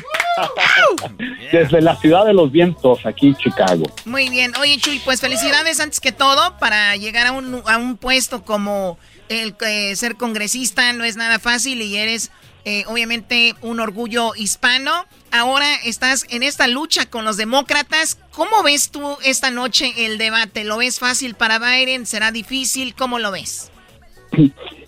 Desde 1.51 1.81
la 1.81 1.95
ciudad 1.95 2.25
de 2.25 2.33
los 2.33 2.51
vientos, 2.51 3.05
aquí 3.05 3.27
en 3.27 3.35
Chicago. 3.37 3.85
Muy 4.05 4.29
bien. 4.29 4.51
Oye, 4.59 4.77
Chuy, 4.77 4.99
pues 4.99 5.21
felicidades 5.21 5.79
antes 5.79 6.01
que 6.01 6.11
todo 6.11 6.57
para 6.59 6.95
llegar 6.97 7.27
a 7.27 7.31
un, 7.31 7.63
a 7.65 7.77
un 7.77 7.95
puesto 7.95 8.43
como 8.43 8.99
el 9.29 9.55
eh, 9.65 9.95
ser 9.95 10.15
congresista. 10.15 10.91
No 10.91 11.05
es 11.05 11.15
nada 11.15 11.39
fácil 11.39 11.81
y 11.81 11.95
eres 11.95 12.29
eh, 12.65 12.83
obviamente 12.87 13.55
un 13.61 13.79
orgullo 13.79 14.35
hispano. 14.35 15.05
Ahora 15.31 15.75
estás 15.85 16.25
en 16.29 16.43
esta 16.43 16.67
lucha 16.67 17.05
con 17.05 17.23
los 17.23 17.37
demócratas. 17.37 18.19
¿Cómo 18.31 18.63
ves 18.63 18.91
tú 18.91 19.17
esta 19.23 19.49
noche 19.49 19.93
el 20.05 20.17
debate? 20.17 20.65
¿Lo 20.65 20.77
ves 20.77 20.99
fácil 20.99 21.35
para 21.35 21.57
Biden? 21.57 22.05
¿Será 22.05 22.31
difícil? 22.31 22.93
¿Cómo 22.95 23.17
lo 23.17 23.31
ves? 23.31 23.71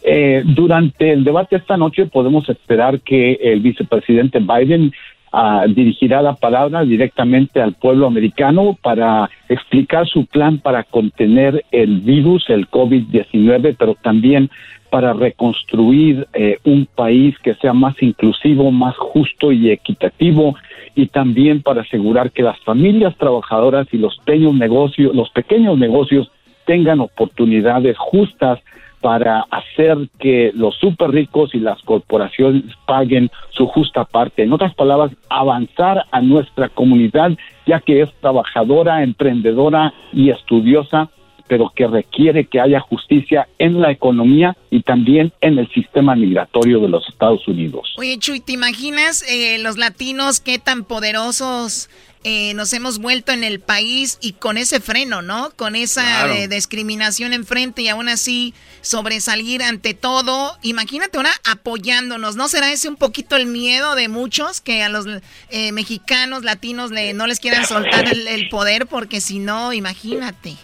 Eh, 0.03 0.43
durante 0.45 1.11
el 1.11 1.23
debate 1.23 1.57
esta 1.57 1.77
noche 1.77 2.05
podemos 2.05 2.47
esperar 2.49 3.01
que 3.01 3.33
el 3.33 3.59
vicepresidente 3.59 4.39
Biden 4.39 4.93
ah, 5.31 5.65
dirigirá 5.67 6.21
la 6.21 6.35
palabra 6.35 6.83
directamente 6.83 7.61
al 7.61 7.73
pueblo 7.73 8.07
americano 8.07 8.77
para 8.81 9.29
explicar 9.49 10.07
su 10.07 10.25
plan 10.25 10.59
para 10.59 10.83
contener 10.83 11.65
el 11.71 11.99
virus, 11.99 12.49
el 12.49 12.69
COVID-19, 12.69 13.75
pero 13.77 13.95
también 13.95 14.49
para 14.89 15.13
reconstruir 15.13 16.27
eh, 16.33 16.57
un 16.63 16.87
país 16.87 17.37
que 17.39 17.53
sea 17.55 17.73
más 17.73 18.01
inclusivo, 18.01 18.71
más 18.71 18.95
justo 18.97 19.51
y 19.51 19.69
equitativo 19.69 20.55
y 20.95 21.07
también 21.07 21.61
para 21.61 21.81
asegurar 21.81 22.31
que 22.31 22.41
las 22.41 22.59
familias 22.61 23.15
trabajadoras 23.17 23.87
y 23.91 23.97
los 23.97 24.17
pequeños 24.19 24.55
negocios, 24.55 25.13
los 25.13 25.29
pequeños 25.29 25.77
negocios 25.77 26.31
tengan 26.65 26.99
oportunidades 26.99 27.97
justas 27.97 28.59
para 29.01 29.45
hacer 29.49 30.09
que 30.19 30.51
los 30.53 30.75
super 30.75 31.11
ricos 31.11 31.53
y 31.53 31.59
las 31.59 31.81
corporaciones 31.83 32.63
paguen 32.85 33.29
su 33.51 33.67
justa 33.67 34.05
parte. 34.05 34.43
En 34.43 34.53
otras 34.53 34.73
palabras, 34.75 35.11
avanzar 35.29 36.05
a 36.11 36.21
nuestra 36.21 36.69
comunidad, 36.69 37.31
ya 37.65 37.79
que 37.79 38.01
es 38.01 38.13
trabajadora, 38.19 39.03
emprendedora 39.03 39.93
y 40.11 40.29
estudiosa, 40.29 41.09
pero 41.49 41.71
que 41.75 41.87
requiere 41.87 42.45
que 42.45 42.61
haya 42.61 42.79
justicia 42.79 43.49
en 43.57 43.81
la 43.81 43.89
economía 43.91 44.55
y 44.69 44.83
también 44.83 45.33
en 45.41 45.57
el 45.57 45.67
sistema 45.71 46.15
migratorio 46.15 46.79
de 46.79 46.89
los 46.89 47.09
Estados 47.09 47.47
Unidos. 47.47 47.95
Oye, 47.97 48.19
Chuy, 48.19 48.39
¿te 48.39 48.53
imaginas 48.53 49.23
eh, 49.27 49.57
los 49.57 49.77
latinos 49.77 50.39
qué 50.41 50.59
tan 50.59 50.83
poderosos 50.83 51.89
eh, 52.25 52.53
nos 52.53 52.73
hemos 52.73 52.99
vuelto 52.99 53.31
en 53.31 53.45
el 53.45 53.61
país 53.61 54.19
y 54.21 54.33
con 54.33 54.57
ese 54.57 54.81
freno, 54.81 55.21
¿no? 55.21 55.51
Con 55.55 55.77
esa 55.77 56.27
eh, 56.35 56.49
discriminación 56.49 57.31
enfrente 57.31 57.81
y 57.81 57.87
aún 57.87 58.09
así 58.09 58.53
sobresalir 58.81 59.63
ante 59.63 59.93
todo. 59.93 60.51
Imagínate 60.61 61.15
ahora 61.15 61.29
apoyándonos, 61.49 62.35
¿no 62.35 62.49
será 62.49 62.73
ese 62.73 62.89
un 62.89 62.97
poquito 62.97 63.37
el 63.37 63.45
miedo 63.45 63.95
de 63.95 64.09
muchos 64.09 64.59
que 64.59 64.83
a 64.83 64.89
los 64.89 65.05
eh, 65.49 65.71
mexicanos, 65.71 66.43
latinos, 66.43 66.91
le, 66.91 67.13
no 67.13 67.25
les 67.25 67.39
quieran 67.39 67.63
soltar 67.63 68.05
el, 68.11 68.49
poder 68.49 68.87
porque 68.87 69.21
si 69.21 69.39
no, 69.39 69.71
imagínate. 69.71 70.55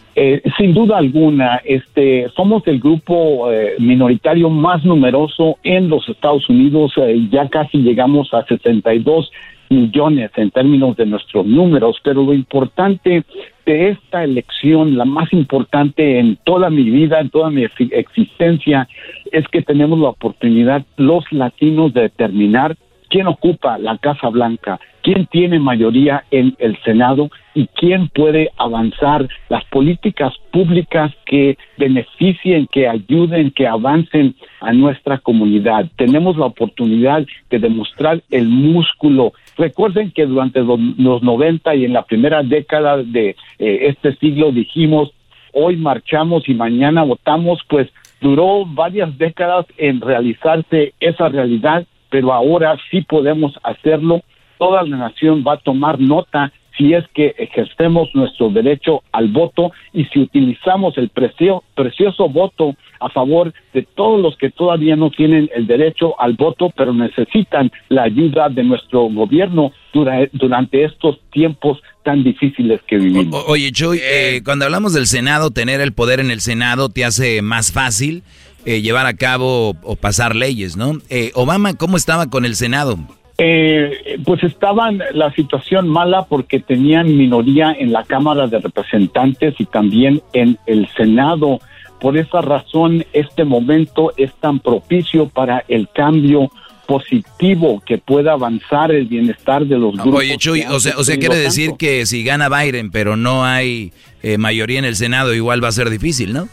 sin 0.57 0.73
duda 0.73 0.97
alguna, 0.97 1.61
este, 1.63 2.27
somos 2.35 2.63
el 2.67 2.81
grupo 2.81 3.47
minoritario 3.79 4.49
más 4.49 4.83
numeroso 4.83 5.57
en 5.63 5.87
los 5.87 6.07
Estados 6.09 6.49
Unidos. 6.49 6.91
ya 7.31 7.47
casi 7.47 7.77
llegamos 7.77 8.33
a 8.33 8.45
62 8.45 9.31
millones 9.69 10.31
en 10.35 10.51
términos 10.51 10.95
de 10.95 11.05
nuestros 11.05 11.45
números, 11.45 11.97
pero 12.03 12.23
lo 12.23 12.33
importante 12.33 13.23
de 13.65 13.89
esta 13.89 14.23
elección, 14.23 14.97
la 14.97 15.05
más 15.05 15.31
importante 15.33 16.19
en 16.19 16.37
toda 16.43 16.69
mi 16.69 16.83
vida, 16.83 17.19
en 17.19 17.29
toda 17.29 17.49
mi 17.49 17.63
existencia, 17.63 18.87
es 19.31 19.47
que 19.47 19.61
tenemos 19.61 19.99
la 19.99 20.09
oportunidad 20.09 20.85
los 20.97 21.23
latinos 21.31 21.93
de 21.93 22.01
determinar 22.01 22.75
quién 23.09 23.27
ocupa 23.27 23.77
la 23.77 23.97
Casa 23.97 24.29
Blanca, 24.29 24.79
quién 25.01 25.27
tiene 25.27 25.59
mayoría 25.59 26.25
en 26.31 26.55
el 26.59 26.77
Senado 26.83 27.29
y 27.53 27.67
quién 27.67 28.09
puede 28.09 28.49
avanzar 28.57 29.27
las 29.49 29.63
políticas 29.65 30.33
públicas 30.51 31.13
que 31.25 31.57
beneficien, 31.77 32.67
que 32.67 32.87
ayuden, 32.87 33.51
que 33.51 33.67
avancen 33.67 34.35
a 34.59 34.73
nuestra 34.73 35.19
comunidad. 35.19 35.89
Tenemos 35.95 36.37
la 36.37 36.45
oportunidad 36.45 37.25
de 37.49 37.59
demostrar 37.59 38.21
el 38.31 38.49
músculo. 38.49 39.33
Recuerden 39.57 40.11
que 40.11 40.25
durante 40.25 40.61
los, 40.61 40.79
90 41.23 41.75
y 41.75 41.85
en 41.85 41.93
la 41.93 42.03
primera 42.03 42.43
década 42.43 42.97
de 42.97 43.35
eh, 43.59 43.87
este 43.87 44.15
siglo 44.17 44.51
dijimos, 44.51 45.11
hoy 45.53 45.77
marchamos 45.77 46.47
y 46.49 46.53
mañana 46.53 47.03
votamos, 47.03 47.59
pues 47.69 47.89
duró 48.21 48.65
varias 48.65 49.17
décadas 49.17 49.65
en 49.77 50.01
realizarse 50.01 50.93
esa 50.99 51.29
realidad 51.29 51.85
pero 52.15 52.31
ahora 52.31 52.77
sí 52.89 53.01
podemos 53.01 53.59
hacerlo. 53.61 54.21
Toda 54.57 54.83
la 54.83 54.95
nación 54.95 55.43
va 55.45 55.55
a 55.55 55.57
tomar 55.57 55.99
nota 55.99 56.53
si 56.77 56.93
es 56.93 57.05
que 57.13 57.35
ejercemos 57.37 58.09
nuestro 58.13 58.49
derecho 58.49 59.03
al 59.11 59.29
voto 59.29 59.71
y 59.93 60.05
si 60.05 60.19
utilizamos 60.19 60.97
el 60.97 61.09
precioso 61.09 62.29
voto 62.29 62.75
a 62.99 63.09
favor 63.09 63.53
de 63.73 63.83
todos 63.95 64.21
los 64.21 64.37
que 64.37 64.49
todavía 64.49 64.95
no 64.95 65.11
tienen 65.11 65.49
el 65.55 65.67
derecho 65.67 66.19
al 66.19 66.33
voto, 66.33 66.71
pero 66.75 66.93
necesitan 66.93 67.71
la 67.89 68.03
ayuda 68.03 68.49
de 68.49 68.63
nuestro 68.63 69.03
gobierno 69.03 69.71
durante 69.93 70.83
estos 70.83 71.19
tiempos 71.31 71.81
tan 72.03 72.23
difíciles 72.23 72.81
que 72.87 72.97
vivimos. 72.97 73.43
oye, 73.47 73.71
Chuy, 73.71 73.99
eh, 74.01 74.41
cuando 74.43 74.65
hablamos 74.65 74.93
del 74.93 75.07
Senado, 75.07 75.51
tener 75.51 75.81
el 75.81 75.93
poder 75.93 76.19
en 76.19 76.31
el 76.31 76.41
Senado 76.41 76.89
te 76.89 77.05
hace 77.05 77.41
más 77.41 77.71
fácil 77.71 78.23
eh, 78.65 78.81
llevar 78.81 79.05
a 79.05 79.13
cabo 79.13 79.75
o 79.83 79.95
pasar 79.95 80.35
leyes, 80.35 80.75
¿no? 80.75 80.99
Eh, 81.09 81.31
Obama, 81.35 81.75
¿cómo 81.75 81.97
estaba 81.97 82.29
con 82.29 82.45
el 82.45 82.55
Senado? 82.55 82.97
Eh, 83.37 84.17
pues 84.23 84.43
estaba 84.43 84.89
en 84.89 85.01
la 85.13 85.33
situación 85.33 85.89
mala 85.89 86.23
porque 86.23 86.59
tenían 86.59 87.17
minoría 87.17 87.75
en 87.77 87.91
la 87.91 88.03
Cámara 88.03 88.47
de 88.47 88.59
Representantes 88.59 89.55
y 89.59 89.65
también 89.65 90.21
en 90.33 90.57
el 90.65 90.87
Senado. 90.95 91.59
Por 91.99 92.17
esa 92.17 92.41
razón, 92.41 93.05
este 93.11 93.43
momento 93.43 94.13
es 94.15 94.33
tan 94.35 94.59
propicio 94.59 95.27
para 95.27 95.65
el 95.67 95.89
cambio 95.89 96.49
positivo 96.87 97.81
que 97.85 97.97
pueda 97.97 98.33
avanzar 98.33 98.91
el 98.91 99.07
bienestar 99.07 99.65
de 99.65 99.79
los 99.79 99.95
grupos. 99.95 100.19
Oye, 100.19 100.37
Chuy, 100.37 100.63
o 100.69 100.79
sea, 100.79 100.97
o 100.97 101.03
sea 101.03 101.17
quiere 101.17 101.35
decir 101.35 101.73
que 101.77 102.05
si 102.05 102.23
gana 102.23 102.47
Biden, 102.47 102.91
pero 102.91 103.17
no 103.17 103.43
hay 103.43 103.91
mayoría 104.37 104.79
en 104.79 104.85
el 104.85 104.95
Senado, 104.95 105.33
igual 105.33 105.63
va 105.63 105.69
a 105.69 105.73
ser 105.73 105.89
difícil, 105.89 106.31
¿no? 106.31 106.47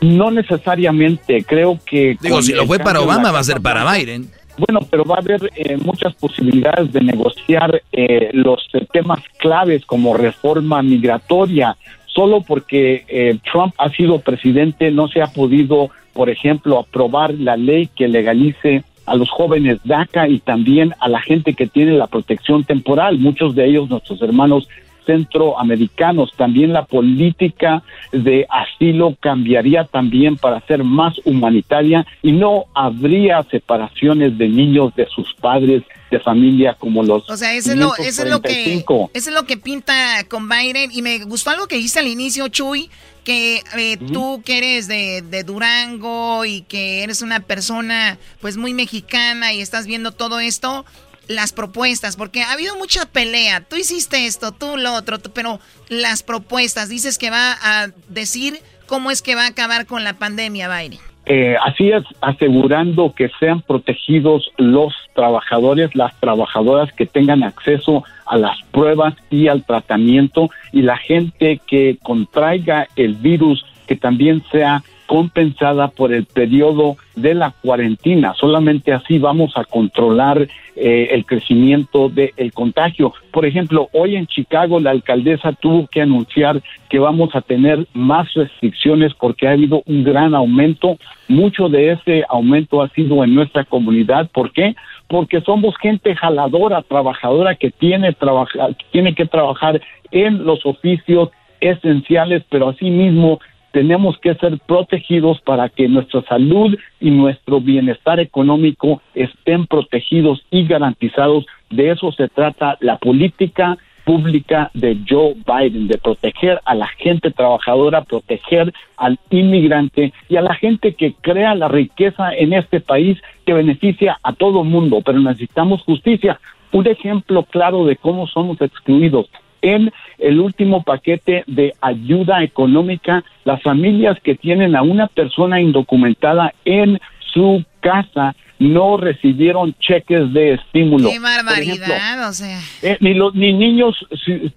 No 0.00 0.30
necesariamente, 0.30 1.44
creo 1.44 1.78
que... 1.84 2.16
Digo, 2.20 2.42
si 2.42 2.52
lo 2.52 2.66
fue 2.66 2.78
para 2.78 3.00
Obama, 3.00 3.32
va 3.32 3.40
a 3.40 3.44
ser 3.44 3.60
para 3.60 3.90
Biden. 3.92 4.30
Bueno, 4.58 4.80
pero 4.90 5.04
va 5.04 5.16
a 5.16 5.20
haber 5.20 5.50
eh, 5.54 5.76
muchas 5.76 6.14
posibilidades 6.14 6.92
de 6.92 7.00
negociar 7.00 7.82
eh, 7.92 8.30
los 8.32 8.66
eh, 8.72 8.86
temas 8.90 9.20
claves 9.38 9.84
como 9.84 10.14
reforma 10.14 10.82
migratoria. 10.82 11.76
Solo 12.06 12.40
porque 12.40 13.38
Trump 13.52 13.74
ha 13.76 13.90
sido 13.90 14.20
presidente 14.20 14.90
no 14.90 15.06
se 15.06 15.20
ha 15.20 15.26
podido, 15.26 15.90
por 16.14 16.30
ejemplo, 16.30 16.78
aprobar 16.78 17.34
la 17.34 17.58
ley 17.58 17.90
que 17.94 18.08
legalice 18.08 18.84
a 19.04 19.16
los 19.16 19.28
jóvenes 19.28 19.80
DACA 19.84 20.26
y 20.26 20.38
también 20.38 20.94
a 20.98 21.10
la 21.10 21.20
gente 21.20 21.52
que 21.52 21.66
tiene 21.66 21.92
la 21.92 22.06
protección 22.06 22.64
temporal. 22.64 23.18
Muchos 23.18 23.54
de 23.54 23.66
ellos, 23.66 23.90
nuestros 23.90 24.22
hermanos 24.22 24.66
centroamericanos. 25.06 26.32
También 26.36 26.72
la 26.72 26.84
política 26.84 27.82
de 28.12 28.46
asilo 28.50 29.16
cambiaría 29.20 29.84
también 29.84 30.36
para 30.36 30.60
ser 30.66 30.84
más 30.84 31.14
humanitaria 31.24 32.06
y 32.22 32.32
no 32.32 32.64
habría 32.74 33.42
separaciones 33.44 34.36
de 34.36 34.48
niños 34.48 34.94
de 34.94 35.06
sus 35.06 35.32
padres 35.34 35.82
de 36.10 36.20
familia 36.20 36.74
como 36.78 37.02
los 37.02 37.28
O 37.28 37.36
sea, 37.36 37.54
eso 37.54 37.72
es, 37.72 37.78
lo, 37.78 37.94
eso 37.96 38.22
es 38.22 38.30
lo 38.30 38.40
que 38.40 38.74
eso 38.74 39.10
es 39.12 39.32
lo 39.32 39.44
que 39.44 39.56
pinta 39.56 39.94
con 40.28 40.48
Biden. 40.48 40.90
Y 40.92 41.02
me 41.02 41.18
gustó 41.24 41.50
algo 41.50 41.66
que 41.66 41.76
dice 41.76 41.98
al 41.98 42.06
inicio 42.06 42.48
Chuy 42.48 42.90
que 43.24 43.64
eh, 43.76 43.96
tú 44.12 44.40
que 44.44 44.58
eres 44.58 44.86
de, 44.86 45.20
de, 45.20 45.42
Durango 45.42 46.44
y 46.44 46.60
que 46.62 47.02
eres 47.02 47.22
una 47.22 47.40
persona 47.40 48.18
pues 48.40 48.56
muy 48.56 48.72
mexicana 48.72 49.52
y 49.52 49.60
estás 49.60 49.88
viendo 49.88 50.12
todo 50.12 50.38
esto, 50.38 50.86
las 51.28 51.52
propuestas, 51.52 52.16
porque 52.16 52.42
ha 52.42 52.52
habido 52.52 52.76
mucha 52.76 53.06
pelea, 53.06 53.60
tú 53.60 53.76
hiciste 53.76 54.26
esto, 54.26 54.52
tú 54.52 54.76
lo 54.76 54.94
otro, 54.94 55.18
pero 55.34 55.60
las 55.88 56.22
propuestas, 56.22 56.88
dices 56.88 57.18
que 57.18 57.30
va 57.30 57.56
a 57.62 57.88
decir 58.08 58.60
cómo 58.86 59.10
es 59.10 59.22
que 59.22 59.34
va 59.34 59.44
a 59.44 59.48
acabar 59.48 59.86
con 59.86 60.04
la 60.04 60.14
pandemia, 60.14 60.68
Biden. 60.68 61.00
Eh, 61.28 61.56
así 61.64 61.90
es, 61.90 62.04
asegurando 62.20 63.12
que 63.12 63.28
sean 63.40 63.60
protegidos 63.60 64.48
los 64.58 64.94
trabajadores, 65.14 65.92
las 65.96 66.14
trabajadoras 66.20 66.92
que 66.92 67.04
tengan 67.04 67.42
acceso 67.42 68.04
a 68.26 68.36
las 68.36 68.56
pruebas 68.70 69.14
y 69.28 69.48
al 69.48 69.64
tratamiento 69.64 70.50
y 70.70 70.82
la 70.82 70.96
gente 70.96 71.60
que 71.66 71.98
contraiga 72.00 72.86
el 72.94 73.14
virus 73.14 73.64
que 73.88 73.96
también 73.96 74.44
sea 74.52 74.84
compensada 75.06 75.88
por 75.88 76.12
el 76.12 76.26
periodo 76.26 76.96
de 77.14 77.34
la 77.34 77.50
cuarentena. 77.50 78.34
Solamente 78.34 78.92
así 78.92 79.18
vamos 79.18 79.52
a 79.56 79.64
controlar 79.64 80.46
eh, 80.76 81.08
el 81.12 81.24
crecimiento 81.24 82.10
del 82.10 82.52
contagio. 82.52 83.14
Por 83.30 83.46
ejemplo, 83.46 83.88
hoy 83.92 84.16
en 84.16 84.26
Chicago 84.26 84.78
la 84.78 84.90
alcaldesa 84.90 85.52
tuvo 85.52 85.86
que 85.86 86.02
anunciar 86.02 86.60
que 86.90 86.98
vamos 86.98 87.34
a 87.34 87.40
tener 87.40 87.86
más 87.94 88.32
restricciones 88.34 89.14
porque 89.14 89.48
ha 89.48 89.52
habido 89.52 89.82
un 89.86 90.04
gran 90.04 90.34
aumento. 90.34 90.98
Mucho 91.28 91.68
de 91.68 91.92
ese 91.92 92.24
aumento 92.28 92.82
ha 92.82 92.88
sido 92.90 93.24
en 93.24 93.34
nuestra 93.34 93.64
comunidad. 93.64 94.28
¿Por 94.30 94.52
qué? 94.52 94.74
Porque 95.08 95.40
somos 95.40 95.74
gente 95.78 96.14
jaladora, 96.14 96.82
trabajadora 96.82 97.54
que 97.54 97.70
tiene, 97.70 98.12
trabaja, 98.12 98.68
tiene 98.90 99.14
que 99.14 99.26
trabajar 99.26 99.80
en 100.10 100.44
los 100.44 100.66
oficios 100.66 101.30
esenciales, 101.60 102.42
pero 102.50 102.68
asimismo 102.68 103.40
tenemos 103.76 104.16
que 104.16 104.34
ser 104.36 104.58
protegidos 104.60 105.38
para 105.42 105.68
que 105.68 105.86
nuestra 105.86 106.22
salud 106.22 106.78
y 106.98 107.10
nuestro 107.10 107.60
bienestar 107.60 108.18
económico 108.20 109.02
estén 109.14 109.66
protegidos 109.66 110.42
y 110.50 110.66
garantizados. 110.66 111.44
De 111.68 111.90
eso 111.90 112.10
se 112.12 112.26
trata 112.28 112.78
la 112.80 112.96
política 112.96 113.76
pública 114.06 114.70
de 114.72 114.96
Joe 115.06 115.34
Biden, 115.46 115.88
de 115.88 115.98
proteger 115.98 116.58
a 116.64 116.74
la 116.74 116.86
gente 116.86 117.30
trabajadora, 117.30 118.04
proteger 118.04 118.72
al 118.96 119.18
inmigrante 119.28 120.14
y 120.30 120.36
a 120.36 120.40
la 120.40 120.54
gente 120.54 120.94
que 120.94 121.12
crea 121.20 121.54
la 121.54 121.68
riqueza 121.68 122.32
en 122.32 122.54
este 122.54 122.80
país 122.80 123.18
que 123.44 123.52
beneficia 123.52 124.18
a 124.22 124.32
todo 124.32 124.62
el 124.62 124.70
mundo, 124.70 125.02
pero 125.04 125.20
necesitamos 125.20 125.82
justicia. 125.82 126.40
Un 126.72 126.86
ejemplo 126.86 127.42
claro 127.42 127.84
de 127.84 127.96
cómo 127.96 128.26
somos 128.26 128.58
excluidos 128.62 129.26
en 129.60 129.92
el 130.18 130.40
último 130.40 130.82
paquete 130.82 131.44
de 131.46 131.74
ayuda 131.80 132.42
económica, 132.42 133.24
las 133.44 133.62
familias 133.62 134.18
que 134.22 134.34
tienen 134.34 134.76
a 134.76 134.82
una 134.82 135.06
persona 135.08 135.60
indocumentada 135.60 136.54
en 136.64 136.98
su 137.32 137.64
casa 137.80 138.34
no 138.58 138.96
recibieron 138.96 139.74
cheques 139.74 140.32
de 140.32 140.54
estímulo. 140.54 141.10
Qué 141.10 141.18
barbaridad, 141.18 142.28
o 142.28 142.32
sea. 142.32 142.58
Eh, 142.82 142.96
ni 143.00 143.14
los 143.14 143.34
ni 143.34 143.52
niños 143.52 143.94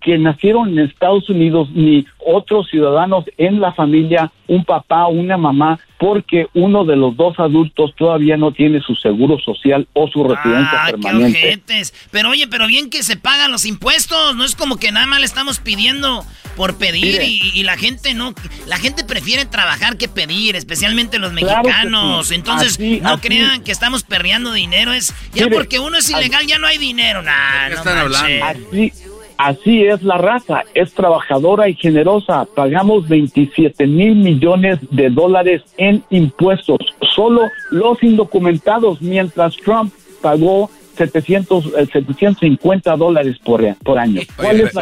que 0.02 0.18
nacieron 0.18 0.69
en 0.69 0.80
Estados 0.80 1.30
Unidos 1.30 1.69
ni 1.73 2.06
otros 2.26 2.69
ciudadanos 2.69 3.26
en 3.38 3.60
la 3.60 3.73
familia, 3.73 4.31
un 4.48 4.64
papá 4.64 5.07
una 5.07 5.38
mamá, 5.38 5.80
porque 5.99 6.47
uno 6.53 6.85
de 6.85 6.95
los 6.95 7.17
dos 7.17 7.38
adultos 7.39 7.93
todavía 7.97 8.38
no 8.38 8.53
tiene 8.53 8.80
su 8.80 8.95
seguro 8.95 9.38
social 9.38 9.85
o 9.91 10.07
su 10.07 10.23
residencia 10.23 10.85
ah, 10.85 10.91
permanente. 10.91 11.84
pero 12.09 12.30
oye, 12.30 12.47
pero 12.47 12.67
bien 12.67 12.89
que 12.89 13.03
se 13.03 13.17
pagan 13.17 13.51
los 13.51 13.65
impuestos, 13.65 14.34
no 14.38 14.45
es 14.45 14.55
como 14.55 14.77
que 14.77 14.93
nada 14.93 15.05
más 15.07 15.19
le 15.19 15.26
estamos 15.26 15.59
pidiendo 15.59 16.26
por 16.55 16.77
pedir 16.77 17.21
y, 17.21 17.63
la 17.63 17.77
gente 17.77 18.13
no, 18.13 18.34
la 18.65 18.77
gente 18.77 19.03
prefiere 19.03 19.45
trabajar 19.45 19.97
que 19.97 20.07
pedir, 20.07 20.55
especialmente 20.55 21.19
los 21.19 21.34
mexicanos. 21.34 22.31
Entonces, 22.31 22.80
no 22.80 23.19
crean 23.19 23.63
que 23.63 23.73
estamos 23.73 24.03
perreando 24.03 24.53
dinero, 24.53 24.93
es 24.93 25.13
ya 25.34 25.47
porque 25.47 25.80
uno 25.80 25.97
es 25.97 26.09
ilegal 26.09 26.47
ya 26.47 26.59
no 26.59 26.67
hay 26.67 26.77
dinero. 26.77 27.21
Nah, 27.21 27.69
no 27.69 27.76
están 27.76 27.97
hablando? 27.97 28.45
Así, 28.45 28.93
así 29.40 29.84
es 29.84 30.03
la 30.03 30.18
raza, 30.18 30.64
es 30.76 30.94
trabajadora 30.94 31.70
y 31.70 31.74
generosa. 31.74 32.45
Pagamos 32.53 33.07
27 33.07 33.88
mil 33.88 34.16
millones 34.16 34.80
de 34.91 35.10
dólares 35.10 35.64
en 35.78 36.03
impuestos, 36.11 36.80
solo 37.16 37.41
los 37.72 38.03
indocumentados, 38.03 39.02
mientras 39.02 39.56
Trump 39.57 39.94
pagó 40.22 40.70
700, 40.98 41.72
750 41.94 42.94
eh, 42.94 42.98
dólares 42.98 43.38
por, 43.44 43.64
por 43.78 43.98
año. 43.98 44.22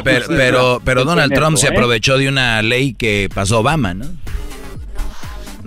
pero, 0.04 0.82
pero, 0.84 1.06
Donald 1.06 1.32
Trump 1.34 1.58
se 1.58 1.68
eh? 1.68 1.70
aprovechó 1.72 2.18
de 2.18 2.28
una 2.28 2.62
ley 2.64 2.94
que 2.94 3.30
pasó 3.34 3.60
Obama, 3.60 3.94
¿no? 3.94 4.06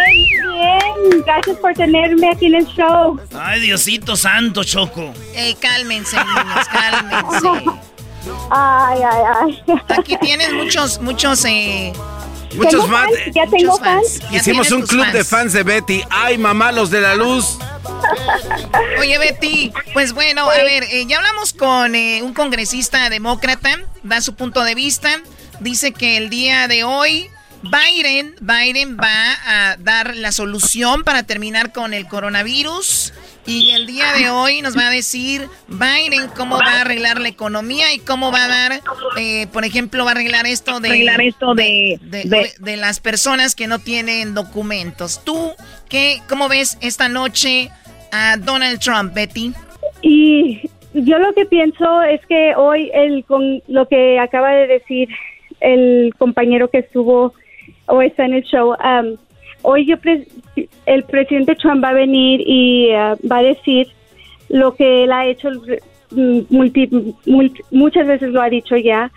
bien. 0.54 1.22
Gracias 1.26 1.58
por 1.58 1.74
tenerme 1.74 2.30
aquí 2.30 2.46
en 2.46 2.54
el 2.54 2.66
show. 2.68 3.20
Ay, 3.38 3.60
Diosito 3.60 4.16
santo, 4.16 4.64
Choco. 4.64 5.12
Ey, 5.34 5.54
cálmense, 5.54 6.16
niños, 6.16 6.68
cálmense. 6.72 7.80
Ay, 8.50 9.00
ay, 9.02 9.22
ay. 9.40 9.64
Aquí 9.98 10.16
tienes 10.18 10.52
muchos, 10.52 11.00
muchos, 11.00 11.44
eh... 11.44 11.92
Muchos 12.56 12.88
fans. 12.88 13.10
Ya 13.34 13.46
tengo 13.48 13.76
fans. 13.78 14.20
Hicimos 14.30 14.70
un 14.70 14.82
club 14.82 15.04
de 15.10 15.24
fans 15.24 15.52
de 15.52 15.64
Betty. 15.64 16.02
Ay, 16.08 16.38
mamá, 16.38 16.70
los 16.70 16.88
de 16.88 17.00
la 17.00 17.16
luz. 17.16 17.58
Oye, 19.00 19.18
Betty, 19.18 19.72
pues 19.92 20.12
bueno, 20.12 20.48
a 20.48 20.54
ver, 20.54 20.84
eh, 20.84 21.04
ya 21.06 21.16
hablamos 21.16 21.52
con 21.52 21.96
eh, 21.96 22.22
un 22.22 22.32
congresista 22.32 23.10
demócrata, 23.10 23.80
da 24.04 24.20
su 24.20 24.36
punto 24.36 24.62
de 24.62 24.76
vista 24.76 25.20
dice 25.60 25.92
que 25.92 26.16
el 26.16 26.30
día 26.30 26.68
de 26.68 26.84
hoy 26.84 27.30
Biden, 27.64 28.34
Biden 28.40 28.96
va 28.96 29.32
a 29.46 29.76
dar 29.78 30.16
la 30.16 30.32
solución 30.32 31.02
para 31.02 31.22
terminar 31.22 31.72
con 31.72 31.94
el 31.94 32.06
coronavirus. 32.06 33.12
Y 33.46 33.72
el 33.72 33.86
día 33.86 34.12
de 34.14 34.30
hoy 34.30 34.62
nos 34.62 34.76
va 34.76 34.88
a 34.88 34.90
decir 34.90 35.48
Biden 35.68 36.28
cómo 36.36 36.56
va 36.56 36.78
a 36.78 36.80
arreglar 36.80 37.20
la 37.20 37.28
economía 37.28 37.92
y 37.92 37.98
cómo 37.98 38.32
va 38.32 38.44
a 38.44 38.48
dar, 38.48 38.80
eh, 39.18 39.46
por 39.52 39.64
ejemplo, 39.64 40.04
va 40.04 40.12
a 40.12 40.14
arreglar 40.14 40.46
esto 40.46 40.80
de, 40.80 40.88
arreglar 40.88 41.20
esto 41.20 41.54
de, 41.54 41.98
de, 42.00 42.76
las 42.76 43.00
personas 43.00 43.54
que 43.54 43.66
no 43.66 43.78
tienen 43.78 44.34
documentos. 44.34 45.22
¿Tú 45.24 45.52
qué, 45.90 46.20
cómo 46.28 46.48
ves 46.48 46.78
esta 46.80 47.08
noche 47.08 47.70
a 48.12 48.38
Donald 48.38 48.80
Trump, 48.80 49.12
Betty? 49.12 49.52
Y 50.00 50.62
yo 50.94 51.18
lo 51.18 51.34
que 51.34 51.44
pienso 51.44 52.02
es 52.02 52.24
que 52.26 52.54
hoy 52.56 52.90
el, 52.94 53.24
con 53.24 53.62
lo 53.68 53.86
que 53.88 54.18
acaba 54.18 54.52
de 54.52 54.66
decir 54.68 55.08
el 55.60 56.14
compañero 56.18 56.68
que 56.68 56.78
estuvo 56.78 57.34
o 57.86 58.02
está 58.02 58.24
en 58.24 58.34
el 58.34 58.42
show. 58.44 58.74
Um, 58.84 59.16
hoy 59.62 59.86
yo 59.86 59.96
el 60.86 61.02
presidente 61.04 61.54
Trump 61.56 61.82
va 61.82 61.90
a 61.90 61.94
venir 61.94 62.42
y 62.46 62.90
uh, 62.90 63.16
va 63.28 63.38
a 63.38 63.42
decir 63.42 63.88
lo 64.48 64.74
que 64.74 65.04
él 65.04 65.12
ha 65.12 65.26
hecho 65.26 65.48
mm, 66.10 66.40
muchas 67.70 68.06
veces 68.06 68.30
lo 68.30 68.42
ha 68.42 68.48
dicho 68.48 68.76
ya 68.76 69.10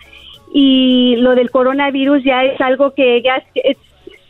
y 0.52 1.16
lo 1.18 1.34
del 1.34 1.50
coronavirus 1.50 2.24
ya 2.24 2.44
es 2.44 2.60
algo 2.60 2.94
que 2.94 3.22
ya 3.22 3.42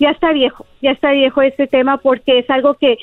ya 0.01 0.11
está 0.11 0.33
viejo 0.33 0.67
ya 0.83 0.91
está 0.91 1.13
viejo 1.13 1.43
este 1.43 1.69
tema 1.69 1.99
porque 1.99 2.41
es 2.41 2.51
algo 2.51 2.75
que 2.75 2.99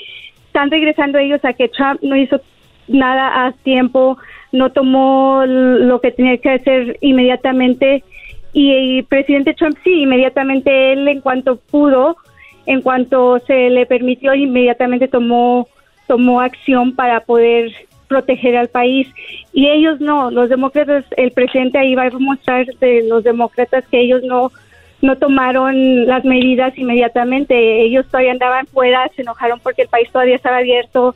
están 0.47 0.69
regresando 0.69 1.17
ellos 1.17 1.43
a 1.45 1.53
que 1.53 1.69
Trump 1.69 2.01
no 2.01 2.17
hizo 2.17 2.41
nada 2.87 3.45
a 3.45 3.51
tiempo 3.53 4.17
no 4.51 4.71
tomó 4.71 5.43
lo 5.45 5.99
que 6.01 6.11
tenía 6.11 6.37
que 6.37 6.49
hacer 6.49 6.97
inmediatamente 7.01 8.03
y, 8.55 8.99
el 8.99 9.03
presidente 9.03 9.53
Trump 9.53 9.77
sí, 9.83 10.03
inmediatamente 10.03 10.93
él 10.93 11.05
en 11.09 11.19
cuanto 11.19 11.57
pudo, 11.57 12.15
en 12.65 12.81
cuanto 12.81 13.37
se 13.39 13.69
le 13.69 13.85
permitió, 13.85 14.33
inmediatamente 14.33 15.09
tomó, 15.09 15.67
tomó 16.07 16.39
acción 16.39 16.95
para 16.95 17.19
poder 17.19 17.73
proteger 18.07 18.55
al 18.55 18.69
país. 18.69 19.09
Y 19.51 19.67
ellos 19.67 19.99
no, 19.99 20.31
los 20.31 20.47
demócratas, 20.47 21.03
el 21.17 21.31
presidente 21.31 21.79
ahí 21.79 21.95
va 21.95 22.03
a 22.03 22.11
mostrar 22.11 22.65
de 22.79 23.03
los 23.03 23.25
demócratas 23.25 23.83
que 23.91 23.99
ellos 23.99 24.23
no, 24.23 24.53
no 25.01 25.17
tomaron 25.17 26.05
las 26.07 26.23
medidas 26.23 26.77
inmediatamente. 26.77 27.81
Ellos 27.81 28.05
todavía 28.07 28.31
andaban 28.31 28.67
fuera, 28.67 29.11
se 29.17 29.23
enojaron 29.23 29.59
porque 29.59 29.81
el 29.81 29.89
país 29.89 30.09
todavía 30.13 30.37
estaba 30.37 30.59
abierto, 30.59 31.13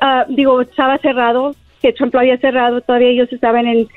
ah, 0.00 0.24
digo, 0.26 0.62
estaba 0.62 0.96
cerrado, 0.96 1.54
que 1.82 1.92
Trump 1.92 2.14
lo 2.14 2.20
había 2.20 2.38
cerrado, 2.38 2.80
todavía 2.80 3.10
ellos 3.10 3.30
estaban 3.30 3.66
en 3.66 3.88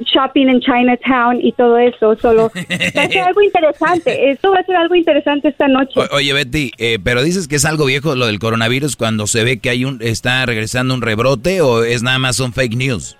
shopping 0.00 0.48
en 0.48 0.60
Chinatown 0.60 1.40
y 1.40 1.52
todo 1.52 1.78
eso. 1.78 2.16
Solo 2.16 2.50
va 2.96 3.02
a 3.02 3.08
ser 3.08 3.22
algo 3.22 3.42
interesante. 3.42 4.30
Esto 4.30 4.50
va 4.50 4.58
a 4.58 4.64
ser 4.64 4.76
algo 4.76 4.94
interesante 4.94 5.48
esta 5.48 5.68
noche. 5.68 6.00
oye, 6.12 6.32
Betty, 6.32 6.70
eh, 6.78 6.98
pero 7.02 7.22
dices 7.22 7.48
que 7.48 7.56
es 7.56 7.64
algo 7.64 7.86
viejo 7.86 8.14
lo 8.14 8.26
del 8.26 8.38
coronavirus 8.38 8.96
cuando 8.96 9.26
se 9.26 9.44
ve 9.44 9.58
que 9.58 9.70
hay 9.70 9.84
un 9.84 10.00
está 10.02 10.44
regresando 10.46 10.94
un 10.94 11.02
rebrote 11.02 11.60
o 11.60 11.84
es 11.84 12.02
nada 12.02 12.18
más 12.18 12.40
un 12.40 12.52
fake 12.52 12.76
news. 12.76 13.16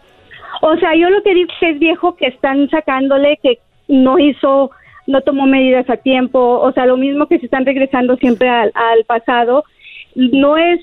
O 0.62 0.76
sea, 0.76 0.94
yo 0.96 1.10
lo 1.10 1.22
que 1.22 1.34
digo 1.34 1.52
que 1.60 1.70
es 1.70 1.78
viejo 1.78 2.16
que 2.16 2.26
están 2.26 2.68
sacándole 2.70 3.38
que 3.42 3.58
no 3.88 4.18
hizo, 4.18 4.70
no 5.06 5.20
tomó 5.20 5.46
medidas 5.46 5.88
a 5.90 5.96
tiempo. 5.96 6.60
O 6.60 6.72
sea, 6.72 6.86
lo 6.86 6.96
mismo 6.96 7.26
que 7.26 7.38
se 7.38 7.46
están 7.46 7.66
regresando 7.66 8.16
siempre 8.16 8.48
al, 8.48 8.72
al 8.74 9.04
pasado. 9.04 9.64
No 10.14 10.56
es 10.56 10.80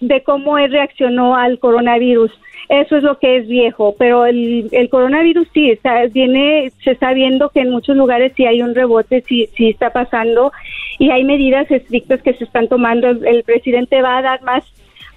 de 0.00 0.22
cómo 0.22 0.58
él 0.58 0.72
reaccionó 0.72 1.36
al 1.36 1.58
coronavirus 1.58 2.32
eso 2.68 2.96
es 2.96 3.02
lo 3.02 3.18
que 3.18 3.38
es 3.38 3.48
viejo, 3.48 3.94
pero 3.98 4.26
el, 4.26 4.68
el 4.72 4.90
coronavirus 4.90 5.48
sí 5.54 5.72
viene, 6.12 6.70
se 6.84 6.90
está 6.90 7.14
viendo 7.14 7.48
que 7.48 7.60
en 7.60 7.70
muchos 7.70 7.96
lugares 7.96 8.32
sí 8.36 8.44
hay 8.44 8.60
un 8.60 8.74
rebote, 8.74 9.24
sí, 9.26 9.48
sí 9.56 9.70
está 9.70 9.90
pasando 9.90 10.52
y 10.98 11.10
hay 11.10 11.24
medidas 11.24 11.70
estrictas 11.70 12.20
que 12.20 12.34
se 12.34 12.44
están 12.44 12.68
tomando. 12.68 13.08
El, 13.08 13.42
presidente 13.44 14.02
va 14.02 14.18
a 14.18 14.22
dar 14.22 14.42
más 14.42 14.64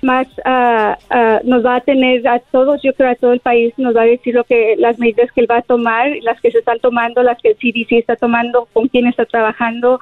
más 0.01 0.27
uh, 0.45 1.47
nos 1.47 1.63
va 1.63 1.75
a 1.75 1.81
tener 1.81 2.27
a 2.27 2.39
todos, 2.39 2.81
yo 2.81 2.91
creo 2.93 3.11
a 3.11 3.15
todo 3.15 3.33
el 3.33 3.39
país, 3.39 3.71
nos 3.77 3.95
va 3.95 4.01
a 4.01 4.05
decir 4.05 4.33
lo 4.33 4.43
que 4.45 4.75
las 4.79 4.97
medidas 4.97 5.31
que 5.31 5.41
él 5.41 5.51
va 5.51 5.57
a 5.57 5.61
tomar, 5.61 6.09
las 6.23 6.41
que 6.41 6.49
se 6.49 6.57
están 6.57 6.79
tomando, 6.79 7.21
las 7.21 7.39
que 7.39 7.49
el 7.49 7.55
CDC 7.57 7.99
está 7.99 8.15
tomando, 8.15 8.67
con 8.73 8.87
quién 8.87 9.05
está 9.05 9.25
trabajando, 9.25 9.99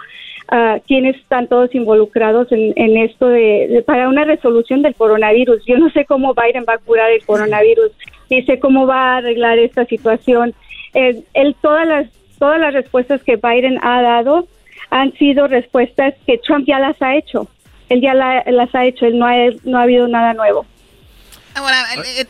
uh, 0.52 0.80
quiénes 0.88 1.16
están 1.18 1.48
todos 1.48 1.74
involucrados 1.74 2.48
en, 2.52 2.98
esto 2.98 3.28
de, 3.28 3.84
para 3.86 4.10
una 4.10 4.26
resolución 4.26 4.82
del 4.82 4.96
coronavirus. 4.96 5.64
Yo 5.66 5.78
no 5.78 5.90
sé 5.92 6.06
cómo 6.06 6.34
Biden 6.34 6.66
va 6.68 6.74
a 6.74 6.78
curar 6.78 7.12
el 7.12 7.26
coronavirus, 7.26 7.92
ni 8.30 8.44
sé 8.44 8.60
cómo 8.60 8.86
va 8.86 9.14
a 9.14 9.18
arreglar 9.18 9.60
esta 9.60 9.86
situación. 9.86 10.54
Eh, 10.94 11.24
todas 11.62 11.88
las 11.88 12.08
todas 12.40 12.60
las 12.60 12.74
respuestas 12.74 13.22
que 13.22 13.36
Biden 13.36 13.78
ha 13.84 14.02
dado 14.02 14.48
han 14.90 15.12
sido 15.14 15.48
respuestas 15.48 16.16
que 16.26 16.38
Trump 16.40 16.66
ya 16.66 16.80
las 16.80 17.00
ha 17.02 17.16
hecho. 17.16 17.48
Él 17.90 18.02
ya 18.02 18.14
las 18.14 18.74
ha 18.76 18.86
hecho, 18.86 19.06
él 19.06 19.18
no 19.18 19.26
ha, 19.26 19.34
no 19.66 19.78
ha 19.78 19.84
habido 19.84 20.08
nada 20.08 20.34
nuevo. 20.34 20.66
Ahora, 21.56 21.84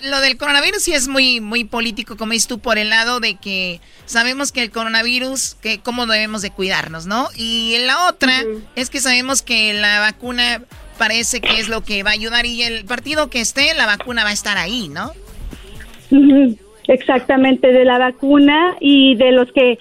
lo 0.03 0.21
del 0.21 0.37
coronavirus 0.37 0.81
sí 0.81 0.93
es 0.93 1.07
muy, 1.07 1.39
muy 1.41 1.63
político, 1.63 2.17
como 2.17 2.31
dices 2.33 2.47
tú, 2.47 2.59
por 2.59 2.77
el 2.77 2.89
lado 2.89 3.19
de 3.19 3.35
que 3.35 3.79
sabemos 4.05 4.51
que 4.51 4.63
el 4.63 4.71
coronavirus, 4.71 5.55
que 5.61 5.79
cómo 5.79 6.05
debemos 6.05 6.41
de 6.41 6.51
cuidarnos, 6.51 7.05
¿no? 7.05 7.27
Y 7.35 7.77
la 7.85 8.07
otra 8.07 8.43
es 8.75 8.89
que 8.89 8.99
sabemos 9.01 9.41
que 9.41 9.73
la 9.73 9.99
vacuna 9.99 10.63
parece 10.97 11.41
que 11.41 11.59
es 11.59 11.69
lo 11.69 11.81
que 11.81 12.03
va 12.03 12.11
a 12.11 12.13
ayudar 12.13 12.45
y 12.45 12.63
el 12.63 12.85
partido 12.85 13.29
que 13.29 13.41
esté, 13.41 13.73
la 13.73 13.85
vacuna 13.85 14.23
va 14.23 14.29
a 14.29 14.33
estar 14.33 14.57
ahí, 14.57 14.89
¿no? 14.89 15.13
Exactamente, 16.87 17.71
de 17.71 17.85
la 17.85 17.99
vacuna 17.99 18.75
y 18.79 19.15
de 19.15 19.31
los 19.31 19.51
que 19.51 19.77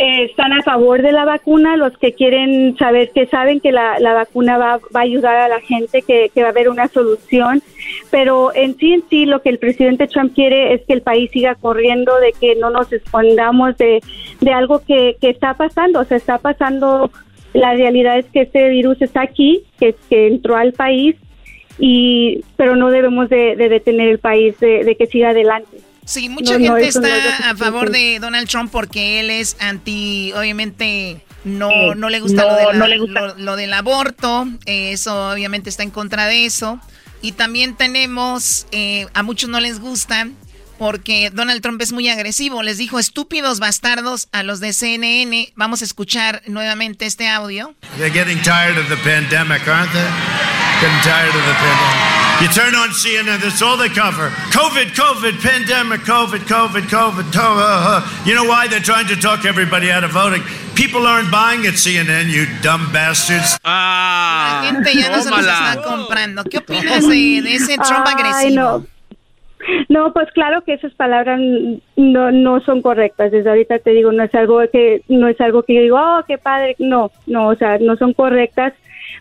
están 0.00 0.54
a 0.54 0.62
favor 0.62 1.02
de 1.02 1.12
la 1.12 1.26
vacuna, 1.26 1.76
los 1.76 1.96
que 1.98 2.14
quieren 2.14 2.74
saber, 2.78 3.10
que 3.10 3.26
saben 3.26 3.60
que 3.60 3.70
la, 3.70 3.98
vacuna 4.00 4.56
va, 4.56 4.78
va, 4.94 5.00
a 5.00 5.02
ayudar 5.02 5.36
a 5.36 5.48
la 5.48 5.60
gente, 5.60 6.00
que, 6.00 6.30
va 6.38 6.46
a 6.46 6.50
haber 6.50 6.70
una 6.70 6.88
solución, 6.88 7.62
pero 8.10 8.54
en 8.54 8.78
sí, 8.78 8.94
en 8.94 9.04
sí, 9.10 9.26
lo 9.26 9.42
que 9.42 9.50
el 9.50 9.58
presidente 9.58 10.06
Trump 10.06 10.34
quiere 10.34 10.72
es 10.72 10.80
que 10.86 10.94
el 10.94 11.02
país 11.02 11.30
siga 11.30 11.54
corriendo, 11.54 12.18
de 12.18 12.32
que 12.32 12.56
no 12.56 12.70
nos 12.70 12.90
escondamos 12.90 13.76
de, 13.76 14.00
de 14.40 14.52
algo 14.52 14.80
que, 14.86 15.16
que 15.20 15.28
está 15.28 15.52
pasando, 15.52 16.00
o 16.00 16.04
sea, 16.04 16.16
está 16.16 16.38
pasando, 16.38 17.10
la 17.52 17.74
realidad 17.74 18.18
es 18.18 18.26
que 18.26 18.42
este 18.42 18.70
virus 18.70 19.02
está 19.02 19.20
aquí, 19.20 19.64
que, 19.78 19.94
que 20.08 20.28
entró 20.28 20.56
al 20.56 20.72
país, 20.72 21.16
y 21.78 22.42
pero 22.56 22.74
no 22.74 22.90
debemos 22.90 23.28
de, 23.28 23.54
detener 23.54 24.08
el 24.08 24.18
país, 24.18 24.58
de 24.60 24.96
que 24.98 25.06
siga 25.06 25.30
adelante. 25.30 25.89
Sí, 26.10 26.28
mucha 26.28 26.58
gente 26.58 26.88
está 26.88 27.50
a 27.50 27.54
favor 27.54 27.92
de 27.92 28.18
Donald 28.20 28.48
Trump 28.48 28.72
porque 28.72 29.20
él 29.20 29.30
es 29.30 29.56
anti, 29.60 30.32
obviamente 30.32 31.24
no, 31.44 31.94
no 31.94 32.10
le 32.10 32.18
gusta, 32.18 32.72
lo, 33.36 33.54
del 33.54 33.72
aborto, 33.72 34.48
eso 34.66 35.30
obviamente 35.30 35.70
está 35.70 35.84
en 35.84 35.92
contra 35.92 36.26
de 36.26 36.46
eso. 36.46 36.80
Y 37.22 37.32
también 37.32 37.76
tenemos, 37.76 38.66
eh, 38.72 39.06
a 39.14 39.22
muchos 39.22 39.50
no 39.50 39.60
les 39.60 39.78
gusta 39.78 40.28
porque 40.80 41.30
Donald 41.30 41.62
Trump 41.62 41.80
es 41.80 41.92
muy 41.92 42.08
agresivo, 42.08 42.64
les 42.64 42.76
dijo 42.76 42.98
estúpidos 42.98 43.60
bastardos 43.60 44.26
a 44.32 44.42
los 44.42 44.58
de 44.58 44.72
CNN. 44.72 45.52
Vamos 45.54 45.82
a 45.82 45.84
escuchar 45.84 46.42
nuevamente 46.48 47.06
este 47.06 47.28
audio. 47.28 47.72
They're 47.98 48.10
getting 48.12 48.42
tired 48.42 48.78
of 48.78 48.88
the 48.88 48.96
pandemic, 48.96 49.68
aren't 49.68 49.92
they? 49.92 50.59
Getting 50.80 50.96
tired 51.04 51.28
of 51.28 51.44
the 51.44 51.56
pandemic. 51.60 52.20
You 52.40 52.48
turn 52.48 52.74
on 52.74 52.88
CNN, 52.88 53.42
that's 53.42 53.60
all 53.60 53.76
they 53.76 53.90
cover. 53.90 54.30
COVID, 54.48 54.96
COVID, 54.96 55.42
pandemic, 55.42 56.00
COVID, 56.08 56.48
COVID, 56.48 56.88
COVID. 56.88 57.36
Uh, 57.36 58.00
uh. 58.00 58.24
You 58.24 58.34
know 58.34 58.44
why? 58.44 58.66
They're 58.66 58.80
trying 58.80 59.06
to 59.08 59.16
talk 59.16 59.44
everybody 59.44 59.92
out 59.92 60.04
of 60.04 60.12
voting. 60.12 60.40
People 60.74 61.06
aren't 61.06 61.30
buying 61.30 61.66
at 61.66 61.74
CNN, 61.74 62.30
you 62.30 62.46
dumb 62.62 62.90
bastards. 62.94 63.58
Ah, 63.62 64.62
La 64.64 64.72
gente 64.72 64.98
ya 64.98 65.10
no 65.10 65.20
se 65.20 65.28
los 65.28 65.40
está 65.40 65.82
comprando. 65.84 66.44
¿Qué 66.44 66.56
opinas 66.56 67.06
de, 67.06 67.42
de 67.42 67.54
ese 67.56 67.76
Trump 67.76 68.06
agresivo? 68.06 68.54
no. 68.54 68.86
No, 69.90 70.14
pues 70.14 70.30
claro 70.32 70.62
que 70.64 70.72
esas 70.72 70.94
palabras 70.94 71.38
no, 71.96 72.32
no 72.32 72.60
son 72.60 72.80
correctas. 72.80 73.30
Desde 73.32 73.50
ahorita 73.50 73.80
te 73.80 73.90
digo, 73.90 74.12
no 74.12 74.22
es 74.22 74.34
algo 74.34 74.62
que 74.72 75.02
no 75.08 75.28
es 75.28 75.38
algo 75.42 75.62
que 75.62 75.74
yo 75.74 75.82
digo, 75.82 75.98
oh, 76.00 76.24
qué 76.26 76.38
padre. 76.38 76.74
No, 76.78 77.10
no, 77.26 77.48
o 77.48 77.54
sea, 77.54 77.76
no 77.78 77.96
son 77.96 78.14
correctas 78.14 78.72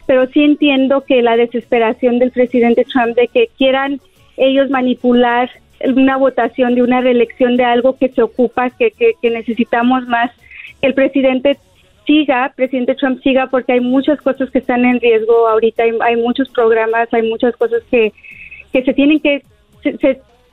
pero 0.06 0.28
sí 0.28 0.44
entiendo 0.44 1.04
que 1.06 1.22
la 1.22 1.38
desesperación 1.38 2.20
del 2.20 2.32
presidente 2.32 2.86
Trump 2.86 3.16
de 3.16 3.28
que 3.28 3.50
quieran 3.58 4.00
ellos 4.38 4.70
manipular 4.70 5.50
una 5.86 6.18
votación 6.18 6.76
de 6.76 6.84
una 6.84 7.02
reelección 7.02 7.58
de 7.58 7.64
algo 7.64 7.98
que 7.98 8.10
se 8.10 8.22
ocupa, 8.22 8.70
que, 8.70 8.92
que, 8.92 9.30
necesitamos 9.30 10.08
más, 10.08 10.32
que 10.82 10.88
el 10.88 10.94
presidente 10.94 11.58
siga, 12.06 12.52
presidente 12.56 12.96
Trump 12.96 13.22
siga, 13.22 13.48
porque 13.48 13.74
hay 13.74 13.82
muchas 13.82 14.20
cosas 14.22 14.50
que 14.50 14.60
están 14.60 14.84
en 14.84 15.00
riesgo 15.00 15.48
ahorita, 15.48 15.84
hay, 16.02 16.16
muchos 16.18 16.50
programas, 16.50 17.08
hay 17.14 17.30
muchas 17.30 17.56
cosas 17.56 17.82
que, 17.90 18.12
que 18.74 18.84
se 18.84 18.94
tienen 18.94 19.20
que, 19.20 19.42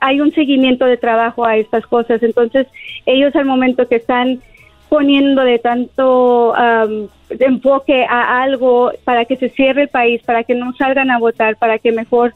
hay 0.00 0.20
un 0.20 0.32
seguimiento 0.32 0.84
de 0.84 0.96
trabajo 0.96 1.44
a 1.44 1.56
estas 1.56 1.86
cosas, 1.86 2.22
entonces 2.22 2.66
ellos 3.06 3.34
al 3.34 3.46
momento 3.46 3.88
que 3.88 3.96
están 3.96 4.40
poniendo 4.88 5.42
de 5.42 5.58
tanto 5.58 6.54
enfoque 7.30 8.04
a 8.04 8.42
algo 8.42 8.92
para 9.04 9.24
que 9.24 9.36
se 9.36 9.50
cierre 9.50 9.82
el 9.82 9.88
país, 9.88 10.22
para 10.24 10.44
que 10.44 10.54
no 10.54 10.72
salgan 10.76 11.10
a 11.10 11.18
votar, 11.18 11.56
para 11.56 11.78
que 11.78 11.92
mejor, 11.92 12.34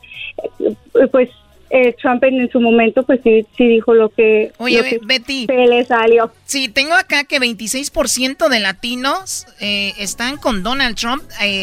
eh, 0.59 1.07
pues 1.11 1.29
eh, 1.71 1.95
Trump 2.03 2.25
en, 2.25 2.51
su 2.51 2.61
momento 2.61 3.05
pues 3.05 3.21
sí, 3.23 3.47
sí 3.57 3.69
dijo 3.69 3.95
lo 3.95 4.09
que, 4.09 4.51
Oye, 4.59 4.99
Betty, 5.03 5.47
se 5.47 5.67
le 5.67 5.85
salió. 5.85 6.33
Sí, 6.45 6.69
tengo 6.69 6.95
acá 6.95 7.25
que 7.25 7.39
26% 7.39 8.49
de 8.49 8.61
latinos 8.61 9.47
eh, 9.61 9.93
están 9.99 10.37
con 10.37 10.63
Donald 10.65 10.97
Trump, 10.97 11.23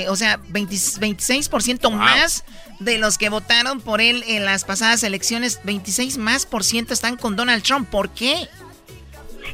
o 0.10 0.16
sea, 0.16 0.40
26% 0.52 1.92
más 1.92 2.46
de 2.80 3.00
los 3.00 3.18
que 3.18 3.30
votaron 3.30 3.82
por 3.82 4.00
él 4.00 4.24
en 4.28 4.46
las 4.46 4.64
pasadas 4.64 5.04
elecciones, 5.04 5.60
26 5.64 6.18
más 6.20 6.46
por 6.46 6.64
ciento 6.64 6.94
están 6.94 7.18
con 7.18 7.36
Donald 7.36 7.64
Trump. 7.64 7.90
¿Por 7.90 8.10
qué? 8.10 8.48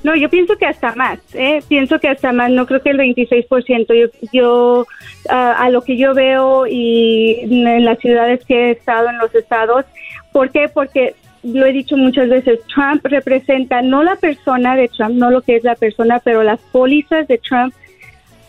No, 0.03 0.15
yo 0.15 0.29
pienso 0.29 0.57
que 0.57 0.65
hasta 0.65 0.93
más, 0.95 1.19
¿eh? 1.33 1.61
pienso 1.67 1.97
que 1.97 2.09
hasta 2.09 2.33
más, 2.33 2.51
no 2.51 2.65
creo 2.65 2.81
que 2.81 2.89
el 2.89 2.97
26%. 2.97 3.93
Yo, 3.93 4.07
yo 4.33 4.85
a 5.29 5.69
lo 5.69 5.81
que 5.81 5.97
yo 5.97 6.13
veo 6.13 6.67
y 6.67 7.39
en 7.41 7.85
las 7.85 7.99
ciudades 7.99 8.43
que 8.45 8.67
he 8.67 8.71
estado, 8.71 9.09
en 9.09 9.17
los 9.17 9.33
estados, 9.33 9.85
¿por 10.33 10.51
qué? 10.51 10.67
Porque 10.67 11.15
lo 11.43 11.65
he 11.65 11.71
dicho 11.71 11.95
muchas 11.95 12.29
veces, 12.29 12.59
Trump 12.73 13.05
representa 13.05 13.81
no 13.81 14.03
la 14.03 14.15
persona 14.17 14.75
de 14.75 14.89
Trump, 14.89 15.15
no 15.15 15.31
lo 15.31 15.41
que 15.41 15.55
es 15.55 15.63
la 15.63 15.75
persona, 15.75 16.19
pero 16.19 16.43
las 16.43 16.59
pólizas 16.59 17.27
de 17.27 17.37
Trump 17.37 17.73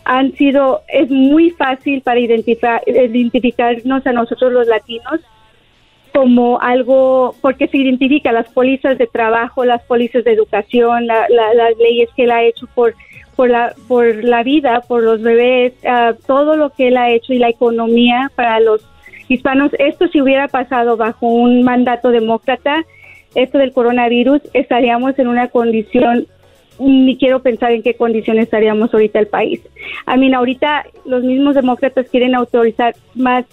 han 0.05 0.33
sido, 0.33 0.81
es 0.87 1.09
muy 1.09 1.51
fácil 1.51 2.01
para 2.01 2.19
identificar, 2.19 2.81
identificarnos 2.85 4.05
a 4.05 4.13
nosotros 4.13 4.53
los 4.53 4.67
latinos 4.67 5.19
como 6.15 6.61
algo, 6.61 7.35
porque 7.41 7.67
se 7.67 7.77
identifica 7.77 8.31
las 8.31 8.47
pólizas 8.47 8.97
de 8.97 9.05
trabajo, 9.05 9.65
las 9.65 9.83
pólizas 9.83 10.23
de 10.23 10.31
educación, 10.31 11.07
las 11.07 11.77
leyes 11.77 12.09
que 12.15 12.23
él 12.23 12.31
ha 12.31 12.41
hecho 12.41 12.67
por, 12.73 12.95
por, 13.35 13.49
la, 13.49 13.73
por 13.89 14.23
la 14.23 14.41
vida, 14.41 14.81
por 14.87 15.03
los 15.03 15.21
bebés, 15.21 15.73
ah, 15.85 16.13
todo 16.25 16.55
lo 16.55 16.69
que 16.69 16.87
él 16.87 16.95
ha 16.95 17.11
hecho 17.11 17.33
y 17.33 17.37
la 17.37 17.49
economía 17.49 18.31
para 18.33 18.61
los 18.61 18.81
hispanos. 19.27 19.71
Esto 19.77 20.07
si 20.07 20.21
hubiera 20.21 20.47
pasado 20.47 20.95
bajo 20.95 21.27
un 21.27 21.63
mandato 21.63 22.11
demócrata, 22.11 22.85
esto 23.35 23.57
del 23.57 23.73
coronavirus, 23.73 24.41
estaríamos 24.53 25.19
en 25.19 25.27
una 25.27 25.49
condición 25.49 26.27
ni 26.79 27.17
quiero 27.17 27.41
pensar 27.41 27.73
en 27.73 27.83
qué 27.83 27.95
condiciones 27.95 28.45
estaríamos 28.45 28.93
ahorita 28.93 29.19
el 29.19 29.27
país. 29.27 29.59
A 30.05 30.15
mí, 30.15 30.33
ahorita 30.33 30.85
los 31.03 31.23
mismos 31.23 31.55
demócratas 31.55 32.07
quieren 32.09 32.35
autorizar 32.35 32.95
más 33.15 33.45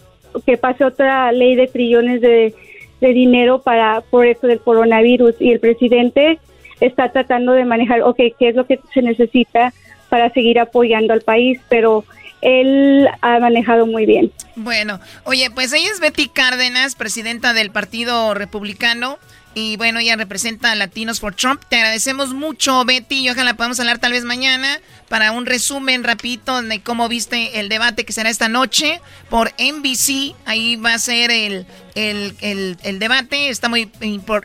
que 0.45 0.57
pase 0.57 0.85
otra 0.85 1.31
ley 1.33 1.55
de 1.55 1.67
trillones 1.67 2.21
de, 2.21 2.55
de 3.01 3.13
dinero 3.13 3.63
para 3.63 4.01
por 4.01 4.27
eso 4.27 4.47
del 4.47 4.61
coronavirus 4.61 5.35
y 5.41 5.53
el 5.53 5.61
presidente 5.61 6.39
está 6.81 7.11
tratando 7.13 7.53
de 7.53 7.65
manejar, 7.65 8.03
ok, 8.03 8.17
qué 8.39 8.49
es 8.49 8.55
lo 8.55 8.67
que 8.67 8.81
se 8.93 9.03
necesita 9.03 9.73
para 10.09 10.31
seguir 10.31 10.59
apoyando 10.59 11.13
al 11.13 11.23
país, 11.23 11.61
pero 11.69 12.05
él 12.43 13.09
ha 13.21 13.39
manejado 13.39 13.87
muy 13.87 14.05
bien. 14.05 14.33
Bueno, 14.57 15.01
oye, 15.25 15.51
pues 15.51 15.73
ella 15.73 15.89
es 15.91 16.01
Betty 16.01 16.29
Cárdenas, 16.29 16.97
presidenta 16.97 17.55
del 17.55 17.71
Partido 17.71 18.35
Republicano. 18.35 19.19
Y 19.55 19.77
bueno, 19.77 19.99
ella 19.99 20.17
representa 20.17 20.73
a 20.73 20.75
Latinos 20.75 21.21
for 21.21 21.35
Trump. 21.35 21.63
Te 21.69 21.77
agradecemos 21.77 22.33
mucho, 22.33 22.85
Betty. 22.85 23.21
Y 23.21 23.31
ojalá 23.31 23.55
podamos 23.55 23.79
hablar 23.81 23.99
tal 23.99 24.13
vez 24.13 24.25
mañana 24.25 24.81
para 25.09 25.33
un 25.33 25.45
resumen 25.45 26.05
rapidito 26.05 26.63
de 26.63 26.81
cómo 26.81 27.09
viste 27.09 27.61
el 27.61 27.69
debate 27.69 28.05
que 28.05 28.13
será 28.13 28.31
esta 28.31 28.49
noche 28.49 29.01
por 29.29 29.53
NBC. 29.59 30.35
Ahí 30.47 30.77
va 30.77 30.95
a 30.95 30.99
ser 30.99 31.31
el, 31.31 31.67
el, 31.95 32.99
debate. 32.99 33.51
Está 33.51 33.69
muy 33.69 33.91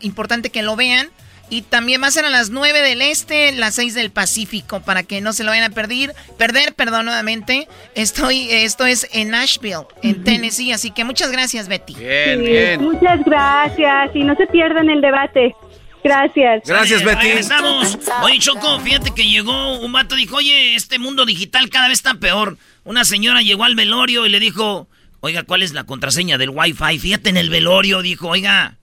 importante 0.01 0.49
que 0.49 0.61
lo 0.61 0.75
vean. 0.75 1.09
Y 1.49 1.61
también 1.61 2.01
va 2.01 2.07
a 2.07 2.11
ser 2.11 2.25
a 2.25 2.29
las 2.29 2.49
9 2.49 2.81
del 2.81 3.01
Este, 3.01 3.51
las 3.53 3.75
6 3.75 3.93
del 3.93 4.11
Pacífico, 4.11 4.81
para 4.81 5.03
que 5.03 5.21
no 5.21 5.31
se 5.31 5.43
lo 5.43 5.51
vayan 5.51 5.71
a 5.71 5.73
perder. 5.73 6.13
Perder, 6.37 6.73
perdón, 6.73 7.05
nuevamente. 7.05 7.67
Estoy, 7.95 8.49
esto 8.49 8.85
es 8.85 9.07
en 9.13 9.29
Nashville, 9.29 9.87
en 10.03 10.23
Tennessee. 10.23 10.73
Así 10.73 10.91
que 10.91 11.05
muchas 11.05 11.31
gracias, 11.31 11.67
Betty. 11.67 11.95
Bien, 11.95 12.43
bien. 12.43 12.81
Muchas 12.81 13.23
gracias. 13.25 14.11
Y 14.13 14.23
no 14.23 14.35
se 14.35 14.47
pierdan 14.47 14.89
el 14.89 14.99
debate. 14.99 15.55
Gracias. 16.03 16.63
Gracias, 16.65 17.03
Betty. 17.03 17.27
estamos. 17.27 17.97
Oye, 18.23 18.39
Choco, 18.39 18.79
fíjate 18.79 19.11
que 19.13 19.23
llegó 19.23 19.79
un 19.79 19.91
vato 19.91 20.15
dijo, 20.15 20.37
oye, 20.37 20.75
este 20.75 20.99
mundo 20.99 21.25
digital 21.25 21.69
cada 21.69 21.87
vez 21.87 21.99
está 21.99 22.15
peor. 22.15 22.57
Una 22.83 23.03
señora 23.03 23.41
llegó 23.41 23.63
al 23.63 23.75
velorio 23.75 24.25
y 24.25 24.29
le 24.29 24.39
dijo, 24.39 24.87
oiga, 25.19 25.43
¿cuál 25.43 25.63
es 25.63 25.73
la 25.73 25.85
contraseña 25.85 26.37
del 26.37 26.49
Wi-Fi? 26.49 26.99
Fíjate 26.99 27.29
en 27.29 27.37
el 27.37 27.49
velorio, 27.49 28.01
dijo, 28.01 28.29
oiga, 28.29 28.77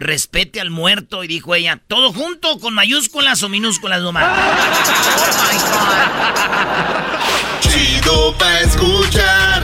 respete 0.00 0.60
al 0.60 0.70
muerto. 0.70 1.22
Y 1.22 1.28
dijo 1.28 1.54
ella, 1.54 1.78
¿todo 1.86 2.12
junto 2.12 2.58
con 2.58 2.74
mayúsculas 2.74 3.40
o 3.44 3.48
minúsculas 3.48 4.02
nomás? 4.02 4.26
Chido 7.60 8.36
pa' 8.36 8.58
escuchar. 8.60 9.62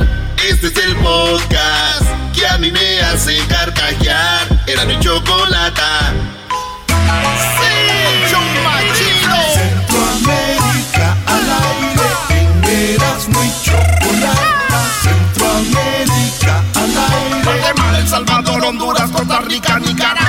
Este 0.49 0.69
es 0.69 0.77
el 0.77 0.95
podcast 0.97 2.05
que 2.33 2.47
a 2.47 2.57
mí 2.59 2.71
me 2.71 3.01
hace 3.01 3.37
carcajear. 3.49 4.47
Era 4.67 4.85
mi 4.85 4.99
chocolate. 5.01 5.83
Sí, 7.59 7.75
chido. 8.95 9.37
Centroamérica 9.55 11.17
al 11.27 11.51
aire. 11.65 12.09
Eras 12.95 13.29
muy 13.29 13.51
chocolate. 13.65 14.77
Centroamérica 15.03 16.55
al 16.75 16.91
aire. 16.91 17.43
Guatemala, 17.45 17.99
El 17.99 18.09
Salvador, 18.09 18.65
Honduras, 18.67 19.11
Costa 19.11 19.41
Rica, 19.41 19.79
Nicaragua. 19.79 20.26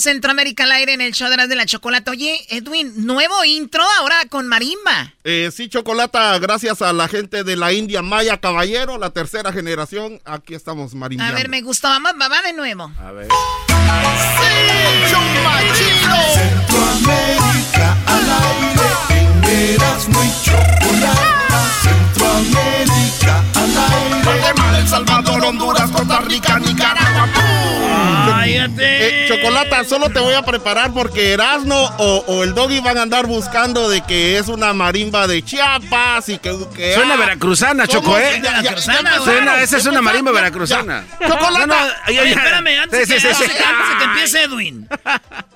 Centroamérica 0.00 0.64
al 0.64 0.72
aire 0.72 0.92
en 0.92 1.00
el 1.00 1.12
show 1.12 1.28
de 1.28 1.36
las 1.36 1.48
de 1.48 1.56
la 1.56 1.66
chocolate. 1.66 2.10
Oye, 2.10 2.44
Edwin, 2.48 2.92
nuevo 2.96 3.44
intro 3.44 3.82
ahora 3.98 4.16
con 4.28 4.46
marimba. 4.48 5.14
Eh, 5.24 5.50
sí, 5.54 5.68
chocolata, 5.68 6.38
gracias 6.38 6.82
a 6.82 6.92
la 6.92 7.08
gente 7.08 7.44
de 7.44 7.56
la 7.56 7.72
India 7.72 8.02
Maya 8.02 8.38
Caballero, 8.38 8.98
la 8.98 9.10
tercera 9.10 9.52
generación. 9.52 10.20
Aquí 10.24 10.54
estamos, 10.54 10.94
marimba. 10.94 11.28
A 11.28 11.32
ver, 11.32 11.48
me 11.48 11.60
gustó. 11.60 11.88
Vamos, 11.88 12.12
va 12.12 12.42
de 12.42 12.52
nuevo. 12.52 12.90
A 12.98 13.12
ver. 13.12 13.28
Sí, 13.28 15.14
Centroamérica 16.34 17.96
al 18.06 18.30
aire. 18.30 18.79
Eras 19.50 20.08
muy 20.08 20.30
chocolate. 20.44 21.20
Centroamérica 21.82 23.44
al 23.54 23.70
aire. 23.92 24.22
Guatemala, 24.40 24.78
El 24.78 24.88
Salvador, 24.88 25.44
Honduras, 25.44 25.90
Costa 25.90 26.20
Rica, 26.20 26.58
Nicaragua. 26.58 27.28
Cállate. 28.26 29.24
Eh, 29.24 29.28
Chocolata, 29.28 29.84
solo 29.84 30.08
te 30.10 30.20
voy 30.20 30.34
a 30.34 30.42
preparar 30.42 30.92
porque 30.92 31.32
Erasno 31.32 31.76
o, 31.98 32.24
o 32.26 32.44
el 32.44 32.54
Doggy 32.54 32.80
van 32.80 32.98
a 32.98 33.02
andar 33.02 33.26
buscando 33.26 33.88
de 33.88 34.02
que 34.02 34.38
es 34.38 34.48
una 34.48 34.72
marimba 34.72 35.26
de 35.26 35.42
Chiapas 35.42 36.28
y 36.28 36.38
que... 36.38 36.56
que 36.74 36.94
Suena 36.94 37.14
ah, 37.14 37.16
veracruzana. 37.16 37.86
Choco, 37.86 38.16
¿eh? 38.18 38.40
Ya, 38.42 38.42
ya, 38.42 38.42
ya 38.42 38.60
Veracruzana, 38.62 38.98
empezó. 39.10 39.24
Suena, 39.24 39.60
esa 39.60 39.76
es 39.78 39.86
una 39.86 40.00
marimba 40.02 40.32
veracruzana. 40.32 41.04
ya. 41.20 41.28
Chocolata. 41.28 41.66
No, 41.66 41.74
no, 41.74 41.86
ya, 41.88 41.94
Oye, 42.08 42.14
ya. 42.16 42.22
espérame, 42.30 42.78
antes, 42.82 43.08
Sí, 43.08 43.14
que, 43.14 43.20
sí, 43.20 43.28
sí, 43.34 43.44
antes 43.44 43.66
antes 43.66 43.96
que 43.98 44.04
empiece 44.04 44.39
Edwin. 44.50 44.88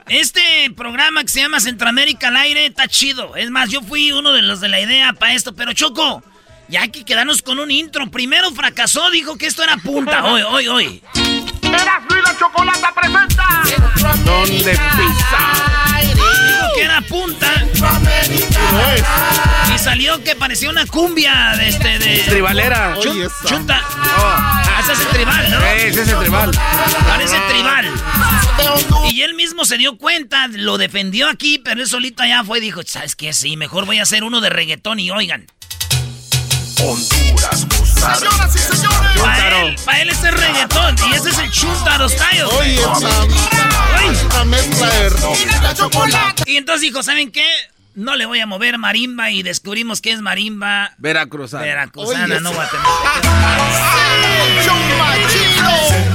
Este 0.08 0.70
programa 0.76 1.22
que 1.22 1.28
se 1.28 1.40
llama 1.40 1.60
Centroamérica 1.60 2.28
al 2.28 2.36
aire 2.36 2.66
está 2.66 2.86
chido. 2.86 3.36
Es 3.36 3.50
más, 3.50 3.70
yo 3.70 3.82
fui 3.82 4.12
uno 4.12 4.32
de 4.32 4.42
los 4.42 4.60
de 4.60 4.68
la 4.68 4.80
idea 4.80 5.12
para 5.14 5.34
esto, 5.34 5.54
pero 5.54 5.72
Choco, 5.72 6.22
ya 6.68 6.82
hay 6.82 6.90
que 6.90 7.04
quedarnos 7.04 7.42
con 7.42 7.58
un 7.58 7.70
intro. 7.70 8.10
Primero 8.10 8.50
fracasó, 8.52 9.10
dijo 9.10 9.36
que 9.36 9.46
esto 9.46 9.62
era 9.62 9.76
punta. 9.78 10.24
Hoy, 10.24 10.42
hoy, 10.42 10.68
hoy. 10.68 11.02
Erasmo 11.62 12.16
y 12.16 12.22
la 12.22 12.38
Chocolata 12.38 12.92
presenta. 12.94 13.62
¿Dónde 14.24 14.72
pisa? 14.72 15.84
Que 16.74 16.82
era 16.82 17.01
punta. 17.02 17.52
Y 19.74 19.78
salió 19.78 20.22
que 20.22 20.34
parecía 20.34 20.70
una 20.70 20.86
cumbia 20.86 21.55
de 21.56 21.68
este 21.68 21.98
de. 21.98 22.18
Tribalera. 22.28 22.96
Oye, 22.98 23.26
esa. 23.26 23.48
chunta. 23.48 23.80
Ah, 23.90 24.80
ese 24.82 24.92
es 24.92 25.01
el 25.01 25.06
tribal, 25.09 25.51
¿no? 25.51 25.60
Eh, 25.60 25.88
ese 25.88 26.02
es 26.02 26.09
el 26.09 26.18
tribal. 26.18 26.51
Parece 27.06 27.36
tribal. 27.48 27.90
Y 29.10 29.22
él 29.22 29.34
mismo 29.34 29.64
se 29.64 29.76
dio 29.78 29.96
cuenta, 29.98 30.48
lo 30.48 30.78
defendió 30.78 31.28
aquí, 31.28 31.59
pero 31.59 31.80
él 31.80 31.88
solito 31.88 32.22
allá 32.22 32.42
fue 32.44 32.59
y 32.59 32.62
dijo, 32.62 32.82
¿sabes 32.86 33.14
qué? 33.14 33.32
Sí, 33.32 33.56
mejor 33.56 33.86
voy 33.86 33.98
a 33.98 34.02
hacer 34.02 34.24
uno 34.24 34.40
de 34.40 34.51
reggaetón 34.51 34.98
y 35.01 35.10
oigan. 35.10 35.46
Honduras, 36.80 37.66
Señoras 38.18 38.55
y 38.55 38.59
señores. 38.59 39.22
Para 39.22 39.59
él, 39.62 39.76
pa' 39.85 40.01
él 40.01 40.09
ese 40.10 40.28
es 40.28 40.35
reggaetón 40.35 40.97
y 41.10 41.14
ese 41.14 41.31
es 41.31 41.39
el 41.39 41.51
chuntaro 41.51 42.09
style. 42.09 42.44
Oye, 42.59 42.74
esa, 42.76 43.09
esa 44.26 44.44
mezcla 44.44 44.89
de... 44.90 45.10
Y 46.47 46.56
entonces 46.56 46.82
dijo, 46.82 47.02
¿saben 47.02 47.31
qué? 47.32 47.47
No 47.94 48.16
le 48.16 48.26
voy 48.26 48.40
a 48.40 48.47
mover 48.47 48.76
marimba 48.78 49.31
y 49.31 49.43
descubrimos 49.44 50.01
que 50.01 50.10
es 50.12 50.20
marimba 50.20 50.93
Veracruzana. 50.98 51.62
veracruzana, 51.64 52.24
Oye, 52.24 52.40
no 52.40 52.51
esa- 52.51 52.59
guatemalteca. 52.59 52.89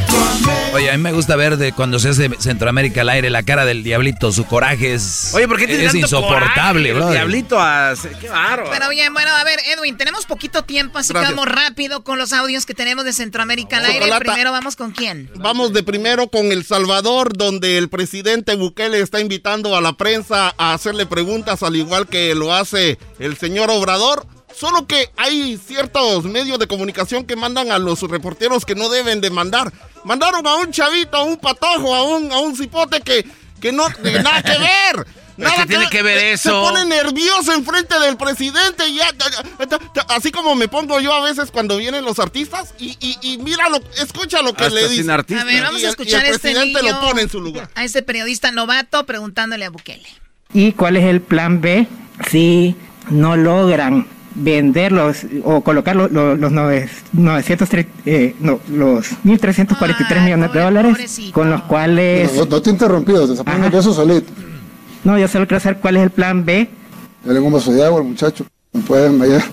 Oye, 0.73 0.91
a 0.91 0.97
mí 0.97 1.01
me 1.03 1.11
gusta 1.11 1.35
ver 1.35 1.57
de 1.57 1.73
cuando 1.73 1.97
se 1.99 2.09
hace 2.09 2.29
Centroamérica 2.39 3.01
al 3.01 3.09
aire 3.09 3.29
la 3.29 3.43
cara 3.43 3.65
del 3.65 3.83
diablito, 3.83 4.31
su 4.31 4.45
coraje 4.45 4.93
es, 4.93 5.31
Oye, 5.33 5.47
¿por 5.47 5.57
qué 5.57 5.65
tiene 5.65 5.85
es 5.85 5.91
tanto 5.91 6.05
insoportable, 6.05 6.93
bro. 6.93 7.09
Diablito, 7.09 7.59
a... 7.59 7.95
qué 8.21 8.29
bárbaro. 8.29 8.69
Pero 8.71 8.89
bien, 8.89 9.11
bueno, 9.13 9.31
a 9.35 9.43
ver, 9.43 9.59
Edwin, 9.65 9.97
tenemos 9.97 10.25
poquito 10.25 10.63
tiempo, 10.63 10.99
así 10.99 11.11
Gracias. 11.11 11.31
que 11.31 11.35
vamos 11.35 11.53
rápido 11.53 12.03
con 12.03 12.19
los 12.19 12.33
audios 12.33 12.65
que 12.65 12.75
tenemos 12.75 13.03
de 13.03 13.13
Centroamérica 13.13 13.77
al 13.77 13.85
aire. 13.85 13.99
Chocolata. 13.99 14.25
Primero 14.25 14.51
vamos 14.51 14.75
con 14.75 14.91
quién. 14.91 15.29
Vamos 15.35 15.73
de 15.73 15.83
primero 15.83 16.27
con 16.27 16.51
El 16.51 16.63
Salvador, 16.63 17.35
donde 17.35 17.77
el 17.77 17.89
presidente 17.89 18.55
Bukele 18.55 19.01
está 19.01 19.19
invitando 19.19 19.75
a 19.75 19.81
la 19.81 19.93
prensa 19.93 20.53
a 20.57 20.73
hacerle 20.73 21.05
preguntas, 21.07 21.63
al 21.63 21.75
igual 21.75 22.07
que 22.07 22.35
lo 22.35 22.53
hace 22.53 22.99
el 23.17 23.37
señor 23.37 23.71
Obrador. 23.71 24.27
Solo 24.53 24.87
que 24.87 25.11
hay 25.15 25.57
ciertos 25.63 26.25
medios 26.25 26.57
de 26.57 26.67
comunicación 26.67 27.25
que 27.25 27.35
mandan 27.35 27.71
a 27.71 27.77
los 27.77 28.01
reporteros 28.01 28.65
que 28.65 28.75
no 28.75 28.89
deben 28.89 29.21
de 29.21 29.29
mandar. 29.29 29.71
Mandaron 30.03 30.45
a 30.47 30.55
un 30.55 30.71
chavito, 30.71 31.17
a 31.17 31.23
un 31.23 31.37
patojo, 31.37 31.93
a 31.95 32.03
un, 32.03 32.31
a 32.31 32.39
un 32.39 32.55
cipote 32.55 33.01
que, 33.01 33.25
que 33.59 33.71
no 33.71 33.87
tiene 34.03 34.21
nada 34.23 34.41
que 34.41 34.57
ver. 34.57 35.07
Nada 35.37 35.55
¿qué 35.55 35.65
tiene 35.67 35.89
que 35.89 36.01
ver 36.03 36.19
Se 36.19 36.49
eso? 36.49 36.61
pone 36.61 36.83
nervioso 36.85 37.53
enfrente 37.53 37.97
del 37.97 38.17
presidente. 38.17 38.85
y 38.89 38.95
ya, 38.97 39.07
ya, 39.17 39.29
ya, 39.31 39.65
ya, 39.69 39.79
ya, 39.95 40.01
así 40.09 40.31
como 40.31 40.53
me 40.53 40.67
pongo 40.67 40.99
yo 40.99 41.13
a 41.13 41.21
veces 41.21 41.49
cuando 41.49 41.77
vienen 41.77 42.03
los 42.03 42.19
artistas. 42.19 42.73
Y, 42.77 42.97
y, 42.99 43.17
y 43.21 43.37
mira, 43.37 43.69
lo, 43.69 43.77
escucha 44.03 44.41
lo 44.41 44.53
que 44.53 44.65
Hasta 44.65 44.75
le 44.75 44.89
sin 44.89 44.97
dice. 44.97 45.11
artista. 45.11 45.41
A 45.43 45.45
ver, 45.45 45.63
vamos 45.63 45.81
Y 45.81 45.85
a 45.85 45.87
el- 45.87 45.91
y 45.91 45.91
escuchar 45.91 46.25
el 46.25 46.31
a 46.31 46.35
este 46.35 46.51
presidente 46.51 46.81
niño, 46.81 46.93
lo 46.93 46.99
pone 47.07 47.21
en 47.21 47.29
su 47.29 47.39
lugar. 47.39 47.69
a 47.73 47.83
este 47.85 48.01
periodista 48.01 48.51
novato 48.51 49.05
preguntándole 49.05 49.63
a 49.63 49.69
Bukele. 49.69 50.09
¿Y 50.53 50.73
cuál 50.73 50.97
es 50.97 51.05
el 51.05 51.21
plan 51.21 51.61
B 51.61 51.87
si 52.29 52.75
no 53.09 53.37
logran 53.37 54.07
venderlos 54.39 55.17
o 55.43 55.61
colocar 55.61 55.95
los, 55.95 56.11
los, 56.11 56.39
los 56.39 56.51
nove- 56.51 56.87
903, 57.13 57.85
eh, 58.05 58.35
no, 58.39 58.59
los 58.71 59.11
1.343 59.25 60.23
millones 60.23 60.53
de 60.53 60.59
dólares 60.61 61.19
con 61.33 61.49
los 61.49 61.61
cuales... 61.63 62.33
No, 62.35 62.45
no 62.45 62.61
te 62.61 62.69
he 62.69 62.73
interrumpido, 62.73 63.25
te 63.27 63.33
está 63.33 63.43
poniendo 63.43 63.79
eso 63.79 63.93
solito. 63.93 64.31
No, 65.03 65.17
yo 65.17 65.27
solo 65.27 65.47
quiero 65.47 65.59
saber 65.61 65.79
cuál 65.79 65.97
es 65.97 66.03
el 66.03 66.09
plan 66.09 66.43
B. 66.45 66.69
Dale 67.23 67.39
un 67.39 67.53
vaso 67.53 67.71
de 67.71 67.85
agua 67.85 67.99
al 68.01 68.07
muchacho. 68.07 68.45
No 68.73 68.81
pueden 68.81 69.17
vaya. 69.19 69.43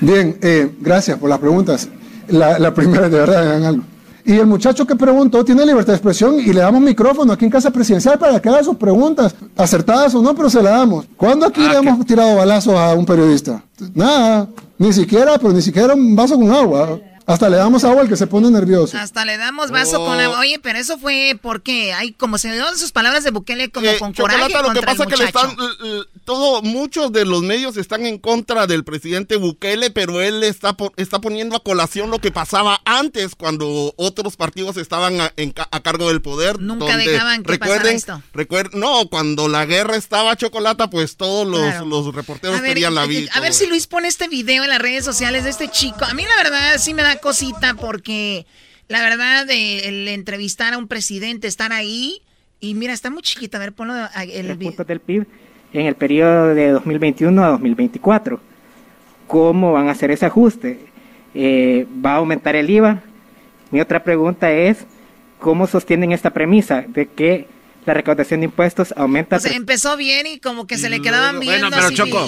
Bien, 0.00 0.36
eh, 0.42 0.70
gracias 0.80 1.18
por 1.18 1.30
las 1.30 1.38
preguntas. 1.38 1.88
La, 2.28 2.58
la 2.58 2.74
primera, 2.74 3.08
de 3.08 3.18
verdad, 3.18 3.42
hagan 3.48 3.64
algo. 3.64 3.82
Y 4.28 4.34
el 4.34 4.46
muchacho 4.46 4.86
que 4.86 4.94
preguntó 4.94 5.42
tiene 5.42 5.64
libertad 5.64 5.94
de 5.94 5.96
expresión 5.96 6.38
y 6.38 6.52
le 6.52 6.60
damos 6.60 6.82
micrófono 6.82 7.32
aquí 7.32 7.46
en 7.46 7.50
Casa 7.50 7.70
Presidencial 7.70 8.18
para 8.18 8.38
que 8.38 8.50
haga 8.50 8.62
sus 8.62 8.76
preguntas, 8.76 9.34
acertadas 9.56 10.14
o 10.14 10.20
no, 10.20 10.34
pero 10.34 10.50
se 10.50 10.62
la 10.62 10.72
damos. 10.72 11.06
¿Cuándo 11.16 11.46
aquí 11.46 11.62
le 11.66 11.78
hemos 11.78 12.04
tirado 12.04 12.36
balazos 12.36 12.74
a 12.74 12.92
un 12.92 13.06
periodista? 13.06 13.64
Nada, 13.94 14.46
ni 14.76 14.92
siquiera, 14.92 15.38
pero 15.38 15.54
ni 15.54 15.62
siquiera 15.62 15.94
un 15.94 16.14
vaso 16.14 16.36
con 16.36 16.52
agua. 16.52 17.00
Hasta 17.28 17.50
le 17.50 17.58
damos 17.58 17.84
agua 17.84 18.00
al 18.00 18.08
que 18.08 18.16
se 18.16 18.26
pone 18.26 18.50
nervioso. 18.50 18.96
Hasta 18.96 19.26
le 19.26 19.36
damos 19.36 19.70
vaso 19.70 19.98
con 19.98 20.18
agua. 20.18 20.38
Oh. 20.38 20.40
Oye, 20.40 20.58
pero 20.62 20.78
eso 20.78 20.98
fue 20.98 21.38
porque 21.42 21.92
hay 21.92 22.12
como 22.12 22.38
se 22.38 22.48
le 22.48 22.56
dan 22.56 22.78
sus 22.78 22.90
palabras 22.90 23.22
de 23.22 23.30
Bukele 23.30 23.70
como 23.70 23.86
eh, 23.86 23.98
con 23.98 24.14
coraje 24.14 24.50
lo 24.50 24.72
que 24.72 24.80
pasa 24.80 25.04
es 25.04 25.08
que 25.10 25.16
le 25.18 25.24
están 25.24 25.54
todo 26.24 26.62
muchos 26.62 27.12
de 27.12 27.26
los 27.26 27.42
medios 27.42 27.76
están 27.76 28.06
en 28.06 28.18
contra 28.18 28.66
del 28.66 28.82
presidente 28.82 29.36
Bukele, 29.36 29.90
pero 29.90 30.22
él 30.22 30.42
está 30.42 30.74
está 30.96 31.20
poniendo 31.20 31.54
a 31.54 31.62
colación 31.62 32.10
lo 32.10 32.18
que 32.18 32.30
pasaba 32.30 32.80
antes 32.86 33.34
cuando 33.34 33.92
otros 33.96 34.36
partidos 34.36 34.78
estaban 34.78 35.20
a, 35.20 35.30
cargo 35.82 36.08
del 36.08 36.22
poder. 36.22 36.58
Nunca 36.60 36.96
dejaban 36.96 37.42
que 37.42 37.52
recuerden, 37.52 37.96
esto. 37.96 38.22
no, 38.72 39.08
cuando 39.10 39.48
la 39.48 39.66
guerra 39.66 39.96
estaba 39.96 40.34
chocolata, 40.36 40.88
pues 40.88 41.18
todos 41.18 41.46
los, 41.46 41.86
los 41.86 42.14
reporteros 42.14 42.60
querían 42.62 42.94
la 42.94 43.04
vida. 43.04 43.30
A 43.34 43.40
ver 43.40 43.52
si 43.52 43.66
Luis 43.66 43.86
pone 43.86 44.08
este 44.08 44.28
video 44.28 44.64
en 44.64 44.70
las 44.70 44.80
redes 44.80 45.04
sociales 45.04 45.44
de 45.44 45.50
este 45.50 45.68
chico. 45.68 46.06
A 46.06 46.14
mí 46.14 46.24
la 46.24 46.42
verdad 46.42 46.78
sí 46.78 46.94
me 46.94 47.02
da 47.02 47.17
cosita 47.18 47.74
porque 47.74 48.46
la 48.88 49.00
verdad 49.02 49.46
el 49.50 50.08
entrevistar 50.08 50.74
a 50.74 50.78
un 50.78 50.88
presidente, 50.88 51.46
estar 51.46 51.72
ahí 51.72 52.22
y 52.60 52.74
mira, 52.74 52.92
está 52.92 53.10
muy 53.10 53.22
chiquita, 53.22 53.56
a 53.56 53.60
ver, 53.60 53.72
ponlo 53.72 53.94
el 54.16 54.58
puntos 54.58 54.86
del 54.86 55.00
PIB 55.00 55.26
en 55.72 55.86
el 55.86 55.94
periodo 55.94 56.54
de 56.54 56.70
2021 56.70 57.44
a 57.44 57.48
2024. 57.48 58.40
¿Cómo 59.26 59.72
van 59.72 59.88
a 59.88 59.92
hacer 59.92 60.10
ese 60.10 60.26
ajuste? 60.26 60.80
Eh, 61.34 61.86
¿Va 62.04 62.14
a 62.14 62.16
aumentar 62.16 62.56
el 62.56 62.68
IVA? 62.68 63.00
Mi 63.70 63.80
otra 63.80 64.02
pregunta 64.02 64.50
es, 64.50 64.86
¿cómo 65.38 65.66
sostienen 65.66 66.12
esta 66.12 66.30
premisa 66.30 66.84
de 66.88 67.06
que 67.06 67.46
la 67.86 67.94
recaudación 67.94 68.40
de 68.40 68.44
impuestos 68.44 68.92
aumenta. 68.96 69.36
O 69.36 69.40
sea, 69.40 69.52
empezó 69.52 69.96
bien 69.96 70.26
y 70.26 70.38
como 70.38 70.66
que 70.66 70.76
se 70.76 70.90
le 70.90 71.00
quedaban 71.00 71.40
viendo 71.40 71.68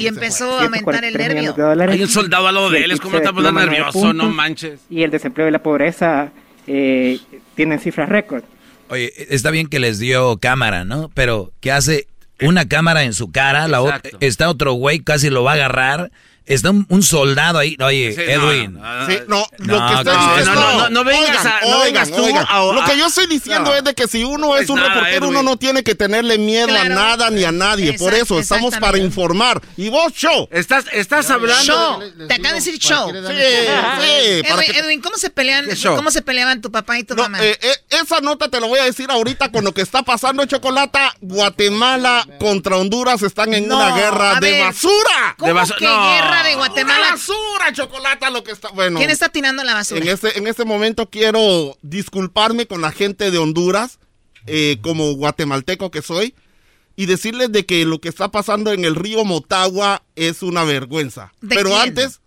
y, 0.01 0.06
empezó 0.06 0.59
a 0.59 0.64
aumentar 0.64 1.05
el 1.05 1.14
nervio. 1.14 1.55
Hay 1.89 2.02
un 2.02 2.09
soldado 2.09 2.48
al 2.48 2.55
lado 2.55 2.70
de 2.70 2.85
él, 2.85 2.90
es 2.93 3.01
como 3.01 3.18
está 3.18 3.32
poniendo 3.32 3.60
nervioso, 3.60 4.12
no 4.12 4.31
manches. 4.31 4.81
Y 4.89 5.02
el 5.02 5.10
desempleo 5.10 5.48
y 5.48 5.51
la 5.51 5.62
pobreza 5.62 6.32
eh, 6.66 7.18
tienen 7.55 7.78
cifras 7.78 8.09
récord. 8.09 8.44
Oye, 8.89 9.12
está 9.32 9.51
bien 9.51 9.68
que 9.68 9.78
les 9.78 9.98
dio 9.98 10.39
cámara, 10.39 10.85
¿no? 10.85 11.10
Pero 11.14 11.52
¿qué 11.60 11.70
hace 11.70 12.06
una 12.40 12.66
cámara 12.66 13.05
en 13.05 13.12
su 13.12 13.31
cara? 13.31 13.68
La 13.68 13.82
otra, 13.82 14.02
está 14.20 14.48
otro 14.48 14.72
güey, 14.72 15.01
casi 15.01 15.31
lo 15.31 15.44
va 15.44 15.52
a 15.52 15.55
agarrar 15.55 16.10
Está 16.47 16.71
un, 16.71 17.03
soldado 17.03 17.59
ahí. 17.59 17.77
Oye, 17.81 18.09
Edwin. 18.09 18.75
No, 18.75 19.07
sí, 19.07 19.19
no, 19.29 19.47
lo 19.59 19.87
que 19.87 19.95
estoy 19.95 20.17
diciendo. 20.17 20.55
No, 20.55 20.91
no, 20.91 21.05
vengas, 21.05 21.47
a, 21.47 21.61
no 21.69 21.79
vengas 21.81 22.11
tú 22.11 22.27
Lo 22.75 22.85
que 22.85 22.99
yo 22.99 23.07
estoy 23.07 23.27
diciendo 23.29 23.73
es 23.75 23.85
de 23.85 23.95
que 23.95 24.09
si 24.09 24.25
uno 24.25 24.57
es, 24.57 24.69
un 24.69 24.81
reportero, 24.81 25.29
uno 25.29 25.43
no 25.43 25.57
tiene 25.57 25.85
que 25.85 25.95
tenerle 25.95 26.39
miedo 26.39 26.77
a 26.77 26.89
nada 26.89 27.31
ni 27.31 27.45
a 27.45 27.53
nadie. 27.53 27.93
Por 27.95 28.15
eso 28.15 28.39
estamos 28.39 28.77
para 28.77 28.99
informar. 28.99 29.61
Y 29.77 29.91
vos, 29.91 30.12
show. 30.12 30.49
Estás, 30.51 30.87
estás 30.93 31.31
hablando. 31.31 31.62
Show. 31.62 32.27
Te 32.27 32.35
acaba 32.35 32.49
de 32.49 32.55
decir 32.55 32.79
show. 32.79 33.11
Sí, 33.11 33.35
sí. 34.01 34.79
Edwin, 34.79 35.01
¿cómo 35.01 35.17
se 35.17 35.31
pelean? 35.31 35.67
¿Cómo 35.97 36.11
se 36.11 36.23
peleaban 36.23 36.61
tu 36.61 36.71
papá 36.71 36.99
y 36.99 37.05
tu 37.05 37.15
mamá? 37.15 37.39
Eh, 37.45 37.59
eh, 37.62 37.75
esa 37.91 38.21
nota 38.21 38.49
te 38.49 38.61
lo 38.61 38.69
voy 38.69 38.81
a 38.81 38.85
decir 38.85 39.11
ahorita 39.11 39.53
con 39.53 39.65
lo 39.65 39.73
que 39.73 39.83
está 39.83 40.03
pasando 40.03 40.43
en 40.43 40.49
Chocolata. 40.49 41.15
Guatemala 41.21 42.27
contra 42.39 42.77
Honduras 42.77 43.23
están 43.23 43.55
en 43.55 43.71
una 43.71 43.95
guerra 43.95 44.41
de 44.41 44.61
basura. 44.61 45.37
¿Cómo 45.37 45.47
de 45.47 45.53
basura. 45.53 46.30
Guerra 46.31 46.48
de 46.48 46.55
Guatemala. 46.55 47.11
basura, 47.12 47.73
chocolate, 47.73 48.31
lo 48.31 48.44
que 48.44 48.52
está. 48.52 48.70
Bueno. 48.70 48.98
¿Quién 48.98 49.11
está 49.11 49.28
tirando 49.28 49.65
la 49.65 49.74
basura? 49.74 50.01
En 50.01 50.09
este, 50.09 50.39
en 50.39 50.47
este 50.47 50.65
momento 50.65 51.11
quiero 51.11 51.77
disculparme 51.82 52.66
con 52.66 52.81
la 52.81 52.93
gente 52.93 53.31
de 53.31 53.39
Honduras, 53.39 53.98
eh, 54.47 54.78
como 54.82 55.12
guatemalteco 55.15 55.90
que 55.90 56.02
soy, 56.02 56.35
y 56.97 57.07
decirles 57.07 57.52
de 57.52 57.66
que 57.66 57.85
lo 57.85 58.01
que 58.01 58.09
está 58.09 58.31
pasando 58.31 58.73
en 58.73 58.85
el 58.85 58.94
río 58.94 59.24
Motagua 59.24 60.02
es 60.16 60.43
una 60.43 60.65
vergüenza. 60.65 61.32
Pero 61.48 61.77
antes 61.77 62.20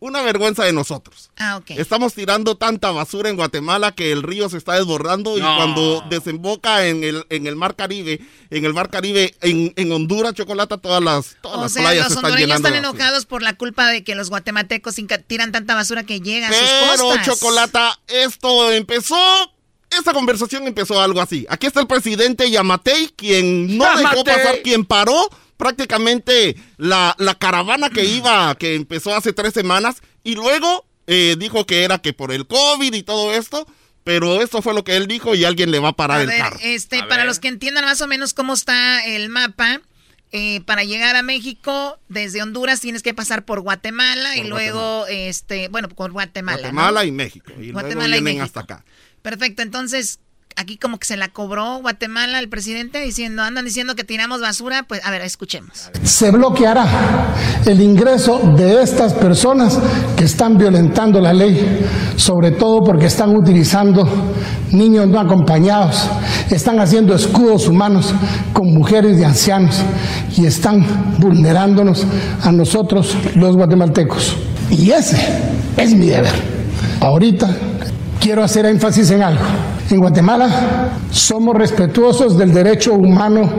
una 0.00 0.22
vergüenza 0.22 0.64
de 0.64 0.72
nosotros. 0.72 1.30
Ah, 1.36 1.60
Estamos 1.68 2.14
tirando 2.14 2.56
tanta 2.56 2.90
basura 2.92 3.30
en 3.30 3.36
Guatemala 3.36 3.92
que 3.92 4.12
el 4.12 4.22
río 4.22 4.48
se 4.48 4.56
está 4.56 4.74
desbordando 4.74 5.36
y 5.36 5.40
cuando 5.40 6.04
desemboca 6.08 6.86
en 6.86 7.02
el, 7.02 7.26
en 7.30 7.46
el 7.46 7.56
Mar 7.56 7.74
Caribe, 7.74 8.20
en 8.50 8.64
el 8.64 8.74
Mar 8.74 8.90
Caribe, 8.90 9.34
en, 9.40 9.72
en 9.76 9.92
Honduras, 9.92 10.34
Chocolata, 10.34 10.78
todas 10.78 11.02
las, 11.02 11.36
todas 11.40 11.60
las 11.60 11.72
playas 11.72 12.04
los 12.04 12.12
se 12.12 12.18
están 12.20 12.36
llenando. 12.38 12.68
están 12.68 12.84
enojados 12.84 13.26
por 13.26 13.42
la 13.42 13.54
culpa 13.54 13.88
de 13.88 14.04
que 14.04 14.14
los 14.14 14.30
guatemaltecos 14.30 14.94
tiran 15.26 15.52
tanta 15.52 15.74
basura 15.74 16.04
que 16.04 16.20
llega 16.20 16.48
a 16.48 16.52
sus 16.52 16.60
costas. 16.60 17.18
Pero, 17.20 17.34
Chocolata, 17.34 17.98
esto 18.06 18.70
empezó 18.72 19.16
esta 19.90 20.12
conversación 20.12 20.66
empezó 20.66 21.00
algo 21.00 21.20
así. 21.20 21.46
Aquí 21.48 21.66
está 21.66 21.80
el 21.80 21.86
presidente 21.86 22.50
Yamatei, 22.50 23.08
quien 23.16 23.78
no 23.78 23.96
dejó 23.96 24.22
pasar, 24.22 24.60
quien 24.62 24.84
paró 24.84 25.28
prácticamente 25.58 26.56
la, 26.78 27.14
caravana 27.38 27.90
que 27.90 28.06
iba, 28.06 28.54
que 28.54 28.74
empezó 28.74 29.14
hace 29.14 29.34
tres 29.34 29.52
semanas, 29.52 29.96
y 30.24 30.34
luego 30.34 30.86
eh, 31.06 31.36
dijo 31.38 31.66
que 31.66 31.84
era 31.84 31.98
que 31.98 32.14
por 32.14 32.32
el 32.32 32.46
COVID 32.46 32.94
y 32.94 33.02
todo 33.02 33.34
esto, 33.34 33.66
pero 34.04 34.40
esto 34.40 34.62
fue 34.62 34.72
lo 34.72 34.84
que 34.84 34.96
él 34.96 35.06
dijo 35.06 35.34
y 35.34 35.44
alguien 35.44 35.70
le 35.70 35.80
va 35.80 35.88
a 35.88 35.96
parar 35.96 36.22
el 36.22 36.30
carro. 36.30 36.56
Este, 36.62 37.02
para 37.02 37.26
los 37.26 37.40
que 37.40 37.48
entiendan 37.48 37.84
más 37.84 38.00
o 38.00 38.06
menos 38.06 38.32
cómo 38.32 38.54
está 38.54 39.04
el 39.04 39.28
mapa, 39.28 39.82
eh, 40.30 40.60
para 40.62 40.84
llegar 40.84 41.16
a 41.16 41.22
México 41.22 41.98
desde 42.08 42.42
Honduras 42.42 42.80
tienes 42.80 43.02
que 43.02 43.14
pasar 43.14 43.44
por 43.44 43.60
Guatemala 43.60 44.36
y 44.36 44.44
luego, 44.44 45.06
este, 45.08 45.68
bueno, 45.68 45.88
por 45.88 46.12
Guatemala. 46.12 46.58
Guatemala 46.58 47.04
y 47.04 47.12
México. 47.12 47.52
Y 47.58 47.72
Guatemala 47.72 48.08
luego 48.08 48.24
vienen 48.24 48.42
hasta 48.42 48.60
acá. 48.60 48.84
Perfecto, 49.22 49.62
entonces 49.62 50.20
aquí 50.58 50.76
como 50.76 50.98
que 50.98 51.06
se 51.06 51.16
la 51.16 51.28
cobró 51.28 51.78
Guatemala 51.80 52.38
el 52.40 52.48
presidente 52.48 53.00
diciendo, 53.00 53.42
andan 53.42 53.64
diciendo 53.64 53.94
que 53.94 54.04
tiramos 54.04 54.40
basura, 54.40 54.82
pues 54.82 55.00
a 55.04 55.10
ver, 55.10 55.22
escuchemos. 55.22 55.90
Se 56.02 56.30
bloqueará 56.30 56.86
el 57.64 57.80
ingreso 57.80 58.40
de 58.56 58.82
estas 58.82 59.14
personas 59.14 59.78
que 60.16 60.24
están 60.24 60.58
violentando 60.58 61.20
la 61.20 61.32
ley, 61.32 61.86
sobre 62.16 62.50
todo 62.50 62.82
porque 62.84 63.06
están 63.06 63.34
utilizando 63.36 64.06
niños 64.72 65.06
no 65.06 65.20
acompañados, 65.20 66.08
están 66.50 66.80
haciendo 66.80 67.14
escudos 67.14 67.68
humanos 67.68 68.12
con 68.52 68.74
mujeres 68.74 69.18
y 69.18 69.24
ancianos 69.24 69.76
y 70.36 70.44
están 70.44 71.16
vulnerándonos 71.18 72.04
a 72.42 72.50
nosotros 72.50 73.16
los 73.36 73.56
guatemaltecos. 73.56 74.36
Y 74.70 74.90
ese 74.90 75.16
es 75.76 75.94
mi 75.94 76.06
deber. 76.06 76.34
Ahorita 77.00 77.48
quiero 78.20 78.42
hacer 78.42 78.66
énfasis 78.66 79.10
en 79.10 79.22
algo. 79.22 79.44
En 79.90 80.00
Guatemala 80.00 80.90
somos 81.10 81.56
respetuosos 81.56 82.36
del 82.36 82.52
derecho 82.52 82.92
humano 82.92 83.50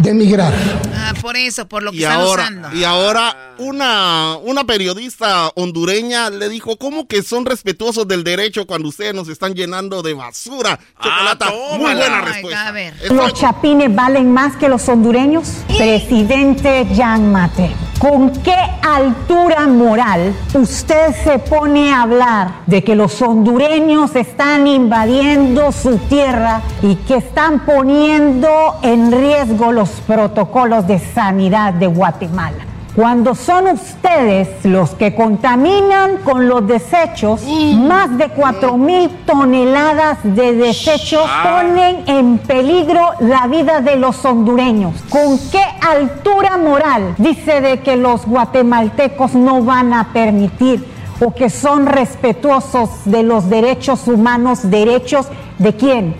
de 0.00 0.10
emigrar. 0.10 0.52
Ah, 0.94 1.12
por 1.20 1.36
eso, 1.36 1.68
por 1.68 1.82
lo 1.82 1.92
que 1.92 1.98
y 1.98 2.04
ahora, 2.04 2.50
Y 2.74 2.82
ahora 2.82 3.54
una, 3.58 4.36
una 4.42 4.64
periodista 4.64 5.50
hondureña 5.54 6.30
le 6.30 6.48
dijo, 6.48 6.76
¿cómo 6.76 7.06
que 7.06 7.22
son 7.22 7.46
respetuosos 7.46 8.08
del 8.08 8.24
derecho 8.24 8.66
cuando 8.66 8.88
ustedes 8.88 9.14
nos 9.14 9.28
están 9.28 9.54
llenando 9.54 10.02
de 10.02 10.14
basura? 10.14 10.78
Chocolata, 11.00 11.46
ah, 11.48 11.76
muy 11.78 11.94
buena 11.94 12.20
respuesta. 12.22 12.74
¿Los 13.10 13.34
chapines 13.34 13.94
valen 13.94 14.32
más 14.32 14.56
que 14.56 14.68
los 14.68 14.88
hondureños? 14.88 15.48
Presidente 15.76 16.86
Jan 16.96 17.30
Mate, 17.30 17.70
¿con 18.00 18.30
qué 18.42 18.56
altura 18.82 19.66
moral 19.66 20.34
usted 20.54 21.14
se 21.24 21.38
pone 21.38 21.92
a 21.92 22.02
hablar 22.02 22.62
de 22.66 22.82
que 22.82 22.94
los 22.94 23.20
hondureños 23.22 24.05
están 24.14 24.66
invadiendo 24.66 25.72
su 25.72 25.98
tierra 25.98 26.60
y 26.82 26.94
que 26.96 27.16
están 27.16 27.66
poniendo 27.66 28.76
en 28.82 29.10
riesgo 29.10 29.72
los 29.72 29.90
protocolos 30.06 30.86
de 30.86 30.98
sanidad 30.98 31.74
de 31.74 31.86
Guatemala. 31.86 32.66
Cuando 32.96 33.34
son 33.34 33.66
ustedes 33.66 34.64
los 34.64 34.94
que 34.94 35.14
contaminan 35.14 36.16
con 36.24 36.48
los 36.48 36.66
desechos, 36.66 37.42
más 37.76 38.16
de 38.16 38.30
4 38.30 38.78
mil 38.78 39.10
toneladas 39.26 40.16
de 40.22 40.54
desechos 40.54 41.28
ah. 41.28 41.60
ponen 41.60 42.04
en 42.06 42.38
peligro 42.38 43.10
la 43.20 43.48
vida 43.48 43.82
de 43.82 43.96
los 43.96 44.24
hondureños. 44.24 44.94
¿Con 45.10 45.38
qué 45.50 45.62
altura 45.86 46.56
moral 46.56 47.14
dice 47.18 47.60
de 47.60 47.80
que 47.80 47.96
los 47.96 48.24
guatemaltecos 48.24 49.34
no 49.34 49.62
van 49.62 49.92
a 49.92 50.14
permitir 50.14 50.95
o 51.20 51.34
que 51.34 51.50
son 51.50 51.86
respetuosos 51.86 52.90
de 53.04 53.22
los 53.22 53.48
derechos 53.48 54.06
humanos, 54.06 54.70
derechos 54.70 55.26
¿De 55.58 55.74
quién? 55.74 56.14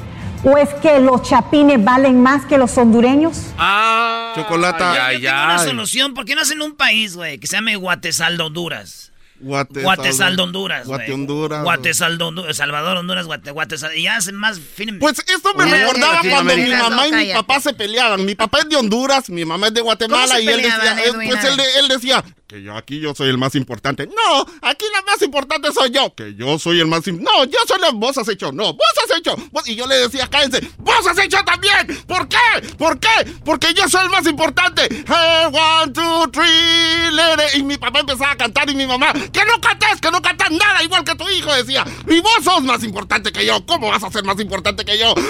¿O 0.45 0.57
es 0.57 0.73
que 0.75 1.01
los 1.01 1.23
chapines 1.23 1.83
valen 1.83 2.23
más 2.23 2.47
que 2.47 2.57
los 2.57 2.77
hondureños? 2.79 3.49
Ah, 3.59 4.33
chocolata. 4.35 5.13
Yo, 5.15 5.29
tengo 5.29 5.45
una 5.45 5.59
solución. 5.59 6.15
¿Por 6.15 6.25
qué 6.25 6.35
no 6.35 6.43
hacen 6.43 6.63
un 6.63 6.75
país, 6.77 7.17
güey, 7.17 7.39
que 7.39 7.47
se 7.47 7.57
llame 7.57 7.77
Guatesaldo 7.77 8.47
Honduras? 8.47 9.13
Guatesaldo 9.41 10.45
Honduras. 10.45 10.87
Guate 10.87 11.13
Honduras. 11.13 11.63
Guatesaldo 11.63 12.29
Honduras. 12.29 12.57
Salvador 12.57 12.97
Honduras, 12.97 13.27
Guate, 13.27 13.51
Guatesaldo. 13.51 13.95
Y 13.97 14.05
ya 14.05 14.17
hacen 14.17 14.37
más 14.37 14.59
fin. 14.59 14.99
Pues 14.99 15.19
esto 15.19 15.53
me 15.55 15.67
recordaba 15.67 16.21
cuando 16.21 16.57
mi 16.57 16.71
mamá 16.71 17.09
y 17.09 17.13
mi 17.13 17.33
papá 17.33 17.61
se 17.61 17.75
peleaban. 17.75 18.25
Mi 18.25 18.35
papá 18.35 18.61
es 18.61 18.69
de 18.69 18.77
Honduras, 18.77 19.29
mi 19.29 19.45
mamá 19.45 19.67
es 19.67 19.75
de 19.75 19.83
Guatemala. 19.83 20.41
y 20.41 20.49
él 20.49 20.63
decía, 20.63 20.97
pues 21.13 21.45
él, 21.45 21.61
él 21.81 21.89
decía, 21.89 22.25
que 22.47 22.63
yo 22.63 22.77
aquí 22.77 23.01
yo 23.01 23.15
soy 23.15 23.29
el 23.29 23.39
más 23.39 23.55
importante. 23.55 24.07
No, 24.07 24.47
aquí 24.63 24.85
la 24.93 25.03
más 25.03 25.21
importante 25.23 25.73
soy 25.73 25.91
yo, 25.91 26.15
que 26.15 26.35
yo 26.35 26.59
soy 26.59 26.81
el 26.81 26.87
más 26.87 27.07
No, 27.07 27.45
yo 27.45 27.59
soy 27.67 27.79
vos 27.95 28.17
has 28.19 28.29
hecho. 28.29 28.53
No, 28.53 28.73
vos 28.73 28.87
has 29.05 29.19
hecho. 29.19 29.35
Y 29.67 29.75
yo 29.75 29.87
le 29.87 29.97
decía, 29.97 30.29
cállense, 30.29 30.61
vos 30.79 31.07
has 31.07 31.19
hecho 31.19 31.39
también. 31.45 32.05
¿Por 32.07 32.29
qué? 32.29 32.37
¿Por 32.79 32.99
qué? 33.01 33.09
Porque 33.45 33.75
yo 33.75 33.89
soy 33.89 34.05
el 34.05 34.11
más 34.11 34.27
importante. 34.27 34.83
Hey, 34.91 35.47
one, 35.47 35.93
two, 35.93 36.31
three, 36.31 37.11
let 37.13 37.57
Y 37.57 37.63
mi 37.63 37.77
papá 37.79 38.01
empezaba 38.01 38.33
a 38.33 38.37
cantar 38.37 38.71
y 38.71 38.75
mi 38.75 38.87
mamá, 38.87 39.13
que 39.13 39.45
no 39.45 39.61
cantes, 39.61 40.01
que 40.01 40.11
no 40.11 40.23
cantas 40.23 40.51
nada, 40.51 40.83
igual 40.83 41.05
que 41.05 41.15
tu 41.15 41.29
hijo 41.29 41.53
decía. 41.53 41.85
Y 42.09 42.21
vos 42.21 42.45
sos 42.45 42.63
más 42.63 42.83
importante 42.85 43.33
que 43.33 43.45
yo. 43.45 43.65
¿Cómo 43.67 43.89
vas 43.89 44.05
a 44.05 44.11
ser 44.11 44.25
más 44.25 44.39
importante 44.41 44.85
que 44.85 44.99
yo? 44.99 45.15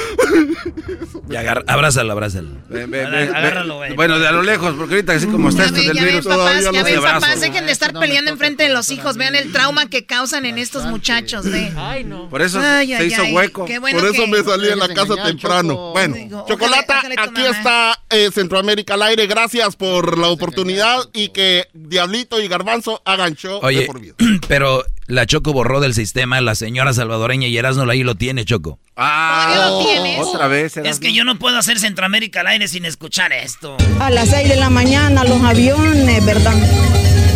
Y 1.28 1.34
agar, 1.34 1.64
abrázalo, 1.66 2.12
abrázalo. 2.12 2.51
Agárralo, 2.70 3.78
güey. 3.78 3.97
Bueno, 3.97 4.20
de 4.20 4.28
a 4.28 4.32
lo 4.32 4.43
lejos, 4.43 4.74
porque 4.78 4.94
ahorita 4.94 5.14
así 5.14 5.26
como 5.26 5.48
está 5.48 5.64
esto 5.64 5.80
del 5.80 5.98
virus, 5.98 6.24
papás, 6.24 6.62
ya 6.62 6.70
ven, 6.70 7.02
papás, 7.12 7.40
dejen 7.40 7.66
de 7.66 7.72
estar 7.72 7.92
peleando 7.92 8.30
enfrente 8.30 8.64
de 8.64 8.70
los 8.70 8.90
hijos. 8.90 9.16
Vean 9.16 9.34
el 9.34 9.52
trauma 9.52 9.88
que 9.88 10.06
causan 10.06 10.46
en 10.46 10.58
estos 10.58 10.84
muchachos, 10.86 11.44
ve. 11.50 11.72
Ay, 11.76 12.04
no. 12.04 12.28
Por 12.28 12.42
eso 12.42 12.60
se 12.60 13.06
hizo 13.06 13.24
hueco. 13.32 13.66
Por 13.66 14.06
eso 14.06 14.26
me 14.26 14.42
salí 14.42 14.68
en 14.68 14.78
la 14.78 14.88
casa 14.92 15.14
temprano. 15.22 15.92
Bueno, 15.92 16.44
Chocolata, 16.48 17.02
aquí 17.18 17.42
está 17.42 18.00
eh, 18.10 18.30
Centroamérica 18.32 18.94
al 18.94 19.02
aire. 19.02 19.26
Gracias 19.26 19.76
por 19.76 20.18
la 20.18 20.28
oportunidad 20.28 20.98
y 21.12 21.28
que 21.28 21.68
Diablito 21.72 22.40
y 22.40 22.48
Garbanzo 22.48 23.02
hagan 23.04 23.34
show 23.34 23.60
Oye, 23.62 23.80
de 23.80 23.86
por 23.86 24.00
vida. 24.00 24.14
pero 24.48 24.84
la 25.08 25.26
Choco 25.26 25.52
borró 25.52 25.80
del 25.80 25.94
sistema 25.94 26.40
la 26.40 26.54
señora 26.54 26.92
salvadoreña 26.92 27.46
y 27.46 27.56
Erasno 27.56 27.88
ahí 27.88 28.02
lo 28.02 28.16
tiene, 28.16 28.44
Choco. 28.44 28.78
Ah, 28.96 29.54
lo 29.56 29.84
tienes? 29.84 30.20
Otra 30.20 30.48
vez. 30.48 30.76
Es 30.76 30.98
que 30.98 31.12
yo 31.12 31.24
no 31.24 31.38
puedo 31.38 31.58
hacer 31.58 31.78
Centroamérica 31.78 32.40
al 32.40 32.48
aire 32.48 32.66
sin 32.68 32.84
escuchar 32.84 33.32
esto. 33.32 33.76
A 34.00 34.10
las 34.10 34.30
6 34.30 34.48
de 34.48 34.56
la 34.56 34.70
mañana 34.70 35.24
los 35.24 35.42
aviones, 35.42 36.24
¿verdad? 36.24 36.54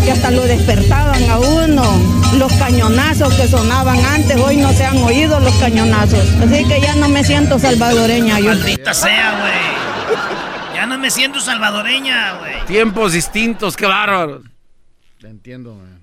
Que 0.04 0.10
hasta 0.10 0.30
lo 0.30 0.42
despertaban 0.42 1.28
a 1.30 1.38
uno. 1.38 2.20
Los 2.38 2.52
cañonazos 2.54 3.34
que 3.34 3.46
sonaban 3.46 4.04
antes, 4.04 4.36
hoy 4.36 4.56
no 4.56 4.72
se 4.72 4.84
han 4.84 4.98
oído 4.98 5.38
los 5.40 5.54
cañonazos. 5.56 6.28
Así 6.40 6.64
que 6.66 6.80
ya 6.80 6.94
no 6.96 7.08
me 7.08 7.22
siento 7.22 7.58
salvadoreña. 7.58 8.40
Yo. 8.40 8.46
Maldita 8.46 8.94
sea, 8.94 9.40
güey. 9.40 10.74
Ya 10.74 10.86
no 10.86 10.98
me 10.98 11.10
siento 11.10 11.40
salvadoreña, 11.40 12.38
güey. 12.38 12.64
Tiempos 12.66 13.12
distintos, 13.12 13.76
qué 13.76 13.86
bárbaro. 13.86 14.42
Te 15.20 15.28
entiendo, 15.28 15.74
güey. 15.74 15.99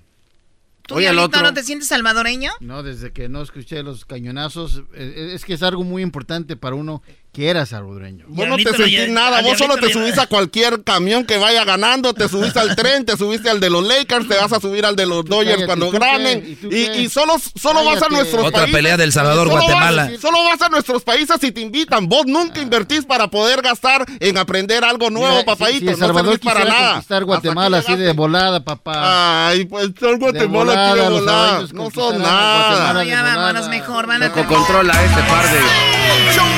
¿Tú, 0.88 0.94
Oye, 0.94 1.10
otro, 1.10 1.42
no 1.42 1.52
te 1.52 1.62
sientes 1.62 1.88
salvadoreño? 1.88 2.50
No, 2.60 2.82
desde 2.82 3.12
que 3.12 3.28
no 3.28 3.42
escuché 3.42 3.82
los 3.82 4.06
cañonazos. 4.06 4.84
Eh, 4.94 5.32
es 5.34 5.44
que 5.44 5.52
es 5.52 5.62
algo 5.62 5.84
muy 5.84 6.00
importante 6.00 6.56
para 6.56 6.76
uno 6.76 7.02
que 7.32 7.50
era 7.50 7.66
salvadoreño. 7.66 8.24
Vos 8.28 8.48
no 8.48 8.56
te 8.56 8.72
sentís 8.72 9.08
nada, 9.10 9.42
vos 9.42 9.58
solo 9.58 9.76
te 9.76 9.92
subís 9.92 10.18
a 10.18 10.26
cualquier 10.26 10.82
camión 10.82 11.24
que 11.24 11.36
vaya 11.36 11.64
ganando, 11.64 12.14
te 12.14 12.28
subís 12.28 12.56
al 12.56 12.74
tren, 12.74 13.04
te 13.04 13.16
subiste 13.16 13.50
al 13.50 13.60
de 13.60 13.70
los 13.70 13.86
Lakers, 13.86 14.26
te 14.28 14.34
vas 14.34 14.52
a 14.52 14.60
subir 14.60 14.84
al 14.84 14.96
de 14.96 15.06
los 15.06 15.24
Dodgers 15.24 15.64
cuando 15.64 15.90
ganen. 15.90 16.58
Y, 16.70 17.08
solo, 17.08 17.34
solo 17.54 17.84
vas 17.84 18.02
a 18.02 18.08
nuestros 18.08 18.44
Otra 18.44 18.66
pelea 18.66 18.96
del 18.96 19.12
Salvador, 19.12 19.48
Guatemala. 19.48 20.10
solo 20.20 20.38
vas 20.44 20.60
a 20.62 20.68
nuestros 20.68 21.02
países 21.04 21.42
y 21.44 21.52
te 21.52 21.60
invitan. 21.60 22.08
Vos 22.08 22.26
nunca 22.26 22.60
invertís 22.60 23.04
para 23.04 23.28
poder 23.28 23.62
gastar 23.62 24.04
en 24.20 24.38
aprender 24.38 24.84
algo 24.84 25.10
nuevo, 25.10 25.44
papadito. 25.44 25.96
no 25.96 26.14
servís 26.14 26.38
para 26.38 26.64
nada. 26.64 26.98
estar 26.98 27.24
Guatemala 27.24 27.78
así 27.78 27.94
de 27.96 28.12
volada, 28.12 28.64
papá. 28.64 29.48
Ay, 29.48 29.64
pues 29.66 29.90
son 30.00 30.18
Guatemala 30.18 30.90
aquí 30.90 31.00
de 31.00 31.08
volada. 31.08 31.64
No 31.72 31.90
son 31.90 32.20
nada. 32.20 33.04
Ya 33.04 33.22
vámonos 33.22 33.68
mejor, 33.68 34.06
van 34.06 34.22
a 34.22 34.32
controla 34.32 34.92
este 35.04 35.22
par 35.22 35.50
de... 35.52 36.57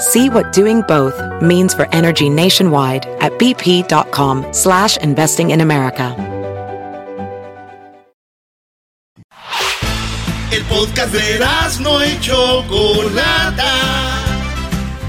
See 0.00 0.30
what 0.30 0.54
doing 0.54 0.80
both 0.88 1.20
means 1.42 1.74
for 1.74 1.86
energy 1.92 2.30
nationwide 2.30 3.04
at 3.20 3.32
bp.com 3.32 4.46
slash 4.50 4.96
investing 4.96 5.50
in 5.50 5.60
America. 5.60 6.16
El 10.50 10.64
podcast 10.64 11.12
de 11.12 11.38
no 11.82 12.02
y 12.02 12.18
Chocolata. 12.20 13.74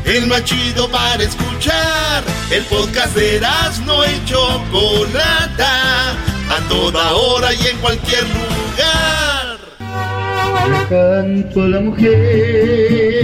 El 0.04 0.28
más 0.28 0.44
chido 0.44 0.90
para 0.90 1.24
escuchar. 1.24 2.24
El 2.52 2.64
podcast 2.66 3.16
de 3.16 3.40
no 3.86 4.04
y 4.04 4.26
Chocolata 4.26 6.12
a 6.52 6.60
toda 6.68 7.14
hora 7.14 7.54
y 7.54 7.68
en 7.68 7.78
cualquier 7.78 8.24
lugar. 8.24 9.58
canto 10.90 11.62
a 11.62 11.68
la 11.70 11.80
mujer. 11.80 13.22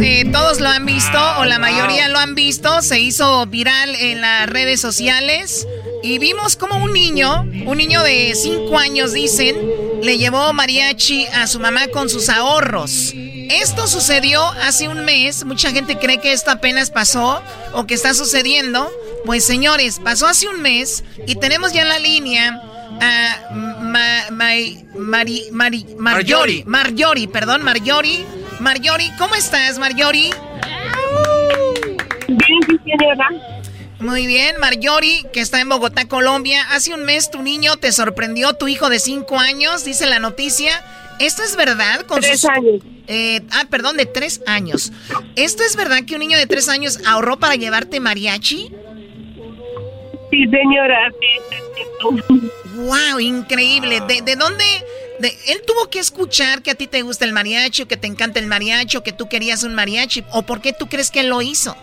Eh, 0.00 0.24
todos 0.32 0.60
lo 0.60 0.68
han 0.68 0.84
visto 0.84 1.18
o 1.38 1.44
la 1.44 1.58
mayoría 1.58 2.08
lo 2.08 2.18
han 2.18 2.34
visto. 2.34 2.82
Se 2.82 3.00
hizo 3.00 3.46
viral 3.46 3.94
en 3.96 4.20
las 4.20 4.48
redes 4.48 4.80
sociales 4.80 5.66
y 6.02 6.18
vimos 6.18 6.56
como 6.56 6.76
un 6.82 6.92
niño, 6.92 7.42
un 7.66 7.78
niño 7.78 8.02
de 8.02 8.34
5 8.34 8.78
años 8.78 9.12
dicen, 9.12 9.56
le 10.02 10.18
llevó 10.18 10.52
mariachi 10.52 11.26
a 11.26 11.46
su 11.46 11.60
mamá 11.60 11.88
con 11.88 12.08
sus 12.08 12.28
ahorros. 12.28 13.12
Esto 13.14 13.86
sucedió 13.86 14.42
hace 14.62 14.88
un 14.88 15.04
mes. 15.04 15.44
Mucha 15.44 15.70
gente 15.70 15.98
cree 15.98 16.20
que 16.20 16.32
esto 16.32 16.50
apenas 16.50 16.90
pasó 16.90 17.42
o 17.72 17.86
que 17.86 17.94
está 17.94 18.12
sucediendo. 18.14 18.90
Pues 19.24 19.44
señores, 19.44 20.00
pasó 20.02 20.26
hace 20.26 20.48
un 20.48 20.62
mes 20.62 21.04
y 21.26 21.36
tenemos 21.36 21.72
ya 21.72 21.82
en 21.82 21.88
la 21.88 21.98
línea 21.98 22.62
a 23.00 23.52
ma, 23.52 24.30
Mari, 24.30 25.86
Marjorie, 25.98 26.64
Marjorie, 26.66 27.28
perdón, 27.28 27.62
Marjorie. 27.62 28.24
Marjorie, 28.60 29.12
¿cómo 29.18 29.34
estás, 29.34 29.78
Marjorie? 29.78 30.30
Bien, 32.28 32.80
señora. 32.84 33.28
Muy 33.98 34.26
bien, 34.26 34.56
Marjorie, 34.60 35.24
que 35.32 35.40
está 35.40 35.60
en 35.60 35.68
Bogotá, 35.68 36.06
Colombia. 36.06 36.62
Hace 36.70 36.92
un 36.92 37.04
mes 37.04 37.30
tu 37.30 37.42
niño 37.42 37.76
te 37.76 37.92
sorprendió, 37.92 38.54
tu 38.54 38.68
hijo 38.68 38.88
de 38.90 38.98
cinco 38.98 39.38
años, 39.38 39.84
dice 39.84 40.06
la 40.06 40.18
noticia. 40.18 40.84
¿Esto 41.18 41.42
es 41.42 41.56
verdad? 41.56 42.02
Con 42.02 42.20
tres 42.20 42.44
años. 42.44 42.82
Eh, 43.06 43.40
ah, 43.52 43.64
perdón, 43.70 43.96
de 43.96 44.04
tres 44.04 44.42
años. 44.46 44.92
¿Esto 45.34 45.62
es 45.62 45.76
verdad 45.76 46.04
que 46.06 46.14
un 46.14 46.20
niño 46.20 46.36
de 46.36 46.46
tres 46.46 46.68
años 46.68 46.98
ahorró 47.06 47.38
para 47.38 47.54
llevarte 47.54 48.00
mariachi? 48.00 48.70
Sí, 50.30 50.44
señora. 50.50 51.12
¡Wow! 52.74 53.20
Increíble. 53.20 54.00
¿De, 54.00 54.36
dónde? 54.36 54.64
De, 55.18 55.28
él 55.28 55.62
tuvo 55.66 55.88
que 55.90 55.98
escuchar 55.98 56.62
que 56.62 56.70
a 56.70 56.74
ti 56.74 56.86
te 56.86 57.02
gusta 57.02 57.24
el 57.24 57.32
mariachi, 57.32 57.86
que 57.86 57.96
te 57.96 58.06
encanta 58.06 58.38
el 58.38 58.46
mariachi, 58.46 59.00
que 59.00 59.12
tú 59.12 59.28
querías 59.28 59.62
un 59.62 59.74
mariachi. 59.74 60.24
¿O 60.32 60.42
por 60.42 60.60
qué 60.60 60.72
tú 60.72 60.86
crees 60.86 61.10
que 61.10 61.20
él 61.20 61.28
lo 61.28 61.42
hizo? 61.42 61.74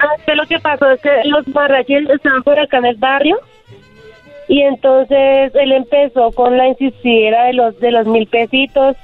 Ah, 0.00 0.34
lo 0.34 0.46
que 0.46 0.58
pasó 0.58 0.90
es 0.90 1.00
que 1.00 1.10
los 1.24 1.46
mariachis 1.48 2.08
estaban 2.10 2.42
por 2.42 2.58
acá 2.58 2.78
en 2.78 2.86
el 2.86 2.96
barrio. 2.96 3.38
Y 4.48 4.60
entonces 4.60 5.54
él 5.54 5.72
empezó 5.72 6.30
con 6.32 6.56
la 6.58 6.68
insistida 6.68 7.44
de 7.44 7.54
los 7.54 7.78
de 7.80 7.90
los 7.90 8.06
mil 8.06 8.26
pesitos. 8.26 8.96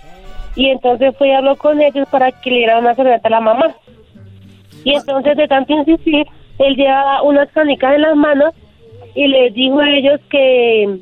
Y 0.57 0.69
entonces 0.69 1.17
fui 1.17 1.29
y 1.29 1.33
habló 1.33 1.57
con 1.57 1.81
ellos 1.81 2.09
para 2.11 2.33
que 2.33 2.51
le 2.51 2.57
dieran 2.59 2.79
una 2.79 2.95
cerveza 2.95 3.29
a 3.29 3.31
la 3.31 3.41
mamá. 3.41 3.75
Y 4.85 4.95
entonces 4.95 5.37
de 5.37 5.47
tanto 5.47 5.73
insistir, 5.73 6.27
él 6.59 6.77
llevaba 6.77 7.23
unas 7.23 7.51
canicas 7.53 7.95
en 7.95 8.03
las 8.03 8.17
manos 8.17 8.55
y 9.15 9.27
les 9.29 9.55
dijo 9.55 9.81
a 9.81 9.91
ellos 9.91 10.21
que 10.31 10.99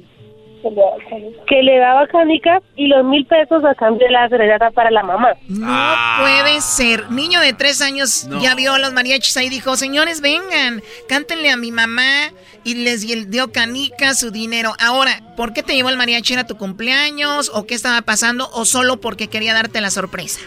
que 1.47 1.63
le 1.63 1.79
daba 1.79 2.07
canicas 2.07 2.63
y 2.77 2.87
los 2.87 3.05
mil 3.05 3.27
pesos 3.27 3.65
a 3.65 3.75
cambio 3.75 4.07
de 4.07 4.13
la 4.13 4.29
serenata 4.29 4.71
para 4.71 4.91
la 4.91 5.03
mamá. 5.03 5.35
No 5.49 5.67
ah. 5.69 6.19
puede 6.21 6.61
ser. 6.61 7.11
Niño 7.11 7.41
de 7.41 7.53
tres 7.53 7.81
años 7.81 8.29
ya 8.41 8.55
vio 8.55 8.75
a 8.75 8.79
los 8.79 8.93
mariachis 8.93 9.37
ahí 9.37 9.47
y 9.47 9.51
dijo, 9.51 9.77
señores, 9.77 10.21
vengan, 10.21 10.83
cántenle 11.09 11.51
a 11.51 11.57
mi 11.57 11.73
mamá 11.73 12.33
y 12.65 12.75
les 12.75 13.07
dio 13.31 13.53
canicas, 13.53 14.19
su 14.19 14.31
dinero. 14.31 14.73
Ahora, 14.81 15.23
¿por 15.37 15.53
qué 15.53 15.63
te 15.63 15.75
llevó 15.75 15.91
el 15.91 15.97
mariachi? 15.97 16.35
¿Era 16.35 16.47
tu 16.47 16.57
cumpleaños 16.57 17.51
o 17.55 17.67
qué 17.67 17.75
estaba 17.75 18.03
pasando 18.03 18.49
o 18.53 18.65
solo 18.65 19.01
porque 19.01 19.29
quería 19.29 19.55
darte 19.55 19.81
la 19.81 19.91
sorpresa? 19.91 20.41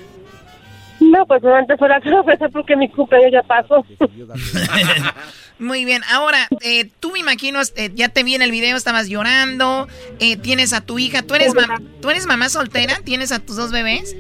No, 1.00 1.26
pues 1.26 1.44
antes 1.44 1.78
fue 1.80 1.90
la 1.90 2.00
sorpresa 2.04 2.48
porque 2.50 2.76
mi 2.76 2.90
cumpleaños 2.90 3.32
ya 3.32 3.44
pasó. 3.44 3.84
Muy 5.62 5.86
bien, 5.86 6.02
ahora, 6.12 6.48
eh, 6.62 6.90
tú 7.00 7.12
me 7.12 7.20
imagino, 7.20 7.60
eh, 7.76 7.92
ya 7.94 8.10
te 8.10 8.24
vi 8.24 8.34
en 8.34 8.42
el 8.42 8.50
video, 8.50 8.76
estabas 8.76 9.08
llorando, 9.08 9.88
eh, 10.20 10.36
tienes 10.36 10.74
a 10.74 10.82
tu 10.82 10.98
hija, 10.98 11.22
¿Tú 11.22 11.36
eres, 11.36 11.54
¿tú 12.02 12.10
eres 12.10 12.26
mamá 12.26 12.50
soltera? 12.50 12.98
¿Tienes 13.06 13.32
a 13.32 13.38
tus 13.38 13.58
dos 13.58 13.72
bebés? 13.72 14.16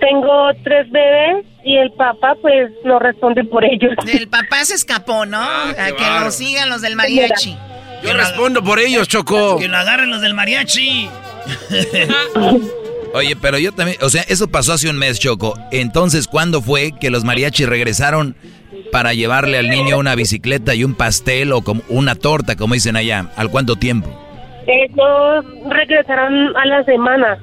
Tengo 0.00 0.50
tres 0.64 0.90
bebés 0.90 1.46
y 1.64 1.76
el 1.76 1.92
papá 1.92 2.34
pues 2.42 2.72
no 2.84 2.98
responde 2.98 3.44
por 3.44 3.64
ellos. 3.64 3.94
El 4.12 4.26
papá 4.26 4.64
se 4.64 4.74
escapó, 4.74 5.24
¿no? 5.24 5.38
Ah, 5.40 5.72
A 5.78 5.92
que 5.92 6.24
lo 6.24 6.32
sigan 6.32 6.68
los 6.68 6.82
del 6.82 6.96
mariachi. 6.96 7.56
Yo 8.02 8.12
respondo 8.12 8.64
por 8.64 8.80
ellos, 8.80 9.06
Choco. 9.06 9.56
Que 9.56 9.68
lo 9.68 9.76
agarren 9.76 10.10
los 10.10 10.20
del 10.20 10.34
mariachi. 10.34 11.08
Oye, 13.14 13.36
pero 13.36 13.58
yo 13.58 13.72
también, 13.72 13.98
o 14.02 14.10
sea, 14.10 14.22
eso 14.28 14.48
pasó 14.48 14.72
hace 14.72 14.90
un 14.90 14.98
mes, 14.98 15.20
Choco. 15.20 15.56
Entonces, 15.70 16.26
¿cuándo 16.26 16.60
fue 16.60 16.92
que 17.00 17.08
los 17.08 17.24
mariachis 17.24 17.68
regresaron 17.68 18.36
para 18.92 19.12
llevarle 19.14 19.58
al 19.58 19.68
niño 19.68 19.98
una 19.98 20.14
bicicleta 20.14 20.74
y 20.74 20.84
un 20.84 20.94
pastel 20.94 21.52
o 21.52 21.62
como 21.62 21.82
una 21.88 22.14
torta, 22.14 22.56
como 22.56 22.74
dicen 22.74 22.96
allá? 22.96 23.30
¿Al 23.36 23.50
cuánto 23.50 23.76
tiempo? 23.76 24.08
Ellos 24.66 25.44
regresaron 25.70 26.56
a 26.56 26.66
la 26.66 26.84
semana. 26.84 27.38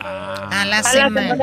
A 0.00 0.48
la 0.50 0.60
A 0.60 0.64
la 0.64 0.82
semana. 0.82 1.36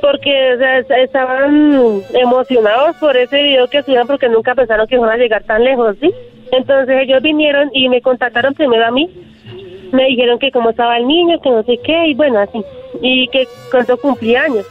porque 0.00 0.54
o 0.54 0.58
sea, 0.58 0.78
es- 0.78 0.90
estaban 1.04 2.02
emocionados 2.14 2.94
por 2.96 3.16
ese 3.16 3.42
video 3.42 3.66
que 3.68 3.82
subieron 3.82 4.06
porque 4.06 4.28
nunca 4.28 4.54
pensaron 4.54 4.86
que 4.86 4.96
iban 4.96 5.08
a 5.10 5.16
llegar 5.16 5.42
tan 5.44 5.64
lejos, 5.64 5.96
¿sí? 6.00 6.12
Entonces 6.52 6.96
ellos 7.02 7.22
vinieron 7.22 7.70
y 7.72 7.88
me 7.88 8.00
contactaron 8.02 8.54
primero 8.54 8.86
a 8.86 8.90
mí. 8.90 9.08
Me 9.92 10.04
dijeron 10.06 10.38
que 10.38 10.50
cómo 10.50 10.70
estaba 10.70 10.96
el 10.98 11.06
niño, 11.06 11.40
que 11.40 11.50
no 11.50 11.62
sé 11.62 11.78
qué, 11.84 12.06
y 12.08 12.14
bueno, 12.14 12.38
así. 12.40 12.62
Y 13.00 13.28
que 13.28 13.46
cuánto 13.70 13.96
cumplía 13.96 14.42
años. 14.42 14.66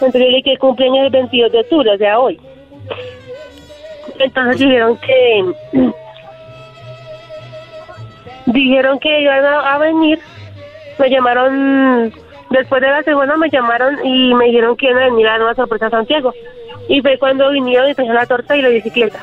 Entonces 0.00 0.20
yo 0.20 0.28
le 0.28 0.36
dije 0.36 0.52
que 0.52 0.58
cumpleaños 0.58 1.06
el 1.06 1.10
22 1.10 1.50
de 1.50 1.58
octubre, 1.58 1.90
o 1.90 1.98
sea, 1.98 2.20
hoy. 2.20 2.40
Entonces 4.20 4.60
dijeron 4.60 4.96
que... 4.98 5.52
Dijeron 8.46 8.98
que 8.98 9.20
iban 9.20 9.44
a, 9.44 9.74
a 9.74 9.78
venir. 9.78 10.18
Me 10.98 11.10
llamaron, 11.10 12.14
después 12.48 12.80
de 12.80 12.88
la 12.88 13.02
segunda 13.02 13.36
me 13.36 13.50
llamaron 13.50 13.98
y 14.06 14.34
me 14.34 14.46
dijeron 14.46 14.74
que 14.76 14.86
iban 14.86 15.02
a 15.02 15.06
venir 15.06 15.26
a 15.26 15.32
dar 15.32 15.42
una 15.42 15.54
sorpresa 15.54 15.88
a 15.88 15.90
Santiago. 15.90 16.32
Y 16.88 17.02
fue 17.02 17.18
cuando 17.18 17.50
vinieron 17.50 17.90
y 17.90 17.94
trajeron 17.94 18.16
la 18.16 18.24
torta 18.26 18.56
y 18.56 18.62
la 18.62 18.68
bicicleta. 18.68 19.22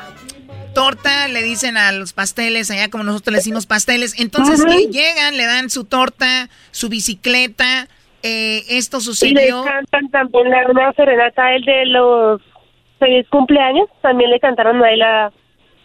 Torta, 0.74 1.26
le 1.26 1.42
dicen 1.42 1.76
a 1.76 1.90
los 1.90 2.12
pasteles, 2.12 2.70
allá 2.70 2.88
como 2.88 3.02
nosotros 3.02 3.32
le 3.32 3.38
decimos 3.38 3.66
pasteles. 3.66 4.14
Entonces 4.20 4.64
que 4.64 4.88
llegan, 4.88 5.36
le 5.36 5.46
dan 5.46 5.70
su 5.70 5.84
torta, 5.84 6.48
su 6.70 6.88
bicicleta. 6.88 7.88
Eh, 8.22 8.64
esto 8.70 8.98
Y 8.98 9.00
le 9.00 9.04
sucedió. 9.04 9.64
cantan 9.64 10.10
también 10.10 10.50
la, 10.50 10.66
una 10.68 10.92
serenata 10.94 11.54
él 11.54 11.62
de 11.64 11.86
los 11.86 12.40
feliz 12.98 13.26
cumpleaños. 13.28 13.88
También 14.02 14.30
le 14.30 14.40
cantaron 14.40 14.82
a 14.82 14.90
él 14.90 15.02
a 15.02 15.32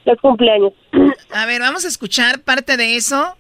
los 0.06 0.20
cumpleaños. 0.22 0.74
A 1.34 1.46
ver, 1.46 1.62
vamos 1.62 1.86
a 1.86 1.88
escuchar 1.88 2.42
parte 2.42 2.78
de 2.78 2.96
eso. 2.96 3.38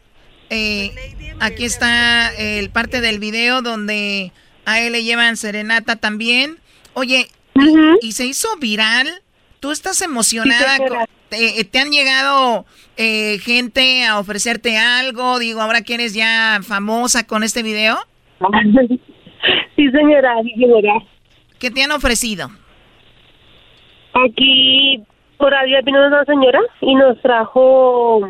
Eh, 0.50 0.92
aquí 1.40 1.66
está 1.66 2.30
el 2.38 2.70
parte 2.70 3.00
del 3.02 3.20
video 3.20 3.62
donde 3.62 4.34
a 4.66 4.82
él 4.82 4.92
le 4.92 5.04
llevan 5.04 5.38
serenata 5.38 5.96
también. 5.96 6.60
Oye, 6.94 7.28
y, 7.56 8.08
y 8.08 8.12
se 8.12 8.26
hizo 8.26 8.50
viral. 8.58 9.08
¿Tú 9.62 9.72
estás 9.72 10.02
emocionada? 10.02 10.78
Sí, 10.78 10.84
te, 11.30 11.64
te 11.66 11.80
han 11.80 11.92
llegado 11.92 12.66
eh, 12.98 13.40
gente 13.44 14.06
a 14.06 14.20
ofrecerte 14.20 14.78
algo? 14.78 15.40
Digo, 15.40 15.62
ahora 15.62 15.82
que 15.84 15.94
eres 15.94 16.14
ya 16.14 16.60
famosa 16.68 17.26
con 17.26 17.44
este 17.44 17.64
video. 17.64 17.98
sí, 19.76 19.90
señora, 19.92 20.36
sí, 20.44 20.52
señora. 20.54 20.94
¿Qué 21.60 21.70
te 21.70 21.84
han 21.84 21.92
ofrecido? 21.92 22.48
Aquí 24.14 25.04
por 25.38 25.54
ahí 25.54 25.74
vino 25.84 26.06
una 26.06 26.24
señora 26.26 26.60
y 26.82 26.96
nos 26.96 27.20
trajo, 27.22 28.30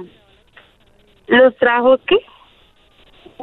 nos 1.27 1.55
trajo 1.57 1.97
qué? 2.05 2.17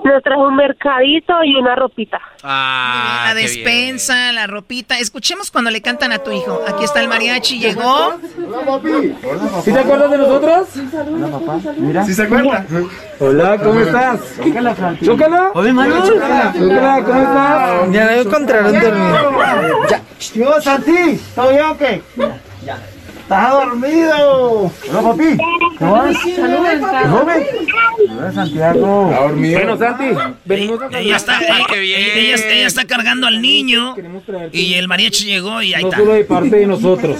Nos 0.04 0.22
trajo 0.22 0.48
un 0.48 0.56
mercadito 0.56 1.32
y 1.44 1.54
una 1.56 1.74
ropita. 1.74 2.20
Ah, 2.42 3.24
la 3.28 3.34
despensa, 3.34 4.32
la 4.32 4.46
ropita. 4.46 4.98
Escuchemos 4.98 5.50
cuando 5.50 5.70
le 5.70 5.82
cantan 5.82 6.12
a 6.12 6.18
tu 6.18 6.30
hijo. 6.30 6.62
Aquí 6.66 6.84
está 6.84 7.00
el 7.00 7.08
mariachi, 7.08 7.58
llegó. 7.58 8.18
¿Sí 9.64 9.72
te 9.72 9.78
acuerdas 9.78 10.10
de 10.10 10.18
nosotros? 10.18 10.68
Hola, 11.12 11.26
papá. 11.28 11.58
Mira. 11.76 12.04
¿Sí 12.04 12.14
se 12.14 12.22
acuerda? 12.22 12.64
Hola, 13.20 13.58
¿cómo 13.58 13.80
estás? 13.80 14.20
Chócala. 15.04 15.50
Oye, 15.54 15.72
mano. 15.72 16.06
Chócala, 16.06 16.54
Chócala, 16.56 17.04
¿cómo 17.04 17.20
estás? 17.20 17.92
Ya 17.92 18.04
lo 18.04 18.20
encontraron 18.22 18.80
dormido. 18.80 19.32
Ya. 19.90 20.02
Yo, 20.34 20.60
Santi, 20.60 21.20
¿todo 21.34 21.50
bien 21.50 21.64
o 21.64 21.76
qué? 21.78 22.02
Ya. 22.64 22.78
¿Estás 23.28 23.52
dormido? 23.52 24.72
Hola, 24.88 25.02
papi. 25.02 25.36
¿Cómo 25.78 25.92
vas? 25.92 26.16
Joven. 26.16 27.44
Hola, 28.16 28.32
Santiago. 28.32 29.08
¿Está 29.10 29.22
dormido? 29.22 29.58
Bueno, 29.58 29.76
Santi, 29.78 30.04
venimos 30.46 30.80
a 30.80 30.98
Ella 30.98 31.16
está, 31.16 31.38
ella, 31.40 31.98
ella- 31.98 32.34
ella 32.50 32.66
está 32.66 32.86
cargando 32.86 33.26
al 33.26 33.42
niño 33.42 33.94
y 34.52 34.74
el 34.74 34.88
mariachi 34.88 35.26
llegó 35.26 35.60
y 35.60 35.74
ahí 35.74 35.82
No 35.82 35.88
está. 35.88 35.98
solo 36.00 36.14
de 36.14 36.24
parte 36.24 36.56
de 36.56 36.66
nosotros, 36.66 37.18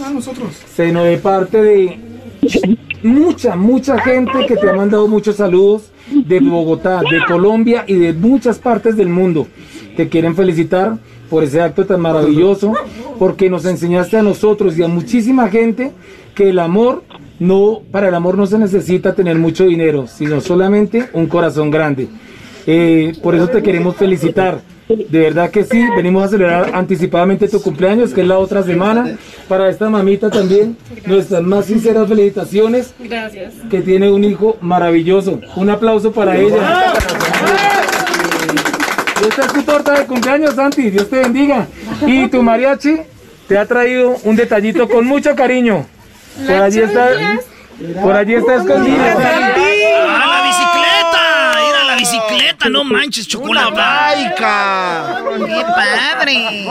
sino 0.75 1.05
de 1.05 1.19
parte 1.19 1.61
de 1.63 1.99
mucha, 3.03 3.55
mucha 3.55 3.99
gente 4.01 4.47
que 4.47 4.57
te 4.57 4.71
ha 4.71 4.73
mandado 4.73 5.09
muchos 5.09 5.37
saludos 5.37 5.91
de 6.11 6.41
Bogotá, 6.41 7.03
de 7.03 7.23
Colombia 7.27 7.85
y 7.87 7.95
de 7.97 8.15
muchas 8.15 8.59
partes 8.59 8.97
del 8.97 9.09
mundo. 9.11 9.47
Te 9.95 10.09
quieren 10.09 10.35
felicitar 10.35 10.95
por 11.29 11.45
ese 11.45 11.61
acto 11.61 11.85
tan 11.87 12.01
maravilloso, 12.01 12.73
porque 13.19 13.51
nos 13.51 13.65
enseñaste 13.65 14.17
a 14.17 14.23
nosotros 14.23 14.79
y 14.79 14.83
a 14.83 14.89
muchísima 14.89 15.49
gente 15.49 15.93
que 16.35 16.51
el 16.51 16.59
amor 16.59 17.03
no, 17.39 17.83
para 17.91 18.09
el 18.09 18.15
amor 18.15 18.37
no 18.37 18.47
se 18.47 18.59
necesita 18.59 19.15
tener 19.15 19.37
mucho 19.37 19.65
dinero, 19.65 20.07
sino 20.07 20.41
solamente 20.41 21.09
un 21.13 21.27
corazón 21.27 21.71
grande. 21.71 22.09
Eh, 22.67 23.13
por 23.23 23.35
eso 23.35 23.49
te 23.49 23.63
queremos 23.63 23.97
felicitar. 23.97 24.61
De 24.89 25.21
verdad 25.21 25.51
que 25.51 25.65
sí, 25.65 25.85
venimos 25.97 26.25
a 26.25 26.29
celebrar 26.29 26.71
anticipadamente 26.75 27.47
tu 27.47 27.61
cumpleaños, 27.61 28.15
que 28.15 28.23
es 28.23 28.27
la 28.27 28.39
otra 28.39 28.63
semana. 28.63 29.19
Para 29.47 29.69
esta 29.69 29.91
mamita 29.91 30.31
también, 30.31 30.77
nuestras 31.07 31.43
más 31.43 31.67
sinceras 31.67 32.09
felicitaciones, 32.09 32.95
Gracias. 32.99 33.55
que 33.71 33.83
tiene 33.83 34.11
un 34.11 34.25
hijo 34.25 34.57
maravilloso. 34.63 35.41
Un 35.57 35.69
aplauso 35.71 36.13
para 36.13 36.39
ella. 36.39 36.95
Esta 39.29 39.43
es 39.43 39.53
tu 39.53 39.63
torta 39.63 39.93
de 39.93 40.07
cumpleaños, 40.07 40.55
Santi. 40.55 40.89
Dios 40.91 41.11
te 41.11 41.21
bendiga. 41.21 41.67
Y 42.07 42.29
tu 42.29 42.43
mariachi 42.43 43.01
te 43.47 43.59
ha 43.59 43.67
traído 43.67 44.17
un 44.25 44.37
detallito 44.37 44.89
con 44.89 45.07
mucho 45.07 45.35
cariño. 45.35 45.87
Por 46.47 46.63
allí 46.63 46.81
está, 46.81 47.11
por 48.01 48.17
allí 48.17 48.35
está 48.35 48.55
escondida. 48.57 49.17
¡Ah, 50.09 50.27
la 50.27 50.43
bicicleta! 50.47 51.53
¡Mira 51.67 51.85
la 51.85 51.97
bicicleta! 51.97 52.69
¡No 52.71 52.85
manches, 52.85 53.29
chocolate! 53.29 53.75
¡Qué 54.35 55.63
padre! 55.77 56.65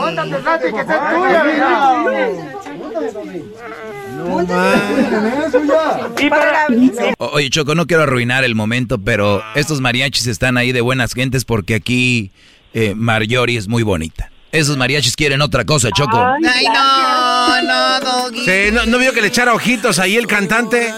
Oye, 7.18 7.50
Choco, 7.50 7.74
no 7.74 7.86
quiero 7.86 8.02
arruinar 8.04 8.44
el 8.44 8.54
momento, 8.54 8.98
pero 8.98 9.42
estos 9.54 9.80
mariachis 9.80 10.26
están 10.26 10.56
ahí 10.56 10.72
de 10.72 10.80
buenas 10.80 11.12
gentes 11.14 11.44
porque 11.44 11.74
aquí 11.74 12.30
eh, 12.74 12.94
Marjorie 12.96 13.58
es 13.58 13.68
muy 13.68 13.82
bonita. 13.82 14.30
Esos 14.50 14.76
mariachis 14.76 15.14
quieren 15.14 15.42
otra 15.42 15.64
cosa, 15.64 15.90
Choco. 15.90 16.18
Ay, 16.18 16.64
no, 16.66 17.62
no, 17.62 18.00
Doggy. 18.00 18.44
Sí, 18.44 18.72
¿no, 18.72 18.86
no 18.86 18.98
vio 18.98 19.12
que 19.12 19.20
le 19.20 19.28
echara 19.28 19.52
ojitos 19.52 19.98
ahí 19.98 20.16
el 20.16 20.26
cantante? 20.26 20.92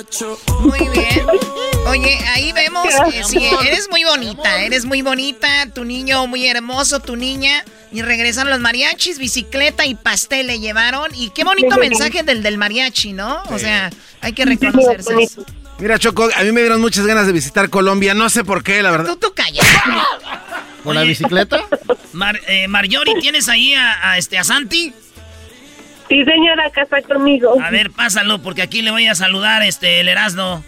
Muy 0.60 0.78
bien. 0.88 1.69
Oye, 1.86 2.18
ahí 2.34 2.52
vemos, 2.52 2.86
eh, 3.12 3.22
sí, 3.24 3.38
eres 3.66 3.88
muy 3.90 4.04
bonita, 4.04 4.62
eres 4.62 4.84
muy 4.84 5.02
bonita, 5.02 5.66
tu 5.74 5.84
niño 5.84 6.26
muy 6.26 6.46
hermoso, 6.46 7.00
tu 7.00 7.16
niña. 7.16 7.64
Y 7.92 8.02
regresan 8.02 8.48
los 8.48 8.60
mariachis, 8.60 9.18
bicicleta 9.18 9.84
y 9.86 9.96
pastel 9.96 10.46
le 10.46 10.60
llevaron. 10.60 11.10
Y 11.14 11.30
qué 11.30 11.42
bonito 11.42 11.76
mensaje 11.76 12.22
del 12.22 12.42
del 12.42 12.58
mariachi, 12.58 13.12
¿no? 13.12 13.42
O 13.50 13.58
sea, 13.58 13.90
hay 14.20 14.32
que 14.32 14.44
reconocerse 14.44 15.14
eso. 15.20 15.44
Mira, 15.80 15.98
Choco, 15.98 16.28
a 16.36 16.42
mí 16.44 16.52
me 16.52 16.60
dieron 16.60 16.80
muchas 16.80 17.06
ganas 17.06 17.26
de 17.26 17.32
visitar 17.32 17.68
Colombia. 17.70 18.14
No 18.14 18.28
sé 18.28 18.44
por 18.44 18.62
qué, 18.62 18.82
la 18.82 18.90
verdad. 18.92 19.06
Tú, 19.06 19.16
tú 19.16 19.34
callas. 19.34 19.66
¿Con 20.84 20.94
la 20.94 21.02
bicicleta? 21.02 21.64
Mar, 22.12 22.38
eh, 22.46 22.68
Marjorie, 22.68 23.14
¿tienes 23.20 23.48
ahí 23.48 23.74
a, 23.74 24.10
a 24.10 24.18
este, 24.18 24.38
a 24.38 24.44
Santi? 24.44 24.92
Sí, 26.08 26.24
señora, 26.24 26.66
acá 26.66 26.82
está 26.82 27.02
conmigo. 27.02 27.54
A 27.62 27.70
ver, 27.70 27.90
pásalo, 27.90 28.40
porque 28.42 28.62
aquí 28.62 28.82
le 28.82 28.90
voy 28.90 29.06
a 29.06 29.14
saludar 29.14 29.62
este, 29.62 30.00
el 30.00 30.08
Erasmo. 30.08 30.64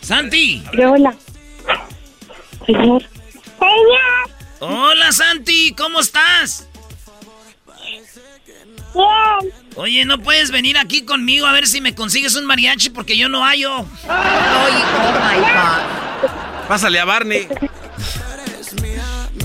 ¡Santi! 0.00 0.62
Hola. 0.72 1.14
Señor. 2.66 3.02
Señor. 3.58 4.30
Hola, 4.60 5.12
Santi, 5.12 5.74
¿cómo 5.76 6.00
estás? 6.00 6.66
Bien. 8.94 9.52
Oye, 9.76 10.04
¿no 10.04 10.18
puedes 10.18 10.50
venir 10.50 10.76
aquí 10.76 11.02
conmigo 11.02 11.46
a 11.46 11.52
ver 11.52 11.66
si 11.66 11.80
me 11.80 11.94
consigues 11.94 12.34
un 12.34 12.44
mariachi? 12.44 12.90
Porque 12.90 13.16
yo 13.16 13.28
no 13.28 13.44
hallo. 13.44 13.78
Oye, 13.78 13.86
oh 14.06 15.12
my 15.12 15.40
God. 15.40 16.68
Pásale 16.68 16.98
a 16.98 17.04
Barney. 17.04 17.46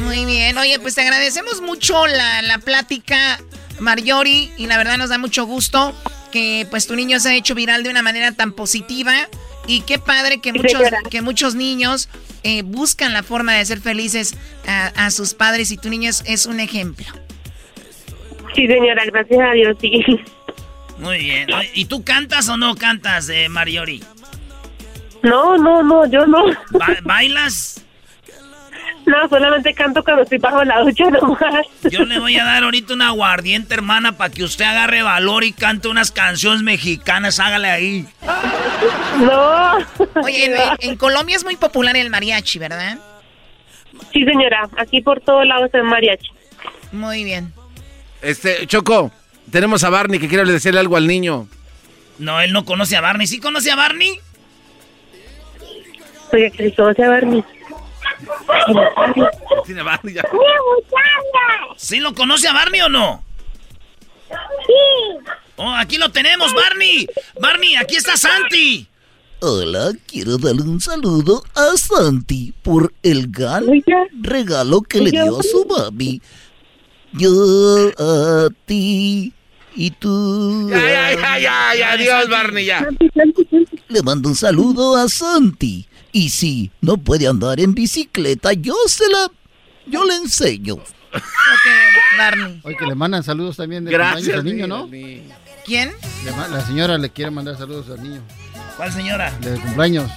Muy 0.01 0.25
bien, 0.25 0.57
oye, 0.57 0.79
pues 0.79 0.95
te 0.95 1.01
agradecemos 1.01 1.61
mucho 1.61 2.05
la, 2.07 2.41
la 2.41 2.57
plática, 2.59 3.39
Marjorie, 3.79 4.51
y 4.57 4.67
la 4.67 4.77
verdad 4.77 4.97
nos 4.97 5.09
da 5.09 5.17
mucho 5.17 5.45
gusto 5.45 5.95
que 6.31 6.67
pues 6.69 6.87
tu 6.87 6.95
niño 6.95 7.19
se 7.19 7.29
ha 7.29 7.35
hecho 7.35 7.55
viral 7.55 7.83
de 7.83 7.89
una 7.89 8.01
manera 8.01 8.31
tan 8.31 8.51
positiva. 8.51 9.27
Y 9.67 9.81
qué 9.81 9.99
padre 9.99 10.39
que 10.39 10.53
muchos, 10.53 10.81
que 11.09 11.21
muchos 11.21 11.55
niños 11.55 12.09
eh, 12.43 12.61
buscan 12.63 13.13
la 13.13 13.23
forma 13.23 13.53
de 13.53 13.65
ser 13.65 13.79
felices 13.79 14.37
a, 14.67 15.09
sus 15.11 15.33
padres 15.33 15.71
y 15.71 15.77
tu 15.77 15.89
niño 15.89 16.09
es, 16.25 16.45
un 16.45 16.59
ejemplo. 16.59 17.05
Sí, 18.55 18.67
señora, 18.67 19.03
gracias 19.05 19.39
a 19.39 19.51
Dios, 19.53 19.77
sí. 19.81 20.03
Muy 20.97 21.17
bien. 21.17 21.49
¿Y 21.73 21.85
tú 21.85 22.03
cantas 22.03 22.47
o 22.49 22.57
no 22.57 22.75
cantas, 22.75 23.29
eh, 23.29 23.49
Mariori? 23.49 24.03
No, 25.23 25.57
no, 25.57 25.81
no, 25.81 26.05
yo 26.09 26.25
no. 26.25 26.45
¿Bailas? 27.03 27.84
No, 29.05 29.29
solamente 29.29 29.73
canto 29.73 30.03
cuando 30.03 30.23
estoy 30.23 30.39
bajo 30.39 30.63
la 30.63 30.81
ducha 30.81 31.09
nomás. 31.09 31.65
Yo 31.89 32.05
le 32.05 32.19
voy 32.19 32.37
a 32.37 32.43
dar 32.43 32.63
ahorita 32.63 32.93
una 32.93 33.09
aguardiente, 33.09 33.73
hermana, 33.73 34.17
para 34.17 34.33
que 34.33 34.43
usted 34.43 34.65
agarre 34.65 35.03
valor 35.03 35.43
y 35.43 35.51
cante 35.51 35.87
unas 35.87 36.11
canciones 36.11 36.63
mexicanas. 36.63 37.39
Hágale 37.39 37.69
ahí. 37.69 38.07
No. 39.19 39.77
Oye, 40.23 40.55
en, 40.79 40.97
Colombia 40.97 41.35
es 41.35 41.43
muy 41.43 41.55
popular 41.55 41.95
el 41.95 42.09
mariachi, 42.09 42.57
¿verdad? 42.57 42.97
Sí, 44.11 44.25
señora. 44.25 44.67
Aquí 44.77 45.01
por 45.01 45.21
todos 45.21 45.45
lados 45.45 45.69
es 45.73 45.83
mariachi. 45.83 46.31
Muy 46.91 47.23
bien. 47.23 47.53
Este, 48.21 48.65
Choco, 48.65 49.11
tenemos 49.51 49.83
a 49.83 49.89
Barney 49.89 50.19
que 50.19 50.27
quiere 50.27 50.45
decirle 50.45 50.79
algo 50.79 50.97
al 50.97 51.05
niño. 51.05 51.47
No, 52.17 52.41
él 52.41 52.53
no 52.53 52.65
conoce 52.65 52.95
a 52.95 53.01
Barney. 53.01 53.27
¿Sí 53.27 53.39
conoce 53.39 53.71
a 53.71 53.75
Barney? 53.75 54.19
Oye, 56.33 56.73
conoce 56.75 57.03
a 57.03 57.09
Barney. 57.09 57.43
¿Sí 61.77 61.99
lo 61.99 62.13
conoce 62.13 62.47
a 62.47 62.53
Barney 62.53 62.81
o 62.81 62.89
no? 62.89 63.23
Sí. 64.29 65.29
Oh, 65.57 65.73
aquí 65.73 65.97
lo 65.97 66.11
tenemos, 66.11 66.53
Barney. 66.53 67.07
Barney, 67.39 67.75
aquí 67.75 67.95
está 67.95 68.17
Santi. 68.17 68.87
Hola, 69.39 69.91
quiero 70.07 70.37
darle 70.37 70.63
un 70.63 70.81
saludo 70.81 71.43
a 71.53 71.77
Santi 71.77 72.53
por 72.63 72.93
el 73.03 73.29
gran 73.29 73.65
regalo 74.21 74.81
que 74.81 75.01
le 75.01 75.11
dio 75.11 75.39
a 75.39 75.43
su 75.43 75.65
mami. 75.65 76.21
Yo 77.13 77.31
a 77.97 78.49
ti 78.65 79.33
y 79.75 79.91
tú. 79.91 80.69
Ya, 80.69 80.79
ya, 80.79 81.11
ya, 81.11 81.39
ya, 81.39 81.75
ya, 81.75 81.91
adiós, 81.91 82.29
Barney, 82.29 82.65
ya. 82.65 82.87
Le 83.89 84.01
mando 84.01 84.29
un 84.29 84.35
saludo 84.35 84.95
a 84.95 85.07
Santi. 85.07 85.87
Y 86.15 86.29
si 86.29 86.71
no 86.79 86.95
puede 86.95 87.27
andar 87.27 87.59
en 87.59 87.75
bicicleta, 87.75 88.53
yo 88.53 88.73
se 88.87 89.03
la... 89.11 89.29
Yo 89.85 90.05
le 90.05 90.15
enseño. 90.15 90.75
Ok, 90.75 91.65
Barney. 92.17 92.61
Oye, 92.63 92.77
que 92.77 92.85
le 92.85 92.95
mandan 92.95 93.21
saludos 93.21 93.57
también 93.57 93.83
de 93.83 93.91
Gracias, 93.91 94.37
al 94.37 94.45
niño, 94.45 94.65
¿no? 94.65 94.89
¿Quién? 95.65 95.91
la 96.23 96.61
señora 96.61 96.97
le 96.97 97.09
quiere 97.09 97.31
mandar 97.31 97.57
saludos 97.57 97.89
al 97.89 98.01
niño. 98.01 98.21
¿Cuál 98.77 98.93
señora? 98.93 99.29
De 99.41 99.59
cumpleaños. 99.59 100.09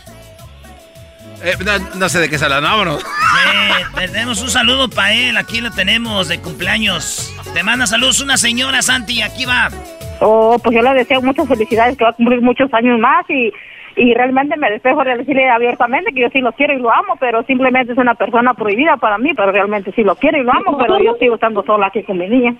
Eh, 1.42 1.56
no, 1.96 2.08
sé 2.08 2.20
de 2.20 2.30
qué 2.30 2.38
sala, 2.38 2.60
vámonos. 2.60 3.02
Sí, 3.02 4.06
tenemos 4.12 4.40
un 4.40 4.50
saludo 4.50 4.88
para 4.88 5.14
él, 5.14 5.36
aquí 5.36 5.60
lo 5.60 5.72
tenemos 5.72 6.28
de 6.28 6.38
cumpleaños. 6.38 7.34
Te 7.54 7.64
manda 7.64 7.88
saludos 7.88 8.20
una 8.20 8.36
señora, 8.36 8.82
Santi, 8.82 9.20
aquí 9.20 9.46
va. 9.46 9.68
Oh, 10.20 10.60
pues 10.62 10.76
yo 10.76 10.82
le 10.82 10.94
deseo 10.94 11.20
muchas 11.22 11.48
felicidades, 11.48 11.98
que 11.98 12.04
va 12.04 12.10
a 12.10 12.14
cumplir 12.14 12.40
muchos 12.40 12.72
años 12.72 13.00
más 13.00 13.28
y 13.28 13.52
y 13.98 14.14
realmente 14.14 14.56
me 14.56 14.70
despejo 14.70 15.02
de 15.04 15.16
decirle 15.16 15.48
abiertamente 15.50 16.12
que 16.12 16.20
yo 16.20 16.28
sí 16.30 16.40
lo 16.40 16.52
quiero 16.52 16.72
y 16.72 16.78
lo 16.78 16.90
amo, 16.90 17.16
pero 17.18 17.42
simplemente 17.42 17.92
es 17.92 17.98
una 17.98 18.14
persona 18.14 18.54
prohibida 18.54 18.96
para 18.96 19.18
mí, 19.18 19.32
pero 19.34 19.50
realmente 19.50 19.92
sí 19.92 20.02
lo 20.02 20.14
quiero 20.14 20.38
y 20.38 20.44
lo 20.44 20.52
amo, 20.52 20.78
pero 20.78 21.02
yo 21.02 21.14
sigo 21.16 21.34
estando 21.34 21.62
sola 21.64 21.88
aquí 21.88 22.02
con 22.04 22.18
mi 22.18 22.28
niña. 22.28 22.54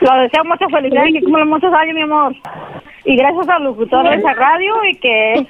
Lo 0.00 0.14
deseo 0.20 0.44
mucha 0.44 0.68
felicidad 0.68 1.06
y 1.06 1.20
que 1.20 1.44
muchos 1.44 1.72
años, 1.72 1.94
mi 1.94 2.02
amor. 2.02 2.34
Y 3.04 3.16
gracias 3.16 3.48
al 3.48 3.64
locutor 3.64 4.08
de 4.08 4.16
esa 4.16 4.34
radio 4.34 4.74
y 4.90 4.96
que, 4.96 5.46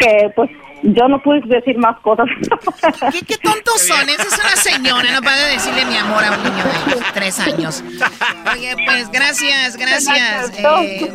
que 0.00 0.30
pues 0.34 0.50
yo 0.82 1.08
no 1.08 1.22
pude 1.22 1.40
decir 1.40 1.78
más 1.78 1.98
cosas. 2.00 2.26
¿Qué, 3.12 3.22
qué 3.22 3.38
tontos 3.38 3.86
son? 3.86 4.08
Esa 4.08 4.22
es 4.22 4.38
una 4.38 4.56
señora, 4.56 5.12
no 5.12 5.22
puede 5.22 5.52
decirle 5.52 5.84
mi 5.84 5.96
amor 5.96 6.24
a 6.24 6.32
un 6.32 6.42
niño 6.42 6.64
de 6.64 7.02
tres 7.14 7.38
años. 7.40 7.84
Oye, 8.52 8.74
pues 8.86 9.10
gracias, 9.10 9.76
gracias, 9.76 10.52
eh, 10.58 11.12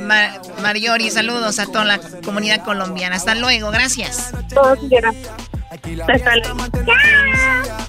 Mariori. 0.62 1.10
Saludos 1.10 1.60
a 1.60 1.66
toda 1.66 1.86
la 1.86 2.00
comunidad 2.24 2.64
colombiana. 2.64 3.16
Hasta 3.16 3.36
luego, 3.36 3.72
gracias. 3.72 4.34
Hasta 4.34 6.36
luego. 6.38 6.68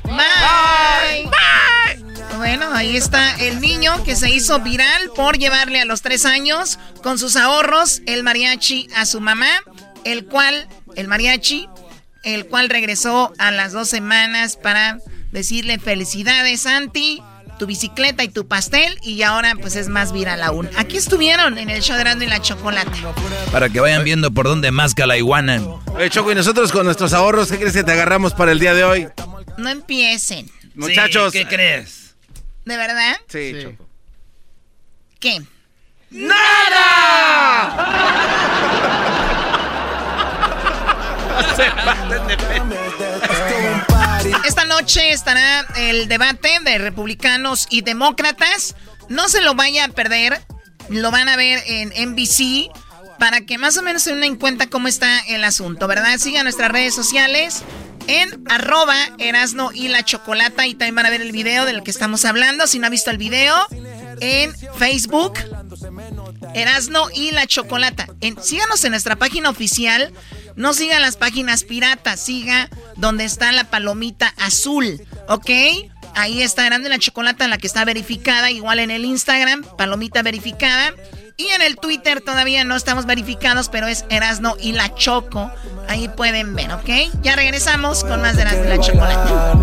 Bye. 0.04 1.24
Bye. 1.24 2.04
Bueno, 2.36 2.66
ahí 2.72 2.96
está 2.96 3.36
el 3.36 3.60
niño 3.60 4.02
que 4.04 4.16
se 4.16 4.30
hizo 4.30 4.60
viral 4.60 5.10
por 5.14 5.38
llevarle 5.38 5.80
a 5.80 5.84
los 5.84 6.02
tres 6.02 6.26
años 6.26 6.78
con 7.02 7.18
sus 7.18 7.36
ahorros 7.36 8.02
el 8.06 8.22
mariachi 8.22 8.88
a 8.96 9.06
su 9.06 9.20
mamá, 9.20 9.48
el 10.04 10.26
cual 10.26 10.68
el 10.96 11.08
mariachi, 11.08 11.68
el 12.22 12.46
cual 12.46 12.68
regresó 12.68 13.32
a 13.38 13.50
las 13.50 13.72
dos 13.72 13.88
semanas 13.88 14.56
para 14.56 14.98
decirle 15.30 15.78
felicidades, 15.78 16.62
Santi, 16.62 17.22
tu 17.58 17.66
bicicleta 17.66 18.24
y 18.24 18.28
tu 18.28 18.46
pastel, 18.48 18.98
y 19.02 19.22
ahora 19.22 19.54
pues 19.60 19.76
es 19.76 19.88
más 19.88 20.12
viral 20.12 20.42
aún. 20.42 20.68
Aquí 20.76 20.96
estuvieron 20.96 21.58
en 21.58 21.70
el 21.70 21.82
show 21.82 21.96
de 21.96 22.24
y 22.24 22.28
la 22.28 22.40
Chocolate. 22.40 22.90
Para 23.52 23.68
que 23.68 23.80
vayan 23.80 24.04
viendo 24.04 24.30
por 24.32 24.46
dónde 24.46 24.70
masca 24.70 25.06
la 25.06 25.16
iguana. 25.16 25.60
Oye, 25.94 26.10
Choco, 26.10 26.32
y 26.32 26.34
nosotros 26.34 26.72
con 26.72 26.84
nuestros 26.86 27.12
ahorros, 27.12 27.50
¿qué 27.50 27.58
crees 27.58 27.74
que 27.74 27.84
te 27.84 27.92
agarramos 27.92 28.34
para 28.34 28.52
el 28.52 28.58
día 28.58 28.74
de 28.74 28.84
hoy? 28.84 29.08
No 29.56 29.68
empiecen. 29.70 30.50
Muchachos. 30.74 31.32
¿Qué 31.32 31.46
crees? 31.46 32.16
¿De 32.64 32.76
verdad? 32.76 33.16
Sí, 33.28 33.54
Choco. 33.62 33.88
¿Qué? 35.20 35.40
¡Nada! 36.10 36.40
Esta 44.44 44.64
noche 44.64 45.12
estará 45.12 45.66
el 45.76 46.08
debate 46.08 46.58
de 46.64 46.78
republicanos 46.78 47.66
y 47.70 47.82
demócratas. 47.82 48.74
No 49.08 49.28
se 49.28 49.42
lo 49.42 49.54
vaya 49.54 49.84
a 49.84 49.88
perder. 49.88 50.40
Lo 50.88 51.10
van 51.10 51.28
a 51.28 51.36
ver 51.36 51.62
en 51.66 51.92
NBC 52.10 52.70
para 53.18 53.42
que 53.42 53.58
más 53.58 53.76
o 53.76 53.82
menos 53.82 54.02
se 54.02 54.14
den 54.14 54.24
en 54.24 54.36
cuenta 54.36 54.68
cómo 54.68 54.88
está 54.88 55.20
el 55.28 55.44
asunto, 55.44 55.86
¿verdad? 55.86 56.18
Sigan 56.18 56.44
nuestras 56.44 56.70
redes 56.70 56.94
sociales 56.94 57.62
en 58.06 58.44
arroba 58.50 58.96
Erasno 59.18 59.70
y 59.72 59.88
la 59.88 60.04
Chocolata 60.04 60.66
y 60.66 60.74
también 60.74 60.96
van 60.96 61.06
a 61.06 61.10
ver 61.10 61.22
el 61.22 61.32
video 61.32 61.64
del 61.64 61.82
que 61.82 61.90
estamos 61.90 62.24
hablando. 62.24 62.66
Si 62.66 62.78
no 62.78 62.86
ha 62.86 62.90
visto 62.90 63.10
el 63.10 63.18
video, 63.18 63.54
en 64.20 64.54
Facebook, 64.78 65.34
Erasno 66.54 67.08
y 67.14 67.30
la 67.30 67.46
Chocolata. 67.46 68.08
Síganos 68.42 68.84
en 68.84 68.90
nuestra 68.90 69.16
página 69.16 69.50
oficial 69.50 70.12
no 70.56 70.72
siga 70.74 71.00
las 71.00 71.16
páginas 71.16 71.64
piratas, 71.64 72.20
siga 72.20 72.68
donde 72.96 73.24
está 73.24 73.52
la 73.52 73.64
palomita 73.64 74.32
azul, 74.36 75.00
¿ok? 75.28 75.50
Ahí 76.14 76.42
está 76.42 76.64
grande 76.64 76.88
la 76.88 76.98
chocolata, 76.98 77.48
la 77.48 77.58
que 77.58 77.66
está 77.66 77.84
verificada, 77.84 78.50
igual 78.50 78.78
en 78.78 78.90
el 78.90 79.04
Instagram, 79.04 79.64
palomita 79.76 80.22
verificada. 80.22 80.94
Y 81.36 81.48
en 81.48 81.62
el 81.62 81.76
Twitter 81.76 82.20
todavía 82.20 82.62
no 82.62 82.76
estamos 82.76 83.06
verificados, 83.06 83.68
pero 83.68 83.88
es 83.88 84.04
Erasno 84.08 84.54
y 84.60 84.70
la 84.70 84.94
Choco. 84.94 85.50
Ahí 85.88 86.08
pueden 86.08 86.54
ver, 86.54 86.70
¿ok? 86.70 86.88
Ya 87.22 87.34
regresamos 87.34 88.04
con 88.04 88.20
más 88.20 88.36
de 88.36 88.42
Erasno 88.42 88.64
y 88.64 88.68
la 88.68 88.78
Chocolata. 88.78 89.54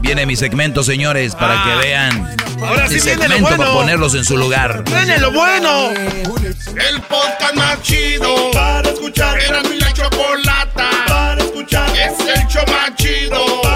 Viene 0.00 0.24
mi 0.24 0.36
segmento, 0.36 0.82
señores, 0.82 1.34
para 1.34 1.62
que 1.64 1.70
ah. 1.70 1.76
vean. 1.82 2.36
Ahora 2.62 2.88
sí 2.88 2.98
segmento 2.98 3.28
viene 3.28 3.40
lo 3.40 3.46
bueno. 3.46 3.56
para 3.58 3.72
ponerlos 3.72 4.14
en 4.14 4.24
su 4.24 4.38
lugar. 4.38 4.84
¡Viene 4.84 5.18
lo 5.18 5.32
bueno! 5.32 5.90
El 5.90 7.02
podcast 7.02 7.54
más 7.54 7.82
chido 7.82 8.50
para 8.52 8.88
escuchar. 8.88 9.38
Erasno 9.38 9.74
y 9.74 9.78
la 9.78 9.92
Chocolata 9.92 10.90
para 11.06 11.42
escuchar. 11.42 11.90
Es 11.94 12.18
el 12.20 12.46
show 12.48 12.64
más 12.68 12.94
chido 12.96 13.60
para 13.60 13.75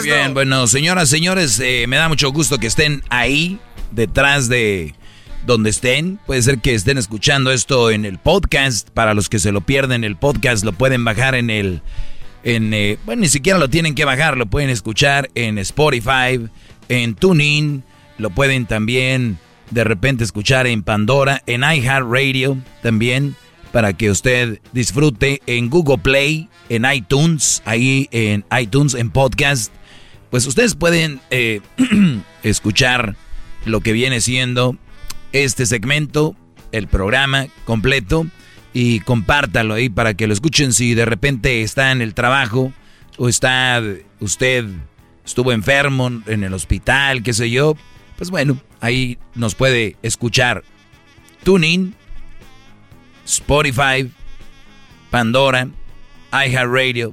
Bien, 0.00 0.34
bueno, 0.34 0.66
señoras, 0.66 1.08
señores, 1.08 1.60
eh, 1.60 1.86
me 1.86 1.96
da 1.96 2.08
mucho 2.08 2.32
gusto 2.32 2.58
que 2.58 2.66
estén 2.66 3.02
ahí, 3.10 3.58
detrás 3.90 4.48
de 4.48 4.94
donde 5.46 5.70
estén. 5.70 6.18
Puede 6.26 6.42
ser 6.42 6.58
que 6.60 6.74
estén 6.74 6.98
escuchando 6.98 7.52
esto 7.52 7.90
en 7.90 8.04
el 8.04 8.18
podcast. 8.18 8.88
Para 8.90 9.14
los 9.14 9.28
que 9.28 9.38
se 9.38 9.52
lo 9.52 9.60
pierden, 9.60 10.04
el 10.04 10.16
podcast 10.16 10.64
lo 10.64 10.72
pueden 10.72 11.04
bajar 11.04 11.34
en 11.34 11.50
el... 11.50 11.82
En, 12.44 12.74
eh, 12.74 12.98
bueno, 13.04 13.20
ni 13.20 13.28
siquiera 13.28 13.58
lo 13.58 13.68
tienen 13.68 13.94
que 13.94 14.04
bajar, 14.04 14.36
lo 14.36 14.46
pueden 14.46 14.70
escuchar 14.70 15.30
en 15.36 15.58
Spotify, 15.58 16.48
en 16.88 17.14
TuneIn, 17.14 17.84
lo 18.18 18.30
pueden 18.30 18.66
también 18.66 19.38
de 19.70 19.84
repente 19.84 20.24
escuchar 20.24 20.66
en 20.66 20.82
Pandora, 20.82 21.42
en 21.46 21.62
iHeartRadio 21.62 22.58
también, 22.82 23.36
para 23.70 23.92
que 23.92 24.10
usted 24.10 24.60
disfrute 24.72 25.40
en 25.46 25.70
Google 25.70 25.98
Play, 25.98 26.48
en 26.68 26.84
iTunes, 26.92 27.62
ahí 27.64 28.08
en 28.10 28.44
iTunes, 28.58 28.94
en 28.94 29.10
podcast. 29.10 29.72
Pues 30.32 30.46
ustedes 30.46 30.74
pueden 30.74 31.20
eh, 31.30 31.60
escuchar 32.42 33.16
lo 33.66 33.82
que 33.82 33.92
viene 33.92 34.22
siendo 34.22 34.78
este 35.32 35.66
segmento, 35.66 36.34
el 36.72 36.88
programa 36.88 37.48
completo, 37.66 38.26
y 38.72 39.00
compártalo 39.00 39.74
ahí 39.74 39.90
para 39.90 40.14
que 40.14 40.26
lo 40.26 40.32
escuchen. 40.32 40.72
Si 40.72 40.94
de 40.94 41.04
repente 41.04 41.60
está 41.60 41.92
en 41.92 42.00
el 42.00 42.14
trabajo 42.14 42.72
o 43.18 43.28
está 43.28 43.82
usted 44.20 44.64
estuvo 45.22 45.52
enfermo 45.52 46.10
en 46.24 46.44
el 46.44 46.54
hospital, 46.54 47.22
qué 47.22 47.34
sé 47.34 47.50
yo, 47.50 47.76
pues 48.16 48.30
bueno, 48.30 48.58
ahí 48.80 49.18
nos 49.34 49.54
puede 49.54 49.98
escuchar. 50.00 50.64
TuneIn, 51.44 51.94
Spotify, 53.26 54.10
Pandora, 55.10 55.68
iHeartRadio, 56.32 57.12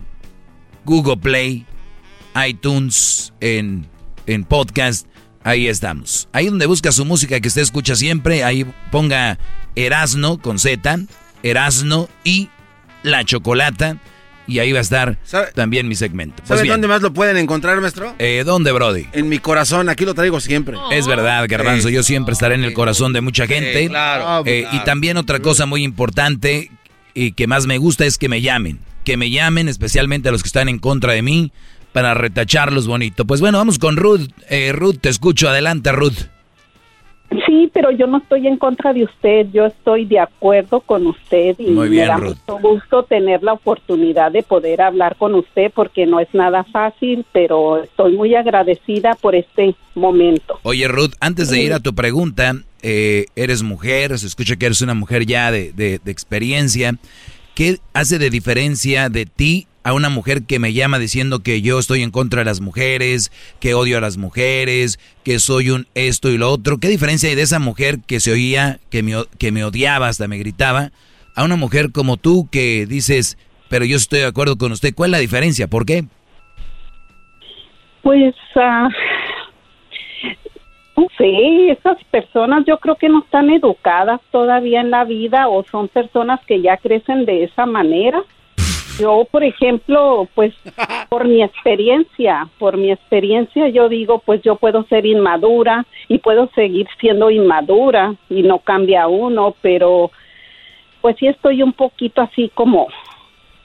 Google 0.86 1.18
Play, 1.18 1.66
iTunes, 2.48 3.34
en, 3.40 3.88
en 4.26 4.44
podcast. 4.44 5.08
Ahí 5.44 5.68
estamos. 5.68 6.28
Ahí 6.34 6.48
donde 6.48 6.66
busca 6.66 6.92
su 6.92 7.06
música 7.06 7.40
que 7.40 7.48
usted 7.48 7.62
escucha 7.62 7.96
siempre, 7.96 8.44
ahí 8.44 8.66
ponga 8.92 9.40
Erasno 9.76 10.38
con 10.38 10.60
Z, 10.60 11.00
Erasno 11.44 12.10
y 12.24 12.50
La 13.04 13.24
Chocolata 13.24 13.98
y 14.50 14.60
ahí 14.60 14.72
va 14.72 14.80
a 14.80 14.82
estar 14.82 15.18
también 15.54 15.88
mi 15.88 15.96
segmento. 15.96 16.44
Pues 16.46 16.60
¿Sabe 16.60 16.70
dónde 16.70 16.88
más 16.88 17.02
lo 17.02 17.14
pueden 17.14 17.38
encontrar, 17.38 17.80
maestro? 17.80 18.16
Eh, 18.18 18.44
¿Dónde, 18.44 18.72
Brody? 18.72 19.06
En 19.14 19.30
mi 19.30 19.38
corazón, 19.38 19.90
aquí 19.90 20.06
lo 20.06 20.16
traigo 20.16 20.40
siempre. 20.40 20.76
Es 20.92 21.08
verdad, 21.08 21.46
Garbanzo, 21.48 21.90
yo 21.90 22.02
siempre 22.02 22.34
estaré 22.34 22.56
en 22.56 22.64
el 22.64 22.74
corazón 22.74 23.14
de 23.14 23.22
mucha 23.22 23.46
gente. 23.46 23.88
claro, 23.88 24.44
eh, 24.46 24.68
Y 24.72 24.80
también 24.80 25.18
otra 25.18 25.40
cosa 25.40 25.66
muy 25.68 25.84
importante 25.84 26.72
y 27.14 27.34
que 27.34 27.48
más 27.48 27.68
me 27.68 27.78
gusta 27.78 28.06
es 28.06 28.18
que 28.18 28.28
me 28.28 28.42
llamen. 28.42 28.80
Que 29.06 29.18
me 29.18 29.30
llamen, 29.30 29.70
especialmente 29.70 30.30
a 30.30 30.32
los 30.32 30.42
que 30.42 30.48
están 30.48 30.68
en 30.68 30.80
contra 30.80 31.14
de 31.14 31.22
mí, 31.22 31.52
para 31.92 32.14
retacharlos 32.14 32.88
bonito. 32.88 33.26
Pues 33.26 33.42
bueno, 33.42 33.58
vamos 33.58 33.80
con 33.80 33.98
Ruth. 33.98 34.30
Eh, 34.50 34.72
Ruth, 34.72 34.98
te 35.02 35.10
escucho. 35.10 35.50
Adelante, 35.50 35.92
Ruth. 35.92 36.28
Sí, 37.46 37.70
pero 37.72 37.92
yo 37.92 38.08
no 38.08 38.18
estoy 38.18 38.48
en 38.48 38.58
contra 38.58 38.92
de 38.92 39.04
usted, 39.04 39.48
yo 39.54 39.68
estoy 39.68 40.06
de 40.06 40.18
acuerdo 40.18 40.82
con 40.82 41.06
usted 41.06 41.56
y 41.60 41.70
me 41.70 42.06
da 42.06 42.18
mucho 42.18 42.58
gusto 42.60 43.04
tener 43.04 43.44
la 43.44 43.54
oportunidad 43.54 44.32
de 44.32 44.42
poder 44.42 44.82
hablar 44.82 45.16
con 45.16 45.36
usted 45.36 45.72
porque 45.76 46.08
no 46.08 46.20
es 46.20 46.28
nada 46.34 46.64
fácil, 46.64 47.24
pero 47.32 47.84
estoy 47.84 48.16
muy 48.16 48.34
agradecida 48.34 49.14
por 49.14 49.36
este 49.36 49.76
momento. 49.94 50.60
Oye, 50.64 50.88
Ruth, 50.88 51.14
antes 51.20 51.52
de 51.52 51.62
ir 51.62 51.74
a 51.74 51.80
tu 51.80 51.94
pregunta, 51.94 52.56
eh, 52.82 53.26
eres 53.36 53.62
mujer, 53.62 54.18
se 54.18 54.26
escucha 54.26 54.56
que 54.56 54.66
eres 54.66 54.82
una 54.82 54.96
mujer 54.96 55.28
ya 55.28 55.52
de, 55.52 55.72
de, 55.72 56.00
de 56.04 56.12
experiencia. 56.12 56.96
¿Qué 57.54 57.78
hace 57.94 58.18
de 58.18 58.32
diferencia 58.32 59.10
de 59.10 59.28
ti 59.28 59.68
a 59.84 59.94
una 59.94 60.10
mujer 60.10 60.44
que 60.44 60.60
me 60.60 60.74
llama 60.74 61.00
diciendo 61.00 61.40
que 61.40 61.62
yo 61.62 61.80
estoy 61.80 62.04
en 62.04 62.12
contra 62.12 62.40
de 62.40 62.46
las 62.46 62.62
mujeres, 62.62 63.32
que 63.60 63.74
odio 63.74 63.98
a 63.98 64.02
las 64.02 64.18
mujeres, 64.18 65.00
que 65.24 65.40
soy 65.40 65.70
un 65.70 65.88
esto 65.96 66.30
y 66.30 66.38
lo 66.38 66.52
otro. 66.52 66.78
¿Qué 66.80 66.88
diferencia 66.88 67.30
hay 67.30 67.36
de 67.36 67.44
esa 67.44 67.60
mujer 67.60 68.00
que 68.06 68.20
se 68.20 68.32
oía, 68.32 68.80
que 68.90 69.04
me, 69.04 69.14
que 69.38 69.52
me 69.52 69.64
odiaba, 69.64 70.08
hasta 70.08 70.28
me 70.28 70.38
gritaba, 70.38 70.92
a 71.36 71.44
una 71.44 71.56
mujer 71.56 71.92
como 71.92 72.18
tú 72.18 72.48
que 72.52 72.86
dices, 72.86 73.38
pero 73.70 73.86
yo 73.86 73.98
estoy 73.98 74.20
de 74.20 74.26
acuerdo 74.26 74.58
con 74.58 74.72
usted? 74.72 74.94
¿Cuál 74.94 75.10
es 75.10 75.14
la 75.14 75.20
diferencia? 75.20 75.68
¿Por 75.68 75.86
qué? 75.86 76.04
Pues, 78.02 78.36
uh, 78.56 78.90
no 80.98 81.08
sé, 81.18 81.72
esas 81.72 82.04
personas 82.12 82.66
yo 82.68 82.78
creo 82.80 82.96
que 82.96 83.08
no 83.08 83.20
están 83.20 83.50
educadas 83.50 84.20
todavía 84.32 84.82
en 84.82 84.92
la 84.92 85.06
vida 85.06 85.48
o 85.48 85.64
son 85.64 85.88
personas 85.88 86.40
que 86.46 86.62
ya 86.62 86.78
crecen 86.78 87.26
de 87.26 87.46
esa 87.46 87.66
manera 87.66 88.24
yo, 89.00 89.26
por 89.32 89.44
ejemplo, 89.44 90.28
pues 90.36 90.54
por 91.10 91.28
mi 91.28 91.42
experiencia, 91.42 92.48
por 92.58 92.78
mi 92.78 92.92
experiencia 92.92 93.70
yo 93.70 93.90
digo, 93.90 94.20
pues 94.20 94.42
yo 94.42 94.56
puedo 94.56 94.84
ser 94.84 95.06
inmadura 95.06 95.86
y 96.08 96.20
puedo 96.20 96.50
seguir 96.56 96.88
siendo 97.00 97.32
inmadura 97.32 98.16
y 98.30 98.44
no 98.44 98.60
cambia 98.60 99.08
uno, 99.08 99.56
pero 99.62 100.12
pues 101.02 101.16
sí 101.18 101.28
estoy 101.28 101.64
un 101.64 101.74
poquito 101.74 102.22
así 102.22 102.52
como 102.54 102.88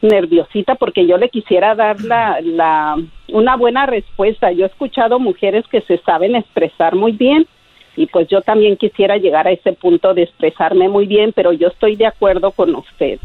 nerviosita 0.01 0.75
porque 0.75 1.07
yo 1.07 1.17
le 1.17 1.31
quisiera 1.31 1.75
dar 1.75 2.01
la, 2.03 2.39
la 2.43 2.97
una 3.29 3.57
buena 3.57 3.87
respuesta. 3.87 4.53
Yo 4.53 4.65
he 4.65 4.69
escuchado 4.69 5.19
mujeres 5.19 5.67
que 5.69 5.81
se 5.81 5.99
saben 5.99 6.37
expresar 6.37 6.95
muy 6.95 7.13
bien 7.13 7.47
y 7.97 8.07
pues 8.07 8.29
yo 8.29 8.43
también 8.43 8.77
quisiera 8.77 9.17
llegar 9.17 9.47
a 9.47 9.53
ese 9.53 9.73
punto 9.73 10.15
de 10.15 10.23
expresarme 10.23 10.89
muy 10.89 11.07
bien, 11.07 11.33
pero 11.33 11.53
yo 11.53 11.69
estoy 11.69 11.97
de 11.97 12.07
acuerdo 12.07 12.51
con 12.51 12.75
usted 12.75 13.19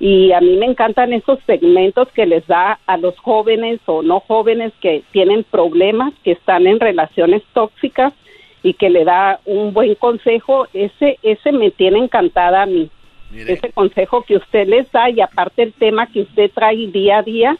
y 0.00 0.32
a 0.32 0.40
mí 0.40 0.56
me 0.56 0.66
encantan 0.66 1.12
esos 1.12 1.40
segmentos 1.44 2.08
que 2.12 2.24
les 2.24 2.46
da 2.46 2.78
a 2.86 2.96
los 2.96 3.18
jóvenes 3.18 3.80
o 3.86 4.02
no 4.02 4.20
jóvenes 4.20 4.72
que 4.80 5.02
tienen 5.10 5.44
problemas, 5.44 6.14
que 6.22 6.32
están 6.32 6.66
en 6.68 6.78
relaciones 6.78 7.42
tóxicas 7.52 8.12
y 8.62 8.74
que 8.74 8.90
le 8.90 9.04
da 9.04 9.40
un 9.44 9.72
buen 9.72 9.96
consejo. 9.96 10.68
Ese 10.72 11.18
ese 11.22 11.50
me 11.50 11.72
tiene 11.72 11.98
encantada 11.98 12.62
a 12.62 12.66
mí. 12.66 12.90
Ese 13.34 13.72
consejo 13.72 14.22
que 14.22 14.36
usted 14.36 14.68
les 14.68 14.90
da 14.90 15.10
y 15.10 15.20
aparte 15.20 15.62
el 15.62 15.72
tema 15.72 16.06
que 16.06 16.22
usted 16.22 16.50
trae 16.54 16.86
día 16.86 17.18
a 17.18 17.22
día 17.22 17.58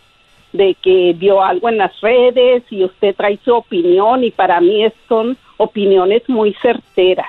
de 0.53 0.75
que 0.81 1.15
vio 1.15 1.43
algo 1.43 1.69
en 1.69 1.77
las 1.77 2.01
redes 2.01 2.63
y 2.71 2.85
usted 2.85 3.15
trae 3.15 3.39
su 3.45 3.55
opinión 3.55 4.25
y 4.25 4.31
para 4.31 4.61
mí 4.61 4.87
son 5.09 5.37
opiniones 5.59 6.27
muy 6.29 6.55
certeras. 6.55 7.29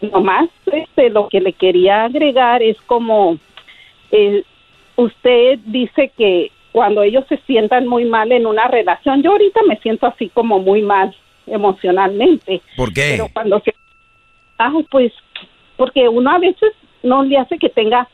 Nomás 0.00 0.48
este, 0.66 1.08
lo 1.08 1.28
que 1.28 1.40
le 1.40 1.52
quería 1.52 2.04
agregar 2.04 2.62
es 2.62 2.80
como 2.82 3.38
eh, 4.12 4.44
usted 4.96 5.58
dice 5.66 6.12
que 6.16 6.50
cuando 6.72 7.02
ellos 7.02 7.24
se 7.28 7.38
sientan 7.46 7.86
muy 7.86 8.04
mal 8.04 8.30
en 8.32 8.46
una 8.46 8.68
relación, 8.68 9.22
yo 9.22 9.32
ahorita 9.32 9.60
me 9.66 9.76
siento 9.78 10.06
así 10.06 10.28
como 10.28 10.60
muy 10.60 10.82
mal 10.82 11.14
emocionalmente. 11.46 12.62
¿Por 12.76 12.92
qué? 12.92 13.08
Pero 13.12 13.28
cuando 13.32 13.60
se... 13.60 13.74
Ah, 14.58 14.72
pues 14.90 15.12
porque 15.76 16.08
uno 16.08 16.30
a 16.30 16.38
veces 16.38 16.72
no 17.02 17.22
le 17.22 17.38
hace 17.38 17.58
que 17.58 17.70
tenga 17.70 18.06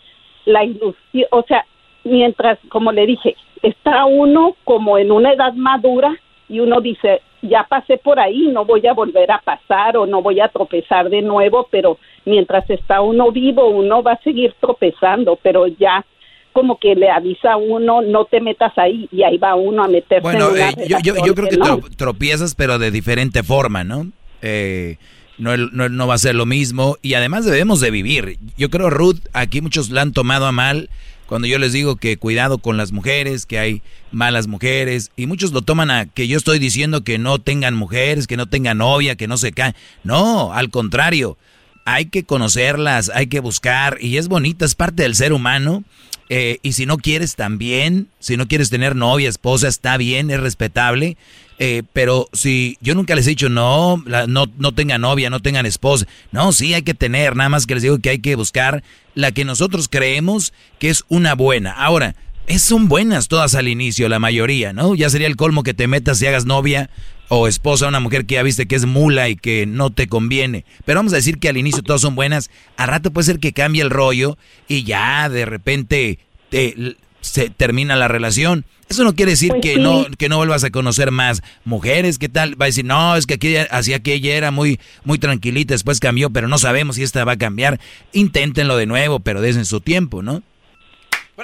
la 0.45 0.65
ilusión, 0.65 1.27
o 1.33 1.43
sea, 1.43 1.67
mientras, 2.05 2.59
como 2.69 2.93
le 2.93 3.07
dije, 3.07 3.35
está 3.63 4.05
uno 4.05 4.57
como 4.63 4.97
en 4.99 5.11
una 5.11 5.33
edad 5.33 5.53
madura 5.55 6.17
y 6.49 6.61
uno 6.61 6.81
dice, 6.81 7.23
ya 7.43 7.67
pasé 7.69 7.99
por 7.99 8.19
ahí, 8.19 8.49
no 8.49 8.65
voy 8.65 8.87
a 8.87 8.93
volver 8.93 9.31
a 9.31 9.41
pasar 9.45 9.97
o 9.97 10.07
no 10.07 10.23
voy 10.23 10.41
a 10.41 10.49
tropezar 10.49 11.09
de 11.11 11.23
nuevo, 11.23 11.69
pero 11.71 11.99
mientras 12.25 12.69
está 12.71 13.01
uno 13.01 13.31
vivo, 13.31 13.69
uno 13.69 14.03
va 14.03 14.13
a 14.13 14.23
seguir 14.23 14.55
tropezando, 14.61 15.39
pero 15.43 15.67
ya 15.67 16.05
como 16.53 16.79
que 16.79 16.95
le 16.95 17.11
avisa 17.11 17.53
a 17.53 17.57
uno, 17.59 18.01
no 18.01 18.25
te 18.25 18.41
metas 18.41 18.73
ahí, 18.79 19.09
y 19.13 19.23
ahí 19.23 19.37
va 19.37 19.55
uno 19.55 19.85
a 19.85 19.89
meterse 19.89 20.23
bueno, 20.23 20.49
en 20.49 20.55
una 20.55 20.71
eh, 20.71 20.87
yo, 20.89 20.99
yo, 21.03 21.15
yo, 21.23 21.35
creo 21.35 21.49
que, 21.51 21.97
tropiezas, 21.97 22.55
pero 22.55 22.79
de 22.79 22.91
diferente 22.91 23.43
forma, 23.43 23.85
¿no? 23.85 24.11
Eh, 24.41 24.97
no, 25.37 25.55
no, 25.57 25.91
no, 25.91 26.07
va 26.07 26.15
a 26.15 26.19
ser 26.19 26.35
lo 26.35 26.47
mismo, 26.47 26.97
y 27.03 27.13
además 27.13 27.45
debemos 27.45 27.81
de 27.81 27.91
vivir. 27.91 28.39
Yo 28.57 28.71
creo, 28.71 28.89
Ruth, 28.89 29.19
aquí 29.35 29.61
muchos 29.61 29.91
la 29.91 30.01
han 30.01 30.13
tomado 30.15 30.47
a 30.47 30.53
mal, 30.53 30.89
cuando 31.27 31.49
yo 31.49 31.59
les 31.59 31.73
digo 31.73 31.97
que 31.97 32.17
cuidado 32.17 32.59
con 32.59 32.77
las 32.77 32.93
mujeres, 32.93 33.47
que 33.47 33.59
hay 33.59 33.83
malas 34.13 34.47
mujeres, 34.47 35.11
y 35.17 35.27
muchos 35.27 35.53
lo 35.53 35.63
toman 35.63 35.91
a 35.91 36.07
que 36.07 36.29
yo 36.29 36.39
estoy 36.39 36.59
diciendo 36.59 37.05
que 37.05 37.19
no 37.19 37.39
tengan 37.39 37.75
mujeres, 37.75 38.27
que 38.27 38.37
no 38.37 38.47
tengan 38.47 38.79
novia, 38.79 39.17
que 39.17 39.29
no 39.29 39.37
se 39.37 39.53
caen. 39.53 39.75
No, 40.05 40.53
al 40.53 40.71
contrario, 40.71 41.37
hay 41.85 42.07
que 42.07 42.25
conocerlas, 42.25 43.11
hay 43.15 43.27
que 43.27 43.41
buscar, 43.41 43.99
y 44.01 44.17
es 44.17 44.29
bonita, 44.29 44.65
es 44.65 44.75
parte 44.75 45.03
del 45.03 45.15
ser 45.15 45.33
humano. 45.33 45.85
Eh, 46.29 46.59
y 46.63 46.73
si 46.73 46.87
no 46.87 46.99
quieres 46.99 47.37
también, 47.37 48.09
si 48.19 48.37
no 48.37 48.49
quieres 48.49 48.71
tener 48.71 48.97
novia, 48.97 49.29
esposa, 49.29 49.69
está 49.69 49.97
bien, 49.97 50.31
es 50.31 50.41
respetable. 50.41 51.17
Eh, 51.59 51.83
pero 51.93 52.29
si 52.33 52.77
yo 52.83 52.95
nunca 52.95 53.15
les 53.15 53.27
he 53.27 53.31
dicho 53.31 53.49
no, 53.49 54.03
no, 54.29 54.47
no 54.59 54.75
tengan 54.75 55.01
novia, 55.01 55.31
no 55.31 55.41
tengan 55.41 55.67
esposa. 55.67 56.07
No, 56.33 56.53
sí 56.53 56.75
hay 56.75 56.83
que 56.83 56.95
tener, 56.95 57.35
nada 57.37 57.49
más 57.49 57.67
que 57.67 57.75
les 57.75 57.83
digo 57.83 57.99
que 57.99 58.11
hay 58.11 58.19
que 58.19 58.37
buscar 58.37 58.83
la 59.15 59.33
que 59.33 59.45
nosotros 59.45 59.89
creemos 59.89 60.53
que 60.79 60.91
es 60.91 61.05
una 61.09 61.35
buena. 61.35 61.73
Ahora, 61.73 62.15
es, 62.47 62.63
son 62.63 62.89
buenas 62.89 63.29
todas 63.29 63.55
al 63.55 63.69
inicio, 63.69 64.09
la 64.09 64.19
mayoría, 64.19 64.73
¿no? 64.73 64.95
Ya 64.95 65.11
sería 65.11 65.27
el 65.27 65.37
colmo 65.37 65.63
que 65.63 65.75
te 65.75 65.89
metas 65.89 66.21
y 66.23 66.27
hagas 66.27 66.45
novia 66.45 66.91
o 67.29 67.49
esposa 67.49 67.87
a 67.87 67.89
una 67.89 68.01
mujer 68.01 68.27
que 68.27 68.37
ya 68.37 68.43
viste 68.43 68.67
que 68.67 68.77
es 68.77 68.85
mula 68.85 69.29
y 69.29 69.37
que 69.37 69.67
no 69.67 69.91
te 69.91 70.07
conviene. 70.07 70.65
Pero 70.85 71.01
vamos 71.01 71.13
a 71.13 71.17
decir 71.17 71.39
que 71.39 71.49
al 71.49 71.57
inicio 71.57 71.83
todas 71.83 72.03
son 72.03 72.15
buenas. 72.15 72.51
A 72.77 72.87
rato 72.87 73.13
puede 73.13 73.27
ser 73.27 73.41
que 73.41 73.53
cambie 73.53 73.83
el 73.83 73.91
rollo 73.91 74.39
y 74.69 74.85
ya 74.85 75.29
de 75.29 75.45
repente 75.45 76.19
te, 76.51 76.97
se 77.27 77.51
termina 77.51 77.97
la 77.97 78.09
relación. 78.09 78.65
Eso 78.89 79.03
no 79.03 79.15
quiere 79.15 79.33
decir 79.33 79.51
pues 79.51 79.63
que 79.63 79.79
no 79.79 80.07
que 80.17 80.29
no 80.29 80.37
vuelvas 80.37 80.63
a 80.65 80.71
conocer 80.71 81.11
más 81.11 81.43
mujeres. 81.65 82.19
¿Qué 82.19 82.29
tal? 82.29 82.61
Va 82.61 82.67
a 82.67 82.69
decir, 82.69 82.85
no, 82.85 83.17
es 83.17 83.27
que 83.27 83.35
aquí 83.35 83.57
hacía 83.57 84.03
que 84.03 84.15
ella 84.15 84.35
era 84.35 84.51
muy 84.51 84.79
muy 85.05 85.19
tranquilita, 85.19 85.75
después 85.75 85.99
cambió, 85.99 86.31
pero 86.31 86.49
no 86.49 86.59
sabemos 86.59 86.97
si 86.97 87.03
esta 87.03 87.25
va 87.25 87.33
a 87.33 87.39
cambiar. 87.39 87.81
Inténtenlo 88.13 88.77
de 88.77 88.87
nuevo, 88.87 89.21
pero 89.21 89.41
desde 89.41 89.65
su 89.65 89.81
tiempo, 89.81 90.23
¿no? 90.23 90.43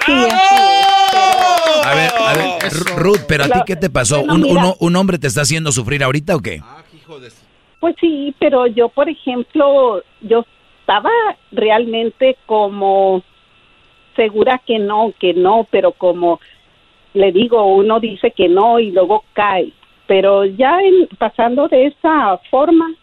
Sí, 0.05 0.11
a 0.11 1.95
ver, 1.95 2.11
A 2.17 2.33
ver, 2.33 2.73
Ruth, 2.95 3.21
pero 3.27 3.43
a 3.43 3.49
ti 3.49 3.59
qué 3.65 3.75
te 3.75 3.89
pasó? 3.89 4.21
¿Un, 4.21 4.45
¿Un, 4.79 4.95
hombre 4.95 5.19
te 5.19 5.27
está 5.27 5.41
haciendo 5.41 5.71
sufrir 5.71 6.03
ahorita 6.03 6.35
o 6.35 6.39
qué? 6.39 6.61
Ah, 6.63 6.83
pues 7.79 7.95
sí, 7.99 8.33
pero 8.39 8.65
yo, 8.65 8.89
por 8.89 9.09
ejemplo, 9.09 10.01
yo 10.21 10.45
estaba 10.79 11.11
realmente 11.51 12.37
como 12.45 13.21
segura 14.15 14.61
que 14.65 14.79
no, 14.79 15.13
que 15.19 15.33
no, 15.33 15.67
pero 15.69 15.91
como 15.91 16.39
le 17.13 17.31
digo, 17.31 17.65
uno 17.65 17.99
dice 17.99 18.31
que 18.31 18.49
no 18.49 18.79
y 18.79 18.91
luego 18.91 19.23
cae. 19.33 19.71
Pero 20.07 20.45
ya 20.45 20.81
en, 20.81 21.07
pasando 21.17 21.67
de 21.67 21.87
esa 21.87 22.37
forma, 22.49 22.93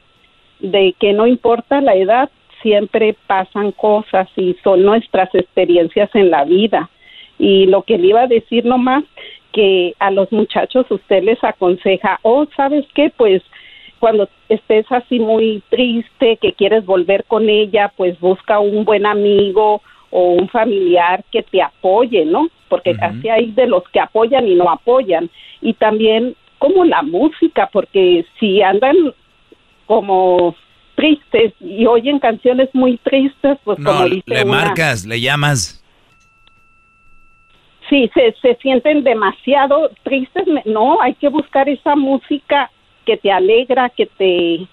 de 0.61 0.95
que 0.99 1.13
no 1.13 1.27
importa 1.27 1.81
la 1.81 1.95
edad, 1.95 2.31
siempre 2.63 3.17
pasan 3.27 3.73
cosas 3.73 4.29
y 4.37 4.55
son 4.63 4.83
nuestras 4.83 5.35
experiencias 5.35 6.11
en 6.15 6.31
la 6.31 6.45
vida. 6.45 6.91
Y 7.39 7.67
lo 7.67 7.83
que 7.83 7.97
le 7.97 8.09
iba 8.09 8.23
a 8.23 8.27
decir 8.27 8.67
nomás, 8.67 9.05
que 9.53 9.95
a 9.99 10.11
los 10.11 10.31
muchachos 10.31 10.87
usted 10.91 11.25
les 11.25 11.43
aconseja, 11.43 12.21
oh, 12.23 12.47
¿sabes 12.57 12.85
qué? 12.95 13.11
Pues 13.17 13.43
cuando 13.99 14.29
estés 14.49 14.87
así 14.91 15.19
muy 15.19 15.63
triste, 15.71 16.37
que 16.37 16.53
quieres 16.53 16.87
volver 16.87 17.25
con 17.25 17.49
ella, 17.49 17.93
pues 17.97 18.19
busca 18.21 18.61
un 18.61 18.85
buen 18.85 19.07
amigo 19.07 19.83
o 20.11 20.33
un 20.33 20.49
familiar 20.49 21.25
que 21.31 21.43
te 21.43 21.63
apoye, 21.63 22.25
¿no? 22.25 22.49
Porque 22.69 22.97
así 23.01 23.29
hay 23.29 23.53
de 23.53 23.67
los 23.67 23.83
que 23.89 24.01
apoyan 24.01 24.47
y 24.47 24.55
no 24.55 24.71
apoyan. 24.71 25.31
Y 25.61 25.75
también 25.75 26.37
como 26.59 26.85
la 26.85 27.03
música, 27.03 27.69
porque 27.73 28.25
si 28.39 28.63
andan 28.63 28.97
como 29.87 30.55
tristes 30.95 31.55
y 31.61 31.87
oyen 31.87 32.19
canciones 32.19 32.69
muy 32.75 32.99
tristes, 32.99 33.59
pues 33.65 33.79
como 33.83 34.05
dice 34.05 34.23
le 34.27 34.45
marcas, 34.45 35.07
le 35.07 35.21
llamas. 35.21 35.83
Sí, 37.89 38.09
se, 38.15 38.35
se 38.41 38.55
sienten 38.57 39.03
demasiado 39.03 39.91
tristes. 40.05 40.45
No, 40.65 41.01
hay 41.01 41.15
que 41.15 41.29
buscar 41.29 41.69
esa 41.69 41.97
música 41.97 42.71
que 43.05 43.17
te 43.17 43.33
alegra, 43.33 43.89
que 43.89 44.07
te 44.07 44.69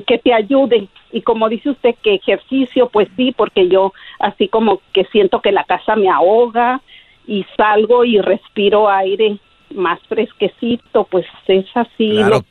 que 0.00 0.18
te 0.18 0.32
ayude 0.32 0.88
y 1.12 1.20
como 1.22 1.48
dice 1.48 1.70
usted 1.70 1.94
que 2.02 2.14
ejercicio 2.14 2.88
pues 2.88 3.08
sí 3.16 3.32
porque 3.36 3.68
yo 3.68 3.92
así 4.18 4.48
como 4.48 4.80
que 4.94 5.04
siento 5.12 5.40
que 5.40 5.52
la 5.52 5.64
casa 5.64 5.96
me 5.96 6.08
ahoga 6.08 6.80
y 7.26 7.44
salgo 7.56 8.04
y 8.04 8.18
respiro 8.18 8.88
aire 8.90 9.38
más 9.74 9.98
fresquecito, 10.08 11.04
pues 11.10 11.24
es 11.46 11.64
así. 11.74 12.10
Claro, 12.10 12.44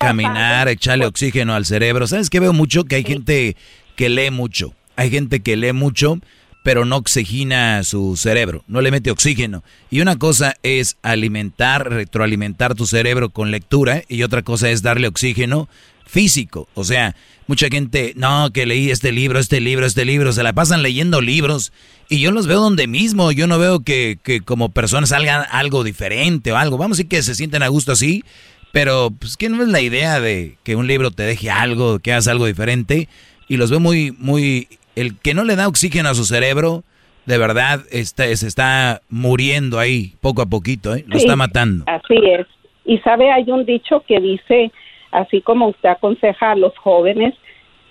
caminar, 0.00 0.68
echarle 0.68 1.06
oxígeno 1.06 1.54
al 1.54 1.64
cerebro. 1.64 2.06
¿Sabes 2.06 2.28
qué 2.28 2.40
veo 2.40 2.52
mucho? 2.52 2.84
Que 2.84 2.96
hay 2.96 3.04
gente 3.04 3.56
que 3.94 4.08
lee 4.08 4.30
mucho. 4.30 4.72
Hay 4.96 5.10
gente 5.10 5.40
que 5.40 5.56
lee 5.56 5.72
mucho, 5.72 6.18
pero 6.64 6.84
no 6.84 6.96
oxigena 6.96 7.84
su 7.84 8.16
cerebro, 8.16 8.64
no 8.66 8.80
le 8.80 8.90
mete 8.90 9.10
oxígeno. 9.10 9.62
Y 9.90 10.00
una 10.00 10.16
cosa 10.16 10.54
es 10.62 10.98
alimentar, 11.02 11.88
retroalimentar 11.88 12.74
tu 12.74 12.84
cerebro 12.84 13.30
con 13.30 13.50
lectura 13.50 14.02
y 14.08 14.22
otra 14.24 14.42
cosa 14.42 14.70
es 14.70 14.82
darle 14.82 15.06
oxígeno 15.06 15.68
físico. 16.08 16.68
O 16.74 16.82
sea, 16.82 17.14
mucha 17.46 17.68
gente, 17.68 18.14
no, 18.16 18.50
que 18.52 18.66
leí 18.66 18.90
este 18.90 19.12
libro, 19.12 19.38
este 19.38 19.60
libro, 19.60 19.86
este 19.86 20.04
libro, 20.04 20.32
se 20.32 20.42
la 20.42 20.52
pasan 20.52 20.82
leyendo 20.82 21.20
libros 21.20 21.72
y 22.08 22.20
yo 22.20 22.32
los 22.32 22.46
veo 22.46 22.60
donde 22.60 22.86
mismo, 22.86 23.30
yo 23.30 23.46
no 23.46 23.58
veo 23.58 23.80
que, 23.80 24.18
como 24.44 24.70
personas 24.70 25.10
salgan 25.10 25.44
algo 25.50 25.84
diferente 25.84 26.50
o 26.50 26.56
algo. 26.56 26.78
Vamos 26.78 26.96
a 26.96 26.98
decir 26.98 27.08
que 27.08 27.22
se 27.22 27.34
sienten 27.34 27.62
a 27.62 27.68
gusto 27.68 27.92
así, 27.92 28.24
pero 28.72 29.10
pues 29.16 29.36
que 29.36 29.48
no 29.48 29.62
es 29.62 29.68
la 29.68 29.80
idea 29.80 30.18
de 30.18 30.56
que 30.64 30.74
un 30.74 30.86
libro 30.86 31.10
te 31.10 31.22
deje 31.22 31.50
algo, 31.50 31.98
que 31.98 32.12
hagas 32.12 32.26
algo 32.26 32.46
diferente. 32.46 33.08
Y 33.46 33.58
los 33.58 33.70
veo 33.70 33.80
muy, 33.80 34.12
muy... 34.18 34.68
El 34.96 35.16
que 35.16 35.32
no 35.34 35.44
le 35.44 35.54
da 35.54 35.68
oxígeno 35.68 36.08
a 36.08 36.14
su 36.14 36.24
cerebro, 36.24 36.82
de 37.26 37.38
verdad, 37.38 37.82
está, 37.90 38.24
se 38.34 38.46
está 38.46 39.00
muriendo 39.10 39.78
ahí 39.78 40.14
poco 40.20 40.42
a 40.42 40.46
poquito, 40.46 40.94
¿eh? 40.94 41.04
lo 41.06 41.16
está 41.16 41.36
matando. 41.36 41.84
Así 41.86 42.16
es. 42.16 42.46
Y 42.84 42.98
sabe, 42.98 43.30
hay 43.30 43.44
un 43.50 43.66
dicho 43.66 44.02
que 44.08 44.18
dice, 44.18 44.72
así 45.10 45.40
como 45.40 45.68
usted 45.68 45.88
aconseja 45.88 46.52
a 46.52 46.56
los 46.56 46.76
jóvenes, 46.78 47.34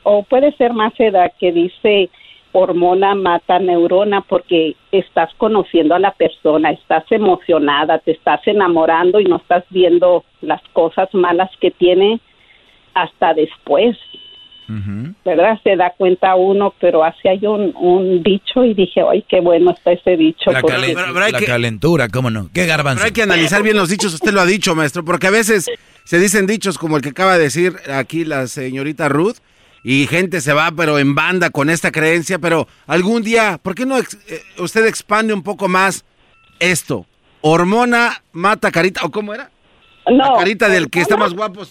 o 0.03 0.23
puede 0.23 0.52
ser 0.53 0.73
más 0.73 0.94
edad, 0.99 1.34
que 1.39 1.52
dice, 1.52 2.10
hormona 2.52 3.14
mata 3.14 3.60
neurona 3.60 4.22
porque 4.22 4.76
estás 4.91 5.34
conociendo 5.35 5.95
a 5.95 5.99
la 5.99 6.11
persona, 6.11 6.72
estás 6.72 7.03
emocionada, 7.11 7.99
te 7.99 8.11
estás 8.11 8.41
enamorando 8.48 9.19
y 9.19 9.26
no 9.26 9.38
estás 9.38 9.64
viendo 9.69 10.23
las 10.41 10.61
cosas 10.73 11.14
malas 11.14 11.52
que 11.60 11.72
tiene 11.72 12.19
hasta 12.94 13.34
después. 13.34 13.98
¿Verdad? 15.23 15.60
Se 15.64 15.76
da 15.76 15.94
cuenta 15.98 16.35
uno, 16.35 16.73
pero 16.80 17.03
así 17.03 17.27
hay 17.27 17.45
un, 17.45 18.22
dicho 18.23 18.64
y 18.64 18.73
dije, 18.73 19.02
ay, 19.10 19.23
qué 19.30 19.39
bueno 19.39 19.72
está 19.72 19.91
ese 19.94 20.18
dicho. 20.18 20.52
La, 20.52 20.61
calentura, 21.45 22.10
¿cómo 22.10 22.30
no? 22.30 22.49
¿Qué 22.53 22.65
garbanzo? 22.65 22.99
Pero 22.99 23.06
hay 23.06 23.14
que 23.14 23.23
analizar 23.23 23.64
bien 23.64 23.77
los 23.77 23.89
dichos, 23.89 24.14
usted 24.14 24.34
lo 24.34 24.41
ha 24.41 24.45
dicho, 24.45 24.76
maestro, 24.76 25.06
porque 25.06 25.27
a 25.27 25.31
veces 25.31 25.69
se 26.03 26.19
dicen 26.19 26.48
dichos 26.48 26.77
como 26.77 26.98
el 26.98 27.02
que 27.02 27.10
acaba 27.10 27.38
de 27.38 27.44
decir 27.44 27.76
aquí 27.94 28.26
la 28.26 28.48
señorita 28.48 29.07
Ruth, 29.10 29.38
y 29.84 30.06
gente 30.07 30.41
se 30.41 30.52
va, 30.52 30.72
pero 30.72 30.99
en 30.99 31.15
banda 31.15 31.49
con 31.49 31.69
esta 31.69 31.91
creencia, 31.91 32.39
pero 32.39 32.68
algún 32.88 33.23
día, 33.23 33.57
¿por 33.61 33.73
qué 33.73 33.85
no 33.85 33.98
eh, 33.98 34.06
usted 34.57 34.85
expande 34.85 35.34
un 35.34 35.44
poco 35.44 35.69
más 35.69 36.03
esto? 36.60 37.06
Hormona 37.39 38.22
mata 38.34 38.72
carita, 38.72 39.06
¿o 39.06 39.11
cómo 39.11 39.34
era? 39.34 39.49
No. 40.09 40.38
carita 40.38 40.69
del 40.69 40.89
que 40.89 41.01
está 41.01 41.17
más 41.17 41.34
guapo. 41.34 41.61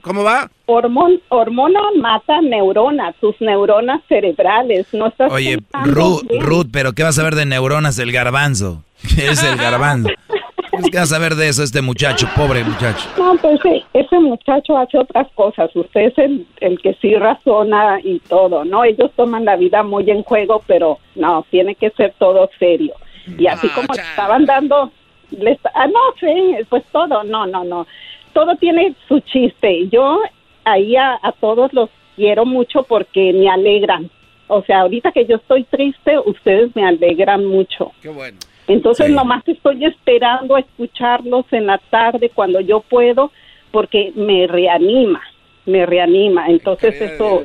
¿Cómo 0.00 0.22
va? 0.22 0.50
hormona 0.66 1.80
mata 2.00 2.40
neuronas, 2.40 3.14
tus 3.16 3.40
neuronas 3.40 4.00
cerebrales. 4.08 4.86
No 4.92 5.08
estás 5.08 5.30
Oye, 5.30 5.58
Ruth, 5.84 6.22
Ruth, 6.40 6.66
pero 6.72 6.92
¿qué 6.92 7.02
vas 7.02 7.18
a 7.18 7.22
ver 7.22 7.34
de 7.34 7.46
neuronas 7.46 7.98
el 7.98 8.12
garbanzo? 8.12 8.82
¿Qué 9.14 9.26
es 9.30 9.42
el 9.42 9.56
garbanzo? 9.56 10.10
¿Qué 10.90 10.98
vas 10.98 11.12
a 11.12 11.18
ver 11.18 11.34
de 11.34 11.48
eso 11.48 11.62
este 11.62 11.82
muchacho, 11.82 12.28
pobre 12.34 12.64
muchacho? 12.64 13.06
No, 13.18 13.36
pues 13.36 13.60
sí, 13.62 13.84
ese 13.92 14.18
muchacho 14.18 14.76
hace 14.76 14.98
otras 14.98 15.28
cosas. 15.34 15.70
Usted 15.74 16.00
es 16.00 16.18
el, 16.18 16.46
el 16.60 16.80
que 16.80 16.94
sí 16.94 17.14
razona 17.14 18.00
y 18.02 18.20
todo, 18.20 18.64
¿no? 18.64 18.84
Ellos 18.84 19.10
toman 19.14 19.44
la 19.44 19.56
vida 19.56 19.82
muy 19.82 20.10
en 20.10 20.22
juego, 20.22 20.62
pero 20.66 20.98
no, 21.14 21.44
tiene 21.50 21.74
que 21.74 21.90
ser 21.90 22.14
todo 22.18 22.48
serio. 22.58 22.94
Y 23.38 23.46
así 23.46 23.68
ah, 23.70 23.74
como 23.74 23.94
estaban 23.94 24.46
dando, 24.46 24.90
les, 25.38 25.58
ah, 25.74 25.86
no 25.86 26.00
sé, 26.20 26.66
pues 26.68 26.84
todo, 26.92 27.24
no, 27.24 27.46
no, 27.46 27.64
no. 27.64 27.86
Todo 28.32 28.56
tiene 28.56 28.94
su 29.08 29.20
chiste. 29.20 29.88
Yo 29.88 30.20
ahí 30.64 30.96
a, 30.96 31.18
a 31.22 31.32
todos 31.32 31.72
los 31.72 31.90
quiero 32.16 32.44
mucho 32.46 32.82
porque 32.84 33.32
me 33.32 33.48
alegran. 33.48 34.10
O 34.48 34.62
sea, 34.62 34.80
ahorita 34.80 35.12
que 35.12 35.26
yo 35.26 35.36
estoy 35.36 35.64
triste, 35.64 36.18
ustedes 36.18 36.74
me 36.76 36.86
alegran 36.86 37.44
mucho. 37.44 37.92
Qué 38.00 38.08
bueno. 38.08 38.38
Entonces 38.68 39.10
nomás 39.10 39.42
estoy 39.46 39.84
esperando 39.84 40.56
a 40.56 40.60
escucharlos 40.60 41.46
en 41.50 41.66
la 41.66 41.78
tarde 41.78 42.30
cuando 42.30 42.60
yo 42.60 42.80
puedo 42.80 43.32
porque 43.70 44.12
me 44.14 44.46
reanima, 44.46 45.22
me 45.66 45.84
reanima. 45.86 46.46
Entonces 46.48 47.00
eso... 47.00 47.42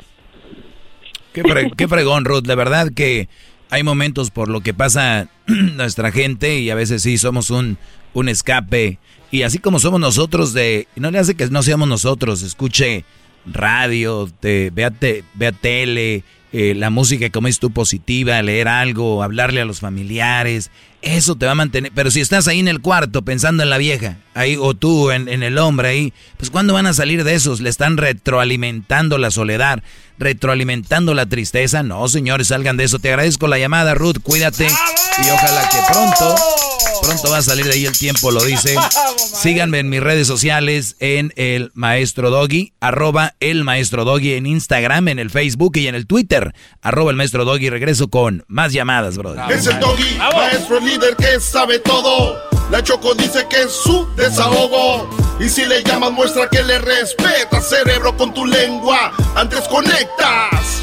Qué, 1.32 1.42
qué 1.76 1.88
fregón, 1.88 2.24
Ruth. 2.24 2.44
De 2.44 2.54
verdad 2.54 2.88
que 2.94 3.28
hay 3.70 3.82
momentos 3.82 4.30
por 4.30 4.48
lo 4.48 4.60
que 4.60 4.74
pasa 4.74 5.28
nuestra 5.46 6.12
gente 6.12 6.58
y 6.58 6.70
a 6.70 6.74
veces 6.74 7.02
sí 7.02 7.18
somos 7.18 7.50
un, 7.50 7.78
un 8.14 8.28
escape. 8.28 8.98
Y 9.30 9.42
así 9.42 9.58
como 9.58 9.78
somos 9.78 10.00
nosotros 10.00 10.52
de... 10.54 10.88
No 10.96 11.10
le 11.10 11.18
hace 11.18 11.34
que 11.34 11.46
no 11.48 11.62
seamos 11.62 11.88
nosotros, 11.88 12.42
escuche 12.42 13.04
radio, 13.46 14.28
te, 14.40 14.70
vea, 14.70 14.92
vea 15.34 15.52
tele, 15.52 16.24
eh, 16.52 16.74
la 16.74 16.90
música, 16.90 17.28
como 17.30 17.48
es 17.48 17.58
tú, 17.58 17.70
positiva, 17.70 18.40
leer 18.42 18.68
algo, 18.68 19.22
hablarle 19.22 19.60
a 19.60 19.64
los 19.64 19.80
familiares, 19.80 20.70
eso 21.02 21.36
te 21.36 21.46
va 21.46 21.52
a 21.52 21.54
mantener. 21.56 21.92
Pero 21.94 22.10
si 22.10 22.20
estás 22.20 22.48
ahí 22.48 22.58
en 22.58 22.68
el 22.68 22.80
cuarto 22.80 23.22
pensando 23.22 23.62
en 23.62 23.70
la 23.70 23.78
vieja, 23.78 24.16
ahí, 24.34 24.56
o 24.58 24.74
tú 24.74 25.10
en, 25.10 25.28
en 25.28 25.42
el 25.42 25.58
hombre 25.58 25.88
ahí, 25.88 26.12
pues 26.36 26.50
¿cuándo 26.50 26.74
van 26.74 26.86
a 26.86 26.94
salir 26.94 27.24
de 27.24 27.34
esos? 27.34 27.60
Le 27.60 27.68
están 27.68 27.96
retroalimentando 27.96 29.18
la 29.18 29.30
soledad, 29.30 29.82
retroalimentando 30.18 31.14
la 31.14 31.26
tristeza. 31.26 31.82
No, 31.82 32.08
señores, 32.08 32.48
salgan 32.48 32.76
de 32.76 32.84
eso. 32.84 32.98
Te 32.98 33.10
agradezco 33.10 33.46
la 33.46 33.58
llamada, 33.58 33.94
Ruth, 33.94 34.18
cuídate 34.22 34.66
y 34.66 35.30
ojalá 35.30 35.68
que 35.68 35.78
pronto 35.92 36.34
Pronto 37.02 37.30
va 37.30 37.38
a 37.38 37.42
salir 37.42 37.66
de 37.66 37.72
ahí 37.72 37.86
el 37.86 37.96
tiempo, 37.96 38.30
lo 38.30 38.42
dice. 38.42 38.76
Síganme 39.16 39.78
en 39.78 39.88
mis 39.88 40.00
redes 40.00 40.26
sociales 40.26 40.96
en 41.00 41.32
el 41.36 41.70
Maestro 41.74 42.30
Doggy, 42.30 42.72
arroba 42.80 43.34
el 43.40 43.64
Maestro 43.64 44.04
Doggy 44.04 44.34
en 44.34 44.46
Instagram, 44.46 45.08
en 45.08 45.18
el 45.18 45.30
Facebook 45.30 45.76
y 45.76 45.86
en 45.86 45.94
el 45.94 46.06
Twitter, 46.06 46.54
arroba 46.82 47.10
el 47.10 47.16
Maestro 47.16 47.44
Doggy. 47.44 47.70
Regreso 47.70 48.08
con 48.08 48.44
más 48.48 48.72
llamadas, 48.72 49.16
brother. 49.16 49.50
Es 49.50 49.66
el 49.66 49.78
Doggy, 49.80 50.18
maestro 50.18 50.80
líder 50.80 51.16
que 51.16 51.40
sabe 51.40 51.78
todo. 51.78 52.36
La 52.70 52.82
Choco 52.82 53.14
dice 53.14 53.46
que 53.48 53.62
es 53.62 53.72
su 53.72 54.06
desahogo. 54.14 55.08
Y 55.40 55.48
si 55.48 55.64
le 55.64 55.82
llamas, 55.84 56.12
muestra 56.12 56.48
que 56.50 56.62
le 56.62 56.78
respeta, 56.78 57.60
cerebro, 57.62 58.16
con 58.16 58.34
tu 58.34 58.44
lengua. 58.44 59.12
Antes 59.34 59.60
conectas. 59.68 60.82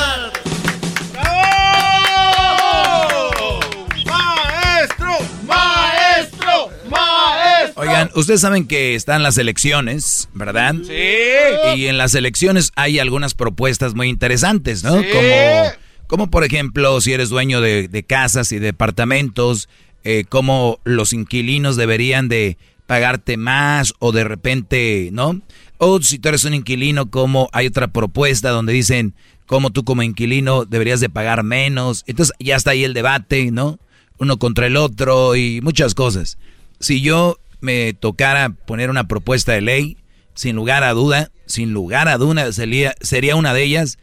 Oigan, 7.81 8.11
ustedes 8.13 8.41
saben 8.41 8.67
que 8.67 8.93
están 8.93 9.23
las 9.23 9.39
elecciones, 9.39 10.29
¿verdad? 10.33 10.75
Sí. 10.85 11.79
Y 11.79 11.87
en 11.87 11.97
las 11.97 12.13
elecciones 12.13 12.71
hay 12.75 12.99
algunas 12.99 13.33
propuestas 13.33 13.95
muy 13.95 14.07
interesantes, 14.07 14.83
¿no? 14.83 15.01
Sí. 15.01 15.07
Como, 15.11 15.71
como 16.07 16.31
por 16.31 16.43
ejemplo, 16.43 17.01
si 17.01 17.13
eres 17.13 17.29
dueño 17.29 17.59
de, 17.59 17.87
de 17.87 18.03
casas 18.03 18.51
y 18.51 18.59
departamentos, 18.59 19.67
eh, 20.03 20.25
cómo 20.29 20.79
los 20.83 21.11
inquilinos 21.11 21.75
deberían 21.75 22.27
de 22.27 22.57
pagarte 22.85 23.37
más 23.37 23.93
o 23.99 24.11
de 24.11 24.25
repente, 24.25 25.09
¿no? 25.11 25.41
O 25.77 26.01
si 26.01 26.19
tú 26.19 26.29
eres 26.29 26.45
un 26.45 26.53
inquilino, 26.53 27.09
como 27.09 27.49
hay 27.51 27.65
otra 27.65 27.87
propuesta 27.87 28.49
donde 28.49 28.73
dicen 28.73 29.15
cómo 29.47 29.71
tú 29.71 29.83
como 29.83 30.03
inquilino 30.03 30.65
deberías 30.65 30.99
de 30.99 31.09
pagar 31.09 31.43
menos. 31.43 32.03
Entonces 32.05 32.35
ya 32.39 32.55
está 32.55 32.71
ahí 32.71 32.83
el 32.83 32.93
debate, 32.93 33.49
¿no? 33.49 33.79
Uno 34.19 34.37
contra 34.37 34.67
el 34.67 34.77
otro 34.77 35.35
y 35.35 35.61
muchas 35.61 35.95
cosas. 35.95 36.37
Si 36.79 37.01
yo 37.01 37.39
me 37.61 37.93
tocara 37.93 38.49
poner 38.49 38.89
una 38.89 39.07
propuesta 39.07 39.53
de 39.53 39.61
ley, 39.61 39.97
sin 40.33 40.55
lugar 40.55 40.83
a 40.83 40.91
duda, 40.91 41.31
sin 41.45 41.73
lugar 41.73 42.07
a 42.07 42.17
duda, 42.17 42.51
sería, 42.51 42.95
sería 43.01 43.35
una 43.35 43.53
de 43.53 43.63
ellas 43.63 43.97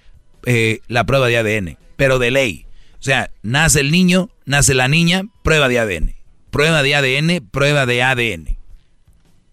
eh, 0.46 0.80
la 0.88 1.04
prueba 1.04 1.26
de 1.26 1.38
ADN, 1.38 1.78
pero 1.96 2.18
de 2.18 2.30
ley. 2.30 2.66
O 3.00 3.02
sea, 3.02 3.30
nace 3.42 3.80
el 3.80 3.90
niño, 3.90 4.30
nace 4.44 4.74
la 4.74 4.88
niña, 4.88 5.22
prueba 5.42 5.68
de 5.68 5.78
ADN. 5.78 6.14
Prueba 6.50 6.82
de 6.82 6.94
ADN, 6.94 7.46
prueba 7.50 7.86
de 7.86 8.02
ADN. 8.02 8.56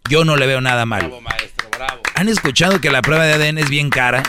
Yo 0.10 0.24
no 0.24 0.36
le 0.36 0.48
veo 0.48 0.62
nada 0.62 0.86
malo. 0.86 1.20
¿Han 2.16 2.30
escuchado 2.30 2.80
que 2.80 2.92
la 2.92 3.02
prueba 3.02 3.26
de 3.26 3.34
ADN 3.34 3.58
es 3.58 3.70
bien 3.70 3.90
cara? 3.90 4.24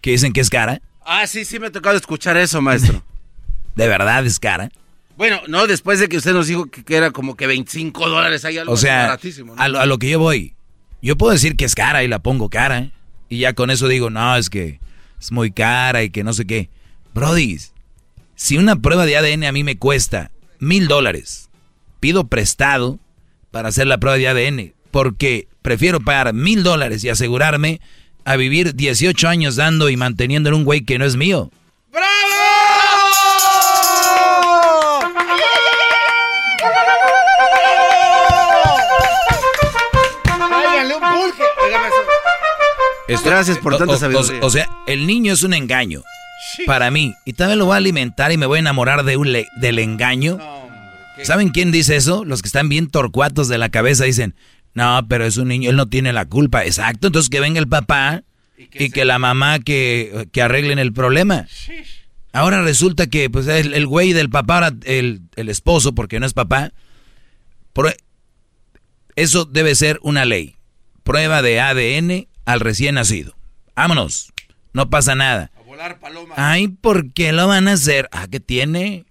Que 0.00 0.10
dicen 0.10 0.32
que 0.32 0.40
es 0.40 0.50
cara. 0.50 0.80
Ah, 1.04 1.26
sí, 1.26 1.44
sí 1.44 1.58
me 1.58 1.68
ha 1.68 1.72
tocado 1.72 1.96
escuchar 1.96 2.36
eso, 2.36 2.60
maestro. 2.60 3.02
¿De 3.74 3.88
verdad 3.88 4.24
es 4.26 4.38
cara? 4.38 4.70
Bueno, 5.16 5.40
no, 5.46 5.66
después 5.66 6.00
de 6.00 6.08
que 6.08 6.16
usted 6.16 6.32
nos 6.32 6.46
dijo 6.46 6.66
que, 6.66 6.84
que 6.84 6.96
era 6.96 7.10
como 7.10 7.36
que 7.36 7.46
25 7.46 8.08
dólares, 8.08 8.44
hay 8.44 8.58
algo 8.58 8.72
O 8.72 8.76
sea, 8.76 9.02
baratísimo. 9.02 9.54
¿no? 9.54 9.62
a, 9.62 9.68
lo, 9.68 9.80
a 9.80 9.86
lo 9.86 9.98
que 9.98 10.10
yo 10.10 10.18
voy, 10.18 10.54
yo 11.02 11.16
puedo 11.16 11.32
decir 11.32 11.56
que 11.56 11.64
es 11.64 11.74
cara 11.74 12.02
y 12.02 12.08
la 12.08 12.18
pongo 12.18 12.48
cara. 12.48 12.90
Y 13.28 13.38
ya 13.38 13.52
con 13.52 13.70
eso 13.70 13.88
digo, 13.88 14.10
no, 14.10 14.36
es 14.36 14.50
que 14.50 14.80
es 15.20 15.32
muy 15.32 15.50
cara 15.50 16.02
y 16.02 16.10
que 16.10 16.24
no 16.24 16.32
sé 16.32 16.46
qué. 16.46 16.70
Brody, 17.14 17.58
si 18.34 18.58
una 18.58 18.76
prueba 18.76 19.06
de 19.06 19.16
ADN 19.16 19.44
a 19.44 19.52
mí 19.52 19.64
me 19.64 19.78
cuesta 19.78 20.30
mil 20.58 20.88
dólares, 20.88 21.50
pido 22.00 22.26
prestado 22.26 22.98
para 23.50 23.68
hacer 23.68 23.86
la 23.86 23.98
prueba 23.98 24.18
de 24.18 24.28
ADN, 24.28 24.74
porque 24.90 25.48
prefiero 25.62 26.00
pagar 26.00 26.34
mil 26.34 26.62
dólares 26.62 27.04
y 27.04 27.08
asegurarme 27.08 27.80
a 28.24 28.36
vivir 28.36 28.74
18 28.74 29.28
años 29.28 29.56
dando 29.56 29.90
y 29.90 29.96
manteniendo 29.96 30.48
en 30.48 30.56
un 30.56 30.64
güey 30.64 30.82
que 30.82 30.98
no 30.98 31.04
es 31.04 31.16
mío. 31.16 31.50
Tráiganle 31.92 32.43
Esto- 43.08 43.28
Gracias 43.30 43.58
por 43.58 43.76
tanta 43.76 43.94
o- 43.94 43.98
sabiduría. 43.98 44.40
O, 44.42 44.50
sea, 44.50 44.68
el 44.86 45.06
niño 45.06 45.32
es 45.32 45.42
un 45.42 45.54
engaño 45.54 46.02
para 46.66 46.90
mí. 46.90 47.14
Y 47.24 47.32
también 47.34 47.58
lo 47.58 47.66
voy 47.66 47.74
a 47.74 47.78
alimentar 47.78 48.32
y 48.32 48.36
me 48.36 48.46
voy 48.46 48.56
a 48.56 48.60
enamorar 48.60 49.04
de 49.04 49.16
un 49.16 49.32
le- 49.32 49.48
del 49.56 49.78
engaño. 49.78 50.38
¿Saben 51.22 51.50
quién 51.50 51.70
dice 51.72 51.96
eso? 51.96 52.24
Los 52.24 52.42
que 52.42 52.48
están 52.48 52.68
bien 52.68 52.88
torcuatos 52.88 53.48
de 53.48 53.58
la 53.58 53.68
cabeza 53.68 54.04
dicen, 54.04 54.34
no, 54.74 55.06
pero 55.08 55.24
es 55.24 55.36
un 55.36 55.48
niño, 55.48 55.70
él 55.70 55.76
no 55.76 55.86
tiene 55.86 56.12
la 56.12 56.24
culpa. 56.26 56.64
Exacto, 56.64 57.06
entonces 57.08 57.30
que 57.30 57.40
venga 57.40 57.60
el 57.60 57.68
papá 57.68 58.24
y 58.56 58.90
que, 58.90 59.04
la 59.04 59.18
mamá 59.18 59.58
que, 59.60 60.26
que 60.32 60.42
arreglen 60.42 60.78
el 60.78 60.92
problema. 60.92 61.46
Ahora 62.32 62.62
resulta 62.62 63.06
que 63.06 63.30
pues 63.30 63.46
el, 63.46 63.74
el 63.74 63.86
güey 63.86 64.12
del 64.12 64.28
papá, 64.30 64.72
el, 64.84 65.22
el 65.36 65.48
esposo, 65.48 65.94
porque 65.94 66.18
no 66.18 66.26
es 66.26 66.32
papá, 66.32 66.72
eso 69.16 69.44
debe 69.44 69.74
ser 69.74 69.98
una 70.02 70.24
ley. 70.24 70.56
Prueba 71.04 71.42
de 71.42 71.60
ADN 71.60 72.26
al 72.44 72.60
recién 72.60 72.96
nacido. 72.96 73.36
Vámonos, 73.74 74.32
no 74.72 74.90
pasa 74.90 75.14
nada. 75.14 75.50
A 75.56 75.62
volar 75.62 75.98
paloma. 75.98 76.34
Ay, 76.36 76.68
¿por 76.68 77.12
qué 77.12 77.32
lo 77.32 77.48
van 77.48 77.68
a 77.68 77.72
hacer? 77.72 78.08
Ah, 78.12 78.28
¿qué 78.28 78.40
tiene? 78.40 79.04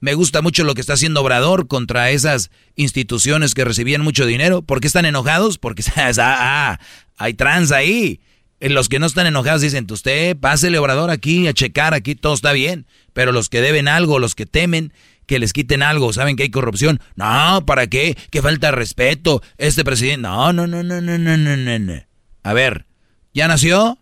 Me 0.00 0.14
gusta 0.14 0.42
mucho 0.42 0.64
lo 0.64 0.74
que 0.74 0.80
está 0.80 0.92
haciendo 0.92 1.20
Obrador 1.22 1.66
contra 1.66 2.10
esas 2.10 2.50
instituciones 2.76 3.54
que 3.54 3.64
recibían 3.64 4.02
mucho 4.02 4.26
dinero. 4.26 4.62
¿Por 4.62 4.80
qué 4.80 4.86
están 4.86 5.06
enojados? 5.06 5.58
Porque 5.58 5.82
ah, 5.96 6.12
ah, 6.18 6.36
ah, 6.38 6.80
hay 7.16 7.34
trans 7.34 7.72
ahí. 7.72 8.20
Eh, 8.60 8.68
los 8.68 8.88
que 8.88 8.98
no 8.98 9.06
están 9.06 9.26
enojados 9.26 9.62
dicen, 9.62 9.86
pues 9.86 10.00
usted 10.00 10.36
pásele 10.36 10.78
Obrador 10.78 11.10
aquí 11.10 11.46
a 11.48 11.52
checar, 11.52 11.94
aquí 11.94 12.14
todo 12.14 12.34
está 12.34 12.52
bien. 12.52 12.86
Pero 13.12 13.32
los 13.32 13.48
que 13.48 13.60
deben 13.60 13.88
algo, 13.88 14.18
los 14.18 14.34
que 14.34 14.46
temen 14.46 14.92
que 15.26 15.38
les 15.38 15.52
quiten 15.52 15.82
algo, 15.82 16.12
saben 16.12 16.36
que 16.36 16.44
hay 16.44 16.50
corrupción. 16.50 17.00
No, 17.16 17.64
¿para 17.66 17.88
qué? 17.88 18.16
Que 18.30 18.40
falta 18.40 18.70
respeto. 18.70 19.42
Este 19.58 19.84
presidente. 19.84 20.22
No, 20.22 20.52
no, 20.52 20.66
no, 20.66 20.82
no, 20.82 21.00
no, 21.00 21.18
no, 21.18 21.36
no, 21.36 21.78
no. 21.78 22.07
A 22.42 22.52
ver, 22.52 22.86
¿ya 23.32 23.48
nació? 23.48 23.98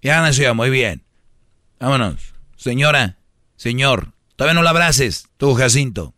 Ya 0.00 0.20
nació, 0.20 0.54
muy 0.54 0.70
bien. 0.70 1.04
Vámonos. 1.78 2.34
Señora, 2.56 3.16
señor, 3.56 4.12
todavía 4.36 4.54
no 4.54 4.62
lo 4.62 4.68
abraces, 4.68 5.28
tú, 5.36 5.54
Jacinto. 5.54 6.14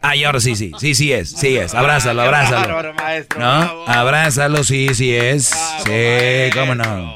Ay, 0.00 0.24
ahora 0.24 0.40
sí, 0.40 0.56
sí, 0.56 0.72
sí, 0.78 0.94
sí 0.94 1.12
es, 1.12 1.30
sí 1.30 1.56
es. 1.56 1.74
Abrázalo, 1.74 2.22
abrázalo. 2.22 2.92
¿No? 3.38 3.84
Abrázalo, 3.86 4.64
sí, 4.64 4.88
sí 4.94 5.14
es. 5.14 5.46
Sí, 5.84 6.50
cómo 6.52 6.74
no. 6.74 7.14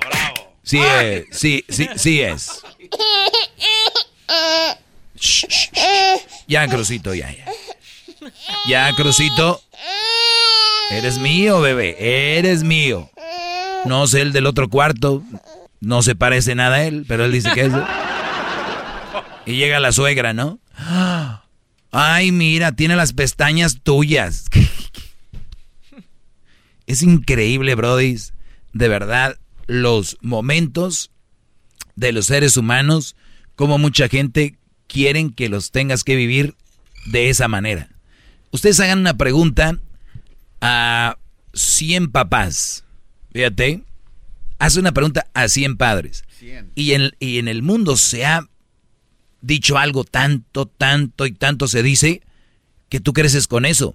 Sí 0.62 0.80
es, 0.80 1.26
sí, 1.32 1.64
sí, 1.68 1.88
sí 1.96 2.20
es. 2.20 2.62
Shh, 5.16 5.46
shh, 5.48 5.70
shh. 5.72 6.20
Ya, 6.46 6.68
Crucito, 6.68 7.12
ya, 7.14 7.30
ya. 7.32 7.46
Ya, 8.68 8.92
Crucito. 8.94 9.60
Eres 10.90 11.18
mío, 11.18 11.60
bebé, 11.60 12.38
eres 12.38 12.62
mío. 12.62 13.10
No 13.86 14.06
sé 14.06 14.22
el 14.22 14.32
del 14.32 14.46
otro 14.46 14.68
cuarto. 14.68 15.22
No 15.80 16.02
se 16.02 16.14
parece 16.14 16.54
nada 16.54 16.76
a 16.76 16.84
él, 16.84 17.04
pero 17.06 17.24
él 17.24 17.32
dice 17.32 17.50
que 17.54 17.62
es. 17.62 17.72
Y 19.46 19.56
llega 19.56 19.78
la 19.78 19.92
suegra, 19.92 20.32
¿no? 20.32 20.58
Ay, 21.92 22.32
mira, 22.32 22.72
tiene 22.72 22.96
las 22.96 23.12
pestañas 23.12 23.80
tuyas. 23.82 24.46
Es 26.86 27.02
increíble, 27.02 27.74
Brody. 27.74 28.16
De 28.72 28.88
verdad, 28.88 29.38
los 29.66 30.18
momentos 30.20 31.10
de 31.96 32.12
los 32.12 32.26
seres 32.26 32.56
humanos, 32.56 33.16
como 33.56 33.76
mucha 33.76 34.08
gente 34.08 34.56
quieren 34.86 35.32
que 35.32 35.48
los 35.48 35.72
tengas 35.72 36.04
que 36.04 36.14
vivir 36.14 36.54
de 37.06 37.28
esa 37.28 37.48
manera. 37.48 37.88
Ustedes 38.52 38.78
hagan 38.80 39.00
una 39.00 39.16
pregunta 39.16 39.78
a 40.60 41.16
100 41.54 42.12
papás. 42.12 42.84
Fíjate, 43.36 43.82
haz 44.58 44.76
una 44.76 44.92
pregunta 44.92 45.26
a 45.34 45.48
100 45.48 45.76
padres. 45.76 46.24
Y 46.74 46.92
en, 46.92 47.12
y 47.20 47.38
en 47.38 47.48
el 47.48 47.62
mundo 47.62 47.98
se 47.98 48.24
ha 48.24 48.48
dicho 49.42 49.76
algo 49.76 50.04
tanto, 50.04 50.64
tanto 50.64 51.26
y 51.26 51.32
tanto 51.32 51.68
se 51.68 51.82
dice 51.82 52.22
que 52.88 52.98
tú 52.98 53.12
creces 53.12 53.46
con 53.46 53.66
eso. 53.66 53.94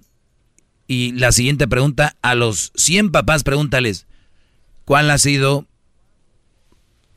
Y 0.86 1.10
la 1.12 1.32
siguiente 1.32 1.66
pregunta, 1.66 2.16
a 2.22 2.36
los 2.36 2.70
100 2.76 3.10
papás 3.10 3.42
pregúntales, 3.42 4.06
¿cuál 4.84 5.10
ha 5.10 5.18
sido 5.18 5.66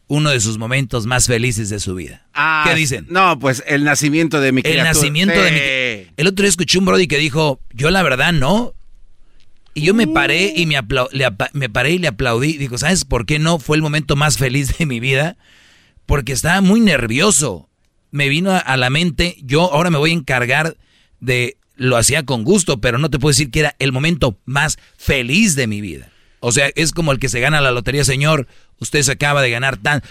uno 0.07 0.31
de 0.31 0.39
sus 0.39 0.57
momentos 0.57 1.05
más 1.05 1.27
felices 1.27 1.69
de 1.69 1.79
su 1.79 1.93
vida? 1.93 2.25
Ah, 2.33 2.65
¿Qué 2.67 2.73
dicen? 2.73 3.05
No, 3.07 3.37
pues 3.37 3.63
el 3.67 3.83
nacimiento 3.83 4.39
de 4.41 4.51
mi 4.51 4.61
El 4.61 4.63
criatura. 4.63 4.93
nacimiento 4.93 5.39
de 5.39 5.51
mi... 5.51 6.13
El 6.17 6.25
otro 6.27 6.41
día 6.41 6.49
escuché 6.49 6.79
un 6.79 6.85
brody 6.85 7.07
que 7.07 7.19
dijo, 7.19 7.59
yo 7.71 7.91
la 7.91 8.01
verdad 8.01 8.33
no. 8.33 8.73
Y 9.75 9.81
yo 9.81 9.93
me 9.93 10.07
paré 10.07 10.53
y 10.55 10.65
me, 10.65 10.75
le 11.11 11.27
me 11.53 11.69
paré 11.69 11.91
y 11.91 11.99
le 11.99 12.07
aplaudí. 12.07 12.53
Digo, 12.57 12.77
¿sabes 12.77 13.05
por 13.05 13.27
qué 13.27 13.37
no 13.37 13.59
fue 13.59 13.77
el 13.77 13.83
momento 13.83 14.15
más 14.15 14.37
feliz 14.37 14.75
de 14.77 14.87
mi 14.87 14.99
vida? 14.99 15.37
Porque 16.07 16.31
estaba 16.31 16.61
muy 16.61 16.79
nervioso. 16.79 17.69
Me 18.09 18.27
vino 18.29 18.51
a, 18.51 18.57
a 18.57 18.77
la 18.77 18.89
mente, 18.89 19.37
yo 19.43 19.71
ahora 19.71 19.91
me 19.91 19.97
voy 19.97 20.09
a 20.09 20.13
encargar 20.15 20.77
de... 21.19 21.57
Lo 21.75 21.97
hacía 21.97 22.23
con 22.23 22.45
gusto, 22.45 22.79
pero 22.79 22.97
no 22.97 23.09
te 23.09 23.19
puedo 23.19 23.31
decir 23.31 23.51
que 23.51 23.59
era 23.59 23.75
el 23.79 23.91
momento 23.91 24.39
más 24.45 24.79
feliz 24.97 25.55
de 25.55 25.67
mi 25.67 25.81
vida. 25.81 26.09
O 26.39 26.53
sea, 26.53 26.71
es 26.75 26.93
como 26.93 27.11
el 27.11 27.19
que 27.19 27.27
se 27.27 27.41
gana 27.41 27.59
la 27.59 27.71
lotería, 27.71 28.05
señor. 28.05 28.47
Usted 28.79 29.01
se 29.01 29.11
acaba 29.11 29.41
de 29.41 29.49
ganar 29.49 29.75
tan... 29.75 30.01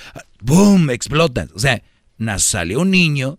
¡Boom! 0.40 0.90
Explota. 0.90 1.48
O 1.54 1.58
sea, 1.58 1.82
salió 2.38 2.80
un 2.80 2.90
niño, 2.90 3.38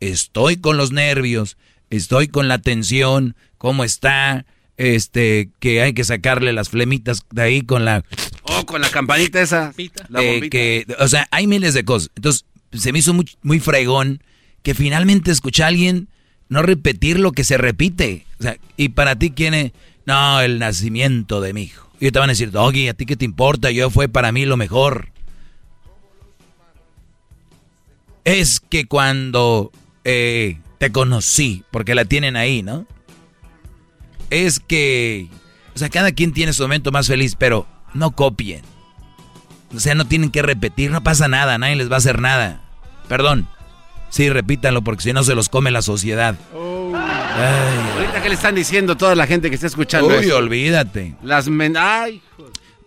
estoy 0.00 0.56
con 0.56 0.76
los 0.76 0.92
nervios, 0.92 1.56
estoy 1.90 2.28
con 2.28 2.48
la 2.48 2.58
tensión, 2.58 3.36
cómo 3.58 3.84
está, 3.84 4.46
este, 4.76 5.50
que 5.60 5.82
hay 5.82 5.92
que 5.94 6.04
sacarle 6.04 6.52
las 6.52 6.68
flemitas 6.68 7.24
de 7.30 7.42
ahí 7.42 7.62
con 7.62 7.84
la... 7.84 8.04
Oh, 8.42 8.66
con 8.66 8.80
la 8.80 8.90
campanita 8.90 9.40
esa. 9.40 9.72
La 10.08 10.22
eh, 10.22 10.32
bombita. 10.32 10.50
que, 10.50 10.86
o 10.98 11.08
sea, 11.08 11.26
hay 11.30 11.46
miles 11.46 11.74
de 11.74 11.84
cosas. 11.84 12.10
Entonces, 12.16 12.44
se 12.72 12.92
me 12.92 12.98
hizo 12.98 13.14
muy, 13.14 13.28
muy 13.42 13.60
fregón 13.60 14.22
que 14.62 14.74
finalmente 14.74 15.30
escuché 15.30 15.62
a 15.62 15.68
alguien 15.68 16.08
no 16.48 16.62
repetir 16.62 17.18
lo 17.18 17.32
que 17.32 17.44
se 17.44 17.58
repite. 17.58 18.26
O 18.40 18.42
sea, 18.42 18.56
y 18.76 18.90
para 18.90 19.16
ti, 19.16 19.30
¿quién 19.30 19.54
es? 19.54 19.72
No, 20.06 20.40
el 20.40 20.58
nacimiento 20.58 21.40
de 21.40 21.52
mi 21.52 21.62
hijo. 21.62 21.88
Y 22.00 22.10
te 22.10 22.18
van 22.18 22.28
a 22.28 22.32
decir, 22.32 22.50
Doggy, 22.50 22.88
¿a 22.88 22.94
ti 22.94 23.06
qué 23.06 23.16
te 23.16 23.24
importa? 23.24 23.70
Yo 23.70 23.90
fue 23.90 24.08
para 24.08 24.32
mí 24.32 24.44
lo 24.44 24.56
mejor. 24.56 25.08
Es 28.24 28.60
que 28.60 28.86
cuando 28.86 29.70
eh, 30.04 30.58
te 30.78 30.92
conocí, 30.92 31.64
porque 31.70 31.94
la 31.94 32.04
tienen 32.04 32.36
ahí, 32.36 32.62
¿no? 32.62 32.86
Es 34.30 34.60
que, 34.60 35.28
o 35.74 35.78
sea, 35.78 35.88
cada 35.88 36.12
quien 36.12 36.32
tiene 36.32 36.52
su 36.52 36.62
momento 36.62 36.92
más 36.92 37.06
feliz, 37.06 37.36
pero 37.36 37.66
no 37.92 38.12
copien. 38.12 38.62
O 39.74 39.80
sea, 39.80 39.94
no 39.94 40.06
tienen 40.06 40.30
que 40.30 40.42
repetir, 40.42 40.90
no 40.90 41.02
pasa 41.02 41.28
nada, 41.28 41.58
nadie 41.58 41.76
les 41.76 41.90
va 41.90 41.96
a 41.96 41.98
hacer 41.98 42.20
nada. 42.20 42.62
Perdón. 43.08 43.48
Sí, 44.08 44.30
repítanlo 44.30 44.82
porque 44.82 45.02
si 45.02 45.12
no 45.12 45.24
se 45.24 45.34
los 45.34 45.48
come 45.48 45.72
la 45.72 45.82
sociedad. 45.82 46.36
Oh. 46.54 46.92
Ahorita 46.94 48.22
que 48.22 48.28
le 48.28 48.34
están 48.36 48.54
diciendo 48.54 48.96
toda 48.96 49.16
la 49.16 49.26
gente 49.26 49.48
que 49.48 49.56
está 49.56 49.66
escuchando. 49.66 50.16
Uy, 50.16 50.30
olvídate. 50.30 51.16
Las 51.22 51.48
men 51.48 51.76
Ay. 51.76 52.22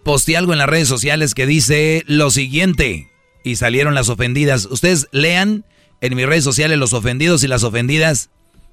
Posté 0.03 0.37
algo 0.37 0.53
en 0.53 0.59
las 0.59 0.69
redes 0.69 0.87
sociales 0.87 1.35
que 1.35 1.45
dice 1.45 2.03
lo 2.07 2.31
siguiente. 2.31 3.11
Y 3.43 3.57
salieron 3.57 3.93
las 3.93 4.07
ofendidas. 4.07 4.65
Ustedes 4.65 5.09
lean 5.11 5.65
en 5.99 6.15
mis 6.15 6.25
redes 6.25 6.45
sociales 6.45 6.77
los 6.77 6.93
ofendidos 6.93 7.43
y 7.43 7.47
las 7.47 7.63
ofendidas 7.63 8.29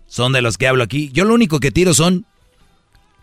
son 0.07 0.32
de 0.32 0.43
los 0.43 0.59
que 0.59 0.69
hablo 0.69 0.85
aquí. 0.85 1.11
Yo 1.12 1.24
lo 1.24 1.35
único 1.35 1.59
que 1.59 1.73
tiro 1.73 1.93
son 1.93 2.27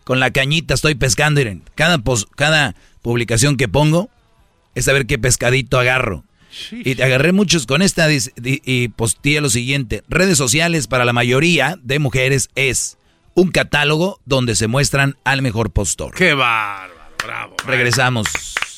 con 0.03 0.19
la 0.19 0.31
cañita, 0.31 0.73
estoy 0.73 0.95
pescando. 0.95 1.39
Miren, 1.39 1.63
cada, 1.75 2.01
cada 2.35 2.75
publicación 3.01 3.57
que 3.57 3.67
pongo 3.67 4.09
es 4.75 4.85
saber 4.85 5.05
qué 5.05 5.19
pescadito 5.19 5.79
agarro. 5.79 6.23
Y 6.71 6.95
te 6.95 7.03
agarré 7.03 7.31
muchos 7.31 7.65
con 7.65 7.81
esta 7.81 8.07
y 8.11 8.87
posteé 8.89 9.39
lo 9.39 9.49
siguiente. 9.49 10.03
Redes 10.09 10.37
sociales 10.37 10.87
para 10.87 11.05
la 11.05 11.13
mayoría 11.13 11.79
de 11.81 11.99
mujeres 11.99 12.49
es 12.55 12.97
un 13.35 13.51
catálogo 13.51 14.19
donde 14.25 14.55
se 14.55 14.67
muestran 14.67 15.15
al 15.23 15.41
mejor 15.41 15.71
postor. 15.71 16.13
¡Qué 16.13 16.33
bárbaro! 16.33 17.01
Bravo. 17.23 17.55
Regresamos. 17.65 18.27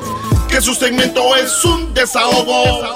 Que 0.48 0.60
su 0.60 0.74
segmento 0.74 1.34
es 1.36 1.64
un 1.64 1.94
desahogo. 1.94 2.94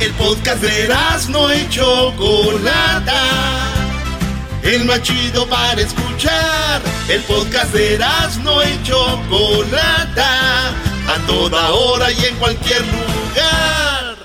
El 0.00 0.12
podcast 0.14 0.60
de 0.62 0.88
no 1.30 1.50
hecho 1.50 2.12
Chocolata. 2.12 3.83
El 4.64 4.86
más 4.86 5.02
chido 5.02 5.46
para 5.46 5.78
escuchar. 5.78 6.80
El 7.08 7.20
podcast 7.24 7.72
de 7.74 7.98
no 8.42 8.62
hecho 8.62 9.20
Chocolata. 9.28 10.70
A 11.06 11.18
toda 11.26 11.70
hora 11.70 12.10
y 12.10 12.24
en 12.24 12.34
cualquier 12.36 12.80
lugar. 12.80 14.16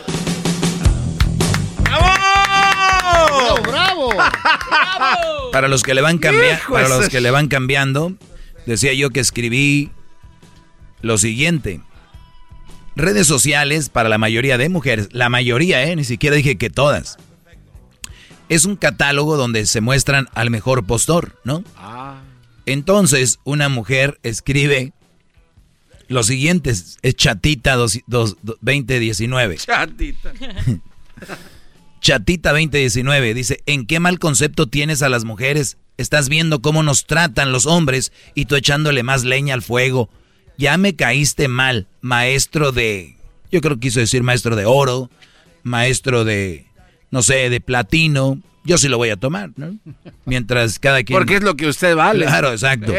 ¡Bravo! 1.82 3.62
¡Bravo! 3.64 4.14
Para 5.52 5.68
los 5.68 5.84
que 5.84 5.94
le 5.94 6.00
van 6.02 6.20
cambiando, 6.20 6.64
para 6.70 6.88
los 6.88 7.10
que 7.10 7.20
le 7.20 7.32
van 7.32 7.48
cambiando, 7.48 8.14
decía 8.66 8.94
yo 8.94 9.10
que 9.10 9.20
escribí 9.20 9.92
lo 11.02 11.18
siguiente. 11.18 11.82
Redes 12.96 13.28
sociales 13.28 13.90
para 13.90 14.10
la 14.10 14.18
mayoría 14.18 14.58
de 14.58 14.70
mujeres, 14.70 15.10
la 15.12 15.28
mayoría, 15.28 15.84
eh, 15.84 15.96
ni 15.96 16.04
siquiera 16.04 16.36
dije 16.36 16.58
que 16.58 16.70
todas. 16.70 17.18
Es 18.50 18.66
un 18.66 18.76
catálogo 18.76 19.38
donde 19.38 19.66
se 19.66 19.80
muestran 19.80 20.28
al 20.34 20.50
mejor 20.50 20.86
postor, 20.86 21.40
¿no? 21.44 21.64
Ah. 21.78 22.22
Entonces, 22.66 23.40
una 23.44 23.70
mujer 23.70 24.20
escribe 24.24 24.94
lo 26.08 26.24
siguiente, 26.24 26.72
es 26.72 26.98
chatita 27.16 27.76
2019. 27.76 29.58
Chatita. 29.58 30.34
Chatita 32.02 32.52
2019 32.52 33.34
dice, 33.34 33.62
¿en 33.66 33.86
qué 33.86 34.00
mal 34.00 34.20
concepto 34.20 34.68
tienes 34.68 35.02
a 35.02 35.10
las 35.10 35.26
mujeres? 35.26 35.78
Estás 35.98 36.30
viendo 36.30 36.62
cómo 36.62 36.82
nos 36.82 37.06
tratan 37.06 37.52
los 37.52 37.66
hombres 37.66 38.14
y 38.34 38.46
tú 38.46 38.56
echándole 38.56 39.04
más 39.04 39.26
leña 39.26 39.54
al 39.54 39.62
fuego. 39.62 40.10
Ya 40.58 40.78
me 40.78 40.96
caíste 40.96 41.48
mal, 41.48 41.88
maestro 42.02 42.72
de... 42.72 43.18
Yo 43.52 43.62
creo 43.62 43.76
que 43.76 43.82
quiso 43.82 44.00
decir 44.00 44.24
maestro 44.24 44.56
de 44.56 44.66
oro, 44.66 45.10
maestro 45.64 46.24
de, 46.24 46.69
no 47.12 47.22
sé, 47.22 47.50
de 47.50 47.60
platino. 47.62 48.40
Yo 48.64 48.78
sí 48.78 48.88
lo 48.88 48.98
voy 48.98 49.10
a 49.10 49.16
tomar, 49.16 49.52
¿no? 49.56 49.76
Mientras 50.26 50.80
cada 50.80 51.04
quien... 51.04 51.18
Porque 51.18 51.36
es 51.36 51.44
lo 51.44 51.56
que 51.56 51.68
usted 51.68 51.96
vale. 51.96 52.26
Claro, 52.26 52.52
exacto. 52.52 52.94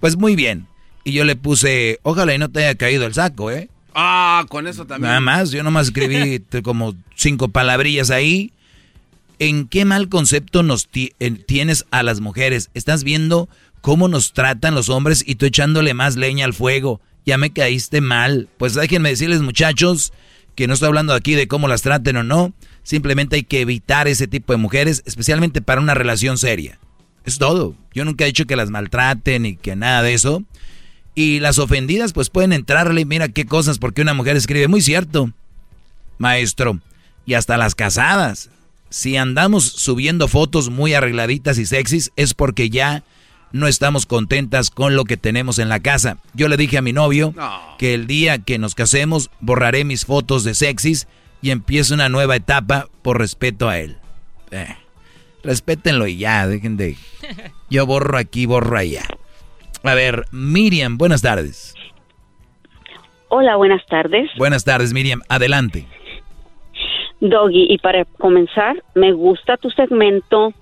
Pues 0.00 0.16
muy 0.16 0.36
bien. 0.36 0.66
Y 1.04 1.12
yo 1.12 1.24
le 1.24 1.36
puse, 1.36 1.98
ojalá 2.02 2.34
y 2.34 2.38
no 2.38 2.50
te 2.50 2.60
haya 2.64 2.74
caído 2.74 3.06
el 3.06 3.14
saco, 3.14 3.50
¿eh? 3.50 3.68
Ah, 3.94 4.44
con 4.48 4.66
eso 4.66 4.86
también. 4.86 5.08
Nada 5.08 5.20
más, 5.20 5.50
yo 5.50 5.62
nomás 5.62 5.86
escribí 5.88 6.42
como 6.62 6.94
cinco 7.14 7.48
palabrillas 7.48 8.10
ahí. 8.10 8.52
¿En 9.38 9.66
qué 9.66 9.84
mal 9.84 10.08
concepto 10.08 10.62
nos 10.62 10.88
tienes 10.88 11.86
a 11.90 12.02
las 12.02 12.20
mujeres? 12.20 12.70
Estás 12.74 13.04
viendo 13.04 13.48
cómo 13.80 14.08
nos 14.08 14.32
tratan 14.32 14.74
los 14.74 14.88
hombres 14.88 15.22
y 15.26 15.34
tú 15.34 15.46
echándole 15.46 15.92
más 15.94 16.16
leña 16.16 16.44
al 16.44 16.54
fuego. 16.54 17.00
Ya 17.26 17.38
me 17.38 17.52
caíste 17.52 18.00
mal. 18.00 18.48
Pues 18.58 18.74
déjenme 18.74 19.10
decirles, 19.10 19.42
muchachos, 19.42 20.12
que 20.54 20.66
no 20.66 20.74
estoy 20.74 20.88
hablando 20.88 21.14
aquí 21.14 21.34
de 21.34 21.48
cómo 21.48 21.68
las 21.68 21.82
traten 21.82 22.16
o 22.16 22.22
no. 22.22 22.52
Simplemente 22.84 23.36
hay 23.36 23.42
que 23.42 23.62
evitar 23.62 24.06
ese 24.06 24.28
tipo 24.28 24.52
de 24.52 24.58
mujeres, 24.58 25.02
especialmente 25.06 25.62
para 25.62 25.80
una 25.80 25.94
relación 25.94 26.38
seria. 26.38 26.78
Es 27.24 27.38
todo. 27.38 27.74
Yo 27.92 28.04
nunca 28.04 28.24
he 28.24 28.28
dicho 28.28 28.46
que 28.46 28.56
las 28.56 28.70
maltraten 28.70 29.46
y 29.46 29.56
que 29.56 29.74
nada 29.74 30.02
de 30.02 30.14
eso. 30.14 30.44
Y 31.14 31.40
las 31.40 31.58
ofendidas 31.58 32.12
pues 32.12 32.28
pueden 32.28 32.52
entrarle, 32.52 33.04
mira 33.04 33.28
qué 33.28 33.46
cosas, 33.46 33.78
porque 33.78 34.02
una 34.02 34.14
mujer 34.14 34.36
escribe, 34.36 34.68
muy 34.68 34.82
cierto, 34.82 35.30
maestro, 36.18 36.80
y 37.24 37.34
hasta 37.34 37.56
las 37.56 37.74
casadas. 37.74 38.50
Si 38.90 39.16
andamos 39.16 39.64
subiendo 39.64 40.28
fotos 40.28 40.68
muy 40.68 40.92
arregladitas 40.92 41.58
y 41.58 41.66
sexys 41.66 42.12
es 42.16 42.34
porque 42.34 42.68
ya 42.68 43.02
no 43.52 43.68
estamos 43.68 44.04
contentas 44.04 44.68
con 44.70 44.96
lo 44.96 45.04
que 45.04 45.16
tenemos 45.16 45.58
en 45.58 45.68
la 45.68 45.80
casa. 45.80 46.18
Yo 46.34 46.48
le 46.48 46.56
dije 46.56 46.76
a 46.76 46.82
mi 46.82 46.92
novio 46.92 47.34
que 47.78 47.94
el 47.94 48.06
día 48.06 48.38
que 48.38 48.58
nos 48.58 48.74
casemos 48.74 49.30
borraré 49.40 49.84
mis 49.84 50.04
fotos 50.04 50.44
de 50.44 50.54
sexys 50.54 51.06
y 51.44 51.50
empiezo 51.50 51.92
una 51.92 52.08
nueva 52.08 52.36
etapa 52.36 52.86
por 53.02 53.18
respeto 53.18 53.68
a 53.68 53.78
él. 53.78 53.98
Eh, 54.50 54.76
respétenlo 55.42 56.06
y 56.06 56.16
ya, 56.16 56.46
dejen 56.46 56.78
de... 56.78 56.96
Yo 57.70 57.84
borro 57.84 58.16
aquí, 58.16 58.46
borro 58.46 58.78
allá. 58.78 59.02
A 59.82 59.92
ver, 59.92 60.24
Miriam, 60.32 60.96
buenas 60.96 61.20
tardes. 61.20 61.74
Hola, 63.28 63.56
buenas 63.56 63.84
tardes. 63.84 64.30
Buenas 64.38 64.64
tardes, 64.64 64.94
Miriam. 64.94 65.20
Adelante. 65.28 65.86
Doggy, 67.20 67.66
y 67.68 67.76
para 67.76 68.06
comenzar, 68.06 68.82
me 68.94 69.12
gusta 69.12 69.58
tu 69.58 69.68
segmento. 69.68 70.54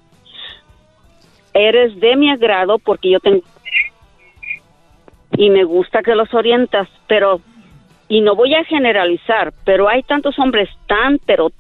Eres 1.55 2.01
de 2.01 2.17
mi 2.17 2.29
agrado 2.29 2.81
porque 2.81 3.13
yo 3.13 3.21
tengo... 3.21 3.43
Y 5.37 5.49
me 5.49 5.63
gusta 5.63 6.03
que 6.03 6.17
los 6.17 6.35
orientas, 6.35 6.89
pero... 7.07 7.41
Y 8.13 8.21
no 8.21 8.37
voy 8.37 8.55
a 8.55 8.63
generalizar, 8.65 9.55
pero 9.65 9.89
hay 9.89 10.03
tantos 10.03 10.39
hombres 10.39 10.69
tan, 10.87 11.19
pero... 11.25 11.51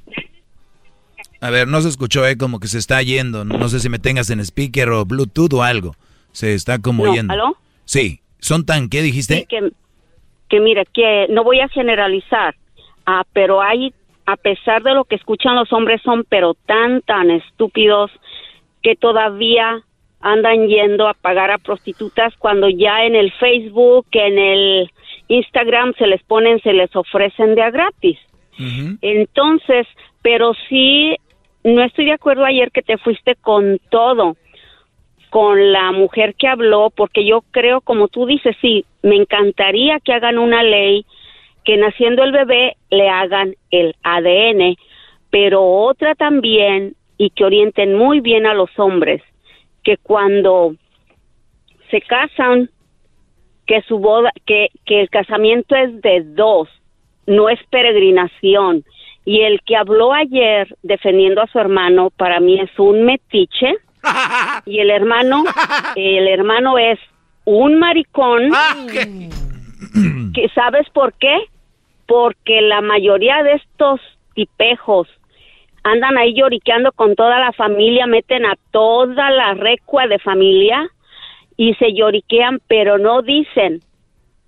A 1.40 1.48
ver, 1.48 1.66
no 1.66 1.80
se 1.80 1.88
escuchó, 1.88 2.26
¿eh? 2.26 2.36
Como 2.36 2.60
que 2.60 2.68
se 2.68 2.76
está 2.76 3.00
yendo. 3.00 3.42
No 3.42 3.70
sé 3.70 3.80
si 3.80 3.88
me 3.88 3.98
tengas 3.98 4.28
en 4.28 4.38
speaker 4.38 4.90
o 4.90 5.06
Bluetooth 5.06 5.54
o 5.54 5.62
algo. 5.62 5.94
Se 6.32 6.52
está 6.52 6.78
como 6.78 7.06
no, 7.06 7.14
yendo. 7.14 7.32
¿Aló? 7.32 7.56
Sí. 7.86 8.20
¿Son 8.38 8.66
tan 8.66 8.90
qué 8.90 9.00
dijiste? 9.00 9.34
Sí, 9.36 9.46
que, 9.48 9.70
que 10.50 10.60
mira, 10.60 10.84
que 10.84 11.26
no 11.30 11.42
voy 11.42 11.60
a 11.60 11.68
generalizar, 11.68 12.54
ah, 13.06 13.24
pero 13.32 13.62
hay, 13.62 13.94
a 14.26 14.36
pesar 14.36 14.82
de 14.82 14.92
lo 14.92 15.04
que 15.04 15.14
escuchan 15.14 15.56
los 15.56 15.72
hombres, 15.72 16.02
son 16.02 16.26
pero 16.28 16.52
tan, 16.66 17.00
tan 17.00 17.30
estúpidos 17.30 18.10
que 18.82 18.94
todavía 18.94 19.82
andan 20.20 20.68
yendo 20.68 21.08
a 21.08 21.14
pagar 21.14 21.50
a 21.50 21.56
prostitutas 21.56 22.34
cuando 22.36 22.68
ya 22.68 23.06
en 23.06 23.16
el 23.16 23.32
Facebook, 23.32 24.04
en 24.12 24.38
el 24.38 24.90
Instagram 25.32 25.94
se 25.94 26.06
les 26.06 26.22
ponen, 26.22 26.60
se 26.60 26.72
les 26.72 26.94
ofrecen 26.94 27.54
de 27.54 27.62
a 27.62 27.70
gratis. 27.70 28.18
Entonces, 29.00 29.86
pero 30.20 30.52
sí, 30.68 31.16
no 31.64 31.82
estoy 31.82 32.04
de 32.04 32.12
acuerdo 32.12 32.44
ayer 32.44 32.70
que 32.70 32.82
te 32.82 32.98
fuiste 32.98 33.34
con 33.36 33.80
todo 33.90 34.36
con 35.30 35.72
la 35.72 35.92
mujer 35.92 36.34
que 36.34 36.46
habló, 36.46 36.90
porque 36.94 37.24
yo 37.24 37.42
creo, 37.52 37.80
como 37.80 38.08
tú 38.08 38.26
dices, 38.26 38.54
sí, 38.60 38.84
me 39.02 39.16
encantaría 39.16 39.98
que 39.98 40.12
hagan 40.12 40.38
una 40.38 40.62
ley 40.62 41.06
que 41.64 41.78
naciendo 41.78 42.22
el 42.22 42.32
bebé 42.32 42.76
le 42.90 43.08
hagan 43.08 43.54
el 43.70 43.94
ADN, 44.02 44.76
pero 45.30 45.64
otra 45.64 46.14
también, 46.14 46.96
y 47.16 47.30
que 47.30 47.44
orienten 47.44 47.94
muy 47.96 48.20
bien 48.20 48.44
a 48.44 48.52
los 48.52 48.68
hombres, 48.78 49.22
que 49.82 49.96
cuando 49.96 50.74
se 51.90 52.02
casan, 52.02 52.68
que 53.72 53.80
su 53.88 53.98
boda, 53.98 54.30
que, 54.44 54.68
que 54.84 55.00
el 55.00 55.08
casamiento 55.08 55.74
es 55.74 56.02
de 56.02 56.22
dos, 56.26 56.68
no 57.26 57.48
es 57.48 57.58
peregrinación. 57.70 58.84
Y 59.24 59.40
el 59.40 59.62
que 59.62 59.76
habló 59.76 60.12
ayer 60.12 60.76
defendiendo 60.82 61.40
a 61.40 61.46
su 61.46 61.58
hermano, 61.58 62.10
para 62.18 62.38
mí 62.38 62.60
es 62.60 62.68
un 62.78 63.04
metiche, 63.04 63.76
y 64.66 64.78
el 64.80 64.90
hermano, 64.90 65.44
el 65.96 66.28
hermano 66.28 66.76
es 66.76 66.98
un 67.46 67.78
maricón. 67.78 68.50
Ah, 68.52 68.76
que 70.34 70.50
¿Sabes 70.54 70.86
por 70.90 71.14
qué? 71.14 71.34
Porque 72.04 72.60
la 72.60 72.82
mayoría 72.82 73.42
de 73.42 73.54
estos 73.54 74.00
tipejos 74.34 75.08
andan 75.82 76.18
ahí 76.18 76.34
lloriqueando 76.34 76.92
con 76.92 77.14
toda 77.14 77.38
la 77.38 77.52
familia, 77.52 78.06
meten 78.06 78.44
a 78.44 78.52
toda 78.70 79.30
la 79.30 79.54
recua 79.54 80.08
de 80.08 80.18
familia 80.18 80.90
y 81.62 81.74
se 81.74 81.92
lloriquean, 81.94 82.60
pero 82.66 82.98
no 82.98 83.22
dicen 83.22 83.82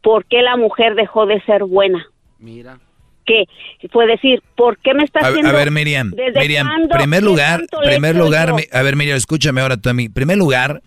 por 0.03 0.25
qué 0.27 0.43
la 0.43 0.57
mujer 0.57 0.97
dejó 0.97 1.27
de 1.27 1.41
ser 1.43 1.63
buena. 1.63 2.05
Mira. 2.41 2.81
Que 3.25 3.45
fue 3.93 4.07
decir, 4.09 4.43
¿por 4.57 4.79
qué 4.79 4.95
me 4.95 5.05
está 5.05 5.21
A, 5.21 5.29
haciendo? 5.29 5.49
a 5.49 5.53
ver, 5.53 5.71
Miriam, 5.71 6.11
¿desde 6.11 6.41
Miriam, 6.41 6.69
primer 6.91 7.23
lugar, 7.23 7.65
primer 7.85 8.17
lugar, 8.17 8.49
yo? 8.51 8.57
a 8.73 8.83
ver, 8.83 8.97
Miriam, 8.97 9.17
escúchame 9.17 9.61
ahora 9.61 9.77
tú 9.77 9.89
a 9.91 9.95
mí. 9.95 10.09
Primer 10.09 10.37
lugar, 10.37 10.83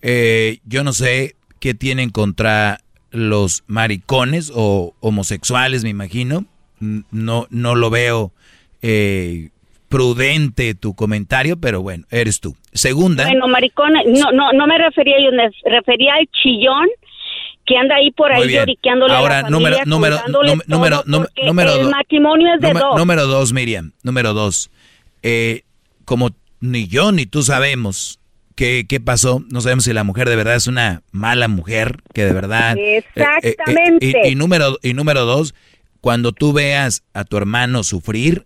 eh, 0.00 0.58
yo 0.64 0.84
no 0.84 0.92
sé 0.92 1.34
qué 1.58 1.74
tienen 1.74 2.10
contra 2.10 2.78
los 3.10 3.64
maricones 3.66 4.52
o 4.54 4.94
homosexuales, 5.00 5.82
me 5.82 5.90
imagino. 5.90 6.44
No, 7.10 7.46
no 7.50 7.74
lo 7.74 7.90
veo 7.90 8.32
eh, 8.80 9.50
prudente 9.94 10.74
tu 10.74 10.94
comentario, 10.94 11.56
pero 11.60 11.80
bueno, 11.80 12.04
eres 12.10 12.40
tú. 12.40 12.56
Segunda, 12.72 13.24
Bueno, 13.26 13.46
maricón, 13.46 13.92
no, 13.92 14.32
no, 14.32 14.52
no 14.52 14.66
me 14.66 14.76
refería 14.76 15.14
yo, 15.24 15.30
me 15.36 15.48
refería 15.70 16.14
al 16.14 16.26
chillón 16.42 16.88
que 17.64 17.76
anda 17.78 17.94
ahí 17.94 18.10
por 18.10 18.32
ahí 18.32 18.52
lloriqueándole 18.52 19.14
Ahora, 19.14 19.38
a 19.38 19.42
la 19.42 19.50
número- 19.50 19.76
número- 19.86 20.18
número- 20.66 21.04
número 21.06 21.74
el 21.80 21.90
matrimonio 21.90 22.54
es 22.54 22.60
de 22.60 22.68
Número- 22.68 22.86
dos. 22.88 22.98
Número 22.98 23.26
dos, 23.28 23.52
Miriam. 23.52 23.92
Número 24.02 24.34
dos. 24.34 24.70
Eh, 25.22 25.62
como 26.04 26.30
ni 26.60 26.88
yo 26.88 27.12
ni 27.12 27.24
tú 27.26 27.42
sabemos 27.44 28.18
qué, 28.56 28.84
qué 28.88 28.98
pasó, 29.00 29.42
no 29.50 29.60
sabemos 29.60 29.84
si 29.84 29.92
la 29.92 30.02
mujer 30.04 30.28
de 30.28 30.34
verdad 30.36 30.56
es 30.56 30.66
una 30.66 31.02
mala 31.12 31.46
mujer, 31.48 31.98
que 32.12 32.24
de 32.24 32.32
verdad... 32.32 32.76
eh, 32.76 32.98
eh, 32.98 33.04
eh, 33.14 33.38
Exactamente. 33.42 34.22
y, 34.24 34.32
y 34.32 34.34
número, 34.34 34.76
y 34.82 34.92
número 34.92 35.24
dos, 35.24 35.54
cuando 36.00 36.32
tú 36.32 36.52
veas 36.52 37.04
a 37.14 37.24
tu 37.24 37.36
hermano 37.36 37.82
sufrir, 37.84 38.44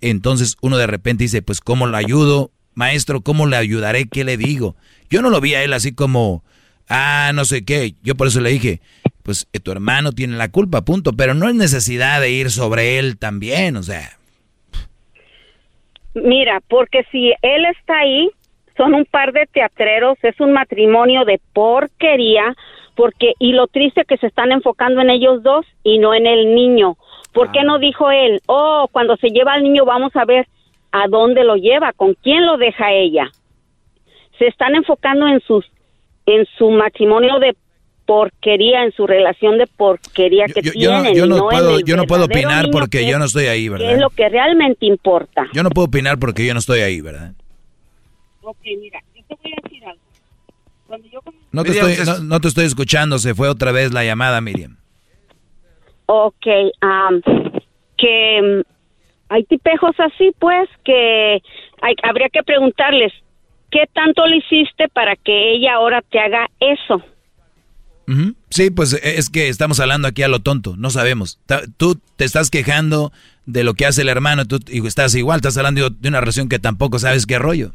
entonces 0.00 0.56
uno 0.60 0.76
de 0.76 0.86
repente 0.86 1.24
dice, 1.24 1.42
pues 1.42 1.60
¿cómo 1.60 1.86
lo 1.86 1.96
ayudo? 1.96 2.50
Maestro, 2.74 3.22
¿cómo 3.22 3.46
le 3.46 3.56
ayudaré? 3.56 4.06
¿Qué 4.06 4.24
le 4.24 4.36
digo? 4.36 4.76
Yo 5.08 5.22
no 5.22 5.30
lo 5.30 5.40
vi 5.40 5.54
a 5.54 5.62
él 5.62 5.72
así 5.72 5.94
como, 5.94 6.44
ah, 6.88 7.32
no 7.34 7.44
sé 7.44 7.64
qué. 7.64 7.94
Yo 8.02 8.14
por 8.14 8.26
eso 8.26 8.40
le 8.40 8.50
dije, 8.50 8.80
pues 9.22 9.48
eh, 9.52 9.60
tu 9.60 9.72
hermano 9.72 10.12
tiene 10.12 10.36
la 10.36 10.50
culpa, 10.50 10.84
punto. 10.84 11.12
Pero 11.14 11.34
no 11.34 11.48
es 11.48 11.54
necesidad 11.54 12.20
de 12.20 12.30
ir 12.30 12.50
sobre 12.50 12.98
él 12.98 13.18
también, 13.18 13.76
o 13.76 13.82
sea. 13.82 14.10
Mira, 16.14 16.60
porque 16.68 17.04
si 17.10 17.32
él 17.42 17.64
está 17.78 17.98
ahí, 17.98 18.30
son 18.76 18.94
un 18.94 19.04
par 19.04 19.32
de 19.32 19.46
teatreros, 19.46 20.18
es 20.22 20.38
un 20.40 20.52
matrimonio 20.52 21.24
de 21.24 21.40
porquería, 21.52 22.54
porque 22.94 23.32
y 23.38 23.52
lo 23.52 23.66
triste 23.66 24.04
que 24.06 24.16
se 24.16 24.26
están 24.26 24.52
enfocando 24.52 25.00
en 25.00 25.10
ellos 25.10 25.42
dos 25.42 25.66
y 25.82 25.98
no 25.98 26.14
en 26.14 26.26
el 26.26 26.54
niño. 26.54 26.96
¿Por 27.36 27.52
qué 27.52 27.62
no 27.62 27.78
dijo 27.78 28.10
él, 28.10 28.40
oh, 28.46 28.88
cuando 28.90 29.16
se 29.16 29.28
lleva 29.28 29.52
al 29.52 29.62
niño 29.62 29.84
vamos 29.84 30.14
a 30.16 30.24
ver 30.24 30.48
a 30.90 31.06
dónde 31.08 31.44
lo 31.44 31.56
lleva, 31.56 31.92
con 31.92 32.14
quién 32.14 32.44
lo 32.46 32.56
deja 32.56 32.92
ella? 32.92 33.30
Se 34.38 34.46
están 34.46 34.74
enfocando 34.74 35.26
en 35.28 35.40
sus 35.40 35.64
en 36.26 36.44
su 36.58 36.70
matrimonio 36.70 37.38
de 37.38 37.54
porquería, 38.04 38.82
en 38.84 38.92
su 38.92 39.06
relación 39.06 39.58
de 39.58 39.66
porquería 39.66 40.46
que 40.46 40.60
Yo, 40.62 40.72
yo 40.72 40.90
no, 40.92 41.02
tienen. 41.02 41.14
yo 41.14 41.26
no 41.26 41.48
puedo, 41.48 41.80
yo 41.80 41.96
no 41.96 42.04
puedo 42.06 42.24
opinar 42.24 42.66
porque 42.72 42.98
que 43.00 43.10
yo 43.10 43.18
no 43.18 43.26
estoy 43.26 43.46
ahí, 43.46 43.68
que 43.68 43.74
es 43.74 43.78
¿verdad? 43.80 43.98
lo 44.00 44.10
que 44.10 44.28
realmente 44.28 44.86
importa. 44.86 45.46
Yo 45.52 45.62
no 45.62 45.70
puedo 45.70 45.86
opinar 45.88 46.18
porque 46.18 46.44
yo 46.46 46.52
no 46.54 46.60
estoy 46.60 46.80
ahí, 46.80 47.00
¿verdad? 47.00 47.32
Ok, 48.42 48.56
mira, 48.80 49.00
yo 49.14 49.22
te 49.28 49.36
voy 49.42 49.52
a 49.52 49.56
decir 49.62 49.84
algo. 49.84 50.00
Cuando 50.86 51.08
yo 51.08 51.20
No 51.52 51.62
te, 51.64 51.70
Miriam, 51.70 51.88
estoy, 51.88 52.02
es- 52.02 52.20
no, 52.20 52.26
no 52.28 52.40
te 52.40 52.48
estoy 52.48 52.64
escuchando, 52.64 53.18
se 53.18 53.34
fue 53.34 53.48
otra 53.48 53.72
vez 53.72 53.92
la 53.92 54.04
llamada, 54.04 54.40
Miriam. 54.40 54.76
Ok, 56.06 56.46
que 57.98 58.40
mm, 58.42 58.62
hay 59.28 59.44
tipejos 59.44 59.94
así, 59.98 60.32
pues, 60.38 60.68
que 60.84 61.42
hay, 61.82 61.94
habría 62.02 62.28
que 62.28 62.42
preguntarles, 62.42 63.12
¿qué 63.70 63.84
tanto 63.92 64.26
le 64.26 64.36
hiciste 64.36 64.88
para 64.88 65.16
que 65.16 65.52
ella 65.52 65.74
ahora 65.74 66.02
te 66.02 66.18
haga 66.18 66.48
eso? 66.60 67.02
Sí, 68.50 68.70
pues 68.70 68.92
eh, 68.94 69.18
es 69.18 69.30
que 69.30 69.48
estamos 69.48 69.80
hablando 69.80 70.06
aquí 70.06 70.22
a 70.22 70.28
lo 70.28 70.38
tonto, 70.38 70.76
no 70.76 70.90
sabemos. 70.90 71.40
Tú 71.76 72.00
te 72.16 72.24
estás 72.24 72.50
quejando 72.50 73.12
de 73.46 73.64
lo 73.64 73.74
que 73.74 73.84
hace 73.84 74.02
el 74.02 74.08
hermano 74.08 74.44
tú, 74.44 74.60
y 74.68 74.86
estás 74.86 75.14
igual, 75.14 75.36
estás 75.36 75.56
hablando 75.58 75.90
de 75.90 76.08
una 76.08 76.20
relación 76.20 76.48
que 76.48 76.58
tampoco 76.58 76.98
sabes 76.98 77.26
qué 77.26 77.38
rollo. 77.38 77.72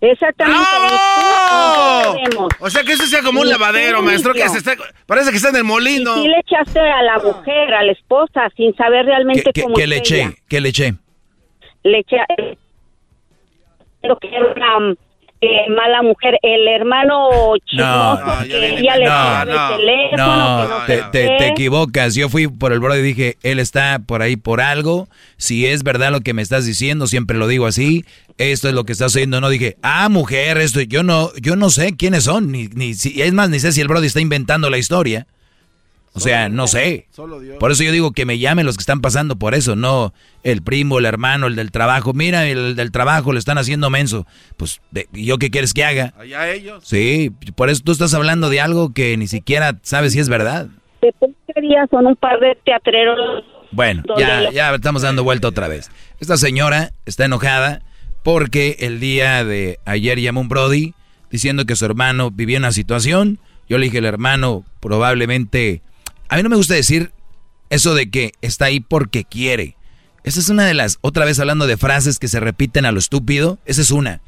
Exactamente. 0.00 0.60
¡Oh! 0.60 1.33
O 2.60 2.70
sea 2.70 2.82
que 2.82 2.92
eso 2.92 3.06
sea 3.06 3.22
como 3.22 3.40
un 3.40 3.48
lavadero, 3.48 4.02
maestro, 4.02 4.32
que 4.32 4.48
se 4.48 4.58
está, 4.58 4.74
parece 5.06 5.30
que 5.30 5.36
está 5.36 5.50
en 5.50 5.56
el 5.56 5.64
molino. 5.64 6.16
Y 6.16 6.22
sí 6.22 6.28
le 6.28 6.38
echaste 6.38 6.80
a 6.80 7.02
la 7.02 7.18
mujer, 7.18 7.74
a 7.74 7.82
la 7.84 7.92
esposa, 7.92 8.48
sin 8.56 8.74
saber 8.76 9.06
realmente 9.06 9.50
¿Qué, 9.52 9.62
cómo 9.62 9.74
qué 9.74 9.86
le 9.86 9.96
eché? 9.98 10.36
¿Qué 10.48 10.60
le 10.60 10.68
eché? 10.70 10.94
Le 11.82 11.98
eché 11.98 12.16
lo 14.02 14.18
que 14.18 14.28
era 14.28 14.76
una 14.78 14.94
eh, 15.44 15.70
mala 15.70 16.02
mujer, 16.02 16.38
el 16.42 16.66
hermano 16.68 17.54
chismoso 17.64 18.20
No, 18.24 18.42
que 18.44 18.78
ella 18.78 18.96
le 18.96 19.04
el 19.04 19.78
teléfono, 19.78 20.16
no, 20.16 20.68
no 20.68 21.10
te, 21.10 21.48
equivocas. 21.48 22.14
Yo 22.14 22.28
fui 22.28 22.48
por 22.48 22.72
el 22.72 22.80
bro 22.80 22.96
y 22.96 23.02
dije, 23.02 23.36
él 23.42 23.58
está 23.58 24.00
por 24.04 24.22
ahí 24.22 24.36
por 24.36 24.60
algo. 24.60 25.08
Si 25.36 25.66
es 25.66 25.82
verdad 25.82 26.10
lo 26.10 26.20
que 26.20 26.34
me 26.34 26.42
estás 26.42 26.66
diciendo, 26.66 27.06
siempre 27.06 27.36
lo 27.36 27.48
digo 27.48 27.66
así. 27.66 28.04
Esto 28.38 28.68
es 28.68 28.74
lo 28.74 28.84
que 28.84 28.92
estás 28.92 29.12
haciendo. 29.12 29.40
No 29.40 29.48
dije, 29.48 29.76
ah, 29.82 30.08
mujer, 30.08 30.58
esto. 30.58 30.80
Yo 30.80 31.02
no, 31.02 31.30
yo 31.40 31.56
no 31.56 31.70
sé 31.70 31.96
quiénes 31.96 32.24
son. 32.24 32.50
Ni, 32.50 32.68
ni 32.68 32.94
si, 32.94 33.22
es 33.22 33.32
más, 33.32 33.50
ni 33.50 33.60
sé 33.60 33.72
si 33.72 33.80
el 33.80 33.88
brody 33.88 34.06
está 34.06 34.20
inventando 34.20 34.70
la 34.70 34.78
historia. 34.78 35.26
O 36.16 36.20
sea, 36.20 36.48
no 36.48 36.68
sé. 36.68 37.08
Por 37.58 37.72
eso 37.72 37.82
yo 37.82 37.90
digo 37.90 38.12
que 38.12 38.24
me 38.24 38.38
llamen 38.38 38.64
los 38.64 38.76
que 38.76 38.82
están 38.82 39.00
pasando 39.00 39.36
por 39.36 39.52
eso, 39.54 39.74
no 39.74 40.14
el 40.44 40.62
primo, 40.62 41.00
el 41.00 41.06
hermano, 41.06 41.48
el 41.48 41.56
del 41.56 41.72
trabajo. 41.72 42.12
Mira, 42.12 42.46
el 42.46 42.76
del 42.76 42.92
trabajo 42.92 43.32
le 43.32 43.40
están 43.40 43.58
haciendo 43.58 43.90
menso. 43.90 44.24
Pues, 44.56 44.80
de- 44.92 45.08
¿y 45.12 45.24
yo 45.24 45.38
qué 45.38 45.50
quieres 45.50 45.74
que 45.74 45.84
haga? 45.84 46.14
Allá 46.16 46.50
ellos. 46.52 46.84
Sí, 46.86 47.32
por 47.56 47.68
eso 47.68 47.82
tú 47.84 47.90
estás 47.90 48.14
hablando 48.14 48.48
de 48.48 48.60
algo 48.60 48.92
que 48.92 49.16
ni 49.16 49.26
siquiera 49.26 49.78
sabes 49.82 50.12
si 50.12 50.20
es 50.20 50.28
verdad. 50.28 50.68
son 51.90 52.06
un 52.06 52.16
par 52.16 52.38
de 52.38 52.56
teatreros. 52.64 53.18
Bueno, 53.72 54.04
ya, 54.16 54.52
ya 54.52 54.72
estamos 54.72 55.02
dando 55.02 55.24
vuelta 55.24 55.48
otra 55.48 55.66
vez. 55.66 55.90
Esta 56.20 56.36
señora 56.36 56.92
está 57.06 57.24
enojada 57.24 57.82
porque 58.22 58.76
el 58.78 59.00
día 59.00 59.44
de 59.44 59.80
ayer 59.84 60.20
llamó 60.20 60.40
un 60.42 60.48
Brody 60.48 60.94
diciendo 61.30 61.64
que 61.66 61.74
su 61.74 61.84
hermano 61.84 62.30
vivía 62.30 62.58
una 62.58 62.70
situación. 62.70 63.40
Yo 63.68 63.78
le 63.78 63.86
dije, 63.86 63.98
el 63.98 64.04
hermano 64.04 64.62
probablemente... 64.78 65.82
A 66.28 66.36
mí 66.36 66.42
no 66.42 66.48
me 66.48 66.56
gusta 66.56 66.74
decir 66.74 67.12
eso 67.70 67.94
de 67.94 68.10
que 68.10 68.32
está 68.40 68.66
ahí 68.66 68.80
porque 68.80 69.24
quiere. 69.24 69.76
Esa 70.22 70.40
es 70.40 70.48
una 70.48 70.64
de 70.64 70.74
las, 70.74 70.98
otra 71.02 71.24
vez 71.24 71.38
hablando 71.38 71.66
de 71.66 71.76
frases 71.76 72.18
que 72.18 72.28
se 72.28 72.40
repiten 72.40 72.86
a 72.86 72.92
lo 72.92 72.98
estúpido, 72.98 73.58
esa 73.66 73.82
es 73.82 73.90
una. 73.90 74.22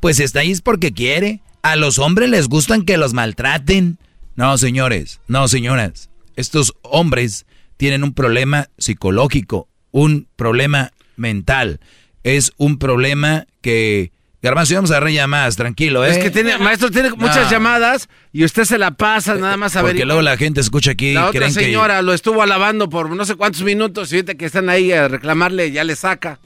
Pues 0.00 0.18
está 0.18 0.40
ahí 0.40 0.50
es 0.50 0.62
porque 0.62 0.92
quiere. 0.92 1.42
A 1.62 1.76
los 1.76 1.98
hombres 1.98 2.30
les 2.30 2.48
gustan 2.48 2.84
que 2.84 2.96
los 2.96 3.12
maltraten. 3.12 3.98
No, 4.34 4.56
señores, 4.58 5.20
no, 5.28 5.46
señoras. 5.48 6.10
Estos 6.36 6.74
hombres 6.82 7.46
tienen 7.76 8.02
un 8.02 8.14
problema 8.14 8.68
psicológico, 8.78 9.68
un 9.90 10.26
problema 10.36 10.92
mental. 11.16 11.80
Es 12.22 12.52
un 12.56 12.78
problema 12.78 13.46
que... 13.60 14.12
Garbanzo, 14.42 14.74
vamos 14.74 14.90
a 14.90 14.94
agarrar 14.94 15.12
llamadas, 15.12 15.54
tranquilo, 15.54 16.04
¿eh? 16.04 16.10
Es 16.10 16.18
que 16.18 16.30
tiene, 16.30 16.58
maestro, 16.58 16.90
tiene 16.90 17.10
muchas 17.12 17.48
llamadas 17.48 18.08
y 18.32 18.44
usted 18.44 18.64
se 18.64 18.76
la 18.76 18.90
pasa 18.90 19.36
nada 19.36 19.56
más 19.56 19.76
a 19.76 19.82
ver. 19.82 19.92
Porque 19.92 20.04
luego 20.04 20.20
la 20.20 20.36
gente 20.36 20.60
escucha 20.60 20.90
aquí 20.90 21.14
La 21.14 21.28
otra 21.28 21.40
creen 21.40 21.54
que... 21.54 21.60
señora 21.60 22.02
lo 22.02 22.12
estuvo 22.12 22.42
alabando 22.42 22.88
por 22.88 23.08
no 23.10 23.24
sé 23.24 23.36
cuántos 23.36 23.62
minutos 23.62 24.12
y 24.12 24.16
ahorita 24.16 24.34
que 24.34 24.46
están 24.46 24.68
ahí 24.68 24.90
a 24.90 25.06
reclamarle 25.06 25.70
ya 25.70 25.84
le 25.84 25.94
saca. 25.94 26.40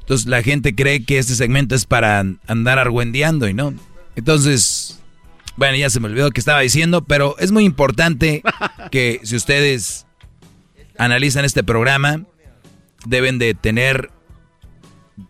Entonces 0.00 0.26
la 0.26 0.42
gente 0.42 0.74
cree 0.74 1.04
que 1.04 1.18
este 1.18 1.36
segmento 1.36 1.76
es 1.76 1.86
para 1.86 2.24
andar 2.48 2.80
argüendeando 2.80 3.46
y 3.46 3.54
no. 3.54 3.74
Entonces, 4.16 5.00
bueno, 5.56 5.76
ya 5.76 5.88
se 5.88 6.00
me 6.00 6.06
olvidó 6.08 6.32
que 6.32 6.40
estaba 6.40 6.60
diciendo, 6.60 7.04
pero 7.04 7.36
es 7.38 7.52
muy 7.52 7.64
importante 7.64 8.42
que 8.90 9.20
si 9.22 9.36
ustedes 9.36 10.04
analizan 10.98 11.44
este 11.44 11.62
programa, 11.62 12.24
deben 13.06 13.38
de 13.38 13.54
tener, 13.54 14.10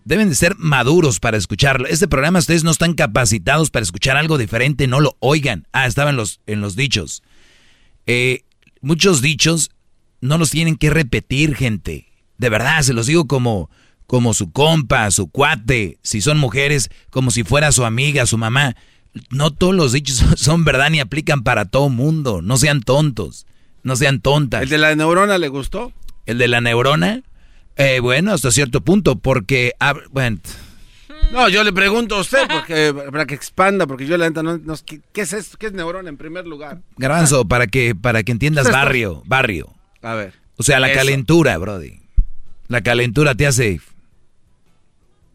deben 0.04 0.28
de 0.28 0.34
ser 0.34 0.56
maduros 0.58 1.20
para 1.20 1.36
escucharlo. 1.36 1.86
Este 1.86 2.08
programa 2.08 2.38
ustedes 2.38 2.64
no 2.64 2.70
están 2.70 2.94
capacitados 2.94 3.70
para 3.70 3.82
escuchar 3.82 4.16
algo 4.16 4.38
diferente, 4.38 4.86
no 4.86 5.00
lo 5.00 5.16
oigan. 5.20 5.66
Ah, 5.72 5.86
estaba 5.86 6.10
en 6.10 6.16
los, 6.16 6.40
en 6.46 6.60
los 6.60 6.76
dichos. 6.76 7.22
Eh, 8.06 8.44
muchos 8.80 9.22
dichos 9.22 9.70
no 10.20 10.38
los 10.38 10.50
tienen 10.50 10.76
que 10.76 10.90
repetir, 10.90 11.54
gente. 11.54 12.06
De 12.38 12.48
verdad, 12.48 12.82
se 12.82 12.92
los 12.92 13.06
digo 13.06 13.26
como, 13.26 13.70
como 14.06 14.34
su 14.34 14.50
compa, 14.52 15.10
su 15.10 15.28
cuate, 15.28 15.98
si 16.02 16.20
son 16.20 16.38
mujeres, 16.38 16.90
como 17.10 17.30
si 17.30 17.44
fuera 17.44 17.72
su 17.72 17.84
amiga, 17.84 18.26
su 18.26 18.38
mamá. 18.38 18.76
No 19.30 19.50
todos 19.50 19.74
los 19.74 19.92
dichos 19.92 20.16
son, 20.16 20.36
son 20.36 20.64
verdad 20.64 20.90
ni 20.90 21.00
aplican 21.00 21.42
para 21.42 21.64
todo 21.64 21.88
mundo. 21.88 22.42
No 22.42 22.56
sean 22.56 22.82
tontos, 22.82 23.46
no 23.82 23.96
sean 23.96 24.20
tontas. 24.20 24.62
¿El 24.62 24.68
de 24.68 24.78
la 24.78 24.94
neurona 24.94 25.38
le 25.38 25.48
gustó? 25.48 25.92
¿El 26.26 26.38
de 26.38 26.48
la 26.48 26.60
neurona? 26.60 27.22
Eh, 27.76 28.00
bueno, 28.00 28.32
hasta 28.32 28.50
cierto 28.50 28.80
punto, 28.82 29.16
porque... 29.16 29.72
ah, 29.80 29.94
bueno, 30.10 30.38
No, 31.32 31.48
yo 31.48 31.64
le 31.64 31.72
pregunto 31.72 32.16
a 32.16 32.20
usted 32.20 32.46
porque, 32.48 32.94
para 33.10 33.26
que 33.26 33.34
expanda, 33.34 33.86
porque 33.86 34.06
yo 34.06 34.16
la 34.18 34.28
neta 34.28 34.42
no, 34.42 34.60
¿qué, 34.84 35.22
es 35.22 35.32
esto? 35.32 35.56
¿Qué 35.58 35.66
es 35.66 35.72
neurona 35.72 36.08
en 36.08 36.16
primer 36.16 36.46
lugar? 36.46 36.80
Garbanzo, 36.96 37.46
para 37.46 37.66
que, 37.66 37.94
para 37.94 38.22
que 38.22 38.32
entiendas 38.32 38.70
barrio, 38.70 39.22
barrio. 39.26 39.72
A 40.02 40.14
ver. 40.14 40.34
O 40.56 40.62
sea, 40.62 40.78
la 40.78 40.92
calentura, 40.92 41.56
Brody. 41.56 42.00
La 42.68 42.82
calentura 42.82 43.34
te 43.34 43.46
hace 43.46 43.80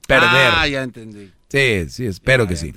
perder. 0.08 0.52
Ah, 0.54 0.68
ya 0.68 0.84
entendí. 0.84 1.32
Sí, 1.50 1.90
sí, 1.90 2.06
espero 2.06 2.48
que 2.48 2.56
sí. 2.56 2.74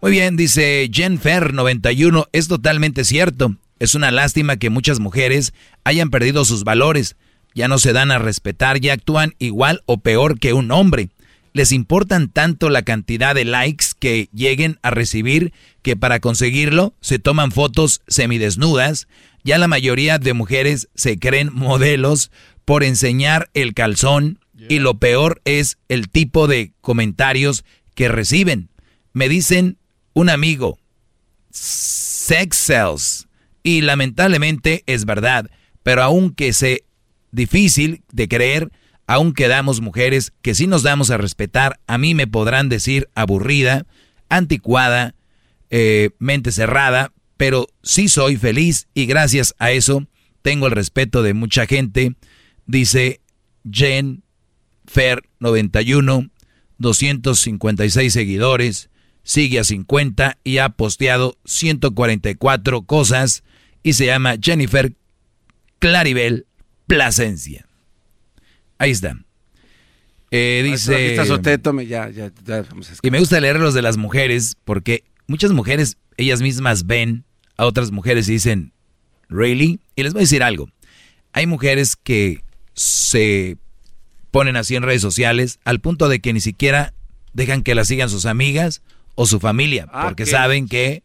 Muy 0.00 0.12
bien, 0.12 0.36
dice 0.36 0.88
Jenfer 0.92 1.52
91, 1.52 2.28
es 2.32 2.48
totalmente 2.48 3.04
cierto. 3.04 3.56
Es 3.78 3.94
una 3.94 4.10
lástima 4.10 4.56
que 4.56 4.70
muchas 4.70 5.00
mujeres 5.00 5.54
hayan 5.84 6.10
perdido 6.10 6.44
sus 6.44 6.64
valores. 6.64 7.16
Ya 7.58 7.66
no 7.66 7.80
se 7.80 7.92
dan 7.92 8.12
a 8.12 8.20
respetar, 8.20 8.78
ya 8.78 8.92
actúan 8.92 9.34
igual 9.40 9.82
o 9.84 9.98
peor 9.98 10.38
que 10.38 10.52
un 10.52 10.70
hombre. 10.70 11.08
Les 11.52 11.72
importan 11.72 12.28
tanto 12.28 12.70
la 12.70 12.82
cantidad 12.82 13.34
de 13.34 13.44
likes 13.44 13.86
que 13.98 14.28
lleguen 14.32 14.78
a 14.82 14.90
recibir 14.90 15.52
que 15.82 15.96
para 15.96 16.20
conseguirlo 16.20 16.94
se 17.00 17.18
toman 17.18 17.50
fotos 17.50 18.00
semidesnudas. 18.06 19.08
Ya 19.42 19.58
la 19.58 19.66
mayoría 19.66 20.20
de 20.20 20.34
mujeres 20.34 20.88
se 20.94 21.18
creen 21.18 21.50
modelos 21.52 22.30
por 22.64 22.84
enseñar 22.84 23.50
el 23.54 23.74
calzón 23.74 24.38
y 24.68 24.78
lo 24.78 25.00
peor 25.00 25.40
es 25.44 25.78
el 25.88 26.10
tipo 26.10 26.46
de 26.46 26.70
comentarios 26.80 27.64
que 27.96 28.06
reciben. 28.06 28.68
Me 29.12 29.28
dicen 29.28 29.78
un 30.12 30.30
amigo, 30.30 30.78
sex 31.50 32.56
sells. 32.56 33.26
Y 33.64 33.80
lamentablemente 33.80 34.84
es 34.86 35.06
verdad, 35.06 35.50
pero 35.82 36.04
aunque 36.04 36.52
sea 36.52 36.76
difícil 37.30 38.02
de 38.12 38.28
creer, 38.28 38.70
aún 39.06 39.32
quedamos 39.32 39.80
mujeres 39.80 40.32
que 40.42 40.54
si 40.54 40.66
nos 40.66 40.82
damos 40.82 41.10
a 41.10 41.16
respetar, 41.16 41.80
a 41.86 41.98
mí 41.98 42.14
me 42.14 42.26
podrán 42.26 42.68
decir 42.68 43.08
aburrida, 43.14 43.86
anticuada, 44.28 45.14
eh, 45.70 46.10
mente 46.18 46.52
cerrada, 46.52 47.12
pero 47.36 47.66
sí 47.82 48.08
soy 48.08 48.36
feliz 48.36 48.88
y 48.94 49.06
gracias 49.06 49.54
a 49.58 49.70
eso 49.70 50.06
tengo 50.42 50.66
el 50.66 50.72
respeto 50.72 51.22
de 51.22 51.34
mucha 51.34 51.66
gente, 51.66 52.14
dice 52.66 53.20
Jen 53.70 54.22
Fer 54.86 55.22
91, 55.40 56.30
256 56.78 58.12
seguidores, 58.12 58.90
sigue 59.22 59.58
a 59.58 59.64
50 59.64 60.38
y 60.42 60.58
ha 60.58 60.70
posteado 60.70 61.36
144 61.44 62.82
cosas 62.82 63.42
y 63.82 63.92
se 63.92 64.06
llama 64.06 64.36
Jennifer 64.40 64.94
Claribel 65.78 66.46
Plasencia. 66.88 67.66
Ahí 68.78 68.90
está. 68.90 69.16
Eh, 70.30 70.62
dice. 70.64 71.16
ya, 71.86 72.10
ya, 72.10 72.32
y 73.02 73.10
me 73.10 73.18
gusta 73.20 73.40
leer 73.40 73.60
los 73.60 73.74
de 73.74 73.82
las 73.82 73.96
mujeres 73.96 74.56
porque 74.64 75.04
muchas 75.26 75.52
mujeres, 75.52 75.96
ellas 76.16 76.42
mismas 76.42 76.86
ven 76.86 77.24
a 77.56 77.66
otras 77.66 77.92
mujeres 77.92 78.28
y 78.28 78.32
dicen, 78.32 78.72
¿really? 79.28 79.80
Y 79.94 80.02
les 80.02 80.12
voy 80.12 80.20
a 80.20 80.24
decir 80.24 80.42
algo. 80.42 80.68
Hay 81.32 81.46
mujeres 81.46 81.94
que 81.96 82.42
se 82.74 83.56
ponen 84.30 84.56
así 84.56 84.76
en 84.76 84.82
redes 84.82 85.02
sociales 85.02 85.60
al 85.64 85.80
punto 85.80 86.08
de 86.08 86.20
que 86.20 86.32
ni 86.32 86.40
siquiera 86.40 86.94
dejan 87.32 87.62
que 87.62 87.74
las 87.74 87.88
sigan 87.88 88.08
sus 88.08 88.26
amigas 88.26 88.82
o 89.14 89.26
su 89.26 89.40
familia 89.40 89.86
ah, 89.92 90.04
porque 90.04 90.26
saben 90.26 90.68
que 90.68 91.02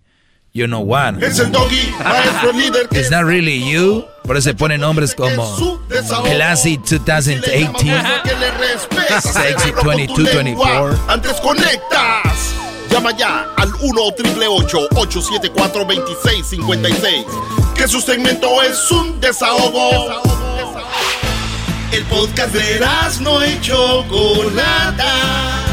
you 0.53 0.67
know 0.67 0.81
what. 0.81 1.21
Es 1.21 1.39
el 1.39 1.51
doggy, 1.51 1.91
maestro 2.03 2.53
líder. 2.53 2.87
It's 2.91 3.11
not 3.11 3.25
really 3.25 3.59
you. 3.59 4.05
Por 4.23 4.37
eso 4.37 4.49
se 4.49 4.53
ponen 4.53 4.81
nombres 4.81 5.13
como 5.15 5.79
Classy 6.23 6.77
2018, 6.77 7.71
Sexy 9.21 9.71
2224. 9.71 10.97
Antes 11.09 11.33
conectas. 11.41 12.53
Llama 12.89 13.11
ya 13.17 13.47
al 13.57 13.73
1 13.81 14.01
874 14.01 15.85
2656 15.85 17.25
Que 17.75 17.87
su 17.87 17.99
segmento 17.99 18.61
es 18.61 18.91
un 18.91 19.19
desahogo. 19.19 20.21
El 21.91 22.03
podcast 22.05 22.53
de 22.53 22.79
no 23.19 23.45
y 23.45 23.59
Chocolata 23.61 25.72